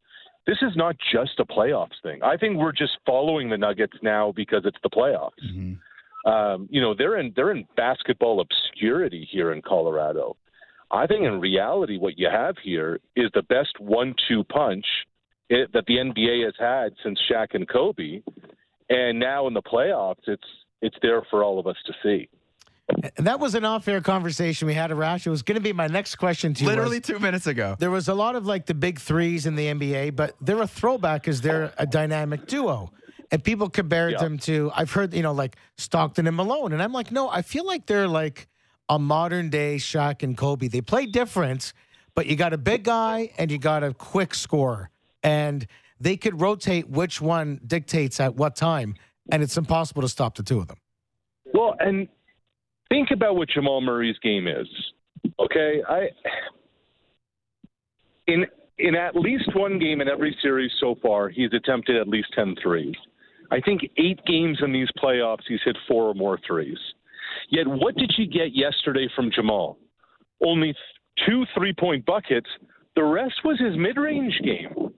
this 0.47 0.59
is 0.62 0.77
not 0.77 0.97
just 1.12 1.41
a 1.41 1.45
playoffs 1.45 2.01
thing. 2.03 2.22
I 2.22 2.37
think 2.37 2.57
we're 2.57 2.72
just 2.72 2.93
following 3.05 3.51
the 3.51 3.59
Nuggets 3.59 3.97
now 4.03 4.33
because 4.35 4.62
it's 4.64 4.79
the 4.83 4.91
playoffs. 4.91 5.33
Mm-hmm. 5.45 6.31
Um, 6.31 6.68
you 6.70 6.81
know, 6.81 6.95
they're 6.97 7.18
in 7.18 7.33
they're 7.37 7.53
in 7.53 7.66
basketball 7.77 8.41
obscurity 8.41 9.29
here 9.31 9.53
in 9.53 9.62
Colorado. 9.62 10.37
I 10.91 11.07
think 11.07 11.24
in 11.24 11.41
reality, 11.41 11.99
what 11.99 12.18
you 12.18 12.29
have 12.31 12.57
here 12.62 13.01
is 13.16 13.31
the 13.35 13.43
best 13.43 13.79
one-two 13.81 14.45
punch 14.45 14.87
it, 15.49 15.73
that 15.73 15.85
the 15.87 15.97
NBA 15.97 16.45
has 16.45 16.55
had 16.59 16.93
since 17.03 17.19
Shaq 17.31 17.49
and 17.55 17.69
Kobe, 17.69 18.23
and 18.89 19.19
now 19.19 19.47
in 19.47 19.55
the 19.55 19.63
playoffs, 19.63 20.27
it's 20.27 20.43
it's 20.83 20.97
there 21.03 21.23
for 21.31 21.43
all 21.43 21.59
of 21.59 21.67
us 21.67 21.77
to 21.87 21.93
see. 22.03 22.29
And 23.17 23.27
that 23.27 23.41
was 23.41 23.55
an 23.57 23.65
off-air 23.65 24.01
conversation 24.01 24.67
we 24.67 24.75
had, 24.75 24.91
Arash. 24.91 25.27
It 25.27 25.31
was 25.31 25.43
going 25.43 25.57
to 25.57 25.63
be 25.63 25.73
my 25.73 25.89
next 25.89 26.17
question 26.17 26.55
to 26.55 26.63
you. 26.63 26.69
Literally 26.69 26.99
was, 26.99 27.07
two 27.07 27.19
minutes 27.19 27.47
ago. 27.49 27.75
There 27.79 27.91
was 27.91 28.07
a 28.09 28.15
lot 28.15 28.37
of 28.37 28.47
like 28.47 28.67
the 28.67 28.75
big 28.75 29.01
threes 29.01 29.47
in 29.47 29.57
the 29.57 29.67
NBA, 29.67 30.15
but 30.15 30.37
they're 30.41 30.63
a 30.63 30.69
throwback 30.69 31.23
because 31.23 31.41
they're 31.41 31.73
a 31.79 31.87
dynamic 31.87 32.47
duo. 32.47 32.93
And 33.33 33.43
people 33.43 33.69
compared 33.69 34.13
yeah. 34.13 34.19
them 34.19 34.39
to, 34.39 34.71
I've 34.73 34.93
heard, 34.93 35.15
you 35.15 35.23
know, 35.23 35.33
like 35.33 35.57
Stockton 35.79 36.29
and 36.29 36.37
Malone. 36.37 36.73
And 36.73 36.81
I'm 36.81 36.93
like, 36.93 37.11
no, 37.11 37.29
I 37.29 37.43
feel 37.43 37.67
like 37.67 37.87
they're 37.87 38.07
like 38.07 38.47
a 38.89 39.01
modern 39.01 39.51
day 39.51 39.77
Shaq 39.77 40.23
and 40.23 40.37
Kobe. 40.37 40.69
They 40.69 40.81
play 40.81 41.07
different, 41.07 41.73
but 42.15 42.27
you 42.27 42.37
got 42.37 42.53
a 42.53 42.59
big 42.59 42.85
guy 42.85 43.33
and 43.37 43.51
you 43.51 43.59
got 43.59 43.83
a 43.83 43.95
quick 43.95 44.33
scorer. 44.33 44.91
And 45.27 45.66
they 46.01 46.16
could 46.16 46.41
rotate 46.41 46.89
which 46.89 47.20
one 47.20 47.61
dictates 47.66 48.20
at 48.20 48.37
what 48.37 48.55
time. 48.55 48.95
And 49.33 49.43
it's 49.43 49.57
impossible 49.57 50.03
to 50.03 50.09
stop 50.09 50.37
the 50.37 50.45
two 50.45 50.61
of 50.61 50.68
them. 50.68 50.77
Well, 51.53 51.74
and 51.81 52.07
think 52.89 53.09
about 53.12 53.35
what 53.35 53.49
Jamal 53.49 53.81
Murray's 53.81 54.18
game 54.22 54.47
is. 54.47 54.68
Okay, 55.41 55.83
I 55.89 56.09
in 58.29 58.47
in 58.79 58.95
at 58.95 59.16
least 59.16 59.51
one 59.55 59.79
game 59.79 60.01
in 60.01 60.09
every 60.09 60.37
series 60.43 60.70
so 60.79 60.95
far, 61.03 61.29
he's 61.29 61.53
attempted 61.53 61.97
at 61.97 62.09
least 62.09 62.29
10 62.35 62.57
threes. 62.62 62.95
I 63.51 63.61
think 63.61 63.81
eight 63.97 64.20
games 64.27 64.59
in 64.62 64.72
these 64.72 64.89
playoffs, 65.03 65.43
he's 65.49 65.61
hit 65.64 65.77
four 65.89 66.05
or 66.05 66.14
more 66.14 66.39
threes. 66.47 66.79
Yet, 67.51 67.66
what 67.66 67.97
did 67.97 68.12
you 68.18 68.27
get 68.27 68.55
yesterday 68.55 69.09
from 69.16 69.31
Jamal? 69.35 69.79
Only 70.45 70.74
two 71.27 71.45
three 71.57 71.72
point 71.72 72.05
buckets. 72.07 72.49
The 72.95 73.05
rest 73.05 73.35
was 73.45 73.59
his 73.59 73.77
mid 73.77 73.97
range 73.97 74.41
game 74.45 74.93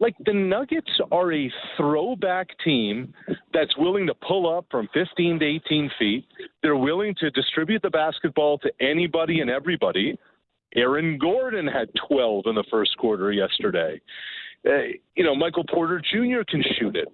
like 0.00 0.16
the 0.24 0.32
Nuggets 0.32 0.90
are 1.12 1.32
a 1.32 1.52
throwback 1.76 2.48
team 2.64 3.12
that's 3.52 3.76
willing 3.76 4.06
to 4.06 4.14
pull 4.14 4.52
up 4.52 4.64
from 4.70 4.88
15 4.94 5.38
to 5.38 5.44
18 5.44 5.90
feet. 5.98 6.26
They're 6.62 6.76
willing 6.76 7.14
to 7.20 7.30
distribute 7.30 7.82
the 7.82 7.90
basketball 7.90 8.58
to 8.58 8.72
anybody 8.80 9.40
and 9.40 9.50
everybody. 9.50 10.18
Aaron 10.74 11.18
Gordon 11.18 11.66
had 11.66 11.90
12 12.08 12.44
in 12.46 12.54
the 12.54 12.64
first 12.70 12.96
quarter 12.96 13.30
yesterday. 13.30 14.00
Uh, 14.66 14.96
you 15.16 15.24
know, 15.24 15.34
Michael 15.34 15.64
Porter 15.64 16.00
Jr. 16.00 16.42
can 16.48 16.64
shoot 16.78 16.96
it. 16.96 17.08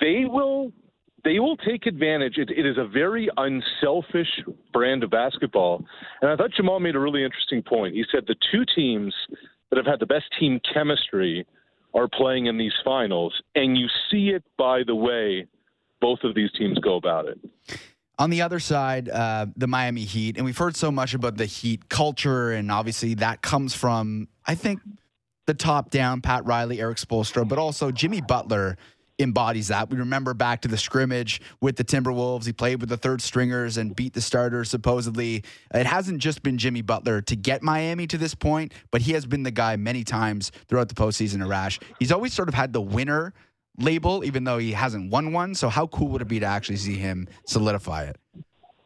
They 0.00 0.24
will 0.24 0.72
they 1.24 1.40
will 1.40 1.56
take 1.56 1.86
advantage. 1.86 2.38
It, 2.38 2.50
it 2.50 2.64
is 2.64 2.78
a 2.78 2.86
very 2.86 3.28
unselfish 3.36 4.28
brand 4.72 5.02
of 5.02 5.10
basketball. 5.10 5.84
And 6.22 6.30
I 6.30 6.36
thought 6.36 6.52
Jamal 6.52 6.78
made 6.78 6.94
a 6.94 7.00
really 7.00 7.24
interesting 7.24 7.60
point. 7.60 7.94
He 7.94 8.04
said 8.12 8.22
the 8.28 8.36
two 8.52 8.64
teams 8.76 9.12
that 9.70 9.76
have 9.76 9.86
had 9.86 9.98
the 9.98 10.06
best 10.06 10.26
team 10.38 10.60
chemistry– 10.72 11.44
are 11.98 12.08
playing 12.08 12.46
in 12.46 12.56
these 12.56 12.72
finals. 12.84 13.34
And 13.54 13.76
you 13.76 13.88
see 14.10 14.28
it 14.28 14.44
by 14.56 14.84
the 14.86 14.94
way 14.94 15.46
both 16.00 16.20
of 16.22 16.34
these 16.34 16.50
teams 16.52 16.78
go 16.78 16.96
about 16.96 17.26
it. 17.26 17.38
On 18.20 18.30
the 18.30 18.42
other 18.42 18.60
side, 18.60 19.08
uh, 19.08 19.46
the 19.56 19.66
Miami 19.66 20.02
Heat, 20.02 20.36
and 20.36 20.44
we've 20.44 20.58
heard 20.58 20.76
so 20.76 20.90
much 20.90 21.14
about 21.14 21.36
the 21.36 21.46
Heat 21.46 21.88
culture, 21.88 22.50
and 22.50 22.70
obviously 22.70 23.14
that 23.14 23.42
comes 23.42 23.74
from, 23.74 24.28
I 24.46 24.54
think, 24.54 24.80
the 25.46 25.54
top 25.54 25.90
down, 25.90 26.20
Pat 26.20 26.44
Riley, 26.44 26.80
Erik 26.80 26.98
Spoelstra, 26.98 27.46
but 27.48 27.58
also 27.58 27.90
Jimmy 27.90 28.20
Butler 28.20 28.76
embodies 29.18 29.68
that. 29.68 29.90
We 29.90 29.98
remember 29.98 30.34
back 30.34 30.62
to 30.62 30.68
the 30.68 30.76
scrimmage 30.76 31.40
with 31.60 31.76
the 31.76 31.84
Timberwolves. 31.84 32.46
He 32.46 32.52
played 32.52 32.80
with 32.80 32.88
the 32.88 32.96
third 32.96 33.20
stringers 33.20 33.76
and 33.76 33.94
beat 33.94 34.14
the 34.14 34.20
starters, 34.20 34.70
supposedly. 34.70 35.44
It 35.74 35.86
hasn't 35.86 36.18
just 36.18 36.42
been 36.42 36.58
Jimmy 36.58 36.82
Butler 36.82 37.20
to 37.22 37.36
get 37.36 37.62
Miami 37.62 38.06
to 38.06 38.18
this 38.18 38.34
point, 38.34 38.72
but 38.90 39.02
he 39.02 39.12
has 39.12 39.26
been 39.26 39.42
the 39.42 39.50
guy 39.50 39.76
many 39.76 40.04
times 40.04 40.52
throughout 40.68 40.88
the 40.88 40.94
postseason, 40.94 41.38
Arash. 41.38 41.82
He's 41.98 42.12
always 42.12 42.32
sort 42.32 42.48
of 42.48 42.54
had 42.54 42.72
the 42.72 42.80
winner 42.80 43.34
label, 43.78 44.24
even 44.24 44.44
though 44.44 44.58
he 44.58 44.72
hasn't 44.72 45.10
won 45.10 45.32
one. 45.32 45.54
So, 45.54 45.68
how 45.68 45.86
cool 45.88 46.08
would 46.08 46.22
it 46.22 46.28
be 46.28 46.40
to 46.40 46.46
actually 46.46 46.76
see 46.76 46.96
him 46.96 47.28
solidify 47.46 48.04
it? 48.04 48.16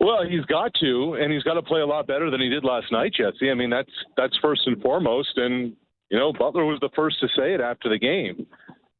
Well, 0.00 0.26
he's 0.28 0.44
got 0.46 0.72
to, 0.80 1.14
and 1.14 1.32
he's 1.32 1.44
got 1.44 1.54
to 1.54 1.62
play 1.62 1.80
a 1.80 1.86
lot 1.86 2.08
better 2.08 2.28
than 2.28 2.40
he 2.40 2.48
did 2.48 2.64
last 2.64 2.90
night, 2.90 3.14
Jesse. 3.14 3.50
I 3.50 3.54
mean, 3.54 3.70
that's 3.70 3.92
that's 4.16 4.36
first 4.42 4.62
and 4.66 4.80
foremost. 4.82 5.36
And 5.36 5.76
you 6.10 6.18
know, 6.18 6.32
Butler 6.32 6.64
was 6.64 6.80
the 6.80 6.90
first 6.96 7.20
to 7.20 7.28
say 7.36 7.54
it 7.54 7.60
after 7.60 7.88
the 7.88 7.98
game 7.98 8.46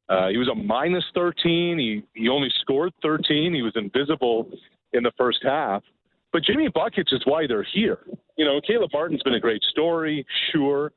Uh, 0.08 0.28
he 0.28 0.36
was 0.36 0.48
a 0.48 0.54
minus 0.54 1.04
13. 1.14 1.78
He 1.78 2.02
he 2.20 2.28
only 2.28 2.48
scored 2.60 2.92
13. 3.02 3.54
He 3.54 3.62
was 3.62 3.72
invisible 3.76 4.50
in 4.92 5.02
the 5.02 5.12
first 5.16 5.38
half. 5.42 5.82
But 6.32 6.44
Jimmy 6.44 6.68
buckets 6.68 7.12
is 7.12 7.20
why 7.24 7.46
they're 7.46 7.66
here. 7.74 7.98
You 8.36 8.44
know, 8.44 8.60
Caleb 8.66 8.90
Martin's 8.92 9.22
been 9.22 9.34
a 9.34 9.40
great 9.40 9.62
story, 9.64 10.24
sure. 10.52 10.92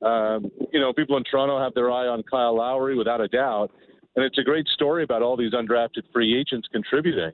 Um, 0.00 0.50
you 0.72 0.80
know, 0.80 0.92
people 0.92 1.16
in 1.16 1.24
Toronto 1.24 1.58
have 1.58 1.74
their 1.74 1.90
eye 1.90 2.06
on 2.06 2.22
Kyle 2.22 2.56
Lowry 2.56 2.96
without 2.96 3.20
a 3.20 3.28
doubt, 3.28 3.70
and 4.14 4.24
it's 4.24 4.38
a 4.38 4.42
great 4.42 4.66
story 4.68 5.02
about 5.02 5.22
all 5.22 5.36
these 5.36 5.52
undrafted 5.52 6.04
free 6.12 6.38
agents 6.38 6.68
contributing. 6.72 7.32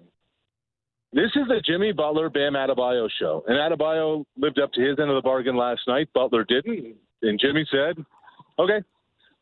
This 1.13 1.31
is 1.37 1.47
the 1.47 1.61
Jimmy 1.65 1.93
Butler 1.93 2.31
Bam 2.31 2.55
Adebayo 2.55 3.09
show, 3.21 3.45
and 3.47 3.57
Adebayo 3.59 4.25
lived 4.39 4.59
up 4.59 4.73
to 4.73 4.81
his 4.81 4.99
end 4.99 5.11
of 5.11 5.15
the 5.15 5.23
bargain 5.23 5.57
last 5.57 5.83
night. 5.87 6.09
Butler 6.15 6.45
didn't, 6.45 6.97
and 7.21 7.39
Jimmy 7.39 7.67
said, 7.71 8.03
"Okay, 8.59 8.83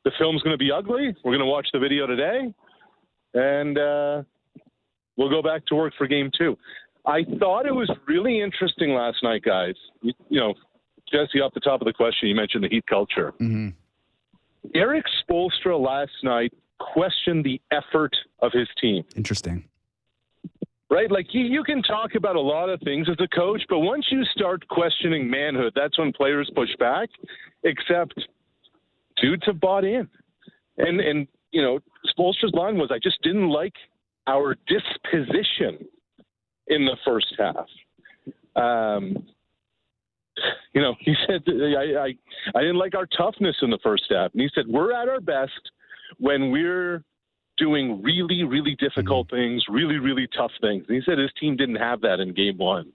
the 0.05 0.13
film's 0.19 0.43
going 0.43 0.55
to 0.55 0.59
be 0.59 0.73
ugly. 0.73 1.15
We're 1.25 1.33
going 1.33 1.41
to 1.41 1.47
watch 1.47 1.69
the 1.73 1.79
video 1.79 2.07
today, 2.07 2.53
and 3.35 3.79
uh, 3.79 4.23
we'll 5.17 5.31
go 5.31 5.43
back 5.43 5.67
to 5.67 5.75
work 5.75 5.93
for 5.99 6.07
game 6.07 6.31
two. 6.37 6.57
I 7.07 7.25
thought 7.39 7.67
it 7.67 7.75
was 7.75 7.91
really 8.07 8.41
interesting 8.41 8.91
last 8.95 9.19
night, 9.23 9.43
guys. 9.43 9.75
You, 10.03 10.13
you 10.29 10.41
know, 10.41 10.55
Jesse, 11.11 11.41
off 11.41 11.55
the 11.55 11.61
top 11.61 11.81
of 11.81 11.87
the 11.87 11.93
question, 11.93 12.29
you 12.29 12.35
mentioned 12.35 12.65
the 12.65 12.69
heat 12.69 12.87
culture. 12.87 13.33
Mm-hmm. 13.41 13.69
Erik 14.75 15.05
Spoelstra 15.23 15.79
last 15.81 16.13
night 16.23 16.53
questioned 16.79 17.45
the 17.45 17.61
effort 17.71 18.15
of 18.41 18.53
his 18.53 18.69
team. 18.81 19.05
Interesting. 19.17 19.65
Right? 20.91 21.11
Like 21.11 21.27
you, 21.33 21.43
you 21.43 21.63
can 21.63 21.83
talk 21.83 22.15
about 22.17 22.37
a 22.37 22.41
lot 22.41 22.69
of 22.69 22.81
things 22.81 23.09
as 23.09 23.17
a 23.21 23.29
coach, 23.29 23.63
but 23.69 23.79
once 23.79 24.07
you 24.11 24.25
start 24.25 24.67
questioning 24.69 25.31
manhood, 25.31 25.73
that's 25.75 25.99
when 25.99 26.13
players 26.13 26.51
push 26.55 26.71
back. 26.79 27.09
Except 27.63 28.15
dudes 29.21 29.43
have 29.47 29.61
bought 29.61 29.85
in. 29.85 30.09
And 30.79 31.01
and 31.01 31.27
you 31.53 31.63
know, 31.63 31.81
Spoelstra's 32.07 32.55
line 32.55 32.79
was 32.79 32.91
I 32.93 32.99
just 33.03 33.21
didn't 33.23 33.49
like 33.49 33.75
our 34.27 34.57
disposition 34.67 35.87
in 36.69 36.85
the 36.85 36.97
first 37.05 37.35
half. 37.39 37.67
Um, 38.57 39.27
you 40.73 40.81
know, 40.81 40.95
he 41.01 41.15
said 41.27 41.43
I, 41.47 42.05
I 42.05 42.15
I 42.55 42.61
didn't 42.61 42.79
like 42.79 42.95
our 42.95 43.07
toughness 43.07 43.57
in 43.63 43.71
the 43.71 43.79
first 43.83 44.05
half, 44.11 44.33
and 44.33 44.41
he 44.41 44.49
said 44.55 44.65
we're 44.69 44.93
at 44.93 45.09
our 45.09 45.21
best 45.21 45.71
when 46.19 46.51
we're 46.51 47.03
doing 47.59 48.03
really 48.03 48.45
really 48.45 48.77
difficult 48.77 49.29
Mm-hmm. 49.29 49.37
things, 49.37 49.65
really 49.69 49.99
really 49.99 50.29
tough 50.37 50.53
things. 50.61 50.85
And 50.89 50.97
he 50.97 51.03
said 51.05 51.19
his 51.19 51.33
team 51.39 51.57
didn't 51.57 51.77
have 51.77 52.01
that 52.03 52.21
in 52.21 52.33
game 52.33 52.59
one. 52.59 52.93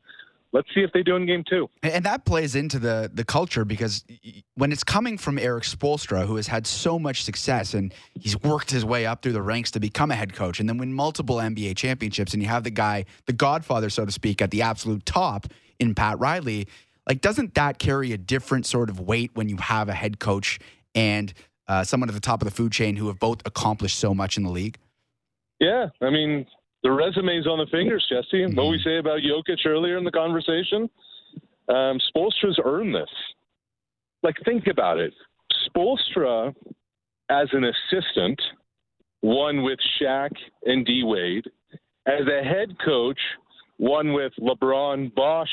Let's 0.55 0.69
see 0.73 0.79
if 0.79 0.93
they 0.93 1.03
do 1.03 1.17
in 1.17 1.25
game 1.25 1.43
two. 1.49 1.69
And- 1.83 2.05
that 2.05 2.23
plays 2.23 2.55
into 2.55 2.79
the 2.79 3.11
the 3.13 3.25
culture 3.25 3.65
because 3.65 4.05
when 4.53 4.71
it's 4.71 4.85
coming 4.85 5.17
from 5.17 5.37
Erik 5.37 5.65
Spoelstra, 5.65 6.25
who 6.25 6.37
has 6.37 6.47
had 6.47 6.65
so 6.65 6.97
much 6.97 7.23
success 7.23 7.73
and 7.73 7.93
he's 8.13 8.39
worked 8.41 8.71
his 8.71 8.85
way 8.85 9.05
up 9.05 9.21
through 9.21 9.33
the 9.33 9.41
ranks 9.41 9.69
to 9.71 9.81
become 9.81 10.11
a 10.11 10.15
head 10.15 10.33
coach 10.33 10.61
and 10.61 10.69
then 10.69 10.77
win 10.77 10.93
multiple 10.93 11.37
NBA 11.41 11.75
championships, 11.75 12.33
and 12.33 12.41
you 12.41 12.47
have 12.47 12.63
the 12.63 12.71
guy, 12.71 13.03
the 13.25 13.33
godfather, 13.33 13.89
so 13.89 14.05
to 14.05 14.13
speak, 14.13 14.41
at 14.41 14.49
the 14.51 14.61
absolute 14.61 15.05
top 15.05 15.47
in 15.77 15.93
Pat 15.93 16.17
Riley. 16.19 16.69
Like, 17.05 17.19
doesn't 17.19 17.53
that 17.55 17.77
carry 17.77 18.13
a 18.13 18.17
different 18.17 18.65
sort 18.65 18.89
of 18.89 19.01
weight 19.01 19.31
when 19.33 19.49
you 19.49 19.57
have 19.57 19.89
a 19.89 19.93
head 19.93 20.19
coach 20.19 20.59
and 20.95 21.33
uh, 21.67 21.83
someone 21.83 22.07
at 22.07 22.15
the 22.15 22.21
top 22.21 22.41
of 22.41 22.45
the 22.45 22.55
food 22.55 22.71
chain 22.71 22.95
who 22.95 23.07
have 23.07 23.19
both 23.19 23.41
accomplished 23.45 23.99
so 23.99 24.13
much 24.13 24.37
in 24.37 24.43
the 24.43 24.51
league? 24.51 24.77
Yeah, 25.59 25.89
I 26.01 26.09
mean 26.11 26.45
the 26.85 26.91
resume's 26.91 27.47
on 27.47 27.57
the 27.57 27.65
fingers, 27.71 28.05
Jesse. 28.07 28.45
What 28.53 28.69
we 28.69 28.79
say 28.83 28.99
about 28.99 29.21
Jokic 29.21 29.65
earlier 29.65 29.97
in 29.97 30.03
the 30.03 30.11
conversation, 30.11 30.87
um, 31.67 31.99
Spoelstra's 32.15 32.59
earned 32.63 32.93
this. 32.93 33.09
Like, 34.21 34.35
think 34.45 34.67
about 34.67 34.99
it. 34.99 35.11
Spoelstra, 35.67 36.53
as 37.29 37.47
an 37.53 37.63
assistant, 37.63 38.39
won 39.23 39.63
with 39.63 39.79
Shaq 39.99 40.29
and 40.67 40.85
D 40.85 41.01
Wade. 41.03 41.45
As 42.05 42.27
a 42.27 42.43
head 42.43 42.75
coach, 42.85 43.19
won 43.79 44.13
with 44.13 44.33
LeBron, 44.39 45.15
Bosh, 45.15 45.49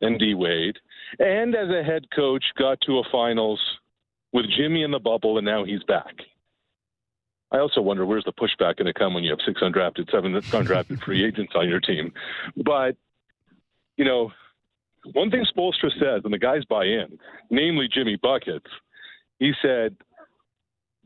and 0.00 0.18
D 0.18 0.32
Wade. 0.32 0.76
And 1.18 1.54
as 1.54 1.68
a 1.68 1.82
head 1.82 2.06
coach, 2.16 2.44
got 2.58 2.80
to 2.86 3.00
a 3.00 3.02
finals 3.12 3.60
with 4.32 4.46
Jimmy 4.56 4.82
in 4.82 4.92
the 4.92 4.98
bubble, 4.98 5.36
and 5.36 5.44
now 5.44 5.64
he's 5.64 5.82
back. 5.82 6.14
I 7.50 7.58
also 7.58 7.80
wonder 7.80 8.04
where's 8.04 8.24
the 8.24 8.32
pushback 8.32 8.76
going 8.76 8.86
to 8.86 8.92
come 8.92 9.14
when 9.14 9.24
you 9.24 9.30
have 9.30 9.40
six 9.46 9.60
undrafted, 9.62 10.10
seven 10.10 10.32
undrafted 10.32 11.00
free 11.04 11.24
agents 11.24 11.52
on 11.54 11.68
your 11.68 11.80
team. 11.80 12.12
But, 12.56 12.96
you 13.96 14.04
know, 14.04 14.30
one 15.12 15.30
thing 15.30 15.44
Spoelstra 15.44 15.90
says, 15.98 16.22
and 16.24 16.32
the 16.32 16.38
guys 16.38 16.64
buy 16.66 16.84
in, 16.84 17.18
namely 17.50 17.88
Jimmy 17.92 18.16
Buckets, 18.16 18.66
he 19.38 19.52
said, 19.62 19.96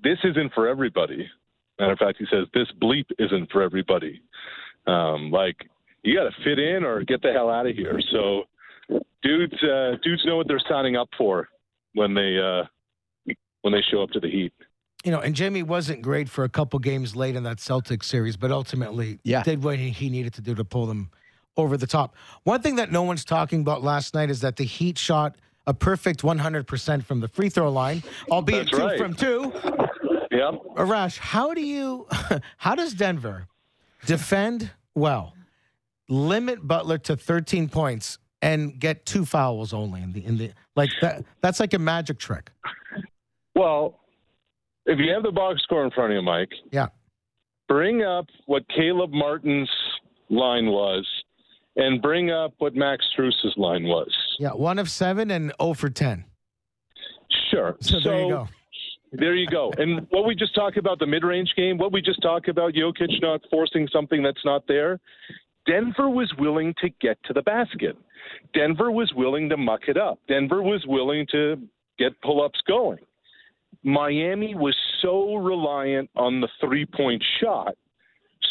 this 0.03 0.18
isn't 0.24 0.53
for 0.55 0.66
everybody. 0.66 1.30
Matter 1.78 1.93
of 1.93 1.99
fact, 1.99 2.18
he 2.18 2.26
says, 2.30 2.47
this 2.55 2.68
bleep 2.82 3.07
isn't 3.18 3.51
for 3.53 3.62
everybody. 3.62 4.20
Um, 4.86 5.30
like, 5.30 5.57
you 6.03 6.16
got 6.16 6.24
to 6.24 6.45
fit 6.45 6.59
in 6.59 6.84
or 6.84 7.03
get 7.05 7.22
the 7.22 7.32
hell 7.32 7.51
out 7.51 7.66
of 7.66 7.76
here. 7.76 8.01
So, 8.11 8.45
dudes, 9.22 9.62
uh, 9.62 9.93
dudes 10.03 10.24
know 10.24 10.36
what 10.36 10.49
they're 10.49 10.62
signing 10.68 10.97
up 10.97 11.09
for 11.16 11.49
when 11.95 12.14
they 12.14 12.38
uh, 12.38 12.64
when 13.62 13.72
they 13.72 13.82
show 13.90 14.03
up 14.03 14.11
to 14.11 14.20
the 14.20 14.30
Heat. 14.30 14.53
You 15.05 15.11
know, 15.11 15.20
and 15.20 15.34
Jimmy 15.34 15.62
wasn't 15.64 16.00
great 16.03 16.28
for 16.28 16.44
a 16.44 16.48
couple 16.48 16.78
games 16.78 17.16
late 17.16 17.34
in 17.34 17.42
that 17.42 17.57
Celtics 17.59 18.05
series, 18.05 18.36
but 18.36 18.50
ultimately 18.53 19.18
Yeah. 19.24 19.42
did 19.42 19.64
what 19.64 19.78
he- 19.78 19.90
he 19.90 20.09
needed 20.09 20.32
to 20.34 20.40
do 20.40 20.55
to 20.55 20.64
pull 20.64 20.86
them 20.86 21.11
over 21.57 21.76
the 21.76 21.86
top. 21.88 22.14
One 22.44 22.62
thing 22.62 22.76
that 22.76 22.92
no 22.92 23.03
one's 23.03 23.24
talking 23.24 23.61
about 23.62 23.82
last 23.82 24.14
night 24.14 24.30
is 24.30 24.40
that 24.40 24.57
the 24.57 24.64
Heat 24.64 24.96
shot 24.98 25.36
a 25.66 25.74
perfect 25.74 26.22
100% 26.24 27.05
from 27.05 27.20
the 27.20 27.28
free 27.28 27.48
throw 27.48 27.70
line, 27.70 28.03
albeit 28.30 28.66
That's 28.66 28.78
two 28.78 28.84
right. 28.86 28.98
from 28.98 29.14
two. 29.14 29.53
Yep. 30.30 30.55
Arash, 30.76 31.18
how 31.18 31.53
do 31.53 31.61
you, 31.61 32.07
how 32.59 32.74
does 32.74 32.94
Denver 32.94 33.48
defend 34.07 34.70
well, 34.94 35.34
limit 36.09 36.66
Butler 36.66 36.98
to 36.98 37.16
13 37.16 37.68
points, 37.68 38.18
and 38.40 38.78
get 38.80 39.05
two 39.07 39.24
fouls 39.24 39.72
only 39.72 40.03
in 40.03 40.12
the 40.12 40.24
in 40.24 40.36
the 40.38 40.53
like 40.74 40.90
that? 41.00 41.24
That's 41.42 41.61
like 41.61 41.74
a 41.74 41.78
magic 41.78 42.18
trick. 42.18 42.50
Well, 43.55 44.00
if 44.87 44.99
you 44.99 45.12
have 45.12 45.22
the 45.22 45.33
box 45.33 45.62
score 45.62 45.85
in 45.85 45.91
front 45.91 46.12
of 46.12 46.16
you, 46.16 46.22
Mike, 46.22 46.53
Yeah. 46.72 46.89
bring 47.68 48.03
up 48.03 48.26
what 48.47 48.68
Caleb 48.68 49.12
Martin's 49.12 49.70
line 50.28 50.66
was 50.66 51.07
and 51.76 52.03
bring 52.03 52.30
up 52.30 52.53
what 52.59 52.74
Max 52.74 53.05
Strus's 53.12 53.55
line 53.57 53.85
was. 53.85 54.11
Yeah, 54.39 54.51
one 54.53 54.78
of 54.78 54.91
seven 54.91 55.30
and 55.30 55.53
0 55.61 55.74
for 55.74 55.89
10. 55.89 56.24
Sure. 57.51 57.76
So, 57.80 58.01
there 58.01 58.20
you 58.20 58.28
go. 58.28 58.49
There 59.12 59.35
you 59.35 59.47
go. 59.47 59.70
And 59.76 60.07
what 60.11 60.24
we 60.26 60.35
just 60.35 60.55
talked 60.55 60.78
about 60.78 60.99
the 60.99 61.07
mid-range 61.07 61.53
game, 61.55 61.76
what 61.76 61.93
we 61.93 62.01
just 62.01 62.22
talked 62.22 62.49
about 62.49 62.72
Jokic 62.72 63.20
not 63.20 63.43
forcing 63.51 63.87
something 63.89 64.22
that's 64.22 64.43
not 64.45 64.66
there. 64.66 65.01
Denver 65.66 66.09
was 66.09 66.33
willing 66.39 66.74
to 66.80 66.89
get 67.01 67.22
to 67.24 67.33
the 67.35 67.43
basket. 67.43 67.97
Denver 68.55 68.91
was 68.91 69.12
willing 69.14 69.49
to 69.51 69.57
muck 69.57 69.83
it 69.89 69.97
up. 69.99 70.18
Denver 70.28 70.62
was 70.62 70.85
willing 70.87 71.26
to 71.30 71.57
get 71.99 72.18
pull-ups 72.22 72.61
going. 72.66 72.99
Miami 73.85 74.55
was 74.55 74.76
so 75.01 75.35
reliant 75.37 76.11
on 76.16 76.41
the 76.41 76.49
three-point 76.61 77.22
shot. 77.41 77.74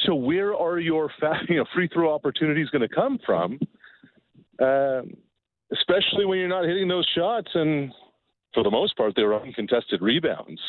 So 0.05 0.15
where 0.15 0.55
are 0.55 0.79
your 0.79 1.09
you 1.49 1.57
know, 1.57 1.65
free 1.73 1.87
throw 1.87 2.13
opportunities 2.13 2.69
going 2.69 2.87
to 2.87 2.93
come 2.93 3.19
from? 3.25 3.59
Um, 4.61 5.13
especially 5.71 6.25
when 6.25 6.37
you're 6.39 6.47
not 6.47 6.65
hitting 6.65 6.87
those 6.87 7.07
shots 7.15 7.49
and 7.53 7.91
for 8.53 8.63
the 8.63 8.69
most 8.69 8.97
part, 8.97 9.15
they 9.15 9.23
were 9.23 9.41
uncontested 9.41 10.01
rebounds. 10.01 10.61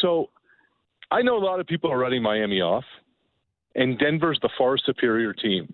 So 0.00 0.30
I 1.10 1.22
know 1.22 1.36
a 1.36 1.44
lot 1.44 1.60
of 1.60 1.66
people 1.66 1.90
are 1.90 1.98
writing 1.98 2.22
Miami 2.22 2.60
off, 2.60 2.84
and 3.74 3.98
Denver's 3.98 4.38
the 4.42 4.50
far 4.56 4.78
superior 4.78 5.32
team. 5.32 5.72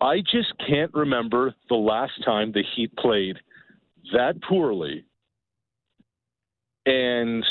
I 0.00 0.20
just 0.20 0.52
can't 0.66 0.92
remember 0.92 1.54
the 1.68 1.76
last 1.76 2.12
time 2.24 2.52
the 2.52 2.62
Heat 2.74 2.94
played 2.96 3.36
that 4.12 4.40
poorly 4.42 5.04
and 6.86 7.44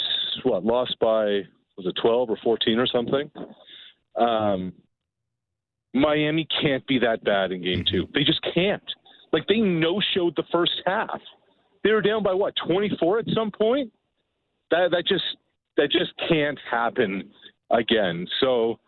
what 0.43 0.65
lost 0.65 0.95
by 0.99 1.41
was 1.77 1.85
it 1.85 1.95
12 2.01 2.29
or 2.29 2.37
14 2.43 2.79
or 2.79 2.87
something. 2.87 3.29
Um, 4.15 4.73
Miami 5.93 6.47
can't 6.61 6.85
be 6.87 6.99
that 6.99 7.23
bad 7.23 7.51
in 7.51 7.61
game 7.61 7.83
two. 7.89 8.07
They 8.13 8.23
just 8.23 8.41
can't. 8.53 8.83
Like 9.31 9.47
they 9.47 9.59
no 9.59 10.01
showed 10.13 10.35
the 10.35 10.43
first 10.51 10.81
half 10.85 11.19
they 11.85 11.91
were 11.91 12.01
down 12.01 12.23
by 12.23 12.33
what 12.33 12.53
24 12.67 13.19
at 13.19 13.25
some 13.33 13.51
point 13.51 13.93
that 14.71 14.89
that 14.91 15.05
just 15.07 15.23
that 15.77 15.89
just 15.91 16.11
can't 16.27 16.57
happen 16.69 17.29
again 17.71 18.27
so 18.41 18.79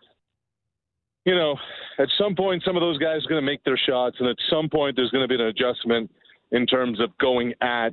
you 1.23 1.35
know 1.35 1.55
at 1.99 2.09
some 2.17 2.35
point 2.35 2.63
some 2.65 2.75
of 2.75 2.81
those 2.81 2.97
guys 2.97 3.23
are 3.23 3.29
going 3.29 3.41
to 3.41 3.45
make 3.45 3.63
their 3.63 3.77
shots 3.77 4.17
and 4.19 4.27
at 4.27 4.35
some 4.49 4.67
point 4.67 4.95
there's 4.95 5.11
going 5.11 5.23
to 5.23 5.27
be 5.27 5.35
an 5.35 5.47
adjustment 5.47 6.09
in 6.51 6.65
terms 6.65 6.99
of 6.99 7.15
going 7.19 7.53
at 7.61 7.89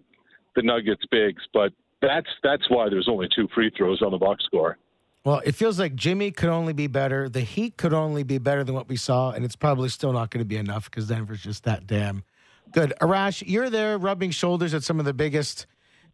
the 0.57 0.63
nuggets 0.63 1.05
bigs 1.11 1.43
but 1.53 1.73
that's 2.07 2.29
that's 2.43 2.69
why 2.69 2.89
there's 2.89 3.09
only 3.09 3.29
two 3.35 3.49
free 3.55 3.71
throws 3.77 4.03
on 4.03 4.11
the 4.11 4.19
box 4.19 4.45
score 4.45 4.77
Well, 5.25 5.41
it 5.45 5.55
feels 5.55 5.79
like 5.79 5.95
Jimmy 5.95 6.31
could 6.31 6.51
only 6.51 6.73
be 6.75 6.87
better. 6.87 7.29
The 7.29 7.41
Heat 7.41 7.77
could 7.77 7.95
only 7.95 8.23
be 8.25 8.39
better 8.39 8.63
than 8.63 8.75
what 8.75 8.89
we 8.89 8.97
saw, 8.97 9.31
and 9.31 9.45
it's 9.45 9.57
probably 9.57 9.89
still 9.89 10.13
not 10.13 10.31
going 10.31 10.43
to 10.43 10.49
be 10.49 10.57
enough 10.59 10.85
because 10.91 11.09
Denver's 11.09 11.43
just 11.43 11.65
that 11.65 11.87
damn 11.87 12.25
good. 12.73 12.93
Arash, 13.01 13.43
you're 13.47 13.71
there 13.71 13.97
rubbing 13.99 14.31
shoulders 14.33 14.75
at 14.75 14.83
some 14.83 14.99
of 14.99 15.07
the 15.07 15.15
biggest 15.15 15.67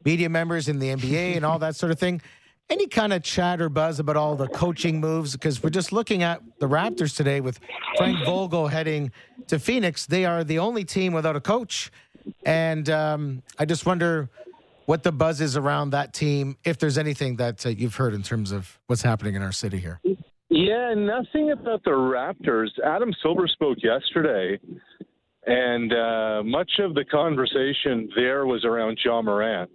media 0.04 0.28
members 0.28 0.68
in 0.68 0.78
the 0.78 0.88
NBA 0.88 1.36
and 1.36 1.44
all 1.44 1.58
that 1.58 1.74
sort 1.76 1.90
of 1.90 1.98
thing. 1.98 2.20
any 2.68 2.86
kind 2.86 3.12
of 3.12 3.22
chat 3.24 3.60
or 3.60 3.68
buzz 3.68 3.98
about 3.98 4.16
all 4.16 4.36
the 4.36 4.46
coaching 4.48 5.00
moves? 5.00 5.32
Because 5.32 5.60
we're 5.62 5.70
just 5.70 5.90
looking 5.92 6.22
at 6.22 6.40
the 6.60 6.68
Raptors 6.68 7.16
today 7.16 7.40
with 7.40 7.58
Frank 7.96 8.24
Vogel 8.24 8.68
heading 8.68 9.10
to 9.48 9.58
Phoenix. 9.58 10.06
They 10.06 10.24
are 10.24 10.44
the 10.44 10.60
only 10.60 10.84
team 10.84 11.12
without 11.12 11.34
a 11.34 11.40
coach. 11.40 11.90
And 12.44 12.88
um, 12.88 13.42
I 13.58 13.64
just 13.64 13.86
wonder 13.86 14.28
what 14.90 15.04
the 15.04 15.12
buzz 15.12 15.40
is 15.40 15.56
around 15.56 15.90
that 15.90 16.12
team, 16.12 16.56
if 16.64 16.76
there's 16.76 16.98
anything 16.98 17.36
that 17.36 17.64
uh, 17.64 17.68
you've 17.68 17.94
heard 17.94 18.12
in 18.12 18.24
terms 18.24 18.50
of 18.50 18.76
what's 18.88 19.02
happening 19.02 19.36
in 19.36 19.42
our 19.42 19.52
city 19.52 19.78
here. 19.78 20.00
Yeah, 20.48 20.94
nothing 20.94 21.52
about 21.52 21.84
the 21.84 21.92
Raptors. 21.92 22.70
Adam 22.84 23.12
Silver 23.22 23.46
spoke 23.46 23.78
yesterday, 23.84 24.58
and 25.46 25.92
uh, 25.92 26.42
much 26.44 26.72
of 26.80 26.94
the 26.94 27.04
conversation 27.04 28.10
there 28.16 28.46
was 28.46 28.64
around 28.64 28.98
Ja 29.04 29.22
Morant. 29.22 29.70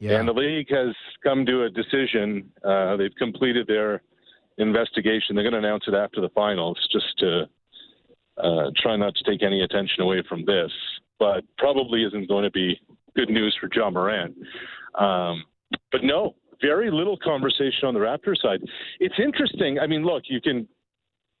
Yeah. 0.00 0.18
And 0.18 0.26
the 0.26 0.32
league 0.32 0.66
has 0.70 0.92
come 1.22 1.46
to 1.46 1.62
a 1.62 1.70
decision. 1.70 2.50
Uh, 2.64 2.96
they've 2.96 3.14
completed 3.16 3.68
their 3.68 4.02
investigation. 4.56 5.36
They're 5.36 5.48
going 5.48 5.52
to 5.52 5.58
announce 5.60 5.84
it 5.86 5.94
after 5.94 6.20
the 6.20 6.30
finals, 6.30 6.76
just 6.90 7.16
to 7.18 7.48
uh, 8.42 8.70
try 8.82 8.96
not 8.96 9.14
to 9.14 9.22
take 9.30 9.44
any 9.44 9.62
attention 9.62 10.02
away 10.02 10.24
from 10.28 10.44
this. 10.44 10.72
But 11.20 11.44
probably 11.58 12.02
isn't 12.02 12.26
going 12.26 12.42
to 12.42 12.50
be 12.50 12.80
good 13.16 13.30
news 13.30 13.56
for 13.60 13.68
Ja 13.74 13.90
Morant. 13.90 14.36
Um, 14.98 15.44
but 15.92 16.02
no, 16.02 16.34
very 16.60 16.90
little 16.90 17.16
conversation 17.22 17.84
on 17.84 17.94
the 17.94 18.00
Raptors 18.00 18.40
side. 18.42 18.60
It's 19.00 19.14
interesting. 19.18 19.78
I 19.78 19.86
mean, 19.86 20.04
look, 20.04 20.24
you 20.28 20.40
can 20.40 20.66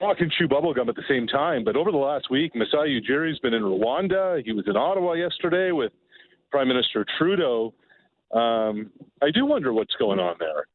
walk 0.00 0.18
and 0.20 0.30
chew 0.30 0.46
bubblegum 0.46 0.88
at 0.88 0.94
the 0.94 1.02
same 1.08 1.26
time, 1.26 1.64
but 1.64 1.76
over 1.76 1.90
the 1.90 1.98
last 1.98 2.30
week, 2.30 2.54
Masai 2.54 2.88
Ujiri's 2.88 3.38
been 3.40 3.54
in 3.54 3.62
Rwanda. 3.62 4.42
He 4.44 4.52
was 4.52 4.64
in 4.66 4.76
Ottawa 4.76 5.14
yesterday 5.14 5.72
with 5.72 5.92
Prime 6.50 6.68
Minister 6.68 7.04
Trudeau. 7.18 7.74
Um, 8.32 8.90
I 9.22 9.30
do 9.32 9.46
wonder 9.46 9.72
what's 9.72 9.94
going 9.98 10.20
on 10.20 10.36
there. 10.38 10.66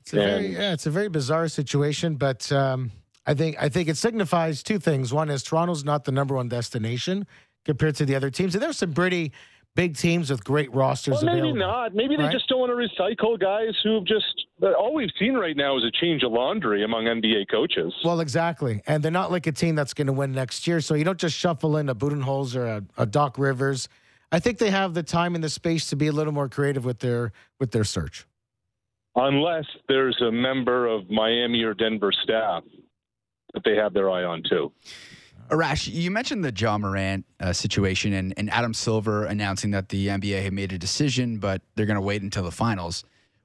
It's 0.00 0.12
a 0.12 0.16
very, 0.16 0.52
yeah, 0.54 0.72
it's 0.72 0.86
a 0.86 0.90
very 0.90 1.08
bizarre 1.08 1.48
situation, 1.48 2.14
but 2.14 2.50
um, 2.50 2.90
I 3.26 3.34
think 3.34 3.56
I 3.60 3.68
think 3.68 3.88
it 3.88 3.96
signifies 3.96 4.62
two 4.62 4.78
things. 4.78 5.12
One 5.12 5.28
is 5.28 5.42
Toronto's 5.42 5.84
not 5.84 6.04
the 6.04 6.12
number 6.12 6.34
one 6.34 6.48
destination 6.48 7.26
compared 7.64 7.96
to 7.96 8.06
the 8.06 8.14
other 8.14 8.30
teams, 8.30 8.54
and 8.54 8.62
there's 8.62 8.78
some 8.78 8.94
pretty 8.94 9.32
big 9.76 9.96
teams 9.96 10.30
with 10.30 10.44
great 10.44 10.72
rosters. 10.74 11.14
Well, 11.14 11.24
maybe 11.24 11.38
available. 11.50 11.58
not. 11.60 11.94
Maybe 11.94 12.16
they 12.16 12.24
Right. 12.24 12.32
just 12.32 12.48
don't 12.48 12.58
want 12.60 12.70
to 12.70 12.76
recycle 12.76 13.38
guys 13.38 13.74
who've 13.82 14.04
just. 14.04 14.46
All 14.62 14.92
we've 14.94 15.10
seen 15.18 15.34
right 15.34 15.56
now 15.56 15.78
is 15.78 15.84
a 15.84 15.90
change 15.90 16.22
of 16.22 16.32
laundry 16.32 16.84
among 16.84 17.04
NBA 17.06 17.46
coaches. 17.50 17.94
Well, 18.04 18.20
exactly, 18.20 18.82
and 18.86 19.02
they're 19.02 19.10
not 19.10 19.30
like 19.30 19.46
a 19.46 19.52
team 19.52 19.74
that's 19.74 19.94
going 19.94 20.06
to 20.08 20.12
win 20.12 20.32
next 20.32 20.66
year. 20.66 20.80
So 20.80 20.94
you 20.94 21.04
don't 21.04 21.18
just 21.18 21.36
shuffle 21.36 21.76
in 21.78 21.88
a 21.88 21.94
Budenholzer 21.94 22.56
or 22.56 22.66
a, 22.66 22.82
a 22.98 23.06
Doc 23.06 23.38
Rivers. 23.38 23.88
I 24.32 24.38
think 24.38 24.58
they 24.58 24.70
have 24.70 24.92
the 24.94 25.02
time 25.02 25.34
and 25.34 25.42
the 25.42 25.48
space 25.48 25.88
to 25.90 25.96
be 25.96 26.06
a 26.08 26.12
little 26.12 26.32
more 26.32 26.48
creative 26.48 26.84
with 26.84 26.98
their 26.98 27.32
with 27.58 27.70
their 27.70 27.84
search. 27.84 28.26
Unless 29.16 29.64
there's 29.88 30.20
a 30.20 30.30
member 30.30 30.86
of 30.86 31.10
Miami 31.10 31.62
or 31.64 31.74
Denver 31.74 32.12
staff 32.12 32.62
that 33.54 33.64
they 33.64 33.74
have 33.76 33.92
their 33.92 34.08
eye 34.10 34.22
on 34.24 34.42
too. 34.48 34.70
Arash, 35.50 35.92
you 35.92 36.10
mentioned 36.10 36.44
the 36.44 36.52
Ja 36.56 36.78
Morant 36.78 37.24
uh, 37.40 37.52
situation 37.52 38.12
and, 38.12 38.32
and 38.36 38.50
Adam 38.50 38.72
Silver 38.72 39.24
announcing 39.24 39.72
that 39.72 39.88
the 39.88 40.08
NBA 40.08 40.42
had 40.42 40.52
made 40.52 40.72
a 40.72 40.78
decision, 40.78 41.38
but 41.38 41.62
they're 41.74 41.86
going 41.86 41.96
to 41.96 42.00
wait 42.00 42.22
until 42.22 42.44
the 42.44 42.50
finals. 42.50 43.04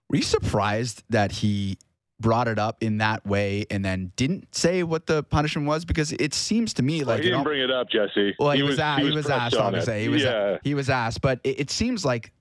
Were 0.10 0.18
you 0.18 0.24
surprised 0.24 1.04
that 1.10 1.32
he 1.32 1.78
brought 2.20 2.48
it 2.48 2.60
up 2.60 2.82
in 2.82 3.00
that 3.00 3.26
way 3.26 3.66
and 3.70 3.84
then 3.84 4.12
didn't 4.16 4.54
say 4.56 4.84
what 4.84 5.08
the 5.08 5.24
punishment 5.24 5.68
was? 5.68 5.84
Because 5.84 6.14
it 6.14 6.34
seems 6.34 6.74
to 6.76 6.84
me 6.84 7.00
Well, 7.00 7.16
like 7.16 7.24
he 7.24 7.30
it 7.30 7.32
didn't 7.32 7.44
bring 7.44 7.62
it 7.62 7.72
up, 7.72 7.90
Jesse. 7.90 8.36
well, 8.40 8.52
he, 8.52 8.62
was, 8.62 8.78
a- 8.78 9.00
he 9.00 9.06
was, 9.06 9.26
pressed 9.26 9.42
asked. 9.42 9.56
Obviously, 9.58 10.02
he 10.02 10.10
was 10.10 10.24
yeah. 10.24 10.58
he 10.64 10.74
was 10.76 10.90
asked, 10.90 11.22
but 11.22 11.40
it, 11.44 11.62
it 11.62 11.72
seems 11.72 12.06
like 12.06 12.32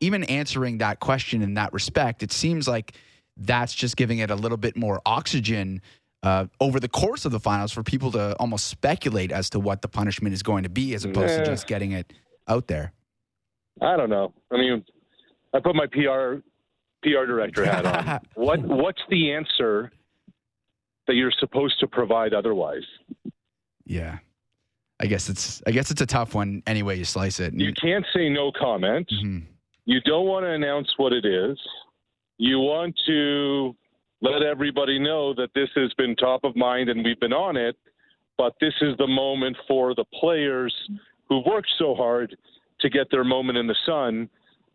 even 0.00 0.24
answering 0.24 0.78
that 0.78 1.00
question 1.00 1.42
in 1.42 1.54
that 1.54 1.72
respect, 1.72 2.22
it 2.22 2.32
seems 2.32 2.66
like 2.66 2.94
that's 3.36 3.74
just 3.74 3.96
giving 3.96 4.18
it 4.18 4.30
a 4.30 4.34
little 4.34 4.56
bit 4.56 4.76
more 4.76 5.00
oxygen 5.06 5.80
uh, 6.22 6.46
over 6.60 6.78
the 6.80 6.88
course 6.88 7.24
of 7.24 7.32
the 7.32 7.40
finals 7.40 7.72
for 7.72 7.82
people 7.82 8.12
to 8.12 8.36
almost 8.36 8.68
speculate 8.68 9.32
as 9.32 9.50
to 9.50 9.60
what 9.60 9.82
the 9.82 9.88
punishment 9.88 10.34
is 10.34 10.42
going 10.42 10.62
to 10.64 10.68
be, 10.68 10.94
as 10.94 11.04
opposed 11.04 11.38
to 11.38 11.44
just 11.44 11.66
getting 11.66 11.92
it 11.92 12.12
out 12.48 12.66
there. 12.66 12.92
I 13.80 13.96
don't 13.96 14.10
know. 14.10 14.34
I 14.50 14.56
mean, 14.56 14.84
I 15.54 15.60
put 15.60 15.74
my 15.74 15.86
PR 15.86 16.40
PR 17.02 17.24
director 17.24 17.64
hat 17.64 17.86
on. 17.86 18.20
what 18.34 18.60
What's 18.60 19.00
the 19.08 19.32
answer 19.32 19.90
that 21.06 21.14
you're 21.14 21.32
supposed 21.40 21.80
to 21.80 21.86
provide 21.86 22.34
otherwise? 22.34 22.84
Yeah, 23.86 24.18
I 25.00 25.06
guess 25.06 25.28
it's 25.30 25.62
I 25.66 25.70
guess 25.70 25.90
it's 25.90 26.02
a 26.02 26.06
tough 26.06 26.34
one. 26.34 26.62
Any 26.66 26.82
way 26.82 26.96
you 26.96 27.04
slice 27.04 27.40
it. 27.40 27.54
You 27.54 27.72
can't 27.72 28.04
say 28.14 28.28
no 28.28 28.52
comment. 28.52 29.10
Mhm. 29.24 29.46
You 29.86 30.00
don't 30.02 30.26
want 30.26 30.44
to 30.44 30.50
announce 30.50 30.88
what 30.98 31.12
it 31.12 31.24
is. 31.24 31.58
You 32.36 32.58
want 32.58 32.98
to 33.06 33.74
let 34.22 34.42
everybody 34.42 34.98
know 34.98 35.34
that 35.34 35.50
this 35.54 35.68
has 35.76 35.92
been 35.94 36.14
top 36.16 36.44
of 36.44 36.54
mind 36.56 36.88
and 36.88 37.04
we've 37.04 37.20
been 37.20 37.32
on 37.32 37.56
it, 37.56 37.76
but 38.36 38.54
this 38.60 38.74
is 38.80 38.96
the 38.98 39.06
moment 39.06 39.56
for 39.66 39.94
the 39.94 40.04
players 40.18 40.74
who've 41.28 41.44
worked 41.46 41.70
so 41.78 41.94
hard 41.94 42.36
to 42.80 42.90
get 42.90 43.10
their 43.10 43.24
moment 43.24 43.58
in 43.58 43.66
the 43.66 43.76
sun. 43.86 44.28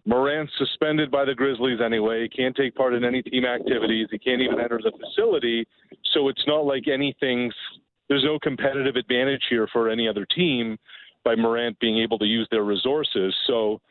Morant's 0.05 0.53
suspended 0.57 1.09
by 1.09 1.25
the 1.25 1.33
Grizzlies 1.33 1.79
anyway. 1.83 2.23
He 2.23 2.29
can't 2.29 2.55
take 2.55 2.75
part 2.75 2.93
in 2.93 3.03
any 3.03 3.23
team 3.23 3.45
activities. 3.45 4.07
He 4.11 4.19
can't 4.19 4.41
even 4.41 4.59
enter 4.59 4.79
the 4.83 4.91
facility. 4.91 5.67
So 6.13 6.27
it's 6.27 6.43
not 6.47 6.65
like 6.65 6.87
anything's, 6.87 7.55
there's 8.07 8.23
no 8.23 8.37
competitive 8.39 8.95
advantage 8.95 9.41
here 9.49 9.67
for 9.73 9.89
any 9.89 10.07
other 10.07 10.25
team 10.25 10.77
by 11.23 11.35
Morant 11.35 11.79
being 11.79 11.97
able 11.97 12.19
to 12.19 12.25
use 12.25 12.47
their 12.51 12.63
resources. 12.63 13.35
So 13.47 13.81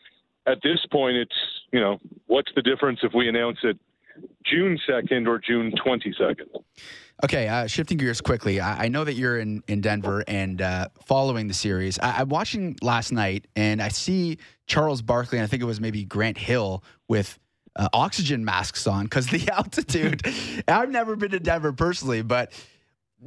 at 0.47 0.59
this 0.63 0.79
point, 0.93 1.17
it's, 1.17 1.35
you 1.73 1.81
know, 1.81 1.99
what's 2.27 2.51
the 2.55 2.63
difference 2.63 3.01
if 3.03 3.13
we 3.13 3.29
announce 3.29 3.59
it 3.65 3.77
June 4.45 4.79
2nd 4.89 5.27
or 5.27 5.39
June 5.39 5.73
22nd? 5.73 6.63
Okay, 7.23 7.49
uh, 7.49 7.67
shifting 7.67 7.97
gears 7.97 8.21
quickly. 8.21 8.61
I, 8.61 8.85
I 8.85 8.89
know 8.89 9.05
that 9.05 9.15
you're 9.15 9.39
in, 9.39 9.63
in 9.69 9.81
Denver 9.81 10.25
and 10.27 10.61
uh, 10.61 10.89
following 11.05 11.47
the 11.47 11.55
series. 11.55 11.99
I, 11.99 12.21
I'm 12.21 12.29
watching 12.29 12.77
last 12.83 13.13
night 13.13 13.47
and 13.55 13.81
I 13.81 13.89
see 13.89 14.39
Charles 14.67 15.01
Barkley, 15.01 15.39
and 15.39 15.45
I 15.45 15.47
think 15.47 15.63
it 15.63 15.67
was 15.67 15.81
maybe 15.81 16.05
Grant 16.05 16.39
Hill 16.39 16.83
with 17.09 17.39
uh, 17.77 17.89
oxygen 17.93 18.45
masks 18.45 18.87
on 18.87 19.05
because 19.05 19.29
the 19.29 19.49
altitude. 19.53 20.23
I've 20.67 20.91
never 20.91 21.17
been 21.17 21.31
to 21.31 21.41
Denver 21.41 21.73
personally, 21.73 22.23
but 22.23 22.53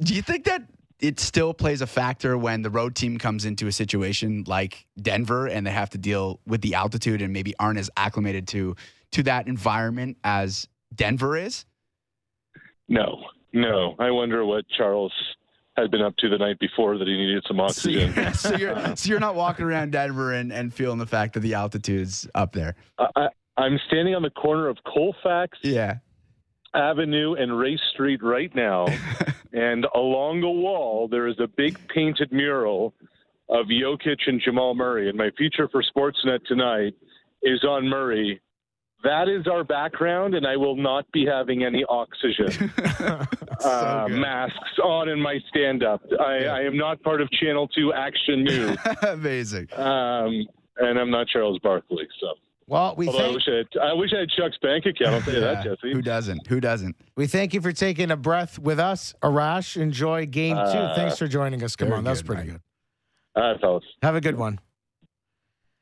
do 0.00 0.14
you 0.14 0.22
think 0.22 0.44
that 0.44 0.62
it 1.00 1.20
still 1.20 1.54
plays 1.54 1.80
a 1.80 1.86
factor 1.86 2.36
when 2.36 2.62
the 2.62 2.70
road 2.70 2.94
team 2.94 3.18
comes 3.18 3.44
into 3.44 3.68
a 3.68 3.72
situation 3.72 4.44
like 4.46 4.86
Denver 5.00 5.46
and 5.46 5.66
they 5.66 5.70
have 5.70 5.90
to 5.90 5.98
deal 5.98 6.40
with 6.46 6.60
the 6.60 6.74
altitude 6.74 7.22
and 7.22 7.32
maybe 7.32 7.54
aren't 7.58 7.78
as 7.78 7.90
acclimated 7.96 8.48
to 8.48 8.74
to 9.12 9.22
that 9.22 9.48
environment 9.48 10.18
as 10.24 10.68
Denver 10.98 11.36
is? 11.38 11.64
No, 12.88 13.24
no. 13.54 13.94
I 13.98 14.10
wonder 14.10 14.44
what 14.44 14.66
Charles 14.76 15.12
had 15.76 15.90
been 15.90 16.02
up 16.02 16.16
to 16.18 16.28
the 16.28 16.36
night 16.36 16.58
before 16.58 16.98
that 16.98 17.06
he 17.08 17.16
needed 17.16 17.44
some 17.48 17.56
So 17.58 17.62
oxygen. 17.64 18.12
you're, 18.14 18.32
so 18.34 18.56
you're 18.56 18.96
so 18.96 19.08
you're 19.08 19.20
not 19.20 19.34
walking 19.34 19.64
around 19.64 19.92
Denver 19.92 20.32
and, 20.34 20.52
and 20.52 20.74
feeling 20.74 20.98
the 20.98 21.06
fact 21.06 21.34
that 21.34 21.40
the 21.40 21.54
altitude's 21.54 22.28
up 22.34 22.52
there. 22.52 22.74
I, 22.98 23.06
I, 23.16 23.28
I'm 23.56 23.78
standing 23.86 24.14
on 24.14 24.22
the 24.22 24.30
corner 24.30 24.68
of 24.68 24.76
Colfax 24.86 25.56
Yeah. 25.62 25.96
Avenue 26.74 27.34
and 27.34 27.56
Race 27.58 27.80
Street 27.94 28.22
right 28.22 28.54
now, 28.54 28.86
and 29.54 29.86
along 29.94 30.42
the 30.42 30.50
wall 30.50 31.08
there 31.08 31.26
is 31.26 31.36
a 31.40 31.46
big 31.46 31.78
painted 31.88 32.30
mural 32.30 32.92
of 33.48 33.66
Jokic 33.66 34.18
and 34.26 34.38
Jamal 34.44 34.74
Murray. 34.74 35.08
And 35.08 35.16
my 35.16 35.30
feature 35.38 35.66
for 35.68 35.82
Sportsnet 35.82 36.44
tonight 36.44 36.92
is 37.42 37.64
on 37.64 37.88
Murray. 37.88 38.40
That 39.04 39.28
is 39.28 39.46
our 39.46 39.62
background, 39.62 40.34
and 40.34 40.44
I 40.46 40.56
will 40.56 40.74
not 40.76 41.10
be 41.12 41.24
having 41.24 41.62
any 41.64 41.84
oxygen 41.88 42.70
uh, 43.64 44.06
masks 44.10 44.78
on 44.82 45.08
in 45.08 45.20
my 45.20 45.38
stand-up. 45.48 46.02
I, 46.20 46.44
I 46.46 46.60
am 46.62 46.76
not 46.76 47.00
part 47.02 47.20
of 47.20 47.30
Channel 47.30 47.68
Two 47.68 47.92
Action 47.92 48.42
News, 48.44 48.76
Amazing. 49.02 49.68
um, 49.74 50.46
and 50.78 50.98
I'm 50.98 51.10
not 51.10 51.28
Charles 51.28 51.58
Barkley. 51.60 52.08
So, 52.20 52.26
Well, 52.66 52.94
we 52.96 53.06
although 53.06 53.30
I 53.30 53.32
wish 53.34 53.44
I, 53.48 53.54
had, 53.58 53.66
I 53.80 53.92
wish 53.92 54.10
I 54.16 54.20
had 54.20 54.30
Chuck's 54.30 54.58
bank 54.60 54.84
account. 54.86 55.14
I'll 55.14 55.20
tell 55.22 55.34
you 55.34 55.40
that, 55.40 55.56
Yeah. 55.64 55.74
Jesse. 55.76 55.92
Who 55.92 56.02
doesn't? 56.02 56.46
Who 56.48 56.60
doesn't? 56.60 56.96
we 57.16 57.26
thank 57.28 57.54
you 57.54 57.60
for 57.60 57.70
taking 57.72 58.10
a 58.10 58.16
breath 58.16 58.58
with 58.58 58.80
us, 58.80 59.14
Arash. 59.22 59.80
Enjoy 59.80 60.26
game 60.26 60.56
two. 60.56 60.60
Uh, 60.62 60.94
Thanks 60.96 61.18
for 61.18 61.28
joining 61.28 61.62
us. 61.62 61.76
Come 61.76 61.92
on, 61.92 62.02
that's 62.04 62.22
pretty 62.22 62.44
good. 62.50 62.60
All 63.36 63.52
right, 63.52 63.60
fellas. 63.60 63.84
Have 64.02 64.16
a 64.16 64.20
good 64.20 64.36
one. 64.36 64.58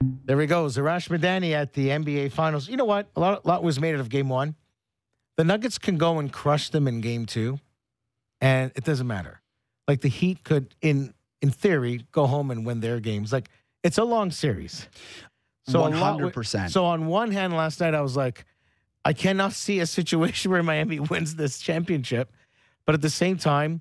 There 0.01 0.41
he 0.41 0.47
goes, 0.47 0.77
Arash 0.77 1.09
Madani 1.09 1.53
at 1.53 1.73
the 1.73 1.89
NBA 1.89 2.33
Finals. 2.33 2.69
You 2.69 2.77
know 2.77 2.85
what? 2.85 3.09
A 3.17 3.21
lot, 3.21 3.47
lot 3.47 3.63
was 3.63 3.81
made 3.81 3.95
out 3.95 4.01
of 4.01 4.09
Game 4.09 4.29
One. 4.29 4.55
The 5.37 5.45
Nuggets 5.45 5.79
can 5.79 5.97
go 5.97 6.19
and 6.19 6.33
crush 6.33 6.71
them 6.71 6.87
in 6.87 7.01
Game 7.01 7.27
Two, 7.27 7.59
and 8.41 8.73
it 8.75 8.85
doesn't 8.85 9.07
matter. 9.07 9.41
Like 9.89 10.01
the 10.01 10.09
Heat 10.09 10.45
could, 10.45 10.75
in 10.83 11.15
in 11.41 11.51
theory, 11.51 12.07
go 12.13 12.27
home 12.27 12.51
and 12.51 12.67
win 12.67 12.81
their 12.81 13.01
games. 13.01 13.33
Like 13.33 13.49
it's 13.83 13.99
a 13.99 14.05
long 14.05 14.31
series. 14.31 14.89
a 15.95 16.01
lot 16.01 16.19
100%. 16.21 16.71
So 16.71 16.85
on 16.85 17.07
one 17.07 17.31
hand, 17.31 17.57
last 17.57 17.81
night 17.81 17.95
I 17.95 18.01
was 18.01 18.17
like, 18.17 18.45
I 19.05 19.13
cannot 19.13 19.53
see 19.65 19.81
a 19.81 19.87
situation 19.87 20.51
where 20.51 20.63
Miami 20.63 21.01
wins 21.11 21.37
this 21.37 21.59
championship, 21.59 22.33
but 22.85 22.95
at 22.95 23.03
the 23.03 23.11
same 23.11 23.39
time, 23.39 23.81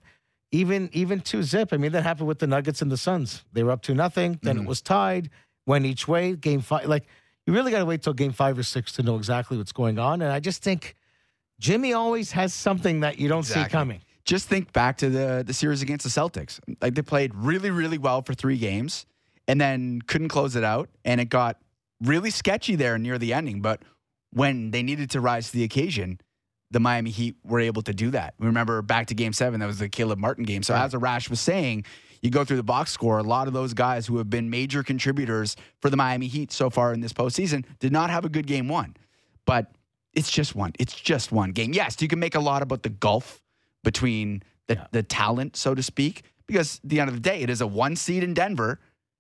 even 0.52 0.90
even 0.94 1.20
two 1.20 1.44
zip. 1.44 1.74
I 1.74 1.78
mean, 1.78 1.92
that 1.92 2.04
happened 2.04 2.28
with 2.28 2.40
the 2.40 2.48
Nuggets 2.48 2.82
and 2.82 2.92
the 2.92 2.98
Suns. 2.98 3.44
They 3.52 3.64
were 3.64 3.72
up 3.72 3.82
to 3.84 3.94
nothing. 3.94 4.40
Then 4.42 4.58
it 4.58 4.66
was 4.66 4.82
tied. 4.82 5.30
Went 5.66 5.86
each 5.86 6.08
way. 6.08 6.36
Game 6.36 6.62
five. 6.62 6.86
Like 6.86 7.06
you 7.46 7.54
really 7.54 7.72
got 7.72 7.80
to 7.80 7.86
wait 7.86 8.02
till 8.02 8.14
game 8.14 8.32
five 8.32 8.58
or 8.58 8.64
six 8.64 8.94
to 8.94 9.04
know 9.04 9.16
exactly 9.18 9.58
what's 9.58 9.72
going 9.72 10.00
on. 10.00 10.22
And 10.22 10.32
I 10.32 10.40
just 10.40 10.64
think 10.64 10.96
Jimmy 11.60 11.94
always 11.94 12.32
has 12.32 12.54
something 12.54 13.02
that 13.02 13.20
you 13.20 13.28
don't 13.28 13.44
see 13.44 13.64
coming. 13.66 14.02
just 14.26 14.48
think 14.48 14.74
back 14.74 14.98
to 14.98 15.10
the 15.10 15.44
the 15.46 15.54
series 15.54 15.82
against 15.82 16.04
the 16.04 16.10
Celtics. 16.10 16.60
Like 16.82 16.96
they 16.96 17.02
played 17.02 17.34
really, 17.36 17.72
really 17.72 17.98
well 17.98 18.22
for 18.22 18.34
three 18.34 18.58
games 18.58 19.06
and 19.48 19.60
then 19.62 20.02
couldn't 20.02 20.30
close 20.30 20.56
it 20.56 20.64
out. 20.64 20.90
And 21.04 21.22
it 21.22 21.30
got 21.30 21.58
really 22.02 22.30
sketchy 22.30 22.76
there 22.76 22.98
near 22.98 23.18
the 23.18 23.34
ending. 23.34 23.62
But 23.62 23.82
when 24.32 24.72
they 24.72 24.84
needed 24.84 25.12
to 25.12 25.22
rise 25.22 25.52
to 25.52 25.54
the 25.58 25.64
occasion, 25.64 26.20
the 26.72 26.80
Miami 26.80 27.12
Heat 27.12 27.36
were 27.44 27.60
able 27.60 27.84
to 27.84 27.94
do 27.94 28.10
that. 28.12 28.34
Remember 28.40 28.82
back 28.82 29.08
to 29.08 29.14
game 29.14 29.34
seven, 29.34 29.60
that 29.62 29.68
was 29.68 29.80
the 29.80 29.88
Caleb 29.88 30.20
Martin 30.20 30.44
game. 30.44 30.64
So 30.64 30.74
as 30.76 30.94
Arash 30.94 31.30
was 31.30 31.40
saying, 31.40 31.86
you 32.22 32.30
go 32.30 32.44
through 32.44 32.58
the 32.58 32.64
box 32.64 32.92
score, 32.92 33.18
a 33.18 33.24
lot 33.24 33.48
of 33.48 33.54
those 33.54 33.74
guys 33.74 34.08
who 34.08 34.18
have 34.18 34.30
been 34.30 34.50
major 34.50 34.84
contributors 34.84 35.56
for 35.82 35.90
the 35.90 35.98
Miami 35.98 36.28
Heat 36.28 36.52
so 36.52 36.70
far 36.70 36.94
in 36.94 37.02
this 37.02 37.14
postseason 37.14 37.66
did 37.80 37.92
not 37.92 38.10
have 38.10 38.26
a 38.26 38.30
good 38.30 38.48
game 38.48 38.68
one. 38.68 38.96
But 39.46 39.72
it's 40.14 40.32
just 40.32 40.56
one. 40.56 40.74
It's 40.80 40.94
just 40.94 41.32
one 41.32 41.52
game. 41.52 41.74
Yes, 41.74 42.02
you 42.02 42.08
can 42.08 42.20
make 42.20 42.36
a 42.36 42.40
lot 42.40 42.62
about 42.62 42.84
the 42.84 42.90
gulf 42.90 43.42
between 43.84 44.42
the, 44.68 44.88
the 44.92 45.04
talent, 45.04 45.56
so 45.56 45.76
to 45.76 45.84
speak, 45.84 46.24
because 46.48 46.80
at 46.84 46.90
the 46.90 47.00
end 47.00 47.10
of 47.10 47.16
the 47.16 47.22
day, 47.22 47.42
it 47.42 47.50
is 47.50 47.62
a 47.62 47.68
one 47.68 47.96
seed 47.96 48.24
in 48.24 48.34
Denver 48.34 48.80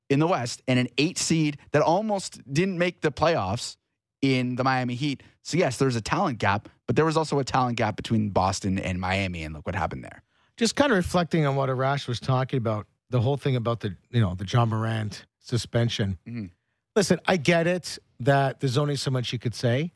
in 0.09 0.19
the 0.19 0.27
West 0.27 0.61
and 0.67 0.79
an 0.79 0.87
eight 0.97 1.17
seed 1.17 1.57
that 1.71 1.81
almost 1.81 2.41
didn't 2.51 2.77
make 2.77 3.01
the 3.01 3.11
playoffs 3.11 3.77
in 4.21 4.55
the 4.55 4.63
Miami 4.63 4.95
Heat. 4.95 5.21
So, 5.43 5.57
yes, 5.57 5.77
there's 5.77 5.95
a 5.95 6.01
talent 6.01 6.39
gap, 6.39 6.69
but 6.87 6.95
there 6.95 7.05
was 7.05 7.17
also 7.17 7.37
a 7.39 7.43
talent 7.43 7.77
gap 7.77 7.95
between 7.95 8.29
Boston 8.29 8.79
and 8.79 8.99
Miami, 8.99 9.43
and 9.43 9.53
look 9.53 9.65
what 9.65 9.75
happened 9.75 10.03
there. 10.03 10.23
Just 10.57 10.75
kind 10.75 10.91
of 10.91 10.97
reflecting 10.97 11.45
on 11.45 11.55
what 11.55 11.69
Arash 11.69 12.07
was 12.07 12.19
talking 12.19 12.57
about, 12.57 12.87
the 13.09 13.19
whole 13.21 13.37
thing 13.37 13.55
about 13.55 13.81
the 13.81 13.95
you 14.11 14.21
know 14.21 14.35
the 14.35 14.45
Ja 14.45 14.65
Morant 14.65 15.25
suspension. 15.39 16.17
Mhm. 16.27 16.49
Listen, 16.95 17.19
I 17.25 17.37
get 17.37 17.67
it 17.67 17.99
that 18.21 18.61
there's 18.61 18.77
only 18.77 18.95
so 18.95 19.11
much 19.11 19.33
you 19.33 19.39
could 19.39 19.53
say, 19.55 19.91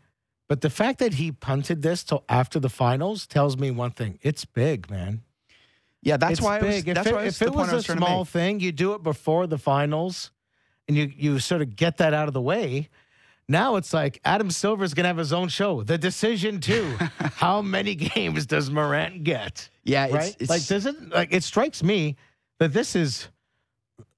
but 0.49 0.61
the 0.61 0.69
fact 0.69 0.99
that 0.99 1.14
he 1.14 1.31
punted 1.31 1.81
this 1.81 2.03
till 2.03 2.23
after 2.27 2.60
the 2.60 2.69
finals 2.69 3.26
tells 3.26 3.57
me 3.57 3.72
one 3.72 3.91
thing: 3.91 4.19
it's 4.22 4.44
big, 4.45 4.90
man. 4.90 5.23
Yeah, 6.02 6.18
that's 6.18 6.34
it's 6.34 6.41
why 6.41 6.57
it 6.57 6.64
was, 6.64 6.76
big. 6.84 6.98
if 6.98 7.07
it, 7.07 7.14
if 7.26 7.41
it 7.41 7.53
was 7.53 7.72
was 7.72 7.86
to 7.86 7.94
small 7.98 8.26
thing, 8.26 8.60
you 8.60 8.72
do 8.72 8.94
it 8.94 9.03
before 9.03 9.48
the 9.48 9.57
finals, 9.57 10.31
and 10.88 10.98
you 10.98 11.11
you 11.15 11.40
sort 11.40 11.61
of 11.61 11.76
get 11.76 11.98
that 11.98 12.14
out 12.14 12.27
of 12.27 12.34
the 12.34 12.41
way. 12.41 12.90
Now 13.49 13.77
it's 13.77 13.93
like 13.93 14.21
Adam 14.23 14.51
Silver's 14.51 14.93
gonna 14.93 15.07
have 15.07 15.17
his 15.17 15.34
own 15.34 15.49
show. 15.49 15.81
The 15.81 15.97
decision 15.97 16.61
too. 16.61 16.95
How 17.17 17.61
many 17.63 17.95
games 17.95 18.45
does 18.45 18.69
Morant 18.69 19.23
get? 19.23 19.69
Yeah, 19.84 20.07
right? 20.11 20.35
it's 20.39 20.49
like 20.49 20.65
does 20.67 20.85
it 20.85 21.09
like 21.09 21.34
it 21.34 21.43
strikes 21.43 21.81
me 21.81 22.15
that 22.59 22.73
this 22.73 22.95
is 22.95 23.27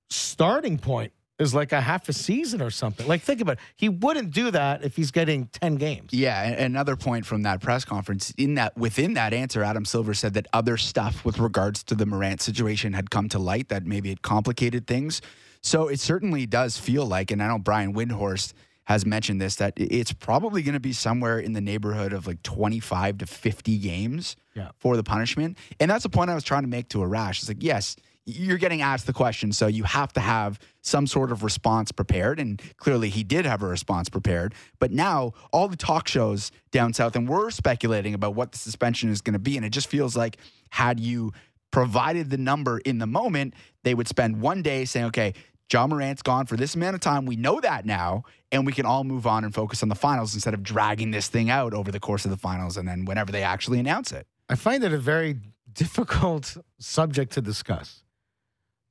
starting 0.09 0.77
point 0.77 1.13
is 1.39 1.55
like 1.55 1.71
a 1.71 1.81
half 1.81 2.07
a 2.09 2.13
season 2.13 2.61
or 2.61 2.69
something. 2.69 3.07
Like 3.07 3.21
think 3.21 3.41
about 3.41 3.53
it. 3.53 3.59
He 3.75 3.89
wouldn't 3.89 4.31
do 4.31 4.51
that 4.51 4.83
if 4.83 4.95
he's 4.95 5.11
getting 5.11 5.47
10 5.47 5.75
games. 5.75 6.13
Yeah, 6.13 6.43
another 6.43 6.95
point 6.95 7.25
from 7.25 7.43
that 7.43 7.61
press 7.61 7.83
conference 7.83 8.31
in 8.37 8.55
that 8.55 8.77
within 8.77 9.15
that 9.15 9.33
answer, 9.33 9.63
Adam 9.63 9.85
Silver 9.85 10.13
said 10.13 10.33
that 10.35 10.47
other 10.53 10.77
stuff 10.77 11.25
with 11.25 11.39
regards 11.39 11.83
to 11.85 11.95
the 11.95 12.05
Morant 12.05 12.41
situation 12.41 12.93
had 12.93 13.09
come 13.09 13.27
to 13.29 13.39
light 13.39 13.69
that 13.69 13.85
maybe 13.85 14.11
it 14.11 14.21
complicated 14.21 14.85
things. 14.85 15.21
So 15.61 15.87
it 15.87 15.99
certainly 15.99 16.45
does 16.45 16.77
feel 16.77 17.05
like, 17.05 17.31
and 17.31 17.41
I 17.41 17.47
know 17.47 17.59
Brian 17.59 17.93
Windhorst 17.93 18.53
has 18.85 19.05
mentioned 19.05 19.39
this, 19.39 19.55
that 19.57 19.73
it's 19.77 20.11
probably 20.11 20.63
going 20.63 20.73
to 20.73 20.79
be 20.79 20.93
somewhere 20.93 21.39
in 21.39 21.53
the 21.53 21.61
neighborhood 21.61 22.13
of 22.13 22.27
like 22.27 22.41
25 22.43 23.19
to 23.19 23.25
50 23.25 23.77
games 23.77 24.35
Yeah. 24.55 24.69
for 24.79 24.97
the 24.97 25.03
punishment. 25.03 25.57
And 25.79 25.89
that's 25.91 26.03
the 26.03 26.09
point 26.09 26.29
I 26.29 26.35
was 26.35 26.43
trying 26.43 26.63
to 26.63 26.67
make 26.67 26.89
to 26.89 26.97
Arash. 26.99 27.39
It's 27.39 27.47
like, 27.47 27.61
yes, 27.63 27.95
you're 28.25 28.57
getting 28.57 28.81
asked 28.81 29.07
the 29.07 29.13
question, 29.13 29.51
so 29.51 29.65
you 29.67 29.83
have 29.83 30.13
to 30.13 30.19
have 30.19 30.59
some 30.81 31.07
sort 31.07 31.31
of 31.31 31.43
response 31.43 31.91
prepared. 31.91 32.39
And 32.39 32.61
clearly, 32.77 33.09
he 33.09 33.23
did 33.23 33.45
have 33.45 33.63
a 33.63 33.67
response 33.67 34.09
prepared. 34.09 34.53
But 34.79 34.91
now, 34.91 35.33
all 35.51 35.67
the 35.67 35.75
talk 35.77 36.07
shows 36.07 36.51
down 36.71 36.93
south, 36.93 37.15
and 37.15 37.27
we're 37.27 37.49
speculating 37.49 38.13
about 38.13 38.35
what 38.35 38.51
the 38.51 38.57
suspension 38.59 39.09
is 39.09 39.21
going 39.21 39.33
to 39.33 39.39
be. 39.39 39.57
And 39.57 39.65
it 39.65 39.71
just 39.71 39.87
feels 39.87 40.15
like, 40.15 40.37
had 40.69 40.99
you 40.99 41.31
provided 41.71 42.29
the 42.29 42.37
number 42.37 42.79
in 42.79 42.99
the 42.99 43.07
moment, 43.07 43.53
they 43.83 43.93
would 43.95 44.07
spend 44.07 44.39
one 44.41 44.61
day 44.61 44.85
saying, 44.85 45.07
okay, 45.07 45.33
Ja 45.71 45.87
Morant's 45.87 46.21
gone 46.21 46.45
for 46.45 46.57
this 46.57 46.75
amount 46.75 46.95
of 46.95 47.01
time. 47.01 47.25
We 47.25 47.35
know 47.35 47.59
that 47.61 47.85
now, 47.85 48.23
and 48.51 48.65
we 48.65 48.73
can 48.73 48.85
all 48.85 49.03
move 49.03 49.25
on 49.25 49.43
and 49.43 49.53
focus 49.53 49.83
on 49.83 49.89
the 49.89 49.95
finals 49.95 50.33
instead 50.33 50.53
of 50.53 50.63
dragging 50.63 51.11
this 51.11 51.27
thing 51.27 51.49
out 51.49 51.73
over 51.73 51.91
the 51.91 51.99
course 51.99 52.25
of 52.25 52.31
the 52.31 52.37
finals 52.37 52.77
and 52.77 52.87
then 52.87 53.05
whenever 53.05 53.31
they 53.31 53.43
actually 53.43 53.79
announce 53.79 54.11
it. 54.11 54.27
I 54.49 54.55
find 54.55 54.83
it 54.83 54.91
a 54.91 54.97
very 54.97 55.37
difficult 55.73 56.57
subject 56.79 57.33
to 57.33 57.41
discuss 57.41 58.03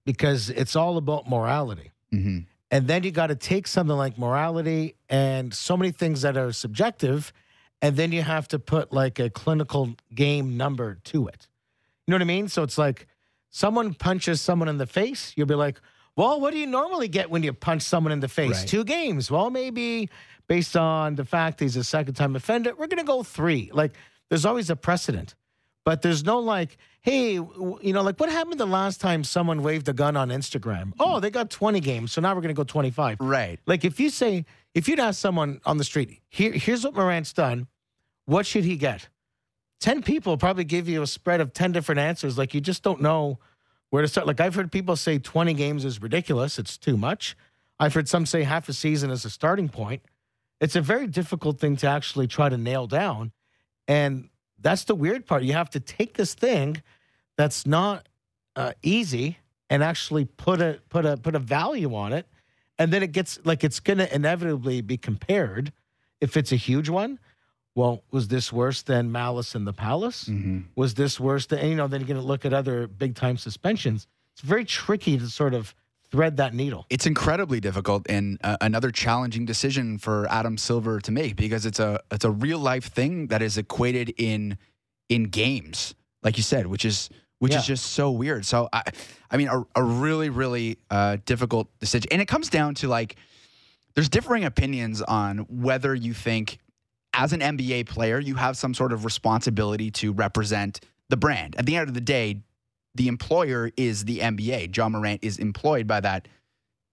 because 0.06 0.48
it's 0.50 0.74
all 0.74 0.96
about 0.96 1.28
morality. 1.28 1.90
Mm-hmm. 2.12 2.38
And 2.70 2.86
then 2.86 3.02
you 3.02 3.10
got 3.10 3.26
to 3.26 3.34
take 3.34 3.66
something 3.66 3.96
like 3.96 4.16
morality 4.16 4.94
and 5.08 5.52
so 5.52 5.76
many 5.76 5.90
things 5.90 6.22
that 6.22 6.36
are 6.36 6.52
subjective, 6.52 7.32
and 7.82 7.96
then 7.96 8.12
you 8.12 8.22
have 8.22 8.46
to 8.48 8.58
put 8.58 8.92
like 8.92 9.18
a 9.18 9.28
clinical 9.28 9.94
game 10.14 10.56
number 10.56 10.98
to 11.04 11.26
it. 11.26 11.48
You 12.06 12.12
know 12.12 12.16
what 12.16 12.22
I 12.22 12.26
mean? 12.26 12.48
So 12.48 12.62
it's 12.62 12.78
like 12.78 13.06
someone 13.50 13.94
punches 13.94 14.40
someone 14.40 14.68
in 14.68 14.78
the 14.78 14.86
face, 14.86 15.32
you'll 15.36 15.46
be 15.46 15.54
like, 15.54 15.80
well, 16.16 16.40
what 16.40 16.52
do 16.52 16.58
you 16.58 16.66
normally 16.66 17.08
get 17.08 17.30
when 17.30 17.42
you 17.42 17.52
punch 17.52 17.82
someone 17.82 18.12
in 18.12 18.20
the 18.20 18.28
face? 18.28 18.58
Right. 18.58 18.68
Two 18.68 18.84
games. 18.84 19.30
Well, 19.30 19.50
maybe 19.50 20.10
based 20.48 20.76
on 20.76 21.14
the 21.14 21.24
fact 21.24 21.60
he's 21.60 21.76
a 21.76 21.84
second 21.84 22.14
time 22.14 22.36
offender, 22.36 22.70
we're 22.70 22.88
going 22.88 22.98
to 22.98 23.04
go 23.04 23.22
three. 23.22 23.70
Like 23.72 23.92
there's 24.28 24.44
always 24.44 24.70
a 24.70 24.76
precedent. 24.76 25.34
But 25.84 26.02
there's 26.02 26.24
no 26.24 26.38
like, 26.38 26.76
hey, 27.00 27.32
you 27.34 27.80
know, 27.82 28.02
like 28.02 28.20
what 28.20 28.30
happened 28.30 28.60
the 28.60 28.66
last 28.66 29.00
time 29.00 29.24
someone 29.24 29.62
waved 29.62 29.88
a 29.88 29.92
gun 29.92 30.16
on 30.16 30.28
Instagram? 30.28 30.92
Oh, 31.00 31.20
they 31.20 31.30
got 31.30 31.50
20 31.50 31.80
games, 31.80 32.12
so 32.12 32.20
now 32.20 32.34
we're 32.34 32.42
going 32.42 32.54
to 32.54 32.58
go 32.58 32.64
25. 32.64 33.16
Right. 33.20 33.58
Like 33.66 33.84
if 33.84 33.98
you 33.98 34.10
say, 34.10 34.44
if 34.74 34.88
you'd 34.88 35.00
ask 35.00 35.18
someone 35.18 35.60
on 35.64 35.78
the 35.78 35.84
street, 35.84 36.20
here, 36.28 36.52
here's 36.52 36.84
what 36.84 36.94
Morant's 36.94 37.32
done, 37.32 37.66
what 38.26 38.44
should 38.44 38.64
he 38.64 38.76
get? 38.76 39.08
10 39.80 40.02
people 40.02 40.36
probably 40.36 40.64
give 40.64 40.88
you 40.88 41.00
a 41.00 41.06
spread 41.06 41.40
of 41.40 41.54
10 41.54 41.72
different 41.72 41.98
answers. 41.98 42.36
Like 42.36 42.52
you 42.52 42.60
just 42.60 42.82
don't 42.82 43.00
know 43.00 43.38
where 43.90 44.02
to 44.02 44.08
start. 44.08 44.26
Like 44.26 44.40
I've 44.40 44.54
heard 44.54 44.72
people 44.72 44.96
say 44.96 45.18
20 45.18 45.54
games 45.54 45.84
is 45.84 46.00
ridiculous, 46.00 46.58
it's 46.58 46.78
too 46.78 46.96
much. 46.96 47.36
I've 47.78 47.94
heard 47.94 48.08
some 48.08 48.26
say 48.26 48.42
half 48.42 48.68
a 48.68 48.72
season 48.72 49.10
is 49.10 49.24
a 49.24 49.30
starting 49.30 49.68
point. 49.68 50.02
It's 50.60 50.76
a 50.76 50.80
very 50.80 51.06
difficult 51.06 51.58
thing 51.58 51.76
to 51.78 51.86
actually 51.86 52.26
try 52.26 52.48
to 52.48 52.58
nail 52.58 52.86
down. 52.86 53.32
And 53.88 54.28
that's 54.60 54.84
the 54.84 54.94
weird 54.94 55.26
part. 55.26 55.42
You 55.42 55.54
have 55.54 55.70
to 55.70 55.80
take 55.80 56.14
this 56.14 56.34
thing 56.34 56.82
that's 57.36 57.66
not 57.66 58.06
uh, 58.56 58.72
easy 58.82 59.38
and 59.70 59.82
actually 59.82 60.26
put 60.26 60.60
a 60.60 60.80
put 60.90 61.06
a 61.06 61.16
put 61.16 61.34
a 61.34 61.38
value 61.38 61.94
on 61.94 62.12
it, 62.12 62.26
and 62.78 62.92
then 62.92 63.02
it 63.02 63.12
gets 63.12 63.38
like 63.44 63.64
it's 63.64 63.80
going 63.80 63.98
to 63.98 64.14
inevitably 64.14 64.82
be 64.82 64.96
compared. 64.96 65.72
If 66.20 66.36
it's 66.36 66.52
a 66.52 66.56
huge 66.56 66.90
one, 66.90 67.18
well, 67.74 68.02
was 68.10 68.28
this 68.28 68.52
worse 68.52 68.82
than 68.82 69.12
Malice 69.12 69.54
in 69.54 69.64
the 69.64 69.72
Palace? 69.72 70.24
Mm-hmm. 70.24 70.60
Was 70.74 70.94
this 70.94 71.20
worse 71.20 71.46
than 71.46 71.66
you 71.68 71.76
know? 71.76 71.86
Then 71.86 72.00
you're 72.00 72.08
going 72.08 72.20
to 72.20 72.26
look 72.26 72.44
at 72.44 72.52
other 72.52 72.86
big 72.86 73.14
time 73.14 73.36
suspensions. 73.36 74.06
It's 74.34 74.42
very 74.42 74.64
tricky 74.64 75.18
to 75.18 75.28
sort 75.28 75.54
of 75.54 75.74
thread 76.10 76.38
that 76.38 76.52
needle. 76.54 76.86
It's 76.90 77.06
incredibly 77.06 77.60
difficult 77.60 78.06
and 78.08 78.38
uh, 78.42 78.56
another 78.60 78.90
challenging 78.90 79.44
decision 79.44 79.98
for 79.98 80.26
Adam 80.28 80.58
Silver 80.58 81.00
to 81.00 81.12
make 81.12 81.36
because 81.36 81.64
it's 81.66 81.78
a 81.78 82.00
it's 82.10 82.24
a 82.24 82.30
real 82.30 82.58
life 82.58 82.86
thing 82.86 83.28
that 83.28 83.42
is 83.42 83.56
equated 83.58 84.12
in 84.18 84.58
in 85.08 85.24
games, 85.24 85.94
like 86.22 86.36
you 86.36 86.42
said, 86.42 86.66
which 86.66 86.84
is 86.84 87.08
which 87.38 87.52
Yeah. 87.52 87.60
is 87.60 87.66
just 87.66 87.86
so 87.92 88.10
weird. 88.10 88.44
So 88.44 88.68
I, 88.72 88.82
I 89.30 89.36
mean, 89.36 89.48
a, 89.48 89.64
a 89.76 89.82
really 89.82 90.28
really 90.30 90.78
uh, 90.90 91.18
difficult 91.24 91.68
decision, 91.78 92.08
and 92.10 92.20
it 92.20 92.26
comes 92.26 92.48
down 92.50 92.74
to 92.76 92.88
like 92.88 93.14
there's 93.94 94.08
differing 94.08 94.44
opinions 94.44 95.02
on 95.02 95.38
whether 95.48 95.94
you 95.94 96.14
think 96.14 96.58
as 97.14 97.32
an 97.32 97.40
NBA 97.40 97.86
player 97.88 98.18
you 98.18 98.34
have 98.36 98.56
some 98.56 98.74
sort 98.74 98.92
of 98.92 99.04
responsibility 99.04 99.90
to 99.92 100.12
represent 100.12 100.80
the 101.08 101.16
brand. 101.16 101.56
At 101.56 101.66
the 101.66 101.76
end 101.76 101.88
of 101.88 101.94
the 101.94 102.00
day, 102.00 102.42
the 102.94 103.08
employer 103.08 103.70
is 103.76 104.04
the 104.04 104.18
NBA. 104.20 104.76
Ja 104.76 104.88
Morant 104.88 105.22
is 105.22 105.38
employed 105.38 105.86
by 105.86 106.00
that 106.00 106.28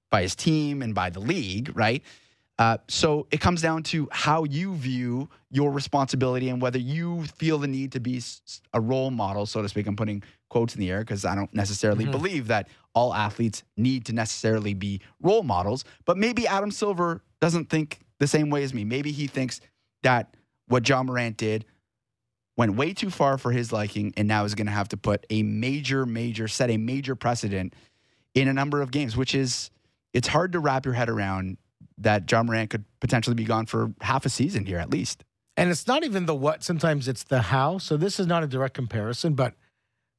by 0.10 0.22
his 0.22 0.36
team 0.36 0.82
and 0.82 0.96
by 0.96 1.10
the 1.10 1.20
league, 1.20 1.72
right? 1.76 2.02
Uh, 2.60 2.78
so 2.88 3.28
it 3.30 3.40
comes 3.40 3.62
down 3.62 3.84
to 3.84 4.08
how 4.12 4.44
you 4.46 4.74
view 4.74 5.30
your 5.52 5.72
responsibility 5.72 6.50
and 6.50 6.60
whether 6.62 6.80
you 6.80 7.24
feel 7.38 7.60
the 7.60 7.68
need 7.68 7.92
to 7.92 8.00
be 8.00 8.20
a 8.74 8.82
role 8.82 9.12
model, 9.12 9.46
so 9.46 9.62
to 9.62 9.70
speak. 9.70 9.86
I'm 9.86 9.96
putting 9.96 10.24
quotes 10.50 10.74
in 10.74 10.80
the 10.80 10.90
air 10.90 11.00
because 11.02 11.24
I 11.26 11.36
don't 11.36 11.54
necessarily 11.54 12.06
Mhm. 12.06 12.12
believe 12.12 12.48
that 12.48 12.68
all 12.96 13.14
athletes 13.14 13.64
need 13.76 14.06
to 14.06 14.14
necessarily 14.14 14.74
be 14.74 15.02
role 15.22 15.44
models. 15.44 15.84
But 16.06 16.18
maybe 16.18 16.48
Adam 16.48 16.72
Silver 16.72 17.22
doesn't 17.42 17.70
think 17.70 18.00
the 18.20 18.28
same 18.28 18.50
way 18.50 18.64
as 18.64 18.74
me. 18.74 18.84
Maybe 18.84 19.12
he 19.12 19.28
thinks 19.28 19.62
that 20.08 20.38
what 20.68 20.88
Ja 20.88 21.04
Morant 21.04 21.36
did 21.36 21.66
went 22.56 22.76
way 22.76 22.94
too 22.94 23.10
far 23.10 23.38
for 23.38 23.52
his 23.52 23.74
liking 23.74 24.14
and 24.16 24.26
now 24.26 24.46
is 24.46 24.56
going 24.56 24.66
to 24.66 24.72
have 24.72 24.88
to 24.88 24.96
put 24.96 25.26
a 25.30 25.44
major, 25.44 26.06
major, 26.06 26.48
set 26.48 26.70
a 26.70 26.78
major 26.78 27.14
precedent 27.14 27.74
in 28.34 28.48
a 28.48 28.54
number 28.54 28.82
of 28.82 28.90
games, 28.90 29.18
which 29.18 29.36
is, 29.36 29.70
it's 30.14 30.30
hard 30.30 30.54
to 30.54 30.60
wrap 30.60 30.86
your 30.86 30.94
head 30.94 31.10
around 31.10 31.58
that 31.98 32.32
Ja 32.32 32.42
Morant 32.42 32.70
could 32.70 32.86
potentially 33.02 33.36
be 33.36 33.44
gone 33.44 33.66
for 33.66 33.92
half 34.00 34.26
a 34.26 34.30
season 34.30 34.66
here 34.66 34.78
at 34.78 34.90
least. 34.90 35.26
And 35.58 35.70
it's 35.70 35.88
not 35.88 36.06
even 36.06 36.26
the 36.26 36.36
what, 36.36 36.64
sometimes 36.64 37.10
it's 37.10 37.26
the 37.26 37.42
how. 37.42 37.78
So 37.78 37.98
this 37.98 38.18
is 38.18 38.28
not 38.28 38.44
a 38.44 38.48
direct 38.48 38.76
comparison, 38.76 39.34
but 39.34 39.56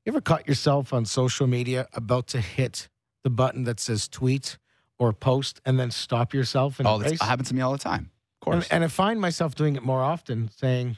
you 0.05 0.13
ever 0.13 0.21
caught 0.21 0.47
yourself 0.47 0.93
on 0.93 1.07
social 1.07 1.47
media 1.47 1.87
about 1.95 2.27
to 2.29 2.43
hit 2.43 2.89
the 3.25 3.31
button 3.31 3.65
that 3.65 3.81
says 3.81 4.07
tweet 4.07 4.59
or 4.99 5.15
post 5.15 5.63
and 5.65 5.81
then 5.81 5.91
stop 5.91 6.35
yourself 6.35 6.79
and 6.79 6.87
All 6.87 6.99
this 6.99 7.23
happens 7.23 7.49
to 7.49 7.55
me 7.55 7.63
all 7.63 7.73
the 7.73 7.79
time. 7.79 8.11
Of 8.53 8.63
And, 8.65 8.73
and 8.73 8.85
I 8.85 8.89
find 8.89 9.21
myself 9.21 9.55
doing 9.55 9.77
it 9.77 9.83
more 9.83 10.03
often, 10.03 10.51
saying, 10.57 10.97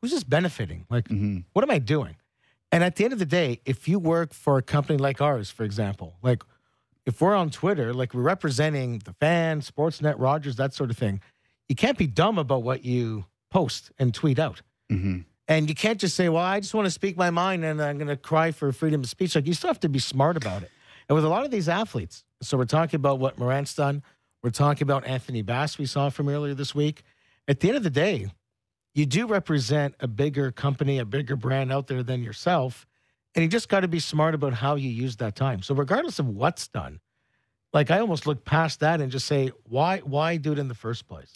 who's 0.00 0.10
this 0.10 0.24
benefiting? 0.24 0.86
Like, 0.90 1.08
hmm 1.08 1.40
what 1.52 1.62
am 1.62 1.70
I 1.70 1.78
doing? 1.78 2.16
And 2.70 2.82
at 2.82 2.96
the 2.96 3.04
end 3.04 3.12
of 3.12 3.18
the 3.18 3.26
day, 3.26 3.60
if 3.66 3.86
you 3.86 3.98
work 3.98 4.32
for 4.32 4.56
a 4.56 4.62
company 4.62 4.98
like 4.98 5.20
ours, 5.20 5.50
for 5.50 5.64
example, 5.64 6.16
like 6.22 6.42
if 7.04 7.20
we're 7.20 7.34
on 7.34 7.50
Twitter, 7.50 7.92
like 7.92 8.14
we're 8.14 8.22
representing 8.22 9.00
the 9.04 9.12
fan, 9.14 9.60
Sportsnet, 9.60 10.14
Rogers, 10.18 10.56
that 10.56 10.72
sort 10.72 10.90
of 10.90 10.96
thing, 10.96 11.20
you 11.68 11.74
can't 11.74 11.98
be 11.98 12.06
dumb 12.06 12.38
about 12.38 12.62
what 12.62 12.84
you 12.84 13.26
post 13.50 13.90
and 13.98 14.14
tweet 14.14 14.38
out. 14.38 14.62
hmm 14.88 15.20
And 15.48 15.68
you 15.68 15.74
can't 15.74 16.00
just 16.00 16.16
say, 16.16 16.28
well, 16.28 16.42
I 16.42 16.60
just 16.60 16.72
want 16.74 16.86
to 16.86 16.90
speak 16.90 17.16
my 17.16 17.30
mind 17.30 17.64
and 17.64 17.82
I'm 17.82 17.98
going 17.98 18.08
to 18.08 18.16
cry 18.16 18.52
for 18.52 18.72
freedom 18.72 19.02
of 19.02 19.08
speech. 19.08 19.34
Like, 19.34 19.46
you 19.46 19.54
still 19.54 19.68
have 19.68 19.80
to 19.80 19.88
be 19.88 19.98
smart 19.98 20.36
about 20.36 20.62
it. 20.62 20.70
And 21.08 21.14
with 21.16 21.24
a 21.24 21.28
lot 21.28 21.44
of 21.44 21.50
these 21.50 21.68
athletes, 21.68 22.24
so 22.40 22.56
we're 22.56 22.64
talking 22.64 22.96
about 22.96 23.18
what 23.18 23.38
Morant's 23.38 23.74
done. 23.74 24.02
We're 24.42 24.50
talking 24.50 24.82
about 24.84 25.06
Anthony 25.06 25.42
Bass, 25.42 25.78
we 25.78 25.86
saw 25.86 26.10
from 26.10 26.28
earlier 26.28 26.54
this 26.54 26.74
week. 26.74 27.02
At 27.46 27.60
the 27.60 27.68
end 27.68 27.76
of 27.76 27.84
the 27.84 27.90
day, 27.90 28.28
you 28.94 29.06
do 29.06 29.26
represent 29.26 29.94
a 30.00 30.08
bigger 30.08 30.50
company, 30.50 30.98
a 30.98 31.04
bigger 31.04 31.36
brand 31.36 31.72
out 31.72 31.86
there 31.86 32.02
than 32.02 32.22
yourself. 32.24 32.86
And 33.34 33.42
you 33.42 33.48
just 33.48 33.68
got 33.68 33.80
to 33.80 33.88
be 33.88 34.00
smart 34.00 34.34
about 34.34 34.52
how 34.52 34.74
you 34.74 34.90
use 34.90 35.16
that 35.16 35.36
time. 35.36 35.62
So, 35.62 35.74
regardless 35.74 36.18
of 36.18 36.26
what's 36.28 36.68
done, 36.68 37.00
like 37.72 37.90
I 37.90 38.00
almost 38.00 38.26
look 38.26 38.44
past 38.44 38.80
that 38.80 39.00
and 39.00 39.10
just 39.12 39.26
say, 39.26 39.52
why, 39.68 39.98
why 39.98 40.36
do 40.36 40.52
it 40.52 40.58
in 40.58 40.68
the 40.68 40.74
first 40.74 41.06
place? 41.08 41.32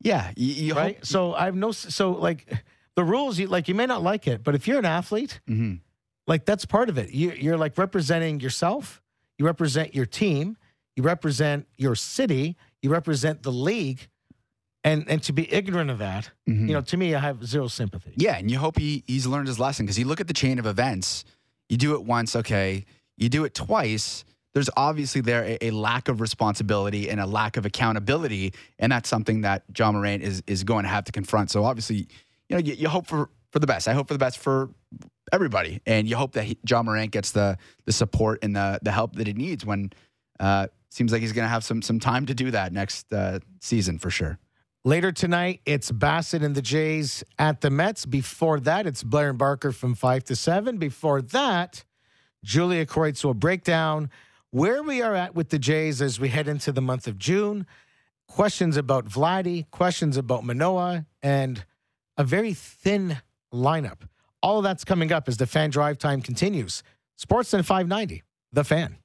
Yeah, 0.00 0.32
you, 0.36 0.52
you 0.66 0.74
right? 0.74 0.96
hope- 0.96 1.06
So 1.06 1.34
I've 1.34 1.54
no 1.54 1.70
so 1.70 2.10
like 2.10 2.52
the 2.96 3.04
rules. 3.04 3.38
You 3.38 3.46
like 3.46 3.68
you 3.68 3.74
may 3.74 3.86
not 3.86 4.02
like 4.02 4.26
it, 4.26 4.42
but 4.42 4.54
if 4.56 4.66
you're 4.66 4.80
an 4.80 4.84
athlete, 4.84 5.40
Mhm. 5.48 5.78
like 6.26 6.44
that's 6.44 6.66
part 6.66 6.88
of 6.90 6.98
it. 6.98 7.10
You, 7.10 7.30
you're 7.32 7.56
like 7.56 7.78
representing 7.78 8.40
yourself. 8.40 9.00
You 9.38 9.46
represent 9.46 9.94
your 9.94 10.06
team. 10.06 10.58
You 10.96 11.02
represent 11.02 11.66
your 11.76 11.94
city. 11.94 12.56
You 12.82 12.90
represent 12.90 13.42
the 13.42 13.52
league. 13.52 14.08
And 14.84 15.08
and 15.08 15.22
to 15.24 15.32
be 15.32 15.52
ignorant 15.52 15.90
of 15.90 15.98
that, 15.98 16.30
Mhm. 16.48 16.66
you 16.68 16.74
know, 16.74 16.80
to 16.80 16.96
me, 16.96 17.14
I 17.14 17.20
have 17.20 17.46
zero 17.46 17.68
sympathy. 17.68 18.14
Yeah, 18.16 18.36
and 18.36 18.50
you 18.50 18.58
hope 18.58 18.78
he, 18.78 19.04
he's 19.06 19.26
learned 19.28 19.46
his 19.46 19.60
lesson 19.60 19.86
because 19.86 19.96
you 19.98 20.06
look 20.06 20.20
at 20.20 20.26
the 20.26 20.34
chain 20.34 20.58
of 20.58 20.66
events. 20.66 21.24
You 21.68 21.76
do 21.76 21.94
it 21.94 22.02
once, 22.04 22.34
okay. 22.34 22.84
You 23.16 23.28
do 23.28 23.44
it 23.44 23.54
twice. 23.54 24.24
There's 24.54 24.68
obviously 24.76 25.20
there 25.20 25.44
a, 25.44 25.66
a 25.66 25.70
lack 25.70 26.08
of 26.08 26.20
responsibility 26.20 27.08
and 27.08 27.20
a 27.20 27.26
lack 27.26 27.56
of 27.56 27.64
accountability, 27.64 28.52
and 28.78 28.90
that's 28.90 29.08
something 29.08 29.42
that 29.42 29.62
Ja 29.78 29.92
Morant 29.92 30.22
is 30.22 30.42
is 30.48 30.64
going 30.64 30.82
to 30.82 30.88
have 30.90 31.04
to 31.04 31.12
confront. 31.12 31.50
So 31.52 31.64
obviously, 31.64 32.08
you 32.48 32.56
know, 32.56 32.58
you, 32.58 32.74
you 32.74 32.88
hope 32.88 33.06
for 33.06 33.30
for 33.52 33.60
the 33.60 33.66
best. 33.68 33.86
I 33.86 33.92
hope 33.92 34.08
for 34.08 34.14
the 34.14 34.18
best 34.18 34.36
for 34.38 34.68
everybody, 35.32 35.80
and 35.86 36.08
you 36.08 36.16
hope 36.16 36.32
that 36.32 36.44
he, 36.44 36.58
Ja 36.68 36.82
Morant 36.82 37.12
gets 37.12 37.30
the 37.30 37.56
the 37.86 37.92
support 37.92 38.40
and 38.42 38.56
the 38.56 38.80
the 38.82 38.90
help 38.90 39.14
that 39.14 39.28
he 39.28 39.32
needs 39.32 39.64
when 39.64 39.92
uh, 40.40 40.66
seems 40.92 41.12
like 41.12 41.22
he's 41.22 41.32
going 41.32 41.44
to 41.44 41.48
have 41.48 41.64
some 41.64 41.82
some 41.82 41.98
time 41.98 42.26
to 42.26 42.34
do 42.34 42.50
that 42.50 42.72
next 42.72 43.12
uh, 43.12 43.38
season 43.60 43.98
for 43.98 44.10
sure. 44.10 44.38
Later 44.84 45.12
tonight, 45.12 45.60
it's 45.64 45.92
Bassitt 45.92 46.42
and 46.42 46.56
the 46.56 46.62
Jays 46.62 47.22
at 47.38 47.60
the 47.60 47.70
Mets. 47.70 48.04
Before 48.04 48.58
that, 48.60 48.84
it's 48.84 49.04
Blair 49.04 49.30
and 49.30 49.38
Barker 49.38 49.70
from 49.70 49.94
5 49.94 50.24
to 50.24 50.34
7. 50.34 50.76
Before 50.76 51.22
that, 51.22 51.84
Julia 52.42 52.84
Kreuz 52.84 53.24
will 53.24 53.32
break 53.32 53.62
down 53.62 54.10
where 54.50 54.82
we 54.82 55.00
are 55.00 55.14
at 55.14 55.36
with 55.36 55.50
the 55.50 55.58
Jays 55.58 56.02
as 56.02 56.18
we 56.18 56.30
head 56.30 56.48
into 56.48 56.72
the 56.72 56.82
month 56.82 57.06
of 57.06 57.16
June. 57.16 57.64
Questions 58.26 58.76
about 58.76 59.06
Vladdy, 59.06 59.70
questions 59.70 60.16
about 60.16 60.44
Manoah, 60.44 61.06
and 61.22 61.64
a 62.16 62.24
very 62.24 62.52
thin 62.52 63.18
lineup. 63.54 64.08
All 64.42 64.58
of 64.58 64.64
that's 64.64 64.84
coming 64.84 65.12
up 65.12 65.28
as 65.28 65.36
the 65.36 65.46
fan 65.46 65.70
drive 65.70 65.98
time 65.98 66.20
continues. 66.20 66.82
Sportsnet 67.16 67.64
590, 67.64 68.24
the 68.52 68.64
fan. 68.64 68.98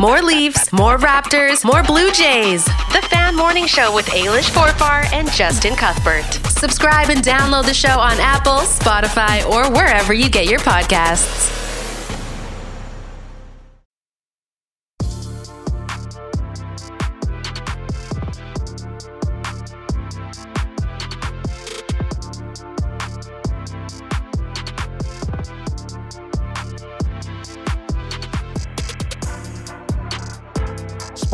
More 0.00 0.20
Leafs, 0.20 0.72
more 0.72 0.98
Raptors, 0.98 1.64
more 1.64 1.84
Blue 1.84 2.10
Jays. 2.10 2.64
The 2.64 3.06
Fan 3.10 3.36
Morning 3.36 3.66
Show 3.66 3.94
with 3.94 4.06
Ailish 4.06 4.50
Forfar 4.50 5.10
and 5.12 5.30
Justin 5.30 5.76
Cuthbert. 5.76 6.24
Subscribe 6.50 7.10
and 7.10 7.22
download 7.22 7.66
the 7.66 7.74
show 7.74 8.00
on 8.00 8.18
Apple, 8.18 8.62
Spotify, 8.66 9.48
or 9.48 9.70
wherever 9.70 10.12
you 10.12 10.28
get 10.28 10.46
your 10.46 10.58
podcasts. 10.58 11.63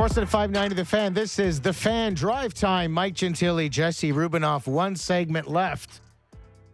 Sportsnet 0.00 0.28
590 0.28 0.76
The 0.76 0.84
Fan. 0.86 1.12
This 1.12 1.38
is 1.38 1.60
The 1.60 1.74
Fan 1.74 2.14
Drive 2.14 2.54
Time. 2.54 2.90
Mike 2.90 3.12
Gentile, 3.12 3.68
Jesse 3.68 4.14
Rubinoff. 4.14 4.66
One 4.66 4.96
segment 4.96 5.46
left. 5.46 6.00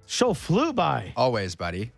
Show 0.06 0.32
flew 0.32 0.72
by. 0.72 1.12
Always, 1.16 1.56
buddy. 1.56 1.90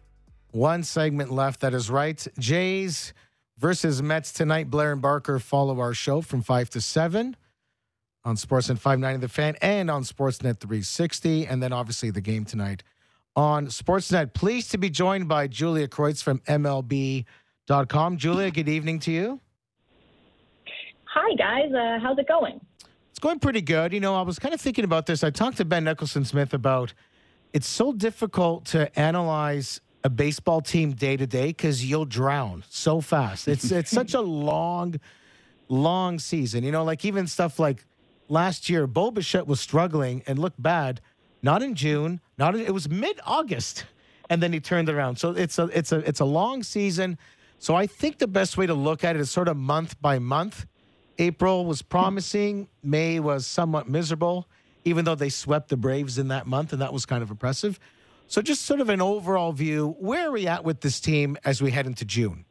One 0.52 0.82
segment 0.82 1.30
left. 1.30 1.60
That 1.60 1.74
is 1.74 1.90
right. 1.90 2.26
Jays 2.38 3.12
versus 3.58 4.02
Mets 4.02 4.32
tonight. 4.32 4.70
Blair 4.70 4.90
and 4.90 5.02
Barker 5.02 5.38
follow 5.38 5.78
our 5.80 5.92
show 5.92 6.22
from 6.22 6.40
5 6.40 6.70
to 6.70 6.80
7 6.80 7.36
on 8.24 8.36
Sportsnet 8.36 8.78
590 8.78 9.20
The 9.20 9.28
Fan 9.28 9.54
and 9.60 9.90
on 9.90 10.04
Sportsnet 10.04 10.60
360. 10.60 11.46
And 11.46 11.62
then 11.62 11.74
obviously 11.74 12.10
the 12.10 12.22
game 12.22 12.46
tonight 12.46 12.84
on 13.36 13.66
Sportsnet. 13.66 14.32
Pleased 14.32 14.70
to 14.70 14.78
be 14.78 14.88
joined 14.88 15.28
by 15.28 15.46
Julia 15.46 15.88
Kreuz 15.88 16.22
from 16.22 16.38
MLB.com. 16.48 18.16
Julia, 18.16 18.50
good 18.50 18.70
evening 18.70 18.98
to 19.00 19.10
you. 19.10 19.40
Hi, 21.20 21.34
guys. 21.34 21.72
Uh, 21.74 21.98
how's 22.00 22.16
it 22.16 22.28
going? 22.28 22.60
It's 23.10 23.18
going 23.18 23.40
pretty 23.40 23.60
good. 23.60 23.92
You 23.92 23.98
know, 23.98 24.14
I 24.14 24.22
was 24.22 24.38
kind 24.38 24.54
of 24.54 24.60
thinking 24.60 24.84
about 24.84 25.06
this. 25.06 25.24
I 25.24 25.30
talked 25.30 25.56
to 25.56 25.64
Ben 25.64 25.82
Nicholson 25.82 26.24
Smith 26.24 26.54
about 26.54 26.94
it's 27.52 27.66
so 27.66 27.92
difficult 27.92 28.66
to 28.66 28.96
analyze 28.96 29.80
a 30.04 30.10
baseball 30.10 30.60
team 30.60 30.92
day 30.92 31.16
to 31.16 31.26
day 31.26 31.48
because 31.48 31.84
you'll 31.84 32.04
drown 32.04 32.62
so 32.68 33.00
fast. 33.00 33.48
It's 33.48 33.72
it's 33.72 33.90
such 33.90 34.14
a 34.14 34.20
long, 34.20 35.00
long 35.68 36.20
season. 36.20 36.62
You 36.62 36.70
know, 36.70 36.84
like 36.84 37.04
even 37.04 37.26
stuff 37.26 37.58
like 37.58 37.84
last 38.28 38.70
year, 38.70 38.86
Bo 38.86 39.10
Bichette 39.10 39.48
was 39.48 39.60
struggling 39.60 40.22
and 40.28 40.38
looked 40.38 40.62
bad. 40.62 41.00
Not 41.42 41.64
in 41.64 41.74
June. 41.74 42.20
Not 42.38 42.54
in, 42.54 42.60
it 42.60 42.72
was 42.72 42.88
mid 42.88 43.18
August, 43.26 43.86
and 44.30 44.40
then 44.40 44.52
he 44.52 44.60
turned 44.60 44.88
around. 44.88 45.16
So 45.16 45.30
it's 45.30 45.58
a 45.58 45.64
it's 45.76 45.90
a 45.90 45.98
it's 45.98 46.20
a 46.20 46.24
long 46.24 46.62
season. 46.62 47.18
So 47.58 47.74
I 47.74 47.88
think 47.88 48.18
the 48.18 48.28
best 48.28 48.56
way 48.56 48.66
to 48.66 48.74
look 48.74 49.02
at 49.02 49.16
it 49.16 49.20
is 49.20 49.32
sort 49.32 49.48
of 49.48 49.56
month 49.56 50.00
by 50.00 50.20
month. 50.20 50.64
April 51.18 51.66
was 51.66 51.82
promising. 51.82 52.68
May 52.82 53.20
was 53.20 53.46
somewhat 53.46 53.88
miserable, 53.88 54.48
even 54.84 55.04
though 55.04 55.14
they 55.14 55.28
swept 55.28 55.68
the 55.68 55.76
Braves 55.76 56.18
in 56.18 56.28
that 56.28 56.46
month, 56.46 56.72
and 56.72 56.80
that 56.80 56.92
was 56.92 57.04
kind 57.04 57.22
of 57.22 57.30
impressive. 57.30 57.78
So, 58.28 58.42
just 58.42 58.66
sort 58.66 58.80
of 58.80 58.88
an 58.88 59.00
overall 59.00 59.52
view 59.52 59.96
where 59.98 60.28
are 60.28 60.32
we 60.32 60.46
at 60.46 60.62
with 60.62 60.82
this 60.82 61.00
team 61.00 61.36
as 61.44 61.62
we 61.62 61.70
head 61.70 61.86
into 61.86 62.04
June? 62.04 62.44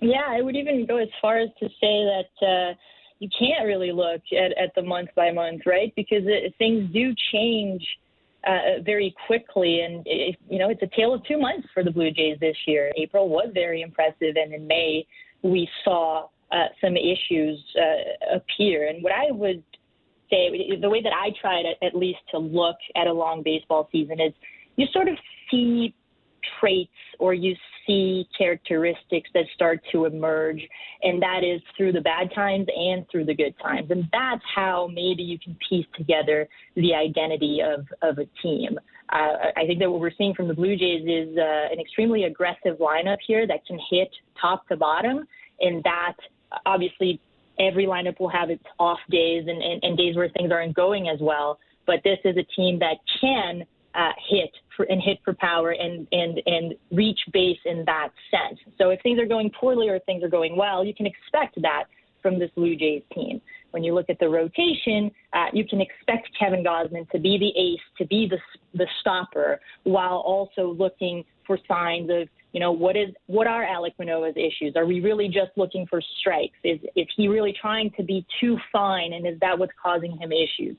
Yeah, 0.00 0.24
I 0.28 0.42
would 0.42 0.54
even 0.54 0.86
go 0.86 0.98
as 0.98 1.08
far 1.20 1.38
as 1.38 1.48
to 1.58 1.68
say 1.68 2.04
that 2.04 2.46
uh, 2.46 2.74
you 3.18 3.28
can't 3.36 3.66
really 3.66 3.92
look 3.92 4.20
at, 4.32 4.56
at 4.58 4.74
the 4.74 4.82
month 4.82 5.08
by 5.16 5.32
month, 5.32 5.62
right? 5.64 5.92
Because 5.96 6.22
it, 6.26 6.54
things 6.58 6.92
do 6.92 7.14
change 7.32 7.82
uh, 8.46 8.82
very 8.84 9.14
quickly, 9.26 9.80
and 9.80 10.02
it, 10.06 10.36
you 10.48 10.58
know 10.58 10.68
it's 10.68 10.82
a 10.82 10.90
tale 10.94 11.14
of 11.14 11.24
two 11.24 11.38
months 11.38 11.66
for 11.72 11.82
the 11.82 11.90
Blue 11.90 12.10
Jays 12.10 12.38
this 12.40 12.56
year. 12.66 12.92
April 12.96 13.28
was 13.28 13.48
very 13.54 13.80
impressive, 13.80 14.36
and 14.36 14.52
in 14.52 14.66
May 14.66 15.06
we 15.42 15.68
saw 15.84 16.28
uh, 16.52 16.66
some 16.80 16.96
issues 16.96 17.62
uh, 17.76 18.36
appear. 18.36 18.88
And 18.88 19.02
what 19.02 19.12
I 19.12 19.30
would 19.30 19.62
say, 20.30 20.78
the 20.80 20.88
way 20.88 21.02
that 21.02 21.12
I 21.12 21.30
try 21.40 21.62
to 21.62 21.84
at 21.84 21.94
least 21.94 22.20
to 22.30 22.38
look 22.38 22.76
at 22.96 23.06
a 23.06 23.12
long 23.12 23.42
baseball 23.42 23.88
season 23.92 24.20
is 24.20 24.32
you 24.76 24.86
sort 24.92 25.08
of 25.08 25.16
see 25.50 25.94
traits 26.60 26.90
or 27.18 27.34
you 27.34 27.54
see 27.86 28.28
characteristics 28.36 29.30
that 29.34 29.44
start 29.54 29.80
to 29.92 30.04
emerge, 30.04 30.60
and 31.02 31.22
that 31.22 31.42
is 31.44 31.60
through 31.76 31.92
the 31.92 32.00
bad 32.00 32.32
times 32.34 32.66
and 32.76 33.06
through 33.10 33.24
the 33.24 33.34
good 33.34 33.54
times. 33.62 33.90
And 33.90 34.04
that's 34.12 34.42
how 34.54 34.88
maybe 34.92 35.22
you 35.22 35.38
can 35.38 35.56
piece 35.68 35.86
together 35.96 36.48
the 36.74 36.94
identity 36.94 37.60
of, 37.62 37.86
of 38.02 38.18
a 38.18 38.26
team. 38.42 38.78
Uh, 39.12 39.52
I 39.56 39.66
think 39.66 39.78
that 39.78 39.90
what 39.90 40.00
we're 40.00 40.10
seeing 40.18 40.34
from 40.34 40.48
the 40.48 40.54
Blue 40.54 40.76
Jays 40.76 41.02
is 41.02 41.36
uh, 41.38 41.72
an 41.72 41.78
extremely 41.80 42.24
aggressive 42.24 42.78
lineup 42.80 43.18
here 43.26 43.46
that 43.46 43.64
can 43.66 43.78
hit 43.88 44.08
top 44.40 44.66
to 44.68 44.76
bottom, 44.76 45.26
and 45.60 45.82
that 45.84 46.16
obviously 46.64 47.20
every 47.58 47.86
lineup 47.86 48.20
will 48.20 48.28
have 48.28 48.50
its 48.50 48.64
off 48.78 48.98
days 49.10 49.44
and, 49.48 49.62
and, 49.62 49.82
and 49.82 49.96
days 49.96 50.16
where 50.16 50.28
things 50.30 50.50
aren't 50.52 50.74
going 50.74 51.08
as 51.08 51.18
well. 51.20 51.58
But 51.86 52.00
this 52.04 52.18
is 52.24 52.36
a 52.36 52.42
team 52.54 52.78
that 52.80 52.96
can 53.20 53.64
uh, 53.94 54.12
hit 54.28 54.50
for, 54.76 54.84
and 54.84 55.00
hit 55.00 55.18
for 55.24 55.34
power 55.34 55.70
and, 55.70 56.06
and, 56.12 56.42
and 56.46 56.74
reach 56.90 57.20
base 57.32 57.58
in 57.64 57.84
that 57.86 58.10
sense. 58.30 58.58
So 58.78 58.90
if 58.90 59.00
things 59.02 59.18
are 59.18 59.26
going 59.26 59.50
poorly 59.58 59.88
or 59.88 59.98
things 60.00 60.22
are 60.22 60.28
going 60.28 60.56
well, 60.56 60.84
you 60.84 60.94
can 60.94 61.06
expect 61.06 61.60
that 61.62 61.84
from 62.20 62.38
this 62.38 62.50
Blue 62.56 62.76
Jays 62.76 63.02
team. 63.14 63.40
When 63.70 63.84
you 63.84 63.94
look 63.94 64.10
at 64.10 64.18
the 64.18 64.28
rotation, 64.28 65.10
uh, 65.32 65.46
you 65.52 65.64
can 65.64 65.80
expect 65.80 66.28
Kevin 66.38 66.64
Gausman 66.64 67.08
to 67.10 67.18
be 67.18 67.38
the 67.38 67.58
ace, 67.58 67.80
to 67.98 68.06
be 68.06 68.28
the, 68.28 68.38
the 68.74 68.86
stopper, 69.00 69.60
while 69.84 70.16
also 70.16 70.74
looking 70.76 71.24
for 71.46 71.58
signs 71.68 72.10
of 72.10 72.28
you 72.56 72.60
know 72.60 72.72
what 72.72 72.96
is 72.96 73.10
what 73.26 73.46
are 73.46 73.66
Alek 73.66 73.92
Manoah's 73.98 74.34
issues? 74.34 74.76
Are 74.76 74.86
we 74.86 75.00
really 75.00 75.28
just 75.28 75.50
looking 75.56 75.86
for 75.88 76.00
strikes? 76.20 76.56
Is 76.64 76.80
is 76.96 77.06
he 77.14 77.28
really 77.28 77.54
trying 77.60 77.90
to 77.98 78.02
be 78.02 78.24
too 78.40 78.56
fine, 78.72 79.12
and 79.12 79.26
is 79.26 79.38
that 79.40 79.58
what's 79.58 79.74
causing 79.80 80.16
him 80.16 80.32
issues? 80.32 80.74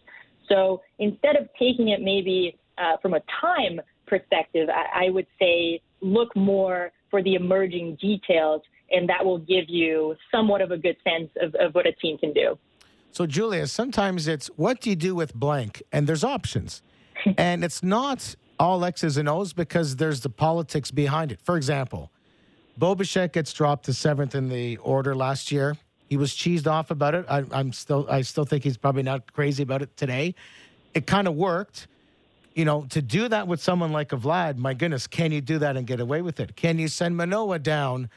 So 0.49 0.81
instead 0.97 1.35
of 1.35 1.47
taking 1.59 1.89
it 1.89 2.01
maybe 2.01 2.57
uh, 2.79 2.97
from 2.99 3.13
a 3.13 3.19
time 3.39 3.79
perspective, 4.07 4.69
I, 4.69 5.05
I 5.05 5.09
would 5.11 5.27
say 5.37 5.79
look 6.01 6.35
more 6.35 6.91
for 7.11 7.21
the 7.21 7.35
emerging 7.35 7.99
details, 8.01 8.63
and 8.89 9.07
that 9.07 9.23
will 9.23 9.37
give 9.37 9.65
you 9.67 10.15
somewhat 10.31 10.61
of 10.61 10.71
a 10.71 10.77
good 10.79 10.97
sense 11.03 11.29
of, 11.39 11.53
of 11.59 11.75
what 11.75 11.85
a 11.85 11.91
team 11.91 12.17
can 12.17 12.33
do. 12.33 12.57
So, 13.11 13.27
Julia, 13.27 13.67
sometimes 13.67 14.27
it's 14.27 14.47
what 14.55 14.81
do 14.81 14.89
you 14.89 14.95
do 14.95 15.13
with 15.13 15.35
blank? 15.35 15.83
And 15.91 16.07
there's 16.07 16.23
options. 16.23 16.81
and 17.37 17.63
it's 17.63 17.83
not 17.83 18.35
all 18.59 18.83
X's 18.83 19.17
and 19.17 19.29
O's 19.29 19.53
because 19.53 19.95
there's 19.95 20.21
the 20.21 20.29
politics 20.29 20.91
behind 20.91 21.31
it. 21.31 21.39
For 21.43 21.57
example, 21.57 22.11
Bo 22.77 22.95
Bichette 22.95 23.33
gets 23.33 23.53
dropped 23.53 23.85
to 23.85 23.93
seventh 23.93 24.35
in 24.35 24.49
the 24.49 24.77
order 24.77 25.15
last 25.15 25.51
year. 25.51 25.75
He 26.09 26.17
was 26.17 26.33
cheesed 26.33 26.67
off 26.67 26.91
about 26.91 27.15
it. 27.15 27.25
I, 27.29 27.43
I'm 27.51 27.73
still, 27.73 28.07
I 28.09 28.21
still 28.21 28.45
think 28.45 28.63
he's 28.63 28.77
probably 28.77 29.03
not 29.03 29.33
crazy 29.33 29.63
about 29.63 29.81
it 29.81 29.95
today. 29.97 30.35
It 30.93 31.05
kind 31.05 31.27
of 31.27 31.35
worked 31.35 31.87
you 32.57 32.65
know, 32.65 32.87
to 32.89 33.03
do 33.03 33.27
that 33.27 33.47
with 33.47 33.61
someone 33.61 33.91
like 33.91 34.11
a 34.13 34.17
Vlad, 34.17 34.57
my 34.57 34.73
goodness, 34.73 35.05
can 35.05 35.31
you 35.31 35.41
do 35.41 35.59
that 35.59 35.77
and 35.77 35.85
get 35.85 35.99
away 35.99 36.23
with 36.23 36.39
it? 36.39 36.55
Can 36.55 36.79
you 36.79 36.87
send 36.87 37.15
Manoah 37.15 37.59
down? 37.59 38.09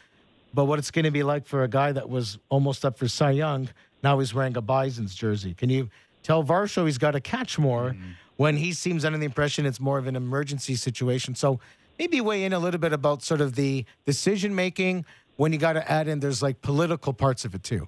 But 0.54 0.64
what 0.64 0.78
it's 0.78 0.90
going 0.90 1.04
to 1.04 1.10
be 1.10 1.22
like 1.22 1.44
for 1.46 1.62
a 1.62 1.68
guy 1.68 1.92
that 1.92 2.08
was 2.08 2.38
almost 2.48 2.86
up 2.86 2.96
for 2.96 3.06
Cy 3.06 3.32
Young, 3.32 3.68
now 4.02 4.18
he's 4.18 4.32
wearing 4.32 4.56
a 4.56 4.62
Bison's 4.62 5.14
jersey. 5.14 5.52
Can 5.52 5.68
you 5.68 5.90
tell 6.22 6.42
Varsho 6.42 6.86
he's 6.86 6.96
got 6.96 7.10
to 7.10 7.20
catch 7.20 7.58
more 7.58 7.90
mm-hmm. 7.90 8.12
When 8.40 8.56
he 8.56 8.72
seems 8.72 9.04
under 9.04 9.18
the 9.18 9.26
impression 9.26 9.66
it's 9.66 9.78
more 9.78 9.98
of 9.98 10.06
an 10.06 10.16
emergency 10.16 10.74
situation? 10.74 11.34
So 11.34 11.60
maybe 11.98 12.22
weigh 12.22 12.44
in 12.44 12.54
a 12.54 12.58
little 12.58 12.80
bit 12.80 12.94
about 12.94 13.22
sort 13.22 13.42
of 13.42 13.54
the 13.54 13.84
decision 14.06 14.54
making 14.54 15.04
when 15.36 15.52
you 15.52 15.58
got 15.58 15.74
to 15.74 15.92
add 15.92 16.08
in 16.08 16.20
there's 16.20 16.42
like 16.42 16.62
political 16.62 17.12
parts 17.12 17.44
of 17.44 17.54
it 17.54 17.62
too. 17.62 17.86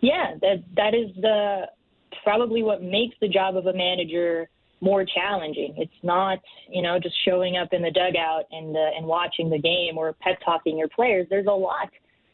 Yeah, 0.00 0.34
that 0.40 0.64
that 0.74 0.94
is 0.94 1.14
the 1.14 1.68
probably 2.24 2.64
what 2.64 2.82
makes 2.82 3.14
the 3.20 3.28
job 3.28 3.56
of 3.56 3.66
a 3.66 3.72
manager 3.72 4.48
more 4.80 5.04
challenging. 5.04 5.74
It's 5.76 6.02
not, 6.02 6.40
you 6.68 6.82
know, 6.82 6.98
just 6.98 7.14
showing 7.24 7.56
up 7.56 7.68
in 7.70 7.82
the 7.82 7.92
dugout 7.92 8.46
and 8.50 8.76
uh, 8.76 8.96
and 8.96 9.06
watching 9.06 9.48
the 9.48 9.60
game 9.60 9.96
or 9.96 10.12
pep 10.14 10.40
talking 10.44 10.76
your 10.76 10.88
players. 10.88 11.28
There's 11.30 11.46
a 11.46 11.52
lot 11.52 11.88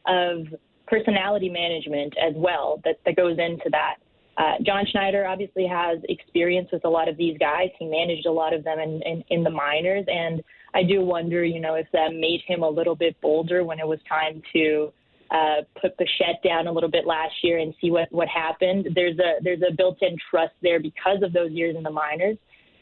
of 0.06 0.46
personality 0.86 1.50
management 1.50 2.14
as 2.16 2.32
well 2.36 2.80
that, 2.84 3.00
that 3.04 3.16
goes 3.16 3.36
into 3.38 3.68
that. 3.72 3.96
Uh, 4.36 4.54
John 4.62 4.84
Schneider 4.90 5.26
obviously 5.26 5.66
has 5.66 5.98
experience 6.08 6.68
with 6.70 6.84
a 6.84 6.88
lot 6.88 7.08
of 7.08 7.16
these 7.16 7.38
guys. 7.38 7.68
He 7.78 7.86
managed 7.86 8.26
a 8.26 8.32
lot 8.32 8.52
of 8.52 8.64
them 8.64 8.78
in, 8.78 9.00
in, 9.02 9.24
in 9.30 9.42
the 9.42 9.50
minors, 9.50 10.04
and 10.08 10.42
I 10.74 10.82
do 10.82 11.00
wonder, 11.00 11.42
you 11.42 11.58
know, 11.58 11.74
if 11.74 11.86
that 11.92 12.12
made 12.12 12.42
him 12.46 12.62
a 12.62 12.68
little 12.68 12.94
bit 12.94 13.18
bolder 13.22 13.64
when 13.64 13.80
it 13.80 13.86
was 13.86 13.98
time 14.08 14.42
to 14.52 14.92
uh, 15.30 15.62
put 15.80 15.96
Bichette 15.96 16.42
down 16.44 16.66
a 16.66 16.72
little 16.72 16.90
bit 16.90 17.06
last 17.06 17.34
year 17.42 17.58
and 17.58 17.74
see 17.80 17.90
what 17.90 18.10
what 18.12 18.28
happened. 18.28 18.88
There's 18.94 19.18
a 19.18 19.42
there's 19.42 19.62
a 19.62 19.72
built-in 19.74 20.16
trust 20.30 20.52
there 20.62 20.80
because 20.80 21.22
of 21.22 21.32
those 21.32 21.50
years 21.50 21.76
in 21.76 21.82
the 21.82 21.90
minors, 21.90 22.36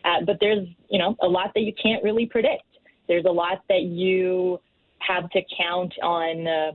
uh, 0.05 0.25
but 0.27 0.39
there's 0.41 0.67
you 0.89 0.99
know 0.99 1.17
a 1.23 1.27
lot 1.27 1.53
that 1.55 1.61
you 1.61 1.73
can't 1.81 2.03
really 2.03 2.27
predict. 2.27 2.65
There's 3.09 3.25
a 3.25 3.33
lot 3.33 3.63
that 3.69 3.83
you 3.83 4.61
have 4.99 5.31
to 5.31 5.41
count 5.57 5.95
on. 6.03 6.47
Uh, 6.47 6.73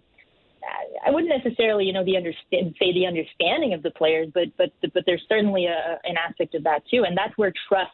I 1.06 1.11
wouldn't 1.11 1.31
necessarily, 1.44 1.86
you 1.86 1.94
know, 1.94 2.03
the 2.03 2.18
understand 2.18 2.76
say 2.80 2.94
the 2.94 3.06
understanding 3.06 3.73
of 3.73 3.84
the 3.84 3.91
players, 3.91 4.27
but 4.34 4.48
but 4.57 4.72
but 4.94 5.03
there's 5.06 5.23
certainly 5.30 5.65
a, 5.65 5.99
an 6.03 6.15
aspect 6.18 6.56
of 6.56 6.64
that 6.64 6.81
too, 6.90 7.03
and 7.06 7.18
that's 7.18 7.38
where 7.38 7.53
trust 7.68 7.91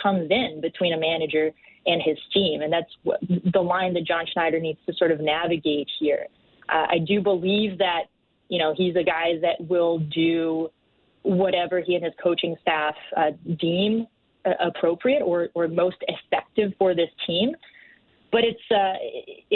comes 0.00 0.28
in 0.30 0.60
between 0.60 0.92
a 0.92 0.98
manager 0.98 1.50
and 1.86 2.02
his 2.02 2.16
team, 2.32 2.62
and 2.62 2.72
that's 2.72 2.90
what, 3.02 3.20
the 3.52 3.60
line 3.60 3.94
that 3.94 4.06
John 4.06 4.24
Schneider 4.32 4.58
needs 4.58 4.78
to 4.86 4.94
sort 4.94 5.10
of 5.10 5.20
navigate 5.20 5.88
here. 6.00 6.26
Uh, 6.68 6.86
I 6.90 6.98
do 6.98 7.20
believe 7.20 7.78
that, 7.78 8.04
you 8.48 8.58
know, 8.58 8.74
he's 8.76 8.96
a 8.96 9.02
guy 9.02 9.38
that 9.42 9.68
will 9.68 9.98
do 9.98 10.70
whatever 11.22 11.80
he 11.80 11.94
and 11.94 12.04
his 12.04 12.14
coaching 12.22 12.56
staff 12.62 12.94
uh, 13.16 13.30
deem 13.58 14.06
uh, 14.46 14.52
appropriate 14.60 15.20
or, 15.20 15.48
or 15.54 15.68
most 15.68 15.96
effective 16.08 16.72
for 16.78 16.94
this 16.94 17.10
team. 17.26 17.52
But 18.34 18.42
it's 18.42 18.58
uh, 18.68 18.94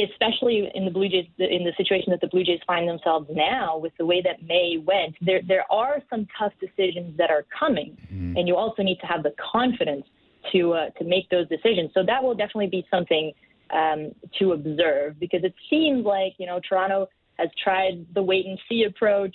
especially 0.09 0.71
in 0.73 0.85
the 0.85 0.93
Blue 0.93 1.09
Jays, 1.09 1.27
in 1.39 1.65
the 1.65 1.73
situation 1.77 2.13
that 2.13 2.21
the 2.21 2.29
Blue 2.29 2.45
Jays 2.45 2.61
find 2.65 2.89
themselves 2.89 3.27
now, 3.29 3.77
with 3.77 3.93
the 3.99 4.07
way 4.07 4.23
that 4.23 4.47
May 4.47 4.77
went. 4.77 5.17
There, 5.21 5.41
there 5.49 5.65
are 5.69 6.01
some 6.09 6.29
tough 6.39 6.53
decisions 6.61 7.17
that 7.19 7.29
are 7.29 7.45
coming, 7.59 7.97
mm. 8.07 8.39
and 8.39 8.47
you 8.47 8.55
also 8.55 8.85
need 8.85 9.01
to 9.01 9.07
have 9.07 9.25
the 9.25 9.35
confidence 9.53 10.05
to 10.53 10.75
uh, 10.75 10.91
to 10.91 11.05
make 11.05 11.29
those 11.29 11.49
decisions. 11.49 11.91
So 11.93 12.05
that 12.07 12.23
will 12.23 12.37
definitely 12.37 12.69
be 12.69 12.87
something 12.89 13.33
um, 13.75 14.13
to 14.39 14.53
observe 14.53 15.19
because 15.19 15.43
it 15.43 15.55
seems 15.69 16.05
like 16.05 16.35
you 16.39 16.47
know 16.47 16.61
Toronto 16.69 17.09
has 17.37 17.49
tried 17.61 18.07
the 18.15 18.23
wait 18.23 18.47
and 18.47 18.61
see 18.69 18.85
approach 18.85 19.35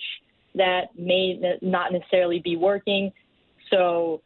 that 0.54 0.98
may 0.98 1.38
not 1.60 1.92
necessarily 1.92 2.40
be 2.42 2.56
working. 2.56 3.12
So 3.68 4.22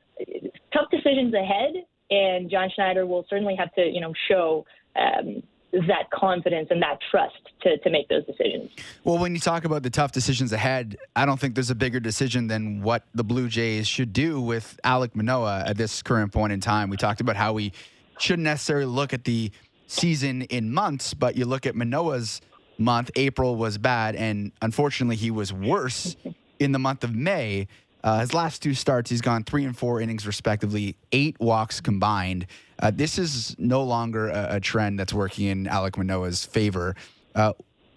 tough 0.73 0.87
decisions 0.93 1.35
ahead, 1.35 1.73
and 2.09 2.49
John 2.49 2.69
Schneider 2.73 3.05
will 3.05 3.27
certainly 3.29 3.57
have 3.57 3.75
to 3.75 3.83
you 3.83 4.01
know 4.01 4.13
show. 4.29 4.65
Um, 4.99 5.43
that 5.73 6.11
confidence 6.11 6.69
and 6.71 6.81
that 6.83 6.99
trust 7.11 7.37
to, 7.61 7.77
to 7.79 7.91
make 7.91 8.09
those 8.09 8.25
decisions. 8.25 8.71
Well, 9.05 9.19
when 9.19 9.35
you 9.35 9.41
talk 9.41 9.67
about 9.67 9.83
the 9.83 9.91
tough 9.91 10.13
decisions 10.13 10.53
ahead, 10.53 10.97
I 11.15 11.27
don't 11.27 11.39
think 11.39 11.55
there's 11.55 11.71
a 11.71 11.75
bigger 11.75 12.01
decision 12.01 12.47
than 12.47 12.83
what 12.83 13.05
the 13.15 13.23
Blue 13.23 13.49
Jays 13.49 13.87
should 13.87 14.13
do 14.13 14.41
with 14.41 14.81
Alek 14.83 15.15
Manoah 15.15 15.65
at 15.67 15.77
this 15.77 16.03
current 16.03 16.33
point 16.33 16.53
in 16.53 16.61
time. 16.61 16.89
We 16.89 16.97
talked 16.97 17.21
about 17.21 17.37
how 17.37 17.53
we 17.53 17.73
shouldn't 18.19 18.45
necessarily 18.45 18.87
look 18.87 19.13
at 19.13 19.25
the 19.25 19.51
season 19.87 20.43
in 20.43 20.73
months, 20.73 21.13
but 21.13 21.37
you 21.37 21.45
look 21.45 21.67
at 21.67 21.75
Manoah's 21.75 22.41
month, 22.79 23.11
April 23.17 23.57
was 23.57 23.77
bad, 23.77 24.17
and 24.17 24.53
unfortunately, 24.63 25.17
he 25.17 25.31
was 25.31 25.53
worse 25.53 26.17
in 26.59 26.73
the 26.73 26.79
month 26.79 27.05
of 27.05 27.15
May. 27.15 27.69
Uh, 28.03 28.21
his 28.21 28.33
last 28.33 28.63
two 28.63 28.75
starts, 28.75 29.11
he's 29.11 29.21
gone 29.21 29.45
three 29.45 29.65
and 29.65 29.77
four 29.77 30.01
innings 30.01 30.27
respectively, 30.27 30.97
eight 31.13 31.39
walks 31.41 31.81
combined. 31.81 32.47
Uh, 32.81 32.91
this 32.95 33.19
is 33.19 33.57
no 33.59 33.83
longer 33.83 34.29
a, 34.29 34.57
a, 34.57 34.61
trend 34.61 34.99
that's 34.99 35.13
working 35.13 35.47
in 35.47 35.65
Alek 35.67 35.97
Manoah's 35.97 36.45
favor. 36.45 36.95
Uh, 37.35 37.53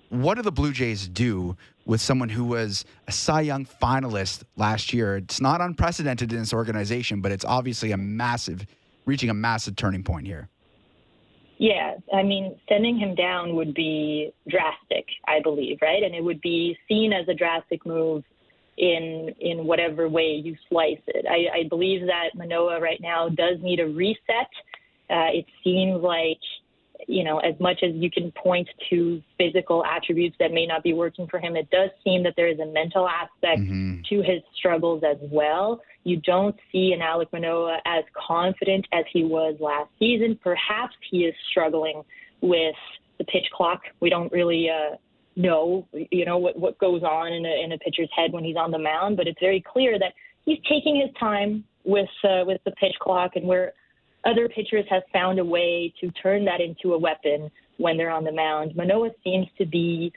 what 0.09 0.35
do 0.35 0.41
the 0.41 0.51
Blue 0.51 0.71
Jays 0.71 1.07
do 1.07 1.55
with 1.85 2.01
someone 2.01 2.29
who 2.29 2.43
was 2.43 2.83
a 3.07 3.11
Cy 3.11 3.41
Young 3.41 3.65
finalist 3.65 4.43
last 4.57 4.91
year? 4.91 5.17
It's 5.17 5.39
not 5.39 5.61
unprecedented 5.61 6.33
in 6.33 6.39
this 6.39 6.53
organization, 6.53 7.21
but 7.21 7.31
it's 7.31 7.45
obviously 7.45 7.91
a 7.91 7.97
massive, 7.97 8.65
reaching 9.05 9.29
a 9.29 9.33
massive 9.33 9.75
turning 9.75 10.03
point 10.03 10.25
here. 10.25 10.49
Yeah, 11.59 11.93
I 12.11 12.23
mean, 12.23 12.57
sending 12.67 12.97
him 12.97 13.13
down 13.13 13.55
would 13.55 13.75
be 13.75 14.33
drastic, 14.49 15.05
I 15.27 15.41
believe, 15.43 15.77
right? 15.79 16.01
And 16.01 16.15
it 16.15 16.23
would 16.23 16.41
be 16.41 16.75
seen 16.87 17.13
as 17.13 17.27
a 17.27 17.35
drastic 17.35 17.85
move 17.85 18.23
in 18.77 19.35
in 19.39 19.65
whatever 19.65 20.09
way 20.09 20.41
you 20.43 20.55
slice 20.69 21.01
it. 21.05 21.25
I, 21.29 21.59
I 21.59 21.67
believe 21.69 22.01
that 22.07 22.29
Manoah 22.33 22.81
right 22.81 22.99
now 22.99 23.29
does 23.29 23.59
need 23.61 23.79
a 23.79 23.85
reset. 23.85 24.49
Uh, 25.11 25.29
it 25.33 25.45
seems 25.63 26.01
like 26.01 26.39
you 27.07 27.23
know, 27.23 27.39
as 27.39 27.55
much 27.59 27.81
as 27.83 27.91
you 27.95 28.09
can 28.09 28.31
point 28.31 28.67
to 28.89 29.21
physical 29.37 29.83
attributes 29.85 30.35
that 30.39 30.51
may 30.51 30.65
not 30.65 30.83
be 30.83 30.93
working 30.93 31.27
for 31.27 31.39
him, 31.39 31.55
it 31.55 31.69
does 31.69 31.89
seem 32.03 32.23
that 32.23 32.33
there 32.35 32.47
is 32.47 32.59
a 32.59 32.65
mental 32.65 33.07
aspect 33.07 33.61
mm-hmm. 33.61 34.01
to 34.09 34.17
his 34.17 34.41
struggles 34.55 35.03
as 35.03 35.17
well. 35.31 35.81
You 36.03 36.17
don't 36.17 36.55
see 36.71 36.93
an 36.93 36.99
Alek 36.99 37.31
Manoah 37.31 37.79
as 37.85 38.03
confident 38.27 38.85
as 38.91 39.05
he 39.11 39.23
was 39.23 39.55
last 39.59 39.89
season. 39.99 40.39
Perhaps 40.43 40.95
he 41.09 41.25
is 41.25 41.35
struggling 41.49 42.03
with 42.41 42.75
the 43.17 43.23
pitch 43.25 43.47
clock. 43.53 43.81
We 43.99 44.09
don't 44.09 44.31
really 44.31 44.69
uh, 44.69 44.95
know, 45.35 45.87
you 46.11 46.25
know, 46.25 46.37
what, 46.37 46.57
what 46.57 46.77
goes 46.79 47.03
on 47.03 47.33
in 47.33 47.45
a, 47.45 47.63
in 47.63 47.71
a 47.71 47.77
pitcher's 47.77 48.09
head 48.15 48.31
when 48.31 48.43
he's 48.43 48.57
on 48.57 48.71
the 48.71 48.79
mound, 48.79 49.17
but 49.17 49.27
it's 49.27 49.39
very 49.39 49.61
clear 49.61 49.99
that 49.99 50.13
he's 50.45 50.59
taking 50.67 50.95
his 50.95 51.09
time 51.19 51.63
with 51.83 52.09
uh, 52.23 52.43
with 52.45 52.61
the 52.63 52.71
pitch 52.71 52.95
clock 53.01 53.31
and 53.35 53.47
where 53.47 53.73
other 54.25 54.47
pitchers 54.49 54.85
have 54.89 55.03
found 55.11 55.39
a 55.39 55.45
way 55.45 55.93
to 56.01 56.11
turn 56.11 56.45
that 56.45 56.61
into 56.61 56.93
a 56.93 56.97
weapon 56.97 57.49
when 57.77 57.97
they're 57.97 58.11
on 58.11 58.23
the 58.23 58.31
mound. 58.31 58.75
Manoah 58.75 59.09
seems 59.23 59.47
to 59.57 59.65
be 59.65 60.13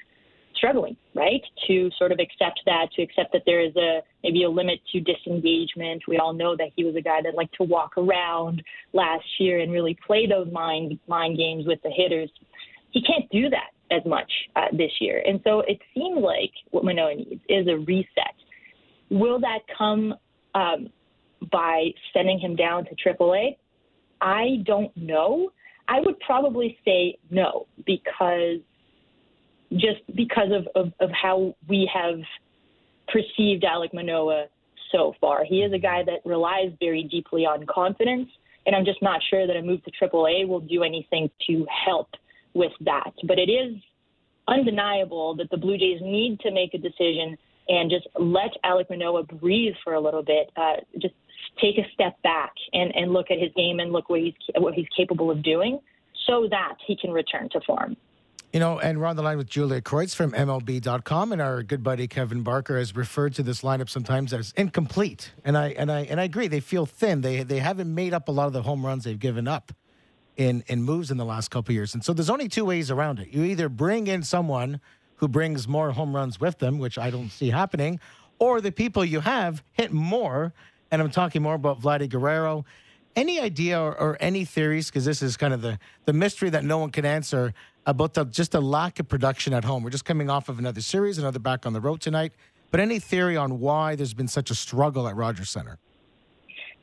struggling, 0.57 0.97
right? 1.15 1.43
To 1.67 1.91
sort 1.99 2.13
of 2.13 2.19
accept 2.19 2.61
that, 2.67 2.87
to 2.97 3.03
accept 3.03 3.33
that 3.33 3.43
there 3.47 3.61
is 3.61 3.75
a 3.77 4.01
maybe 4.23 4.45
a 4.45 4.49
limit 4.49 4.81
to 4.93 5.01
disengagement. 5.01 6.03
We 6.09 6.19
all 6.19 6.33
know 6.33 6.57
that 6.57 6.69
he 6.77 6.85
was 6.85 6.97
a 6.97 7.01
guy 7.01 7.21
that 7.23 7.35
liked 7.35 7.55
to 7.57 7.65
walk 7.65 7.97
around 7.97 8.63
last 8.93 9.25
year 9.39 9.61
and 9.61 9.73
really 9.73 9.97
play 10.07 10.27
those 10.27 10.51
mind 10.53 10.99
mind 11.09 11.37
games 11.37 11.67
with 11.67 11.81
the 11.83 11.91
hitters. 11.91 12.31
He 12.91 13.03
can't 13.03 13.29
do 13.31 13.51
that 13.51 13.71
as 13.91 14.03
much 14.07 14.31
uh, 14.57 14.67
this 14.73 14.93
year, 15.01 15.23
and 15.27 15.41
so 15.45 15.61
it 15.61 15.79
seems 15.95 16.23
like 16.23 16.53
what 16.71 16.85
Manoah 16.85 17.17
needs 17.17 17.43
is 17.49 17.67
a 17.69 17.77
reset. 17.77 18.35
Will 19.11 19.41
that 19.41 19.61
come 19.77 20.15
um, 20.55 20.89
by 21.53 21.91
sending 22.13 22.39
him 22.39 22.57
down 22.57 22.87
to 22.87 22.95
AAA? 22.95 23.57
I 24.21 24.63
don't 24.65 24.95
know. 24.97 25.51
I 25.89 26.01
would 26.01 26.19
probably 26.21 26.79
say 26.85 27.19
no 27.31 27.67
because 27.85 28.61
just 29.73 30.01
because 30.15 30.51
of, 30.53 30.67
of, 30.75 30.93
of 31.01 31.11
how 31.11 31.55
we 31.69 31.91
have 31.93 32.19
perceived 33.09 33.65
Alek 33.65 33.93
Manoah 33.93 34.47
so 34.93 35.15
far. 35.21 35.45
He 35.45 35.63
is 35.63 35.73
a 35.73 35.79
guy 35.79 36.03
that 36.05 36.21
relies 36.25 36.73
very 36.81 37.03
deeply 37.03 37.45
on 37.45 37.67
confidence, 37.67 38.29
and 38.67 38.75
I'm 38.75 38.85
just 38.85 39.03
not 39.03 39.21
sure 39.29 39.47
that 39.47 39.57
a 39.57 39.63
move 39.63 39.83
to 39.85 39.91
AAA 39.91 40.47
will 40.47 40.61
do 40.61 40.83
anything 40.83 41.31
to 41.49 41.67
help 41.85 42.09
with 42.55 42.73
that. 42.83 43.13
But 43.25 43.39
it 43.39 43.51
is 43.51 43.75
undeniable 44.47 45.35
that 45.37 45.51
the 45.51 45.57
Blue 45.57 45.77
Jays 45.77 46.01
need 46.03 46.41
to 46.41 46.51
make 46.51 46.75
a 46.75 46.79
decision 46.79 47.37
and 47.69 47.91
just 47.91 48.07
let 48.19 48.51
Alek 48.65 48.91
Manoah 48.91 49.25
breathe 49.25 49.75
for 49.83 49.95
a 49.95 50.01
little 50.01 50.23
bit. 50.23 50.51
Uh, 50.57 50.77
just 51.01 51.15
take 51.61 51.79
a 51.79 51.89
step 51.93 52.21
back 52.23 52.53
and, 52.73 52.95
and 52.95 53.13
look 53.13 53.31
at 53.31 53.39
his 53.39 53.51
game 53.57 53.81
and 53.81 53.93
look 53.93 54.09
what 54.09 54.21
he's 54.21 54.35
what 54.59 54.75
he's 54.75 54.89
capable 54.97 55.31
of 55.31 55.43
doing, 55.43 55.79
so 56.27 56.47
that 56.51 56.77
he 56.87 56.97
can 56.97 57.11
return 57.11 57.49
to 57.51 57.61
form. 57.67 57.97
You 58.53 58.61
know, 58.61 58.79
and 58.79 59.01
we're 59.01 59.07
on 59.07 59.17
the 59.17 59.23
line 59.23 59.37
with 59.37 59.49
Julia 59.49 59.81
Kreuz 59.81 60.15
from 60.15 60.31
MLB.com, 60.31 61.33
and 61.33 61.43
our 61.43 61.65
good 61.65 61.83
buddy 61.83 62.07
Kevin 62.07 62.43
Barker 62.43 62.79
has 62.79 62.95
referred 62.95 63.35
to 63.35 63.43
this 63.43 63.63
lineup 63.63 63.89
sometimes 63.89 64.33
as 64.33 64.53
incomplete. 64.57 65.33
And 65.45 65.59
I 65.59 65.71
and 65.71 65.91
I 65.91 66.03
and 66.03 66.21
I 66.21 66.25
agree. 66.25 66.47
They 66.47 66.61
feel 66.61 66.87
thin. 66.87 67.23
They 67.23 67.43
they 67.43 67.59
haven't 67.59 67.93
made 67.93 68.15
up 68.15 68.29
a 68.29 68.31
lot 68.31 68.47
of 68.47 68.53
the 68.53 68.63
home 68.63 68.87
runs 68.87 69.03
they've 69.05 69.19
given 69.19 69.49
up 69.49 69.73
in 70.37 70.63
in 70.69 70.85
moves 70.85 71.11
in 71.11 71.17
the 71.17 71.25
last 71.25 71.51
couple 71.51 71.75
years. 71.75 71.95
And 71.95 72.05
so 72.05 72.13
there's 72.13 72.31
only 72.31 72.49
two 72.49 72.65
ways 72.65 72.93
around 72.93 73.19
it. 73.19 73.29
You 73.33 73.43
either 73.43 73.69
bring 73.69 74.07
in 74.07 74.23
someone 74.23 74.81
who 75.17 75.27
brings 75.27 75.67
more 75.67 75.91
home 75.91 76.15
runs 76.15 76.39
with 76.39 76.59
them, 76.59 76.79
which 76.79 76.97
I 76.97 77.11
don't 77.11 77.31
see 77.31 77.51
happening, 77.51 77.99
or 78.39 78.61
the 78.61 78.71
people 78.71 79.05
you 79.05 79.21
have 79.21 79.65
hit 79.73 79.93
more. 79.93 80.53
And 80.91 81.03
I'm 81.03 81.11
talking 81.11 81.43
more 81.43 81.55
about 81.55 81.81
Vladdy 81.81 82.09
Guerrero. 82.09 82.65
Any 83.17 83.41
idea 83.41 83.81
or, 83.81 83.99
or 83.99 84.17
any 84.21 84.45
theories? 84.45 84.89
Because 84.91 85.05
this 85.05 85.23
is 85.23 85.37
kind 85.37 85.55
of 85.55 85.63
the 85.63 85.79
the 86.05 86.13
mystery 86.13 86.51
that 86.51 86.65
no 86.65 86.79
one 86.79 86.91
can 86.91 87.05
answer 87.05 87.55
about 87.87 88.15
the, 88.15 88.25
just 88.25 88.53
the 88.53 88.61
lack 88.61 88.99
of 88.99 89.09
production 89.09 89.53
at 89.53 89.65
home. 89.65 89.83
We're 89.83 89.91
just 89.91 90.05
coming 90.05 90.31
off 90.31 90.49
of 90.49 90.59
another 90.59 90.81
series, 90.81 91.19
another 91.19 91.39
back 91.39 91.67
on 91.67 91.73
the 91.73 91.81
road 91.81 92.01
tonight. 92.01 92.33
But 92.71 92.81
any 92.81 92.99
theory 92.99 93.37
on 93.37 93.61
why 93.61 93.95
there's 93.95 94.15
been 94.15 94.29
such 94.29 94.51
a 94.51 94.55
struggle 94.55 95.07
at 95.07 95.15
Rogers 95.15 95.51
Center? 95.51 95.79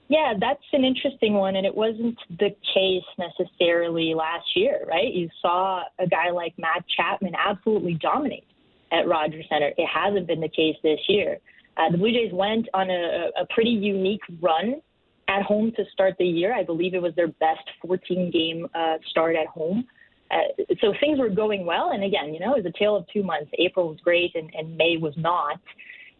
Yeah, 0.07 0.33
that's 0.39 0.63
an 0.73 0.83
interesting 0.83 1.35
one, 1.35 1.55
and 1.55 1.65
it 1.65 1.75
wasn't 1.75 2.17
the 2.29 2.49
case 2.73 3.03
necessarily 3.17 4.13
last 4.13 4.45
year, 4.55 4.83
right? 4.85 5.13
You 5.13 5.29
saw 5.41 5.83
a 5.99 6.07
guy 6.07 6.31
like 6.31 6.53
Matt 6.57 6.83
Chapman 6.97 7.33
absolutely 7.33 7.93
dominate 7.93 8.45
at 8.91 9.07
Rogers 9.07 9.45
Center. 9.49 9.71
It 9.77 9.87
hasn't 9.87 10.27
been 10.27 10.41
the 10.41 10.49
case 10.49 10.75
this 10.83 10.99
year. 11.07 11.37
Uh, 11.77 11.91
the 11.91 11.97
Blue 11.97 12.11
Jays 12.11 12.33
went 12.33 12.67
on 12.73 12.89
a, 12.89 13.29
a 13.39 13.45
pretty 13.53 13.69
unique 13.69 14.21
run 14.41 14.81
at 15.27 15.43
home 15.43 15.71
to 15.77 15.83
start 15.93 16.15
the 16.19 16.25
year. 16.25 16.53
I 16.53 16.63
believe 16.63 16.93
it 16.93 17.01
was 17.01 17.13
their 17.15 17.27
best 17.27 17.67
14 17.85 18.31
game 18.31 18.67
uh, 18.75 18.95
start 19.09 19.35
at 19.35 19.47
home. 19.47 19.85
Uh, 20.29 20.63
so 20.79 20.93
things 20.99 21.19
were 21.19 21.29
going 21.29 21.65
well. 21.65 21.91
And 21.91 22.03
again, 22.03 22.33
you 22.33 22.39
know, 22.39 22.55
it 22.55 22.63
was 22.63 22.73
a 22.73 22.77
tale 22.77 22.95
of 22.95 23.05
two 23.13 23.23
months. 23.23 23.51
April 23.59 23.89
was 23.89 23.99
great 24.01 24.33
and, 24.35 24.49
and 24.53 24.77
May 24.77 24.97
was 24.97 25.13
not. 25.17 25.59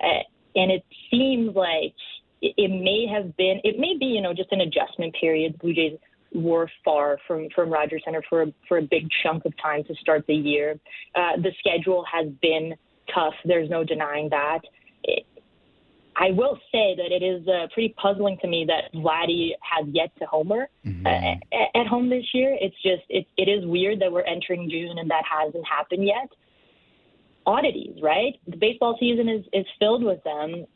Uh, 0.01 0.23
and 0.55 0.71
it 0.71 0.83
seems 1.09 1.55
like 1.55 1.93
it, 2.41 2.69
may 2.69 3.07
have 3.07 3.35
been, 3.37 3.61
it 3.63 3.79
may 3.79 3.97
be, 3.97 4.05
you 4.05 4.21
know, 4.21 4.33
just 4.33 4.51
an 4.51 4.61
adjustment 4.61 5.15
period. 5.19 5.53
The 5.53 5.57
Blue 5.59 5.73
Jays 5.73 5.97
were 6.33 6.69
far 6.83 7.19
from, 7.27 7.47
from 7.53 7.69
Rogers 7.69 8.01
Center 8.03 8.23
for 8.29 8.43
a, 8.43 8.53
for 8.67 8.79
a 8.79 8.81
big 8.81 9.07
chunk 9.23 9.45
of 9.45 9.53
time 9.61 9.83
to 9.85 9.95
start 9.95 10.25
the 10.27 10.35
year. 10.35 10.79
Uh, 11.15 11.37
the 11.37 11.51
schedule 11.59 12.03
has 12.11 12.27
been 12.41 12.75
tough. 13.13 13.33
There's 13.45 13.69
no 13.69 13.83
denying 13.83 14.29
that. 14.29 14.59
I 16.21 16.29
will 16.29 16.55
say 16.71 16.95
that 16.95 17.11
it 17.11 17.23
is 17.23 17.47
uh, 17.47 17.65
pretty 17.73 17.95
puzzling 17.99 18.37
to 18.43 18.47
me 18.47 18.67
that 18.67 18.93
Vladdy 18.93 19.53
has 19.61 19.87
yet 19.91 20.11
to 20.19 20.25
homer 20.27 20.69
mm-hmm. 20.85 21.07
uh, 21.07 21.79
at 21.79 21.87
home 21.87 22.11
this 22.11 22.25
year. 22.31 22.55
It's 22.61 22.75
just 22.83 23.01
it, 23.09 23.25
it 23.37 23.49
is 23.49 23.65
weird 23.65 23.99
that 24.01 24.11
we're 24.11 24.21
entering 24.21 24.69
June 24.69 24.99
and 24.99 25.09
that 25.09 25.23
hasn't 25.25 25.65
happened 25.67 26.05
yet. 26.05 26.29
Oddities, 27.47 27.95
right? 28.03 28.35
The 28.47 28.57
baseball 28.57 28.97
season 28.99 29.27
is 29.29 29.43
is 29.51 29.65
filled 29.79 30.03
with 30.03 30.23
them, 30.23 30.67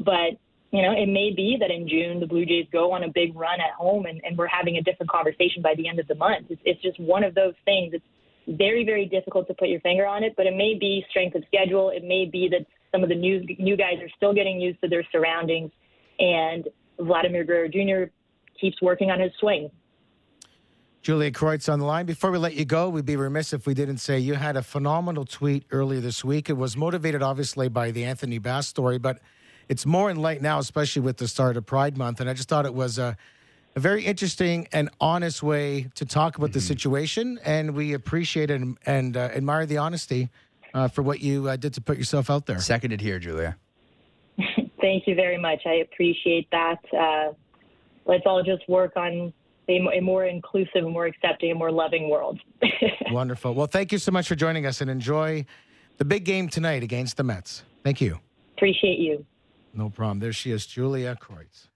but 0.00 0.36
you 0.70 0.82
know 0.82 0.92
it 0.92 1.06
may 1.06 1.32
be 1.34 1.56
that 1.58 1.70
in 1.70 1.88
June 1.88 2.20
the 2.20 2.26
Blue 2.26 2.44
Jays 2.44 2.66
go 2.70 2.92
on 2.92 3.02
a 3.02 3.08
big 3.08 3.34
run 3.34 3.58
at 3.58 3.72
home 3.72 4.04
and, 4.04 4.20
and 4.22 4.36
we're 4.36 4.48
having 4.48 4.76
a 4.76 4.82
different 4.82 5.10
conversation 5.10 5.62
by 5.62 5.74
the 5.78 5.88
end 5.88 5.98
of 5.98 6.08
the 6.08 6.14
month. 6.14 6.48
It's, 6.50 6.60
it's 6.66 6.82
just 6.82 7.00
one 7.00 7.24
of 7.24 7.34
those 7.34 7.54
things. 7.64 7.94
It's 7.94 8.58
very 8.58 8.84
very 8.84 9.06
difficult 9.06 9.48
to 9.48 9.54
put 9.54 9.70
your 9.70 9.80
finger 9.80 10.06
on 10.06 10.24
it, 10.24 10.34
but 10.36 10.44
it 10.44 10.54
may 10.54 10.76
be 10.78 11.06
strength 11.08 11.36
of 11.36 11.42
schedule. 11.46 11.88
It 11.88 12.04
may 12.04 12.26
be 12.26 12.50
that 12.50 12.66
some 12.92 13.02
of 13.02 13.08
the 13.08 13.14
new 13.14 13.44
new 13.58 13.76
guys 13.76 13.98
are 14.00 14.10
still 14.16 14.34
getting 14.34 14.60
used 14.60 14.80
to 14.82 14.88
their 14.88 15.04
surroundings, 15.12 15.70
and 16.18 16.68
Vladimir 16.98 17.44
Guerrero 17.44 17.68
Jr. 17.68 18.10
keeps 18.60 18.80
working 18.82 19.10
on 19.10 19.20
his 19.20 19.32
swing. 19.40 19.70
Julia 21.02 21.30
Kreuz 21.30 21.72
on 21.72 21.78
the 21.78 21.86
line. 21.86 22.04
Before 22.04 22.30
we 22.30 22.36
let 22.36 22.54
you 22.54 22.66
go, 22.66 22.90
we'd 22.90 23.06
be 23.06 23.16
remiss 23.16 23.54
if 23.54 23.66
we 23.66 23.72
didn't 23.72 23.98
say 23.98 24.18
you 24.18 24.34
had 24.34 24.56
a 24.56 24.62
phenomenal 24.62 25.24
tweet 25.24 25.64
earlier 25.70 26.00
this 26.00 26.22
week. 26.22 26.50
It 26.50 26.58
was 26.58 26.76
motivated, 26.76 27.22
obviously, 27.22 27.68
by 27.68 27.90
the 27.90 28.04
Anthony 28.04 28.36
Bass 28.36 28.68
story, 28.68 28.98
but 28.98 29.18
it's 29.70 29.86
more 29.86 30.10
in 30.10 30.18
light 30.18 30.42
now, 30.42 30.58
especially 30.58 31.00
with 31.00 31.16
the 31.16 31.26
start 31.26 31.56
of 31.56 31.64
Pride 31.64 31.96
Month. 31.96 32.20
And 32.20 32.28
I 32.28 32.34
just 32.34 32.50
thought 32.50 32.66
it 32.66 32.74
was 32.74 32.98
a, 32.98 33.16
a 33.76 33.80
very 33.80 34.04
interesting 34.04 34.68
and 34.72 34.90
honest 35.00 35.42
way 35.42 35.88
to 35.94 36.04
talk 36.04 36.36
about 36.36 36.48
mm-hmm. 36.48 36.54
the 36.54 36.60
situation. 36.60 37.38
And 37.46 37.74
we 37.74 37.94
appreciate 37.94 38.50
and, 38.50 38.76
and 38.84 39.16
uh, 39.16 39.30
admire 39.34 39.64
the 39.64 39.78
honesty 39.78 40.28
uh, 40.74 40.88
for 40.88 41.02
what 41.02 41.20
you 41.20 41.48
uh, 41.48 41.56
did 41.56 41.74
to 41.74 41.80
put 41.80 41.98
yourself 41.98 42.30
out 42.30 42.46
there. 42.46 42.58
Seconded 42.60 43.00
here, 43.00 43.18
Julia. 43.18 43.56
Thank 44.80 45.06
you 45.06 45.14
very 45.14 45.38
much. 45.38 45.62
I 45.66 45.74
appreciate 45.74 46.48
that. 46.50 46.78
Uh, 46.92 47.32
let's 48.06 48.24
all 48.26 48.42
just 48.42 48.68
work 48.68 48.96
on 48.96 49.32
a, 49.68 49.98
a 49.98 50.00
more 50.00 50.24
inclusive, 50.24 50.84
more 50.84 51.06
accepting, 51.06 51.50
and 51.50 51.58
more 51.58 51.70
loving 51.70 52.08
world. 52.08 52.40
Wonderful. 53.10 53.54
Well, 53.54 53.66
thank 53.66 53.92
you 53.92 53.98
so 53.98 54.10
much 54.10 54.28
for 54.28 54.34
joining 54.34 54.66
us 54.66 54.80
and 54.80 54.90
enjoy 54.90 55.44
the 55.98 56.04
big 56.04 56.24
game 56.24 56.48
tonight 56.48 56.82
against 56.82 57.16
the 57.16 57.22
Mets. 57.22 57.62
Thank 57.84 58.00
you. 58.00 58.18
Appreciate 58.56 58.98
you. 58.98 59.24
No 59.74 59.90
problem. 59.90 60.18
There 60.18 60.32
she 60.32 60.50
is, 60.50 60.66
Julia 60.66 61.16
Kreuz. 61.20 61.68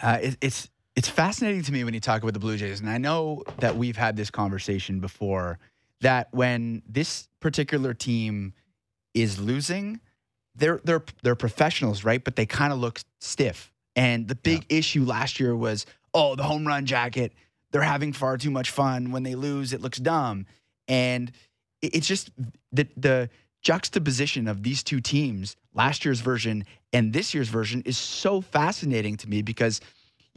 Uh, 0.00 0.18
it, 0.20 0.36
it's 0.40 0.68
it's 0.96 1.08
fascinating 1.08 1.62
to 1.62 1.72
me 1.72 1.84
when 1.84 1.94
you 1.94 2.00
talk 2.00 2.22
about 2.22 2.34
the 2.34 2.40
Blue 2.40 2.56
Jays, 2.56 2.80
and 2.80 2.90
I 2.90 2.98
know 2.98 3.44
that 3.58 3.76
we've 3.76 3.96
had 3.96 4.16
this 4.16 4.30
conversation 4.30 4.98
before 4.98 5.58
that 6.00 6.28
when 6.32 6.82
this 6.88 7.28
particular 7.40 7.94
team 7.94 8.54
is 9.14 9.40
losing, 9.40 10.00
they're 10.54 10.80
they're 10.84 11.04
they're 11.22 11.34
professionals, 11.34 12.04
right? 12.04 12.22
But 12.22 12.36
they 12.36 12.46
kind 12.46 12.72
of 12.72 12.78
look 12.78 13.00
stiff. 13.20 13.72
And 13.96 14.28
the 14.28 14.34
big 14.34 14.64
yeah. 14.68 14.78
issue 14.78 15.04
last 15.04 15.40
year 15.40 15.56
was, 15.56 15.86
oh, 16.14 16.36
the 16.36 16.44
home 16.44 16.66
run 16.66 16.86
jacket. 16.86 17.32
They're 17.72 17.82
having 17.82 18.12
far 18.12 18.36
too 18.36 18.50
much 18.50 18.70
fun. 18.70 19.10
When 19.10 19.24
they 19.24 19.34
lose, 19.34 19.72
it 19.72 19.80
looks 19.80 19.98
dumb. 19.98 20.46
And 20.86 21.32
it's 21.82 22.06
just 22.06 22.30
the 22.72 22.86
the 22.96 23.30
juxtaposition 23.62 24.46
of 24.46 24.62
these 24.62 24.82
two 24.82 25.00
teams, 25.00 25.56
last 25.74 26.04
year's 26.04 26.20
version 26.20 26.64
and 26.92 27.12
this 27.12 27.34
year's 27.34 27.48
version, 27.48 27.82
is 27.82 27.98
so 27.98 28.40
fascinating 28.40 29.16
to 29.16 29.28
me 29.28 29.42
because 29.42 29.80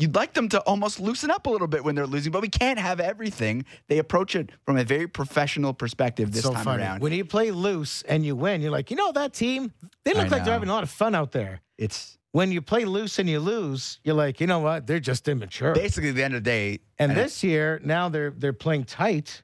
you'd 0.01 0.15
like 0.15 0.33
them 0.33 0.49
to 0.49 0.59
almost 0.61 0.99
loosen 0.99 1.29
up 1.29 1.45
a 1.45 1.49
little 1.49 1.67
bit 1.67 1.83
when 1.83 1.95
they're 1.95 2.07
losing, 2.07 2.31
but 2.31 2.41
we 2.41 2.49
can't 2.49 2.79
have 2.79 2.99
everything. 2.99 3.65
They 3.87 3.99
approach 3.99 4.35
it 4.35 4.51
from 4.65 4.77
a 4.77 4.83
very 4.83 5.07
professional 5.07 5.73
perspective 5.73 6.31
this 6.31 6.43
so 6.43 6.53
time 6.53 6.63
funny. 6.63 6.83
around. 6.83 7.01
When 7.01 7.13
you 7.13 7.25
play 7.25 7.51
loose 7.51 8.01
and 8.03 8.25
you 8.25 8.35
win, 8.35 8.61
you're 8.61 8.71
like, 8.71 8.89
you 8.89 8.97
know, 8.97 9.11
that 9.11 9.33
team, 9.33 9.71
they 10.03 10.13
look 10.13 10.31
like 10.31 10.43
they're 10.43 10.53
having 10.53 10.69
a 10.69 10.73
lot 10.73 10.83
of 10.83 10.89
fun 10.89 11.13
out 11.13 11.31
there. 11.31 11.61
It's 11.77 12.17
when 12.31 12.51
you 12.51 12.61
play 12.61 12.85
loose 12.85 13.19
and 13.19 13.29
you 13.29 13.39
lose, 13.39 13.99
you're 14.03 14.15
like, 14.15 14.39
you 14.39 14.47
know 14.47 14.59
what? 14.59 14.87
They're 14.87 14.99
just 14.99 15.27
immature. 15.27 15.73
Basically, 15.73 16.09
at 16.09 16.15
the 16.15 16.23
end 16.23 16.35
of 16.35 16.43
the 16.43 16.49
day. 16.49 16.79
And 16.97 17.15
this 17.15 17.43
year, 17.43 17.79
now 17.83 18.09
they're 18.09 18.31
they're 18.31 18.53
playing 18.53 18.85
tight 18.85 19.43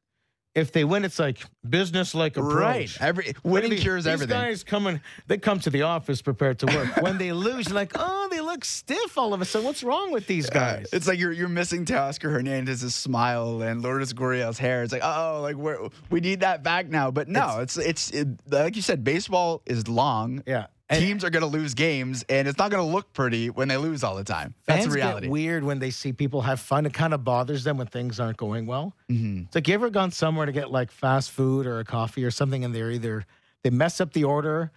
if 0.58 0.72
they 0.72 0.84
win, 0.84 1.06
it's 1.06 1.20
like 1.20 1.38
business 1.70 2.16
like 2.16 2.36
approach. 2.36 2.56
Right. 2.56 2.98
Every 3.00 3.36
winning 3.44 3.78
cures 3.78 4.06
these 4.06 4.14
everything. 4.14 4.36
These 4.36 4.64
guys 4.64 4.64
coming, 4.64 5.02
they 5.28 5.38
come 5.38 5.60
to 5.60 5.70
the 5.70 5.84
office 5.84 6.22
prepared 6.24 6.58
to 6.60 6.66
work. 6.66 6.98
when 7.02 7.20
they 7.20 7.32
lose, 7.32 7.68
you're 7.68 7.76
like, 7.76 7.92
oh, 7.94 8.28
they 8.32 8.42
look 8.42 8.66
stiff 8.66 9.20
all 9.20 9.36
of 9.36 9.42
a 9.42 9.46
sudden. 9.46 9.68
What's 9.68 9.84
wrong 9.84 10.12
with 10.12 10.26
these 10.26 10.50
guys? 10.50 10.86
Uh, 10.86 10.96
it's 10.96 11.08
like 11.08 11.20
you're 11.20 11.32
you're 11.32 11.48
missing 11.48 11.86
Teoscar 11.86 12.32
Hernandez's 12.32 12.96
smile 12.96 13.62
and 13.62 13.84
Lourdes 13.84 14.14
Gurriel's 14.14 14.58
hair. 14.58 14.82
It's 14.82 14.92
like, 14.92 15.04
oh, 15.04 15.42
like 15.44 15.58
we 15.58 15.74
we 16.10 16.20
need 16.22 16.40
that 16.40 16.64
back 16.64 16.88
now. 16.88 17.12
But 17.12 17.28
no, 17.28 17.60
it's 17.60 17.78
it's, 17.78 18.10
it's 18.10 18.28
it, 18.28 18.52
like 18.52 18.76
you 18.76 18.82
said, 18.82 19.04
baseball 19.04 19.62
is 19.68 19.88
long. 19.88 20.44
Yeah. 20.48 20.68
And 20.90 21.04
teams 21.04 21.24
are 21.26 21.30
going 21.30 21.42
to 21.42 21.48
lose 21.48 21.74
games, 21.74 22.24
and 22.30 22.48
it's 22.48 22.58
not 22.58 22.72
going 22.72 22.82
to 22.86 22.90
look 22.90 23.12
pretty 23.12 23.50
when 23.50 23.68
they 23.68 23.76
lose 23.76 24.04
all 24.06 24.16
the 24.16 24.24
time. 24.24 24.54
That's 24.66 24.84
fans 24.84 24.94
the 24.94 24.96
reality. 24.96 25.28
Get 25.28 25.32
weird 25.32 25.64
when 25.66 25.80
they 25.80 25.90
see 25.90 26.14
people 26.14 26.42
have 26.44 26.62
fun. 26.62 26.86
It 26.86 26.94
kind 26.94 27.14
of 27.14 27.26
bothers 27.26 27.66
them 27.66 27.78
when 27.78 27.88
things 27.88 28.22
aren't 28.22 28.38
going 28.38 28.66
well. 28.66 28.94
Mm-hmm. 29.12 29.44
It's 29.48 29.56
like 29.56 29.68
you 29.68 29.74
ever 29.74 29.90
gone 29.90 30.12
somewhere 30.12 30.46
to 30.46 30.54
get 30.54 30.72
like 30.72 30.92
fast 30.92 31.32
food 31.32 31.68
or 31.68 31.80
a 31.80 31.84
coffee 31.84 32.24
or 32.24 32.32
something, 32.32 32.64
and 32.64 32.74
they're 32.74 32.92
either 32.92 33.26
they 33.64 33.70
mess 33.70 34.00
up 34.00 34.14
the 34.14 34.24
order 34.24 34.72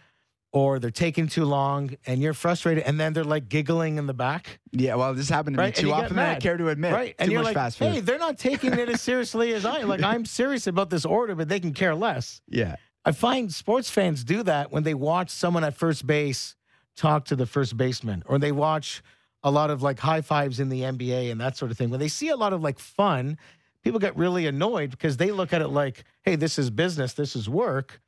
or 0.52 0.80
they're 0.80 0.90
taking 0.90 1.28
too 1.28 1.44
long, 1.44 1.96
and 2.06 2.20
you're 2.20 2.34
frustrated, 2.34 2.82
and 2.82 2.98
then 2.98 3.12
they're 3.12 3.22
like 3.22 3.48
giggling 3.48 3.98
in 3.98 4.06
the 4.06 4.14
back. 4.14 4.58
Yeah, 4.72 4.96
well, 4.96 5.14
this 5.14 5.28
happened 5.28 5.56
to 5.56 5.62
right? 5.62 5.76
me 5.76 5.80
too 5.80 5.92
often 5.92 6.18
I 6.18 6.36
care 6.36 6.56
to 6.56 6.68
admit. 6.70 6.92
Right, 6.92 7.14
and 7.18 7.28
too 7.28 7.34
you're 7.34 7.44
like, 7.44 7.54
fast 7.54 7.78
food. 7.78 7.92
hey, 7.92 8.00
they're 8.00 8.18
not 8.18 8.36
taking 8.36 8.76
it 8.76 8.88
as 8.88 9.00
seriously 9.00 9.54
as 9.54 9.64
I. 9.64 9.82
Like 9.82 10.02
I'm 10.02 10.24
serious 10.24 10.66
about 10.66 10.90
this 10.90 11.04
order, 11.04 11.36
but 11.36 11.48
they 11.48 11.60
can 11.60 11.72
care 11.72 11.94
less. 11.94 12.40
Yeah. 12.48 12.76
I 13.04 13.12
find 13.12 13.52
sports 13.52 13.90
fans 13.90 14.24
do 14.24 14.42
that 14.42 14.70
when 14.70 14.82
they 14.82 14.94
watch 14.94 15.30
someone 15.30 15.64
at 15.64 15.74
first 15.74 16.06
base 16.06 16.54
talk 16.96 17.24
to 17.26 17.36
the 17.36 17.46
first 17.46 17.76
baseman 17.76 18.22
or 18.26 18.38
they 18.38 18.52
watch 18.52 19.02
a 19.42 19.50
lot 19.50 19.70
of 19.70 19.82
like 19.82 19.98
high 19.98 20.20
fives 20.20 20.60
in 20.60 20.68
the 20.68 20.82
NBA 20.82 21.30
and 21.30 21.40
that 21.40 21.56
sort 21.56 21.70
of 21.70 21.78
thing. 21.78 21.90
When 21.90 22.00
they 22.00 22.08
see 22.08 22.28
a 22.28 22.36
lot 22.36 22.52
of 22.52 22.62
like 22.62 22.78
fun, 22.78 23.38
people 23.82 23.98
get 23.98 24.16
really 24.16 24.46
annoyed 24.46 24.90
because 24.90 25.16
they 25.16 25.30
look 25.30 25.52
at 25.52 25.62
it 25.62 25.68
like, 25.68 26.04
hey, 26.24 26.36
this 26.36 26.58
is 26.58 26.70
business, 26.70 27.14
this 27.14 27.34
is 27.34 27.48
work, 27.48 28.00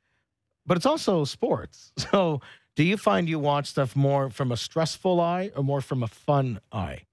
but 0.65 0.77
it's 0.77 0.85
also 0.85 1.23
sports. 1.25 1.91
So 2.11 2.41
do 2.75 2.83
you 2.83 2.97
find 2.97 3.29
you 3.29 3.39
watch 3.39 3.67
stuff 3.67 3.95
more 3.95 4.29
from 4.29 4.51
a 4.51 4.57
stressful 4.57 5.19
eye 5.19 5.51
or 5.55 5.63
more 5.63 5.81
from 5.81 6.03
a 6.03 6.07
fun 6.07 6.59
eye? 6.71 7.03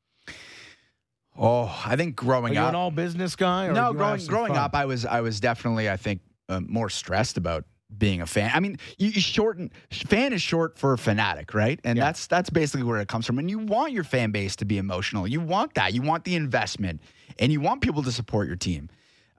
Oh, 1.37 1.75
I 1.87 1.97
think 1.97 2.17
growing 2.17 2.57
up, 2.57 2.71
an 2.71 2.75
all 2.75 2.91
business 2.91 3.37
guy. 3.37 3.69
no, 3.69 3.93
growing 3.93 4.25
growing 4.27 4.57
up, 4.57 4.75
I 4.75 4.85
was 4.85 5.07
I 5.07 5.21
was 5.21 5.41
definitely 5.41 5.89
I 5.89 5.97
think 5.97 6.21
uh, 6.49 6.61
more 6.61 6.91
stressed 6.91 7.37
about 7.37 7.65
being 7.99 8.21
a 8.21 8.27
fan. 8.27 8.51
I 8.55 8.61
mean, 8.61 8.79
you, 8.99 9.09
you 9.09 9.21
shorten 9.21 9.71
fan 9.93 10.33
is 10.33 10.43
short 10.43 10.79
for 10.79 10.97
fanatic, 10.97 11.55
right? 11.55 11.81
And 11.85 11.97
Yeah. 11.99 12.05
that's 12.05 12.27
that's 12.27 12.51
basically 12.51 12.85
where 12.85 13.01
it 13.01 13.09
comes 13.09 13.27
from. 13.27 13.39
And 13.39 13.51
you 13.51 13.59
want 13.59 13.93
your 13.93 14.05
fan 14.05 14.31
base 14.31 14.57
to 14.57 14.65
be 14.65 14.79
emotional. 14.79 15.27
You 15.27 15.41
want 15.41 15.75
that. 15.75 15.93
You 15.95 16.03
want 16.03 16.25
the 16.25 16.35
investment, 16.37 17.01
and 17.39 17.53
you 17.53 17.61
want 17.61 17.81
people 17.83 18.03
to 18.03 18.13
support 18.13 18.47
your 18.47 18.57
team. 18.57 18.89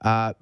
Uh, 0.00 0.34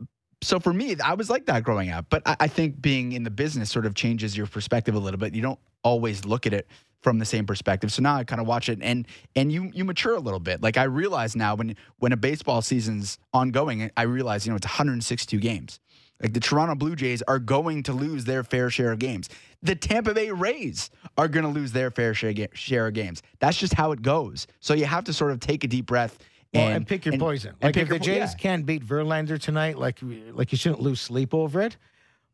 so 0.43 0.59
for 0.59 0.73
me, 0.73 0.97
I 1.05 1.15
was 1.15 1.29
like 1.29 1.47
that 1.47 1.65
growing 1.65 1.91
up. 1.91 2.07
But 2.09 2.23
I, 2.27 2.37
I 2.41 2.49
think 2.49 2.81
being 2.81 3.13
in 3.13 3.23
the 3.25 3.31
business 3.31 3.71
sort 3.71 3.85
of 3.87 3.95
changes 3.95 4.37
your 4.37 4.47
perspective 4.47 4.95
a 4.95 4.99
little 4.99 5.19
bit. 5.19 5.35
You 5.35 5.43
don't 5.43 5.59
always 5.85 6.25
look 6.25 6.47
at 6.47 6.53
it 6.55 6.67
from 7.03 7.19
the 7.19 7.25
same 7.25 7.47
perspective. 7.47 7.93
So 7.93 8.03
now 8.03 8.17
I 8.17 8.25
kind 8.25 8.41
of 8.41 8.47
watch 8.47 8.69
it 8.69 8.79
and 8.83 9.07
and 9.35 9.51
you 9.51 9.71
you 9.73 9.85
mature 9.85 10.15
a 10.15 10.21
little 10.21 10.41
bit. 10.41 10.63
Like 10.63 10.77
I 10.77 10.83
realize 10.85 11.35
now 11.37 11.55
when 11.55 11.77
when 11.99 12.13
a 12.13 12.17
baseball 12.17 12.61
season's 12.63 13.19
ongoing, 13.33 13.91
I 13.97 14.03
realize 14.03 14.45
you 14.47 14.51
know 14.53 14.57
it's 14.57 14.67
162 14.67 15.39
games. 15.39 15.79
Like 16.23 16.33
the 16.35 16.41
Toronto 16.41 16.75
Blue 16.75 16.95
Jays 16.97 17.23
are 17.23 17.39
going 17.39 17.83
to 17.85 17.93
lose 17.93 18.25
their 18.25 18.43
fair 18.45 18.69
share 18.71 18.93
of 18.93 18.99
games. 18.99 19.29
The 19.63 19.75
Tampa 19.75 20.13
Bay 20.15 20.31
Rays 20.31 20.91
are 21.17 21.29
going 21.29 21.45
to 21.45 21.51
lose 21.51 21.73
their 21.73 21.91
fair 21.91 22.13
share, 22.15 22.35
share 22.53 22.87
of 22.89 22.95
games. 22.95 23.23
That's 23.39 23.57
just 23.57 23.75
how 23.75 23.93
it 23.93 24.03
goes. 24.03 24.47
So 24.61 24.75
you 24.75 24.85
have 24.87 25.05
to 25.05 25.13
sort 25.13 25.33
of 25.33 25.41
take 25.41 25.65
a 25.65 25.67
deep 25.69 25.87
breath 25.87 26.19
Well, 26.53 26.65
and, 26.67 26.77
and, 26.77 26.87
pick 26.87 27.05
your 27.07 27.15
and- 27.15 27.21
poison. 27.21 27.55
and 27.61 27.75
Like 27.75 27.77
if 27.83 27.89
the 27.89 27.99
Jays 27.99 28.17
yeah. 28.33 28.39
can't 28.39 28.67
beat 28.67 28.85
Verlander 28.87 29.41
tonight, 29.41 29.79
like 29.79 29.99
like 30.33 30.53
you 30.53 30.59
shouldn't 30.59 30.83
lose 30.83 31.01
sleep 31.01 31.33
over 31.35 31.61
it. 31.63 31.77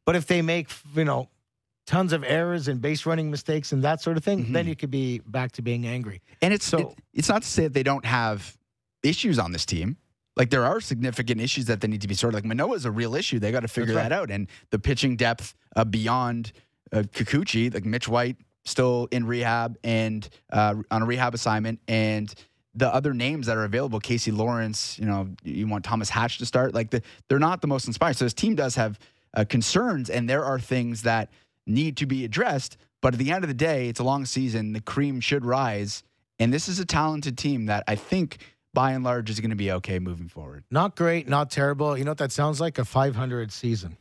But 0.05 0.17
if 0.17 0.27
they 0.27 0.43
make 0.43 0.69
you 0.95 1.05
know 1.05 1.29
tons 1.87 2.13
of 2.13 2.25
errors 2.25 2.67
and 2.67 2.81
base 2.81 3.07
running 3.07 3.31
mistakes 3.31 3.71
and 3.71 3.85
that 3.85 4.01
sort 4.01 4.17
of 4.17 4.25
thing, 4.25 4.53
then 4.53 4.65
Mhm. 4.65 4.69
you 4.69 4.77
could 4.77 4.91
be 4.91 5.21
back 5.21 5.53
to 5.53 5.63
being 5.63 5.87
angry. 5.87 6.21
And 6.43 6.53
it's 6.53 6.67
So- 6.67 6.79
it- 6.79 6.99
it's 7.15 7.29
not 7.29 7.43
to 7.43 7.49
say 7.49 7.65
that 7.65 7.73
they 7.75 7.85
don't 7.85 8.05
have 8.05 8.57
issues 9.05 9.39
on 9.39 9.53
this 9.53 9.65
team. 9.65 9.97
Like 10.37 10.51
there 10.51 10.65
are 10.65 10.81
significant 10.81 11.41
issues 11.41 11.67
that 11.67 11.81
they 11.81 11.89
need 11.89 12.03
to 12.03 12.09
be 12.09 12.15
sorted. 12.15 12.35
Like 12.35 12.45
Manoah 12.45 12.75
is 12.75 12.85
a 12.85 12.91
real 12.91 13.15
issue. 13.15 13.39
They 13.39 13.53
got 13.53 13.61
to 13.61 13.69
figure 13.69 13.95
That's 13.95 14.11
that 14.11 14.15
out. 14.15 14.31
And 14.31 14.49
the 14.71 14.79
pitching 14.79 15.17
depth 15.17 15.55
uh, 15.75 15.85
beyond 15.85 16.53
uh, 16.93 17.05
Kikuchi, 17.13 17.73
like 17.73 17.85
Mitch 17.85 18.07
White, 18.09 18.37
still 18.65 19.09
in 19.11 19.27
rehab 19.27 19.79
and 19.83 20.29
uh, 20.53 20.75
on 20.91 21.03
a 21.03 21.07
rehab 21.07 21.35
assignment, 21.35 21.81
and 21.89 22.35
the 22.75 22.93
other 22.93 23.15
names 23.15 23.47
that 23.47 23.57
are 23.57 23.65
available, 23.65 23.99
Casey 23.99 24.31
Lawrence. 24.31 24.99
You 24.99 25.07
know, 25.07 25.29
you 25.43 25.67
want 25.67 25.85
Thomas 25.85 26.11
Hatch 26.11 26.39
to 26.39 26.47
start. 26.47 26.75
Like 26.75 26.91
the, 26.91 27.03
they're 27.29 27.39
not 27.39 27.63
the 27.63 27.67
most 27.67 27.87
inspired. 27.87 28.17
So 28.17 28.27
this 28.27 28.35
team 28.35 28.55
does 28.55 28.75
have 28.75 28.99
uh, 29.35 29.45
concerns, 29.49 30.11
and 30.11 30.29
there 30.29 30.45
are 30.45 30.59
things 30.59 31.03
that 31.03 31.31
need 31.67 31.97
to 31.99 32.07
be 32.07 32.25
addressed. 32.25 32.77
But 33.01 33.15
at 33.15 33.19
the 33.19 33.31
end 33.31 33.45
of 33.45 33.49
the 33.49 33.55
day, 33.55 33.89
it's 33.89 34.01
a 34.01 34.05
long 34.05 34.27
season. 34.27 34.73
The 34.73 34.81
cream 34.81 35.21
should 35.21 35.45
rise. 35.45 36.03
And 36.39 36.53
this 36.53 36.69
is 36.69 36.79
a 36.79 36.85
talented 36.85 37.39
team 37.39 37.67
that 37.67 37.85
I 37.89 37.95
think, 37.95 38.39
by 38.77 38.93
and 38.93 39.03
large, 39.03 39.31
is 39.31 39.41
going 39.41 39.51
to 39.51 39.57
be 39.57 39.73
okay 39.73 39.99
moving 39.99 40.29
forward. 40.29 40.63
Not 40.71 40.95
great, 40.97 41.27
not 41.27 41.51
terrible. 41.51 41.97
You 41.99 42.05
know 42.05 42.11
what 42.11 42.19
that 42.19 42.31
sounds 42.31 42.61
like? 42.61 42.79
A 42.79 42.85
500 42.85 43.51
season. 43.51 43.97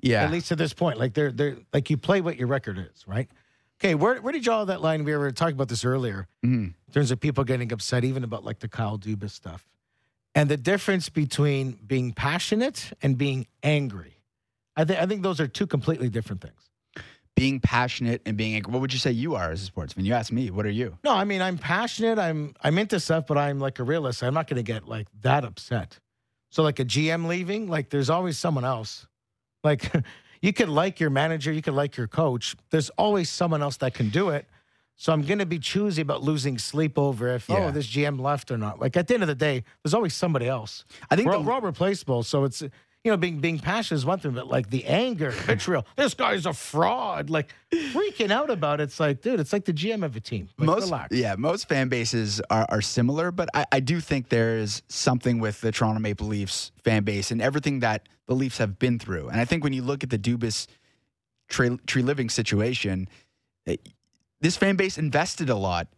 Yeah. 0.00 0.22
At 0.24 0.30
least 0.32 0.50
at 0.50 0.56
this 0.58 0.72
point. 0.72 0.98
Like 0.98 1.12
they're 1.12 1.30
they're 1.30 1.56
like 1.74 1.90
you 1.90 1.98
play 1.98 2.22
what 2.22 2.36
your 2.38 2.48
record 2.48 2.78
is, 2.78 3.06
right? 3.06 3.28
Okay, 3.78 3.94
where 3.94 4.20
where 4.22 4.32
did 4.32 4.38
you 4.38 4.44
draw 4.44 4.64
that 4.64 4.80
line? 4.80 5.04
We 5.04 5.14
were 5.14 5.30
talking 5.30 5.54
about 5.54 5.68
this 5.68 5.84
earlier 5.84 6.26
Mhm. 6.42 6.72
in 6.88 6.92
terms 6.94 7.10
of 7.10 7.20
people 7.20 7.44
getting 7.44 7.70
upset, 7.72 8.02
even 8.04 8.24
about 8.24 8.42
like 8.42 8.60
the 8.60 8.68
Kyle 8.68 8.98
Dubas 8.98 9.30
stuff, 9.32 9.68
and 10.34 10.48
the 10.48 10.56
difference 10.56 11.10
between 11.10 11.72
being 11.86 12.12
passionate 12.14 12.92
and 13.02 13.18
being 13.18 13.46
angry. 13.62 14.16
I 14.76 14.84
think 14.86 14.98
I 14.98 15.04
think 15.06 15.22
those 15.22 15.38
are 15.40 15.46
two 15.46 15.66
completely 15.66 16.08
different 16.08 16.40
things. 16.40 16.69
Being 17.36 17.60
passionate 17.60 18.20
and 18.26 18.36
being. 18.36 18.62
What 18.64 18.80
would 18.80 18.92
you 18.92 18.98
say 18.98 19.12
you 19.12 19.34
are 19.34 19.50
as 19.50 19.62
a 19.62 19.64
sportsman? 19.66 20.04
You 20.04 20.12
ask 20.14 20.30
me. 20.30 20.50
What 20.50 20.66
are 20.66 20.70
you? 20.70 20.98
No, 21.04 21.12
I 21.12 21.24
mean 21.24 21.40
I'm 21.40 21.56
passionate. 21.56 22.18
I'm 22.18 22.54
I'm 22.62 22.76
into 22.78 23.00
stuff, 23.00 23.26
but 23.26 23.38
I'm 23.38 23.58
like 23.58 23.78
a 23.78 23.82
realist. 23.82 24.22
I'm 24.22 24.34
not 24.34 24.46
going 24.46 24.56
to 24.56 24.62
get 24.62 24.86
like 24.86 25.06
that 25.22 25.44
upset. 25.44 25.98
So 26.50 26.62
like 26.62 26.80
a 26.80 26.84
GM 26.84 27.26
leaving, 27.26 27.68
like 27.68 27.90
there's 27.90 28.10
always 28.10 28.38
someone 28.38 28.64
else. 28.64 29.06
Like 29.64 29.90
you 30.42 30.52
could 30.52 30.68
like 30.68 31.00
your 31.00 31.10
manager, 31.10 31.52
you 31.52 31.62
could 31.62 31.74
like 31.74 31.96
your 31.96 32.08
coach. 32.08 32.56
There's 32.70 32.90
always 32.90 33.30
someone 33.30 33.62
else 33.62 33.78
that 33.78 33.94
can 33.94 34.10
do 34.10 34.30
it. 34.30 34.46
So 34.96 35.14
I'm 35.14 35.22
going 35.22 35.38
to 35.38 35.46
be 35.46 35.58
choosy 35.58 36.02
about 36.02 36.22
losing 36.22 36.58
sleep 36.58 36.98
over 36.98 37.28
if 37.28 37.48
oh, 37.48 37.54
Yeah. 37.54 37.66
oh 37.68 37.70
this 37.70 37.86
GM 37.86 38.20
left 38.20 38.50
or 38.50 38.58
not. 38.58 38.80
Like 38.80 38.98
at 38.98 39.06
the 39.06 39.14
end 39.14 39.22
of 39.22 39.28
the 39.28 39.34
day, 39.34 39.64
there's 39.82 39.94
always 39.94 40.14
somebody 40.14 40.46
else. 40.46 40.84
I 41.10 41.16
think 41.16 41.26
We're, 41.26 41.38
the, 41.38 41.40
we're 41.40 41.52
all 41.54 41.62
replaceable. 41.62 42.22
So 42.22 42.44
it's 42.44 42.62
you 43.04 43.10
know 43.10 43.16
being 43.16 43.40
being 43.40 43.58
passionate 43.58 43.98
is 43.98 44.06
one 44.06 44.18
thing, 44.18 44.32
but 44.32 44.48
like 44.48 44.70
the 44.70 44.84
anger, 44.84 45.30
vitriol. 45.46 45.86
this 45.96 46.14
guy's 46.14 46.46
a 46.46 46.52
fraud. 46.52 47.30
Like 47.30 47.54
freaking 47.72 48.30
out 48.30 48.50
about 48.50 48.80
it. 48.80 48.84
It's 48.84 49.00
like 49.00 49.22
dude, 49.22 49.40
it's 49.40 49.52
like 49.52 49.64
the 49.64 49.72
GM 49.72 50.04
of 50.04 50.16
a 50.16 50.20
team. 50.20 50.48
Like, 50.58 50.66
most 50.66 50.84
relax. 50.84 51.16
yeah 51.16 51.34
most 51.36 51.68
fan 51.68 51.88
bases 51.88 52.40
are, 52.50 52.66
are 52.68 52.80
similar 52.82 53.30
but 53.30 53.48
I, 53.54 53.66
I 53.72 53.80
do 53.80 54.00
think 54.00 54.28
there 54.28 54.58
is 54.58 54.82
something 54.88 55.38
with 55.38 55.60
the 55.60 55.72
toronto 55.72 56.00
maple 56.00 56.26
leafs 56.26 56.72
fan 56.84 57.04
base 57.04 57.30
and 57.30 57.40
everything 57.40 57.80
that 57.80 58.08
the 58.26 58.34
leafs 58.34 58.58
have 58.58 58.78
been 58.78 58.98
through 58.98 59.28
and 59.28 59.40
i 59.40 59.44
think 59.44 59.64
when 59.64 59.72
you 59.72 59.82
look 59.82 60.02
at 60.04 60.10
the 60.10 60.18
dubas 60.18 60.66
tree, 61.48 61.70
Treliving 61.86 62.30
situation 62.30 63.08
eh, 63.66 63.76
this 64.40 64.56
fan 64.56 64.76
base 64.76 64.98
invested 64.98 65.50
a 65.50 65.56
lot 65.56 65.88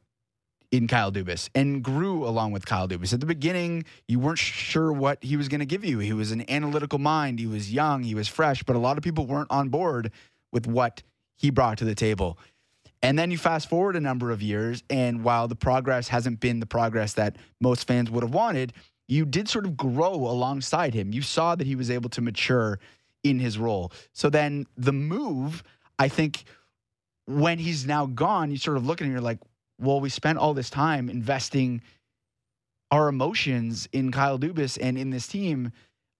in 0.72 0.88
Kyle 0.88 1.12
Dubas 1.12 1.50
and 1.54 1.84
grew 1.84 2.26
along 2.26 2.50
with 2.50 2.64
Kyle 2.64 2.88
Dubas. 2.88 3.12
At 3.12 3.20
the 3.20 3.26
beginning, 3.26 3.84
you 4.08 4.18
weren't 4.18 4.38
sure 4.38 4.90
what 4.90 5.22
he 5.22 5.36
was 5.36 5.48
going 5.48 5.60
to 5.60 5.66
give 5.66 5.84
you. 5.84 5.98
He 5.98 6.14
was 6.14 6.32
an 6.32 6.50
analytical 6.50 6.98
mind. 6.98 7.38
He 7.38 7.46
was 7.46 7.70
young. 7.70 8.02
He 8.02 8.14
was 8.14 8.26
fresh, 8.26 8.62
but 8.62 8.74
a 8.74 8.78
lot 8.78 8.96
of 8.96 9.04
people 9.04 9.26
weren't 9.26 9.50
on 9.50 9.68
board 9.68 10.10
with 10.50 10.66
what 10.66 11.02
he 11.36 11.50
brought 11.50 11.78
to 11.78 11.84
the 11.84 11.94
table. 11.94 12.38
And 13.02 13.18
then 13.18 13.30
you 13.30 13.38
fast 13.38 13.68
forward 13.68 13.96
a 13.96 14.00
number 14.00 14.30
of 14.30 14.40
years, 14.40 14.82
and 14.88 15.24
while 15.24 15.48
the 15.48 15.56
progress 15.56 16.08
hasn't 16.08 16.40
been 16.40 16.60
the 16.60 16.66
progress 16.66 17.14
that 17.14 17.36
most 17.60 17.86
fans 17.86 18.10
would 18.10 18.22
have 18.22 18.32
wanted, 18.32 18.72
you 19.08 19.26
did 19.26 19.48
sort 19.48 19.66
of 19.66 19.76
grow 19.76 20.14
alongside 20.14 20.94
him. 20.94 21.12
You 21.12 21.20
saw 21.20 21.54
that 21.56 21.66
he 21.66 21.74
was 21.74 21.90
able 21.90 22.08
to 22.10 22.20
mature 22.20 22.78
in 23.24 23.40
his 23.40 23.58
role. 23.58 23.92
So 24.12 24.30
then 24.30 24.66
the 24.76 24.92
move, 24.92 25.62
I 25.98 26.08
think, 26.08 26.44
when 27.26 27.58
he's 27.58 27.86
now 27.86 28.06
gone, 28.06 28.50
you 28.50 28.56
sort 28.56 28.76
of 28.76 28.86
look 28.86 29.00
at 29.00 29.02
it 29.02 29.06
and 29.06 29.12
you're 29.12 29.20
like, 29.20 29.38
well, 29.80 30.00
we 30.00 30.08
spent 30.08 30.38
all 30.38 30.54
this 30.54 30.70
time 30.70 31.08
investing 31.08 31.82
our 32.90 33.08
emotions 33.08 33.88
in 33.92 34.12
Kyle 34.12 34.38
Dubas 34.38 34.78
and 34.80 34.98
in 34.98 35.10
this 35.10 35.26
team, 35.26 35.72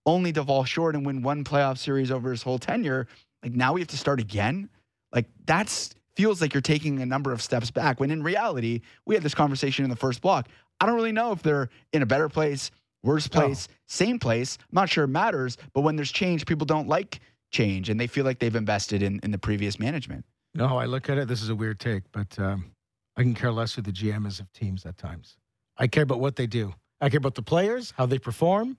only 0.05 0.33
to 0.33 0.43
fall 0.43 0.63
short 0.65 0.95
and 0.95 1.05
win 1.05 1.21
one 1.21 1.43
playoff 1.43 1.77
series 1.77 2.11
over 2.11 2.31
his 2.31 2.41
whole 2.41 2.57
tenure. 2.59 3.07
Like 3.43 3.53
now 3.53 3.73
we 3.73 3.81
have 3.81 3.87
to 3.89 3.97
start 3.97 4.19
again. 4.19 4.69
Like 5.13 5.27
that's 5.45 5.91
feels 6.15 6.41
like 6.41 6.53
you're 6.53 6.61
taking 6.61 7.01
a 7.01 7.05
number 7.05 7.31
of 7.31 7.41
steps 7.41 7.71
back. 7.71 7.99
When 7.99 8.11
in 8.11 8.21
reality, 8.23 8.81
we 9.05 9.15
had 9.15 9.23
this 9.23 9.33
conversation 9.33 9.83
in 9.83 9.89
the 9.89 9.95
first 9.95 10.21
block. 10.21 10.47
I 10.79 10.85
don't 10.85 10.95
really 10.95 11.11
know 11.11 11.31
if 11.31 11.41
they're 11.41 11.69
in 11.91 12.01
a 12.01 12.05
better 12.05 12.29
place, 12.29 12.71
worse 13.03 13.31
No. 13.33 13.41
place, 13.41 13.67
same 13.87 14.19
place. 14.19 14.57
I'm 14.61 14.75
not 14.75 14.89
sure 14.89 15.05
it 15.05 15.09
matters. 15.09 15.57
But 15.73 15.81
when 15.81 15.95
there's 15.95 16.11
change, 16.11 16.45
people 16.45 16.65
don't 16.65 16.87
like 16.87 17.19
change, 17.51 17.89
and 17.89 17.99
they 17.99 18.07
feel 18.07 18.25
like 18.25 18.39
they've 18.39 18.55
invested 18.55 19.03
in 19.03 19.19
in 19.23 19.31
the 19.31 19.37
previous 19.37 19.79
management. 19.79 20.25
No, 20.55 20.77
I 20.77 20.85
look 20.85 21.09
at 21.09 21.17
it. 21.17 21.27
This 21.27 21.41
is 21.41 21.49
a 21.49 21.55
weird 21.55 21.79
take, 21.79 22.03
but 22.11 22.37
um, 22.39 22.71
I 23.15 23.21
can 23.21 23.33
care 23.33 23.51
less 23.51 23.73
who 23.73 23.81
the 23.81 23.91
GM 23.91 24.25
is 24.27 24.39
of 24.39 24.51
teams 24.53 24.85
at 24.85 24.97
times. 24.97 25.37
I 25.77 25.87
care 25.87 26.03
about 26.03 26.19
what 26.19 26.35
they 26.35 26.47
do. 26.47 26.73
I 27.01 27.09
care 27.09 27.17
about 27.19 27.35
the 27.35 27.41
players, 27.41 27.93
how 27.97 28.05
they 28.05 28.17
perform. 28.19 28.77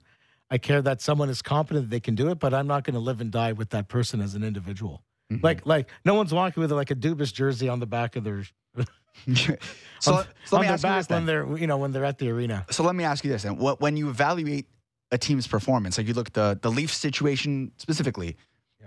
I 0.49 0.57
care 0.57 0.81
that 0.81 1.01
someone 1.01 1.29
is 1.29 1.41
competent 1.41 1.85
that 1.85 1.89
they 1.89 1.99
can 1.99 2.15
do 2.15 2.29
it, 2.29 2.39
but 2.39 2.53
I'm 2.53 2.67
not 2.67 2.83
going 2.83 2.93
to 2.93 2.99
live 2.99 3.21
and 3.21 3.31
die 3.31 3.53
with 3.53 3.69
that 3.71 3.87
person 3.87 4.21
as 4.21 4.35
an 4.35 4.43
individual. 4.43 5.03
Mhm. 5.31 5.41
Like, 5.43 5.65
like 5.65 5.89
no 6.03 6.13
one's 6.13 6.33
walking 6.33 6.61
with 6.61 6.71
like 6.71 6.91
a 6.91 6.95
Dubas 6.95 7.33
jersey 7.33 7.67
on 7.69 7.79
the 7.79 7.87
back 7.87 8.15
of 8.15 8.23
their 8.23 8.43
so, 8.79 8.83
on, 9.37 9.55
so 9.99 10.13
let 10.13 10.17
on 10.17 10.61
me 10.61 10.67
their 10.67 10.73
ask 10.73 10.83
you 10.83 10.89
this 10.93 11.07
back 11.07 11.09
when 11.09 11.25
then. 11.25 11.25
they're 11.25 11.57
you 11.57 11.67
know 11.67 11.77
when 11.77 11.91
they're 11.91 12.05
at 12.05 12.17
the 12.19 12.29
arena. 12.29 12.65
So 12.69 12.83
let 12.83 12.95
me 12.95 13.03
ask 13.03 13.23
you 13.23 13.31
this: 13.31 13.43
then, 13.43 13.57
What- 13.57 13.79
when 13.81 13.97
you 13.97 14.09
evaluate 14.09 14.67
a 15.11 15.17
team's 15.17 15.47
performance, 15.47 15.97
like 15.97 16.07
you 16.07 16.13
look 16.13 16.27
at 16.27 16.33
the 16.33 16.59
the 16.61 16.69
Leafs 16.69 16.95
situation 16.97 17.71
specifically, 17.77 18.35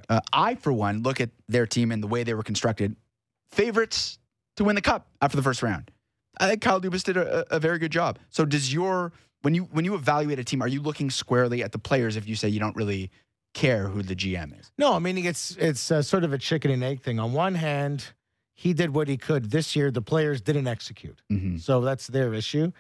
uh, 0.09 0.21
I 0.33 0.55
for 0.55 0.73
one 0.73 1.03
look 1.03 1.21
at 1.21 1.31
their 1.49 1.67
team 1.67 1.91
and 1.91 2.03
the 2.03 2.07
way 2.07 2.23
they 2.23 2.35
were 2.35 2.43
constructed, 2.45 2.95
favorites 3.51 4.18
to 4.59 4.65
win 4.65 4.75
the 4.75 4.83
cup 4.83 5.09
after 5.23 5.37
the 5.37 5.43
first 5.43 5.63
round. 5.63 5.91
I 6.39 6.49
think 6.49 6.63
Kyle 6.63 6.81
Dubas 6.81 7.03
did 7.03 7.17
a, 7.17 7.45
a 7.55 7.59
very 7.59 7.79
good 7.79 7.91
job. 7.91 8.19
So 8.29 8.45
does 8.45 8.73
your 8.73 9.13
when 9.43 9.55
you 9.55 9.65
when 9.65 9.85
you 9.85 9.95
evaluate 9.95 10.39
a 10.39 10.45
team, 10.45 10.63
are 10.63 10.69
you 10.69 10.83
looking 10.83 11.11
squarely 11.11 11.63
at 11.63 11.73
the 11.73 11.79
players 11.79 12.17
if 12.17 12.29
you 12.29 12.37
say 12.37 12.49
you 12.49 12.61
don't 12.61 12.77
really 12.77 13.11
care 13.55 13.89
who 13.89 14.03
the 14.03 14.15
GM 14.15 14.59
is? 14.59 14.71
No, 14.77 14.93
I 14.93 14.99
mean 14.99 15.19
it's 15.19 15.57
it's 15.57 15.91
uh, 15.91 16.03
sort 16.03 16.25
of 16.25 16.33
a 16.33 16.39
chicken 16.39 16.71
and 16.71 16.85
egg 16.85 17.01
thing. 17.01 17.19
On 17.19 17.33
one 17.33 17.55
hand, 17.55 18.13
he 18.55 18.73
did 18.73 18.95
what 18.95 19.09
he 19.09 19.17
could. 19.17 19.51
This 19.51 19.75
year, 19.75 19.91
the 19.91 20.03
players 20.03 20.41
didn't 20.41 20.67
execute. 20.67 21.23
Mm-hmm. 21.33 21.59
So 21.59 21.81
that's 21.81 22.09
their 22.09 22.35
issue. 22.35 22.73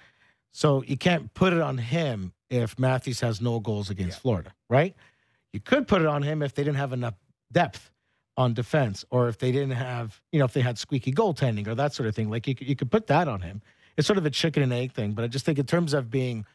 So 0.52 0.82
you 0.82 0.96
can't 0.96 1.32
put 1.34 1.52
it 1.52 1.60
on 1.60 1.78
him 1.78 2.32
if 2.50 2.78
Matthews 2.78 3.20
has 3.20 3.40
no 3.40 3.60
goals 3.60 3.90
against 3.90 4.20
Florida, 4.20 4.52
right? 4.68 4.96
You 5.52 5.60
could 5.60 5.86
put 5.86 6.00
it 6.00 6.08
on 6.08 6.22
him 6.22 6.42
if 6.42 6.54
they 6.54 6.64
didn't 6.64 6.78
have 6.78 6.92
enough 6.92 7.14
depth 7.52 7.90
on 8.38 8.54
defense 8.54 9.04
or 9.10 9.28
if 9.28 9.36
they 9.36 9.50
didn't 9.50 9.72
have, 9.72 10.22
you 10.30 10.38
know, 10.38 10.44
if 10.44 10.52
they 10.52 10.60
had 10.60 10.78
squeaky 10.78 11.12
goaltending 11.12 11.66
or 11.66 11.74
that 11.74 11.92
sort 11.92 12.08
of 12.08 12.14
thing. 12.14 12.30
Like 12.30 12.46
you 12.46 12.54
could, 12.54 12.68
you 12.68 12.76
could 12.76 12.88
put 12.88 13.08
that 13.08 13.26
on 13.26 13.40
him. 13.40 13.60
It's 13.96 14.06
sort 14.06 14.16
of 14.16 14.24
a 14.24 14.30
chicken 14.30 14.62
and 14.62 14.72
egg 14.72 14.92
thing. 14.92 15.12
But 15.12 15.24
I 15.24 15.26
just 15.26 15.44
think 15.44 15.58
in 15.58 15.66
terms 15.66 15.92
of 15.92 16.08
being 16.08 16.46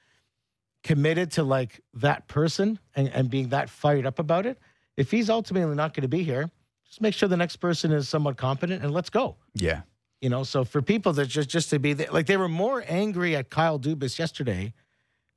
committed 0.81 1.31
to 1.31 1.43
like 1.43 1.81
that 1.95 2.29
person 2.29 2.79
and, 2.95 3.09
and 3.09 3.29
being 3.29 3.49
that 3.49 3.69
fired 3.69 4.05
up 4.05 4.17
about 4.17 4.45
it, 4.45 4.57
if 4.95 5.11
he's 5.11 5.29
ultimately 5.29 5.75
not 5.75 5.93
going 5.93 6.03
to 6.03 6.07
be 6.07 6.23
here, 6.23 6.49
just 6.85 7.01
make 7.01 7.13
sure 7.13 7.27
the 7.27 7.35
next 7.35 7.57
person 7.57 7.91
is 7.91 8.07
somewhat 8.07 8.37
competent 8.37 8.81
and 8.81 8.93
let's 8.93 9.09
go. 9.09 9.35
Yeah. 9.53 9.81
You 10.21 10.29
know, 10.29 10.43
so 10.43 10.63
for 10.63 10.81
people 10.81 11.11
that 11.13 11.25
just 11.25 11.49
just 11.49 11.69
to 11.71 11.79
be 11.79 11.91
there, 11.91 12.07
like 12.11 12.27
they 12.27 12.37
were 12.37 12.47
more 12.47 12.81
angry 12.87 13.35
at 13.35 13.49
Kyle 13.49 13.77
Dubas 13.77 14.17
yesterday 14.17 14.71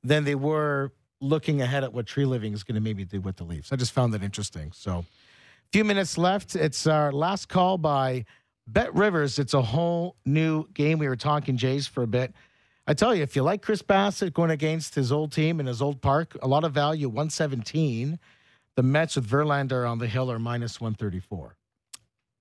than 0.01 0.23
they 0.23 0.35
were 0.35 0.93
looking 1.19 1.61
ahead 1.61 1.83
at 1.83 1.91
what 1.91 2.05
Treliving 2.05 2.53
is 2.53 2.63
going 2.63 2.75
to 2.75 2.81
maybe 2.81 3.03
do 3.03 3.19
with 3.19 3.35
the 3.35 3.43
Leafs. 3.43 3.73
I 3.73 3.75
just 3.75 3.91
found 3.91 4.13
that 4.13 4.23
interesting. 4.23 4.71
So 4.71 5.03
Few 5.73 5.83
minutes 5.83 6.17
left. 6.17 6.55
It's 6.55 6.87
our 6.87 7.11
last 7.11 7.49
call 7.49 7.77
by 7.77 8.23
BetRivers. 8.71 9.37
It's 9.37 9.53
a 9.53 9.61
whole 9.61 10.15
new 10.25 10.65
game. 10.73 10.97
We 10.97 11.09
were 11.09 11.17
talking 11.17 11.57
Jays 11.57 11.87
for 11.87 12.03
a 12.03 12.07
bit. 12.07 12.33
I 12.87 12.93
tell 12.93 13.13
you, 13.13 13.21
if 13.21 13.35
you 13.35 13.43
like 13.43 13.61
Chris 13.61 13.81
Bassitt 13.81 14.33
going 14.33 14.51
against 14.51 14.95
his 14.95 15.11
old 15.11 15.33
team 15.33 15.59
in 15.59 15.65
his 15.65 15.81
old 15.81 16.01
park, 16.01 16.37
a 16.41 16.47
lot 16.47 16.63
of 16.63 16.73
value, 16.73 17.09
117. 17.09 18.17
The 18.75 18.83
Mets 18.83 19.17
with 19.17 19.27
Verlander 19.27 19.89
on 19.89 19.97
the 19.99 20.07
hill 20.07 20.31
are 20.31 20.39
minus 20.39 20.79
134. 20.79 21.57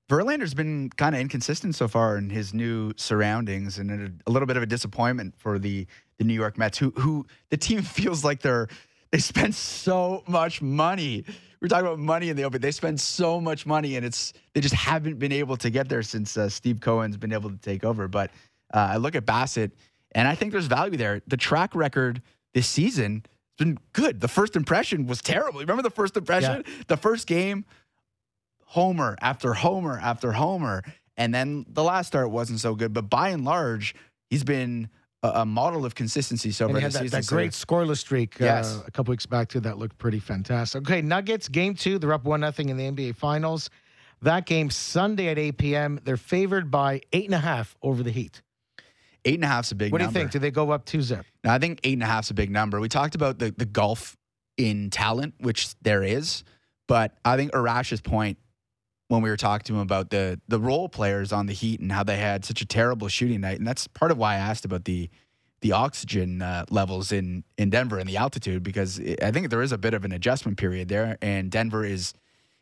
Verlander's 0.09 0.55
been 0.55 0.91
kind 0.91 1.17
of 1.17 1.21
inconsistent 1.21 1.75
so 1.75 1.89
far 1.89 2.17
in 2.17 2.31
his 2.31 2.55
new 2.55 2.93
surroundings, 2.97 3.79
and 3.79 3.91
a, 3.91 4.13
a, 4.29 4.31
little 4.31 4.47
bit 4.47 4.57
of 4.57 4.63
a 4.63 4.67
disappointment 4.67 5.35
for 5.37 5.59
the 5.59 5.87
the 6.19 6.25
New 6.25 6.35
York 6.35 6.57
Mets, 6.59 6.79
who 6.79 6.91
who 6.91 7.27
the 7.51 7.57
team 7.57 7.83
feels 7.83 8.23
like 8.23 8.43
they're 8.43 8.69
they 9.11 9.19
spend 9.19 9.55
so 9.55 10.23
much 10.27 10.61
money. 10.61 11.25
We're 11.61 11.69
talking 11.69 11.87
about 11.87 11.99
money 11.99 12.29
in 12.29 12.37
the 12.37 12.45
open. 12.45 12.61
They 12.61 12.71
spend 12.71 13.01
so 13.01 13.41
much 13.41 13.67
money, 13.67 13.97
and 13.97 14.05
it's 14.05 14.33
they 14.55 14.61
just 14.61 14.75
haven't 14.75 15.19
been 15.19 15.33
able 15.33 15.57
to 15.59 15.71
get 15.71 15.89
there 15.89 16.03
since 16.03 16.37
uh, 16.37 16.49
Steve 16.49 16.81
Cohen's 16.81 17.17
been 17.17 17.33
able 17.33 17.51
to 17.51 17.57
take 17.57 17.85
over. 17.85 18.09
But 18.09 18.31
uh, 18.75 18.89
I 18.93 18.97
look 18.97 19.15
at 19.15 19.25
Bassitt, 19.25 19.73
and 20.13 20.29
I 20.29 20.35
think 20.35 20.53
there's 20.53 20.67
value 20.67 20.97
there. 20.97 21.23
The 21.27 21.37
track 21.37 21.75
record 21.75 22.21
this 22.53 22.67
season 22.67 23.25
has 23.25 23.67
been 23.67 23.79
good. 23.93 24.21
The 24.21 24.29
first 24.29 24.55
impression 24.57 25.07
was 25.07 25.23
terrible. 25.23 25.61
Remember 25.61 25.83
the 25.83 25.91
first 25.91 26.17
impression? 26.17 26.63
Yeah. 26.67 26.85
The 26.89 26.97
first 26.97 27.27
game, 27.27 27.65
homer 28.65 29.17
after 29.21 29.55
homer 29.55 29.99
after 29.99 30.33
homer, 30.33 30.83
and 31.17 31.35
then 31.35 31.65
the 31.69 31.83
last 31.83 32.09
start 32.09 32.31
wasn't 32.31 32.61
so 32.61 32.75
good. 32.75 32.93
But 32.93 33.09
by 33.09 33.31
and 33.31 33.45
large, 33.45 33.95
he's 34.29 34.45
been 34.45 34.91
a, 35.23 35.47
model 35.47 35.85
of 35.85 35.95
consistency 35.95 36.51
so 36.51 36.69
far. 36.69 36.81
That, 36.81 37.11
that 37.11 37.27
great 37.27 37.53
scoreless 37.53 37.99
streak 37.99 38.41
uh, 38.41 38.45
yes. 38.45 38.77
uh, 38.77 38.83
a 38.87 38.91
couple 38.91 39.13
weeks 39.13 39.27
back 39.27 39.49
too. 39.49 39.61
That 39.61 39.79
looked 39.79 39.99
pretty 39.99 40.19
fantastic. 40.19 40.83
Okay, 40.83 41.03
Nuggets 41.03 41.49
game 41.49 41.75
two. 41.75 41.99
They're 41.99 42.13
up 42.13 42.25
one 42.25 42.41
nothing 42.41 42.69
in 42.69 42.77
the 42.77 42.85
NBA 42.85 43.17
Finals. 43.17 43.71
That 44.23 44.47
game 44.47 44.71
Sunday 44.71 45.29
at 45.29 45.39
8 45.39 45.59
p.m. 45.59 46.01
They're 46.03 46.17
favored 46.17 46.71
by 46.71 47.03
eight 47.13 47.27
and 47.27 47.35
a 47.35 47.39
half 47.39 47.77
over 47.83 48.03
the 48.03 48.11
Heat. 48.11 48.43
Eight 49.25 49.35
and 49.35 49.45
a 49.45 49.49
half's 49.49 49.73
a 49.73 49.75
big. 49.75 49.93
Number. 49.93 50.05
What 50.05 50.13
do 50.13 50.19
you 50.19 50.23
think? 50.23 50.31
Do 50.31 50.39
they 50.39 50.51
go 50.51 50.71
up 50.71 50.85
two 50.85 51.03
zip? 51.03 51.27
No, 51.45 51.51
I 51.51 51.59
think 51.59 51.81
eight 51.85 51.95
and 51.95 52.03
a 52.03 52.07
half's 52.07 52.31
a 52.31 52.35
big 52.35 52.51
number. 52.51 52.81
We 52.81 52.89
talked 52.89 53.15
about 53.15 53.39
the 53.39 53.51
the 53.57 53.67
gulf 53.67 54.17
in 54.57 54.91
talent, 54.91 55.35
which 55.41 55.75
there 55.83 56.03
is, 56.03 56.45
but 56.87 57.19
I 57.25 57.37
think 57.37 57.53
Arash's 57.53 58.01
point 58.01 58.39
when 59.09 59.23
we 59.23 59.31
were 59.31 59.37
talking 59.37 59.65
to 59.65 59.75
him 59.75 59.81
about 59.81 60.11
the 60.11 60.41
the 60.49 60.59
role 60.59 60.89
players 60.89 61.33
on 61.33 61.47
the 61.47 61.53
Heat 61.53 61.81
and 61.81 61.93
how 61.93 62.03
they 62.03 62.17
had 62.17 62.45
such 62.45 62.61
a 62.61 62.67
terrible 62.67 63.09
shooting 63.09 63.41
night, 63.41 63.59
and 63.59 63.67
that's 63.67 63.87
part 63.87 64.11
of 64.11 64.19
why 64.19 64.35
I 64.35 64.39
asked 64.39 64.65
about 64.65 64.85
the 64.85 65.09
the 65.61 65.73
oxygen 65.73 66.43
uh, 66.43 66.65
levels 66.71 67.13
in 67.13 67.45
in 67.57 67.71
Denver 67.71 67.99
and 67.99 68.09
the 68.09 68.17
altitude 68.17 68.63
because 68.63 69.01
I 69.23 69.31
think 69.31 69.51
there 69.51 69.63
is 69.63 69.73
a 69.73 69.79
bit 69.79 69.95
of 69.95 70.05
an 70.05 70.13
adjustment 70.13 70.59
period 70.59 70.89
there, 70.89 71.19
and 71.23 71.51
Denver 71.51 71.85
is 71.85 72.15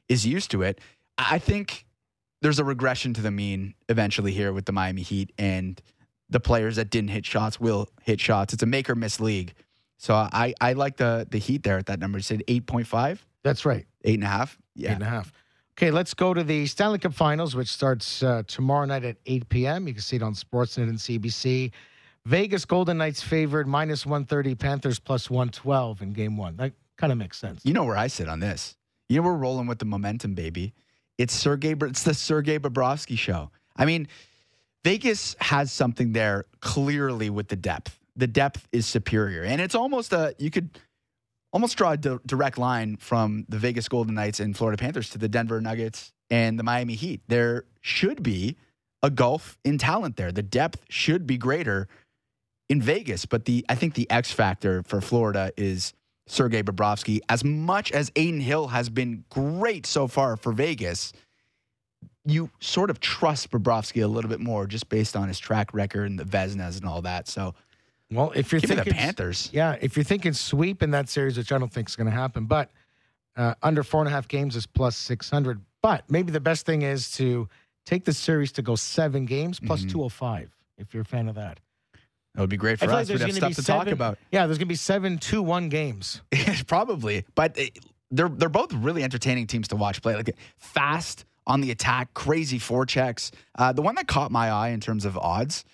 is 0.08 0.26
used 0.26 0.50
to 0.50 0.62
it. 0.62 0.80
I 1.16 1.38
think 1.38 1.86
there's 2.42 2.58
a 2.58 2.64
regression 2.64 3.14
to 3.14 3.22
the 3.22 3.30
mean 3.30 3.74
eventually 3.88 4.32
here 4.32 4.52
with 4.52 4.66
the 4.66 4.72
Miami 4.72 5.02
Heat, 5.02 5.32
and 5.38 5.80
the 6.28 6.40
players 6.40 6.76
that 6.76 6.90
didn't 6.90 7.10
hit 7.10 7.24
shots 7.24 7.58
will 7.58 7.88
hit 8.02 8.20
shots. 8.20 8.52
It's 8.52 8.62
a 8.62 8.66
make 8.66 8.90
or 8.90 8.94
miss 8.94 9.18
league, 9.18 9.54
so 9.96 10.14
I 10.14 10.54
I 10.60 10.74
like 10.74 10.98
the 10.98 11.26
the 11.28 11.38
Heat 11.38 11.62
there 11.62 11.78
at 11.78 11.86
that 11.86 12.00
number. 12.00 12.18
You 12.18 12.22
said 12.22 12.42
eight 12.48 12.66
point 12.66 12.86
five. 12.86 13.24
That's 13.42 13.64
right. 13.64 13.86
Eight 14.04 14.14
and 14.14 14.24
a 14.24 14.28
half. 14.28 14.58
Yeah. 14.74 14.90
Eight 14.90 14.94
and 14.94 15.02
a 15.02 15.06
half. 15.06 15.32
Okay, 15.76 15.90
let's 15.90 16.14
go 16.14 16.32
to 16.32 16.44
the 16.44 16.66
Stanley 16.66 17.00
Cup 17.00 17.14
Finals, 17.14 17.56
which 17.56 17.66
starts 17.66 18.22
uh, 18.22 18.44
tomorrow 18.46 18.84
night 18.84 19.02
at 19.04 19.16
8 19.26 19.48
p.m. 19.48 19.88
You 19.88 19.94
can 19.94 20.02
see 20.02 20.14
it 20.14 20.22
on 20.22 20.32
Sportsnet 20.32 20.88
and 20.88 20.96
CBC. 20.96 21.72
Vegas 22.26 22.64
Golden 22.64 22.98
Knights 22.98 23.20
favored 23.20 23.66
minus 23.66 24.06
130, 24.06 24.54
Panthers 24.54 25.00
plus 25.00 25.28
112 25.28 26.00
in 26.00 26.12
game 26.12 26.36
one. 26.36 26.56
That 26.56 26.74
kind 26.96 27.12
of 27.12 27.18
makes 27.18 27.38
sense. 27.38 27.60
You 27.64 27.72
know 27.72 27.82
where 27.82 27.96
I 27.96 28.06
sit 28.06 28.28
on 28.28 28.38
this. 28.38 28.76
You 29.08 29.16
know, 29.16 29.26
we're 29.26 29.34
rolling 29.34 29.66
with 29.66 29.80
the 29.80 29.84
momentum, 29.84 30.34
baby. 30.34 30.74
It's 31.18 31.34
Sergey, 31.34 31.74
it's 31.80 32.04
the 32.04 32.14
Sergei 32.14 32.60
Bobrovsky 32.60 33.18
show. 33.18 33.50
I 33.76 33.84
mean, 33.84 34.06
Vegas 34.84 35.34
has 35.40 35.72
something 35.72 36.12
there 36.12 36.44
clearly 36.60 37.30
with 37.30 37.48
the 37.48 37.56
depth. 37.56 37.98
The 38.14 38.28
depth 38.28 38.68
is 38.70 38.86
superior. 38.86 39.42
And 39.42 39.60
it's 39.60 39.74
almost 39.74 40.12
a, 40.12 40.36
you 40.38 40.52
could 40.52 40.70
almost 41.54 41.78
draw 41.78 41.92
a 41.92 41.96
di- 41.96 42.18
direct 42.26 42.58
line 42.58 42.96
from 42.96 43.46
the 43.48 43.58
Vegas 43.58 43.88
Golden 43.88 44.14
Knights 44.14 44.40
and 44.40 44.54
Florida 44.56 44.76
Panthers 44.76 45.08
to 45.10 45.18
the 45.18 45.28
Denver 45.28 45.60
Nuggets 45.60 46.12
and 46.28 46.58
the 46.58 46.64
Miami 46.64 46.96
Heat. 46.96 47.22
There 47.28 47.64
should 47.80 48.22
be 48.22 48.56
a 49.02 49.08
gulf 49.08 49.56
in 49.64 49.78
talent 49.78 50.16
there. 50.16 50.32
The 50.32 50.42
depth 50.42 50.82
should 50.88 51.26
be 51.26 51.38
greater 51.38 51.88
in 52.68 52.82
Vegas, 52.82 53.24
but 53.24 53.44
the 53.44 53.64
I 53.68 53.76
think 53.76 53.94
the 53.94 54.10
X 54.10 54.32
factor 54.32 54.82
for 54.82 55.00
Florida 55.00 55.52
is 55.56 55.94
Sergei 56.26 56.62
Bobrovsky. 56.62 57.20
As 57.28 57.44
much 57.44 57.92
as 57.92 58.10
Adin 58.16 58.40
Hill 58.40 58.68
has 58.68 58.88
been 58.88 59.24
great 59.30 59.86
so 59.86 60.08
far 60.08 60.36
for 60.36 60.52
Vegas, 60.52 61.12
you 62.24 62.50
sort 62.58 62.90
of 62.90 62.98
trust 63.00 63.50
Bobrovsky 63.50 64.02
a 64.02 64.06
little 64.06 64.30
bit 64.30 64.40
more 64.40 64.66
just 64.66 64.88
based 64.88 65.14
on 65.14 65.28
his 65.28 65.38
track 65.38 65.72
record 65.74 66.10
and 66.10 66.18
the 66.18 66.24
Vezinas 66.24 66.78
and 66.78 66.86
all 66.88 67.02
that. 67.02 67.28
So 67.28 67.54
well, 68.10 68.32
if 68.34 68.52
you're 68.52 68.60
Give 68.60 68.70
thinking 68.70 68.92
the 68.92 68.94
Panthers, 68.94 69.50
yeah, 69.52 69.76
if 69.80 69.96
you're 69.96 70.04
thinking 70.04 70.32
sweep 70.32 70.82
in 70.82 70.90
that 70.92 71.08
series, 71.08 71.36
which 71.36 71.52
I 71.52 71.58
don't 71.58 71.72
think 71.72 71.88
is 71.88 71.96
going 71.96 72.06
to 72.06 72.16
happen, 72.16 72.46
but 72.46 72.70
uh, 73.36 73.54
under 73.62 73.82
four 73.82 74.00
and 74.00 74.08
a 74.08 74.10
half 74.10 74.28
games 74.28 74.56
is 74.56 74.66
plus 74.66 74.96
six 74.96 75.30
hundred. 75.30 75.60
But 75.82 76.04
maybe 76.08 76.32
the 76.32 76.40
best 76.40 76.66
thing 76.66 76.82
is 76.82 77.10
to 77.12 77.48
take 77.84 78.04
the 78.04 78.12
series 78.12 78.52
to 78.52 78.62
go 78.62 78.74
seven 78.74 79.26
games 79.26 79.60
plus 79.60 79.80
mm-hmm. 79.80 79.88
two 79.88 79.98
hundred 79.98 80.06
oh 80.06 80.08
five. 80.10 80.56
If 80.76 80.92
you're 80.92 81.02
a 81.02 81.06
fan 81.06 81.28
of 81.28 81.36
that, 81.36 81.60
that 82.34 82.40
would 82.40 82.50
be 82.50 82.56
great 82.56 82.78
for 82.78 82.86
us. 82.86 82.90
Like 82.90 83.08
We'd 83.08 83.20
have 83.20 83.34
stuff 83.34 83.54
to 83.54 83.62
seven, 83.62 83.86
talk 83.86 83.92
about. 83.92 84.18
Yeah, 84.32 84.46
there's 84.46 84.58
going 84.58 84.66
to 84.66 84.72
be 84.72 84.76
seven 84.76 85.18
two 85.18 85.42
one 85.42 85.68
games. 85.68 86.20
Probably, 86.66 87.24
but 87.34 87.58
they're 88.10 88.28
they're 88.28 88.48
both 88.48 88.72
really 88.72 89.02
entertaining 89.02 89.46
teams 89.46 89.68
to 89.68 89.76
watch 89.76 90.02
play. 90.02 90.14
Like 90.14 90.36
fast 90.56 91.24
on 91.46 91.60
the 91.60 91.70
attack, 91.70 92.14
crazy 92.14 92.58
forechecks. 92.58 93.30
Uh, 93.56 93.72
the 93.72 93.82
one 93.82 93.94
that 93.96 94.08
caught 94.08 94.30
my 94.30 94.50
eye 94.50 94.68
in 94.68 94.80
terms 94.80 95.04
of 95.04 95.16
odds, 95.18 95.64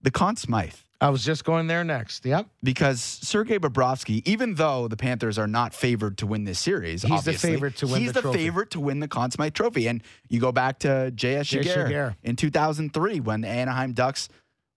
the 0.00 0.10
Conn 0.10 0.36
Smythe. 0.36 0.74
I 1.00 1.10
was 1.10 1.24
just 1.24 1.44
going 1.44 1.68
there 1.68 1.84
next. 1.84 2.26
Yep. 2.26 2.48
Because 2.62 3.00
Sergei 3.00 3.58
Bobrovsky, 3.58 4.22
even 4.26 4.54
though 4.54 4.88
the 4.88 4.96
Panthers 4.96 5.38
are 5.38 5.46
not 5.46 5.72
favored 5.72 6.18
to 6.18 6.26
win 6.26 6.44
this 6.44 6.58
series, 6.58 7.02
he's 7.02 7.24
the 7.24 7.34
favorite 7.34 7.76
to 7.76 7.86
win. 7.86 8.00
He's 8.00 8.12
the, 8.12 8.22
the 8.22 8.32
favorite 8.32 8.70
to 8.72 8.80
win 8.80 8.98
the 8.98 9.08
Conn 9.08 9.30
Smythe 9.30 9.54
Trophy. 9.54 9.86
And 9.86 10.02
you 10.28 10.40
go 10.40 10.50
back 10.50 10.80
to 10.80 11.12
J.S. 11.12 11.50
Giguere 11.50 12.16
in 12.22 12.34
2003 12.34 13.20
when 13.20 13.42
the 13.42 13.48
Anaheim 13.48 13.92
Ducks 13.92 14.28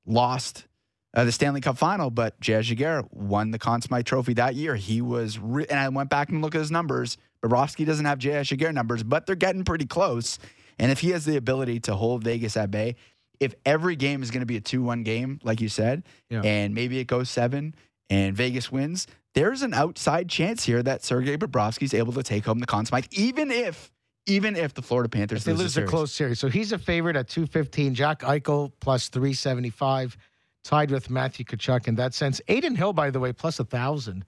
lost 0.06 0.68
uh, 1.14 1.26
the 1.26 1.32
Stanley 1.32 1.62
Cup 1.62 1.78
final, 1.78 2.10
but 2.12 2.40
J.S. 2.40 2.68
Giguere 2.68 3.08
won 3.12 3.52
the 3.52 3.60
Conn 3.60 3.82
Smythe 3.82 4.06
Trophy 4.06 4.34
that 4.36 4.56
year. 4.56 4.76
He 4.76 5.02
was, 5.02 5.40
re- 5.40 5.66
and 5.70 5.80
I 5.80 5.90
went 5.90 6.10
back 6.10 6.30
and 6.30 6.42
looked 6.42 6.56
at 6.56 6.60
his 6.60 6.72
numbers. 6.72 7.18
Bobrovsky 7.44 7.86
doesn't 7.86 8.06
have 8.06 8.20
J.S. 8.20 8.48
Giguere 8.48 8.74
numbers, 8.74 9.02
but 9.04 9.26
they're 9.26 9.36
getting 9.36 9.64
pretty 9.64 9.86
close. 9.86 10.38
And 10.80 10.92
if 10.92 11.00
he 11.00 11.10
has 11.10 11.26
the 11.26 11.36
ability 11.36 11.80
to 11.82 11.96
hold 11.96 12.24
Vegas 12.24 12.56
at 12.56 12.72
bay, 12.72 12.96
if 13.42 13.56
every 13.66 13.96
game 13.96 14.22
is 14.22 14.30
going 14.30 14.42
to 14.42 14.46
be 14.46 14.56
a 14.56 14.62
2 14.62 14.82
1 14.82 15.04
game, 15.04 15.40
like 15.44 15.60
you 15.60 15.68
said, 15.68 16.04
yeah. 16.30 16.42
and 16.44 16.74
maybe 16.74 17.00
it 17.00 17.06
goes 17.06 17.30
seven 17.30 17.76
and 18.10 18.38
Vegas 18.38 18.72
wins, 18.72 19.08
there's 19.34 19.64
an 19.64 19.74
outside 19.74 20.30
chance 20.30 20.64
here 20.64 20.84
that 20.84 21.04
Sergei 21.04 21.36
Bobrovsky 21.38 21.84
is 21.84 21.94
able 21.94 22.14
to 22.14 22.24
take 22.24 22.46
home 22.46 22.60
the 22.60 22.68
Conn 22.68 22.86
Smythe, 22.86 23.08
even 23.12 23.52
if. 23.52 23.92
Even 24.28 24.56
if 24.56 24.76
the 24.76 24.84
Florida 24.84 25.10
Panthers 25.10 25.40
if 25.40 25.46
they 25.46 25.54
lose, 25.54 25.76
a 25.78 25.84
close 25.84 26.14
series, 26.14 26.38
so 26.38 26.48
he's 26.48 26.72
a 26.72 26.78
favorite 26.78 27.16
at 27.16 27.28
two 27.28 27.48
fifteen. 27.48 27.96
Jack 27.96 28.20
Eichel 28.20 28.72
plus 28.80 29.10
three 29.10 29.34
seventy 29.34 29.72
five, 29.72 30.16
tied 30.64 30.92
with 30.92 31.10
Matthew 31.10 31.44
Tkachuk 31.44 31.88
in 31.88 31.96
that 31.96 32.14
sense. 32.14 32.40
Adin 32.48 32.76
Hill, 32.76 32.94
by 32.94 33.10
the 33.10 33.20
way, 33.20 33.34
plus 33.34 33.60
a 33.60 33.64
thousand. 33.64 34.24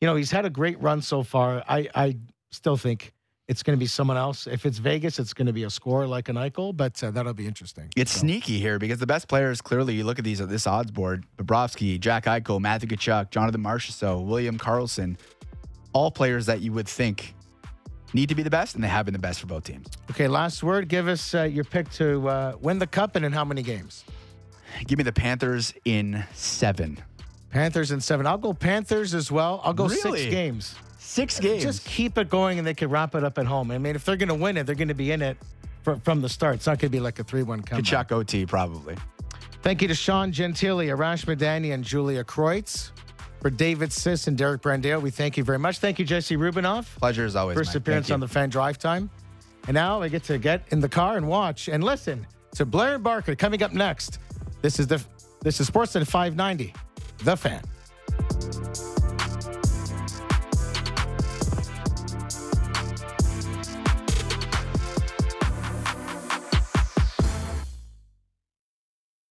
You 0.00 0.06
know 0.06 0.14
he's 0.14 0.30
had 0.30 0.44
a 0.44 0.50
great 0.50 0.80
run 0.80 1.02
so 1.02 1.24
far. 1.24 1.64
I 1.68 1.88
I 1.92 2.18
still 2.52 2.76
think 2.76 3.12
it's 3.52 3.62
going 3.62 3.76
to 3.76 3.80
be 3.80 3.86
someone 3.86 4.16
else. 4.16 4.46
If 4.46 4.64
it's 4.64 4.78
Vegas, 4.78 5.18
it's 5.18 5.34
going 5.34 5.46
to 5.46 5.52
be 5.52 5.64
a 5.64 5.70
score 5.70 6.06
like 6.06 6.30
an 6.30 6.36
Eichel, 6.36 6.74
but 6.74 7.04
uh, 7.04 7.10
that'll 7.10 7.34
be 7.34 7.46
interesting. 7.46 7.90
It's 7.94 8.10
so. 8.10 8.20
sneaky 8.20 8.58
here 8.58 8.78
because 8.78 8.98
the 8.98 9.06
best 9.06 9.28
players 9.28 9.60
clearly 9.60 9.94
you 9.94 10.04
look 10.04 10.18
at 10.18 10.24
these 10.24 10.40
at 10.40 10.48
this 10.48 10.66
odds 10.66 10.90
board: 10.90 11.26
Bobrovsky, 11.36 12.00
Jack 12.00 12.24
Eichel, 12.24 12.60
Matthew 12.60 12.88
Tkachuk, 12.88 13.28
Jonathan 13.30 13.62
Marchessault, 13.62 14.24
William 14.24 14.58
Karlsson, 14.58 15.18
all 15.92 16.10
players 16.10 16.46
that 16.46 16.62
you 16.62 16.72
would 16.72 16.88
think 16.88 17.34
need 18.14 18.30
to 18.30 18.34
be 18.34 18.42
the 18.42 18.48
best, 18.48 18.74
and 18.74 18.82
they 18.82 18.88
have 18.88 19.04
been 19.04 19.12
the 19.12 19.18
best 19.18 19.40
for 19.40 19.46
both 19.46 19.64
teams. 19.64 19.86
Okay, 20.10 20.28
last 20.28 20.62
word. 20.62 20.88
Give 20.88 21.06
us 21.06 21.34
uh, 21.34 21.42
your 21.42 21.64
pick 21.64 21.90
to 21.92 22.26
uh, 22.28 22.56
win 22.62 22.78
the 22.78 22.86
cup 22.86 23.16
and 23.16 23.24
in 23.24 23.32
how 23.32 23.44
many 23.44 23.62
games? 23.62 24.06
Give 24.86 24.96
me 24.96 25.04
the 25.04 25.12
Panthers 25.12 25.74
in 25.84 26.24
seven. 26.32 26.96
Panthers 27.50 27.90
in 27.90 28.00
seven. 28.00 28.26
I'll 28.26 28.38
go 28.38 28.54
Panthers 28.54 29.12
as 29.12 29.30
well. 29.30 29.60
I'll 29.62 29.74
go 29.74 29.88
really? 29.88 30.22
six 30.22 30.30
games. 30.30 30.74
Six 31.04 31.40
games. 31.40 31.62
Just 31.62 31.84
keep 31.84 32.16
it 32.16 32.30
going 32.30 32.58
and 32.58 32.66
they 32.66 32.74
can 32.74 32.88
wrap 32.88 33.14
it 33.14 33.24
up 33.24 33.36
at 33.36 33.44
home. 33.44 33.70
I 33.70 33.78
mean, 33.78 33.96
if 33.96 34.04
they're 34.04 34.16
going 34.16 34.28
to 34.28 34.34
win 34.34 34.56
it, 34.56 34.64
they're 34.64 34.74
going 34.74 34.88
to 34.88 34.94
be 34.94 35.10
in 35.10 35.20
it 35.20 35.36
from, 35.82 36.00
from 36.00 36.22
the 36.22 36.28
start. 36.28 36.54
It's 36.54 36.66
not 36.66 36.78
going 36.78 36.90
to 36.90 36.96
be 36.96 37.00
like 37.00 37.18
a 37.18 37.24
3 37.24 37.42
1 37.42 37.62
comeback. 37.62 37.84
Tkachuk 37.84 38.12
OT, 38.12 38.46
probably. 38.46 38.96
Thank 39.62 39.82
you 39.82 39.88
to 39.88 39.94
Sean 39.94 40.32
Gentille, 40.32 40.88
Arash 40.88 41.26
Madani, 41.26 41.74
and 41.74 41.84
Julia 41.84 42.24
Kreuz. 42.24 42.92
For 43.40 43.50
David 43.50 43.92
Siss 43.92 44.28
and 44.28 44.38
Derek 44.38 44.62
Brandale, 44.62 45.02
we 45.02 45.10
thank 45.10 45.36
you 45.36 45.42
very 45.42 45.58
much. 45.58 45.78
Thank 45.78 45.98
you, 45.98 46.04
Jesse 46.04 46.36
Rubinoff. 46.36 46.96
Pleasure 46.98 47.24
as 47.24 47.34
always. 47.34 47.58
First 47.58 47.70
Mike. 47.70 47.76
appearance 47.76 48.10
on 48.12 48.20
the 48.20 48.28
fan 48.28 48.48
drive 48.48 48.78
time. 48.78 49.10
And 49.66 49.74
now 49.74 50.00
I 50.00 50.08
get 50.08 50.22
to 50.24 50.38
get 50.38 50.64
in 50.70 50.78
the 50.78 50.88
car 50.88 51.16
and 51.16 51.26
watch 51.26 51.68
and 51.68 51.82
listen 51.82 52.24
to 52.54 52.64
Blair 52.64 52.94
and 52.94 53.04
Barker 53.04 53.34
coming 53.34 53.62
up 53.62 53.72
next. 53.72 54.20
This 54.62 54.78
is 54.78 54.86
the 54.86 55.02
this 55.42 55.60
is 55.60 55.68
Sportsnet 55.68 56.06
590, 56.06 56.72
the 57.24 57.36
fan. 57.36 58.91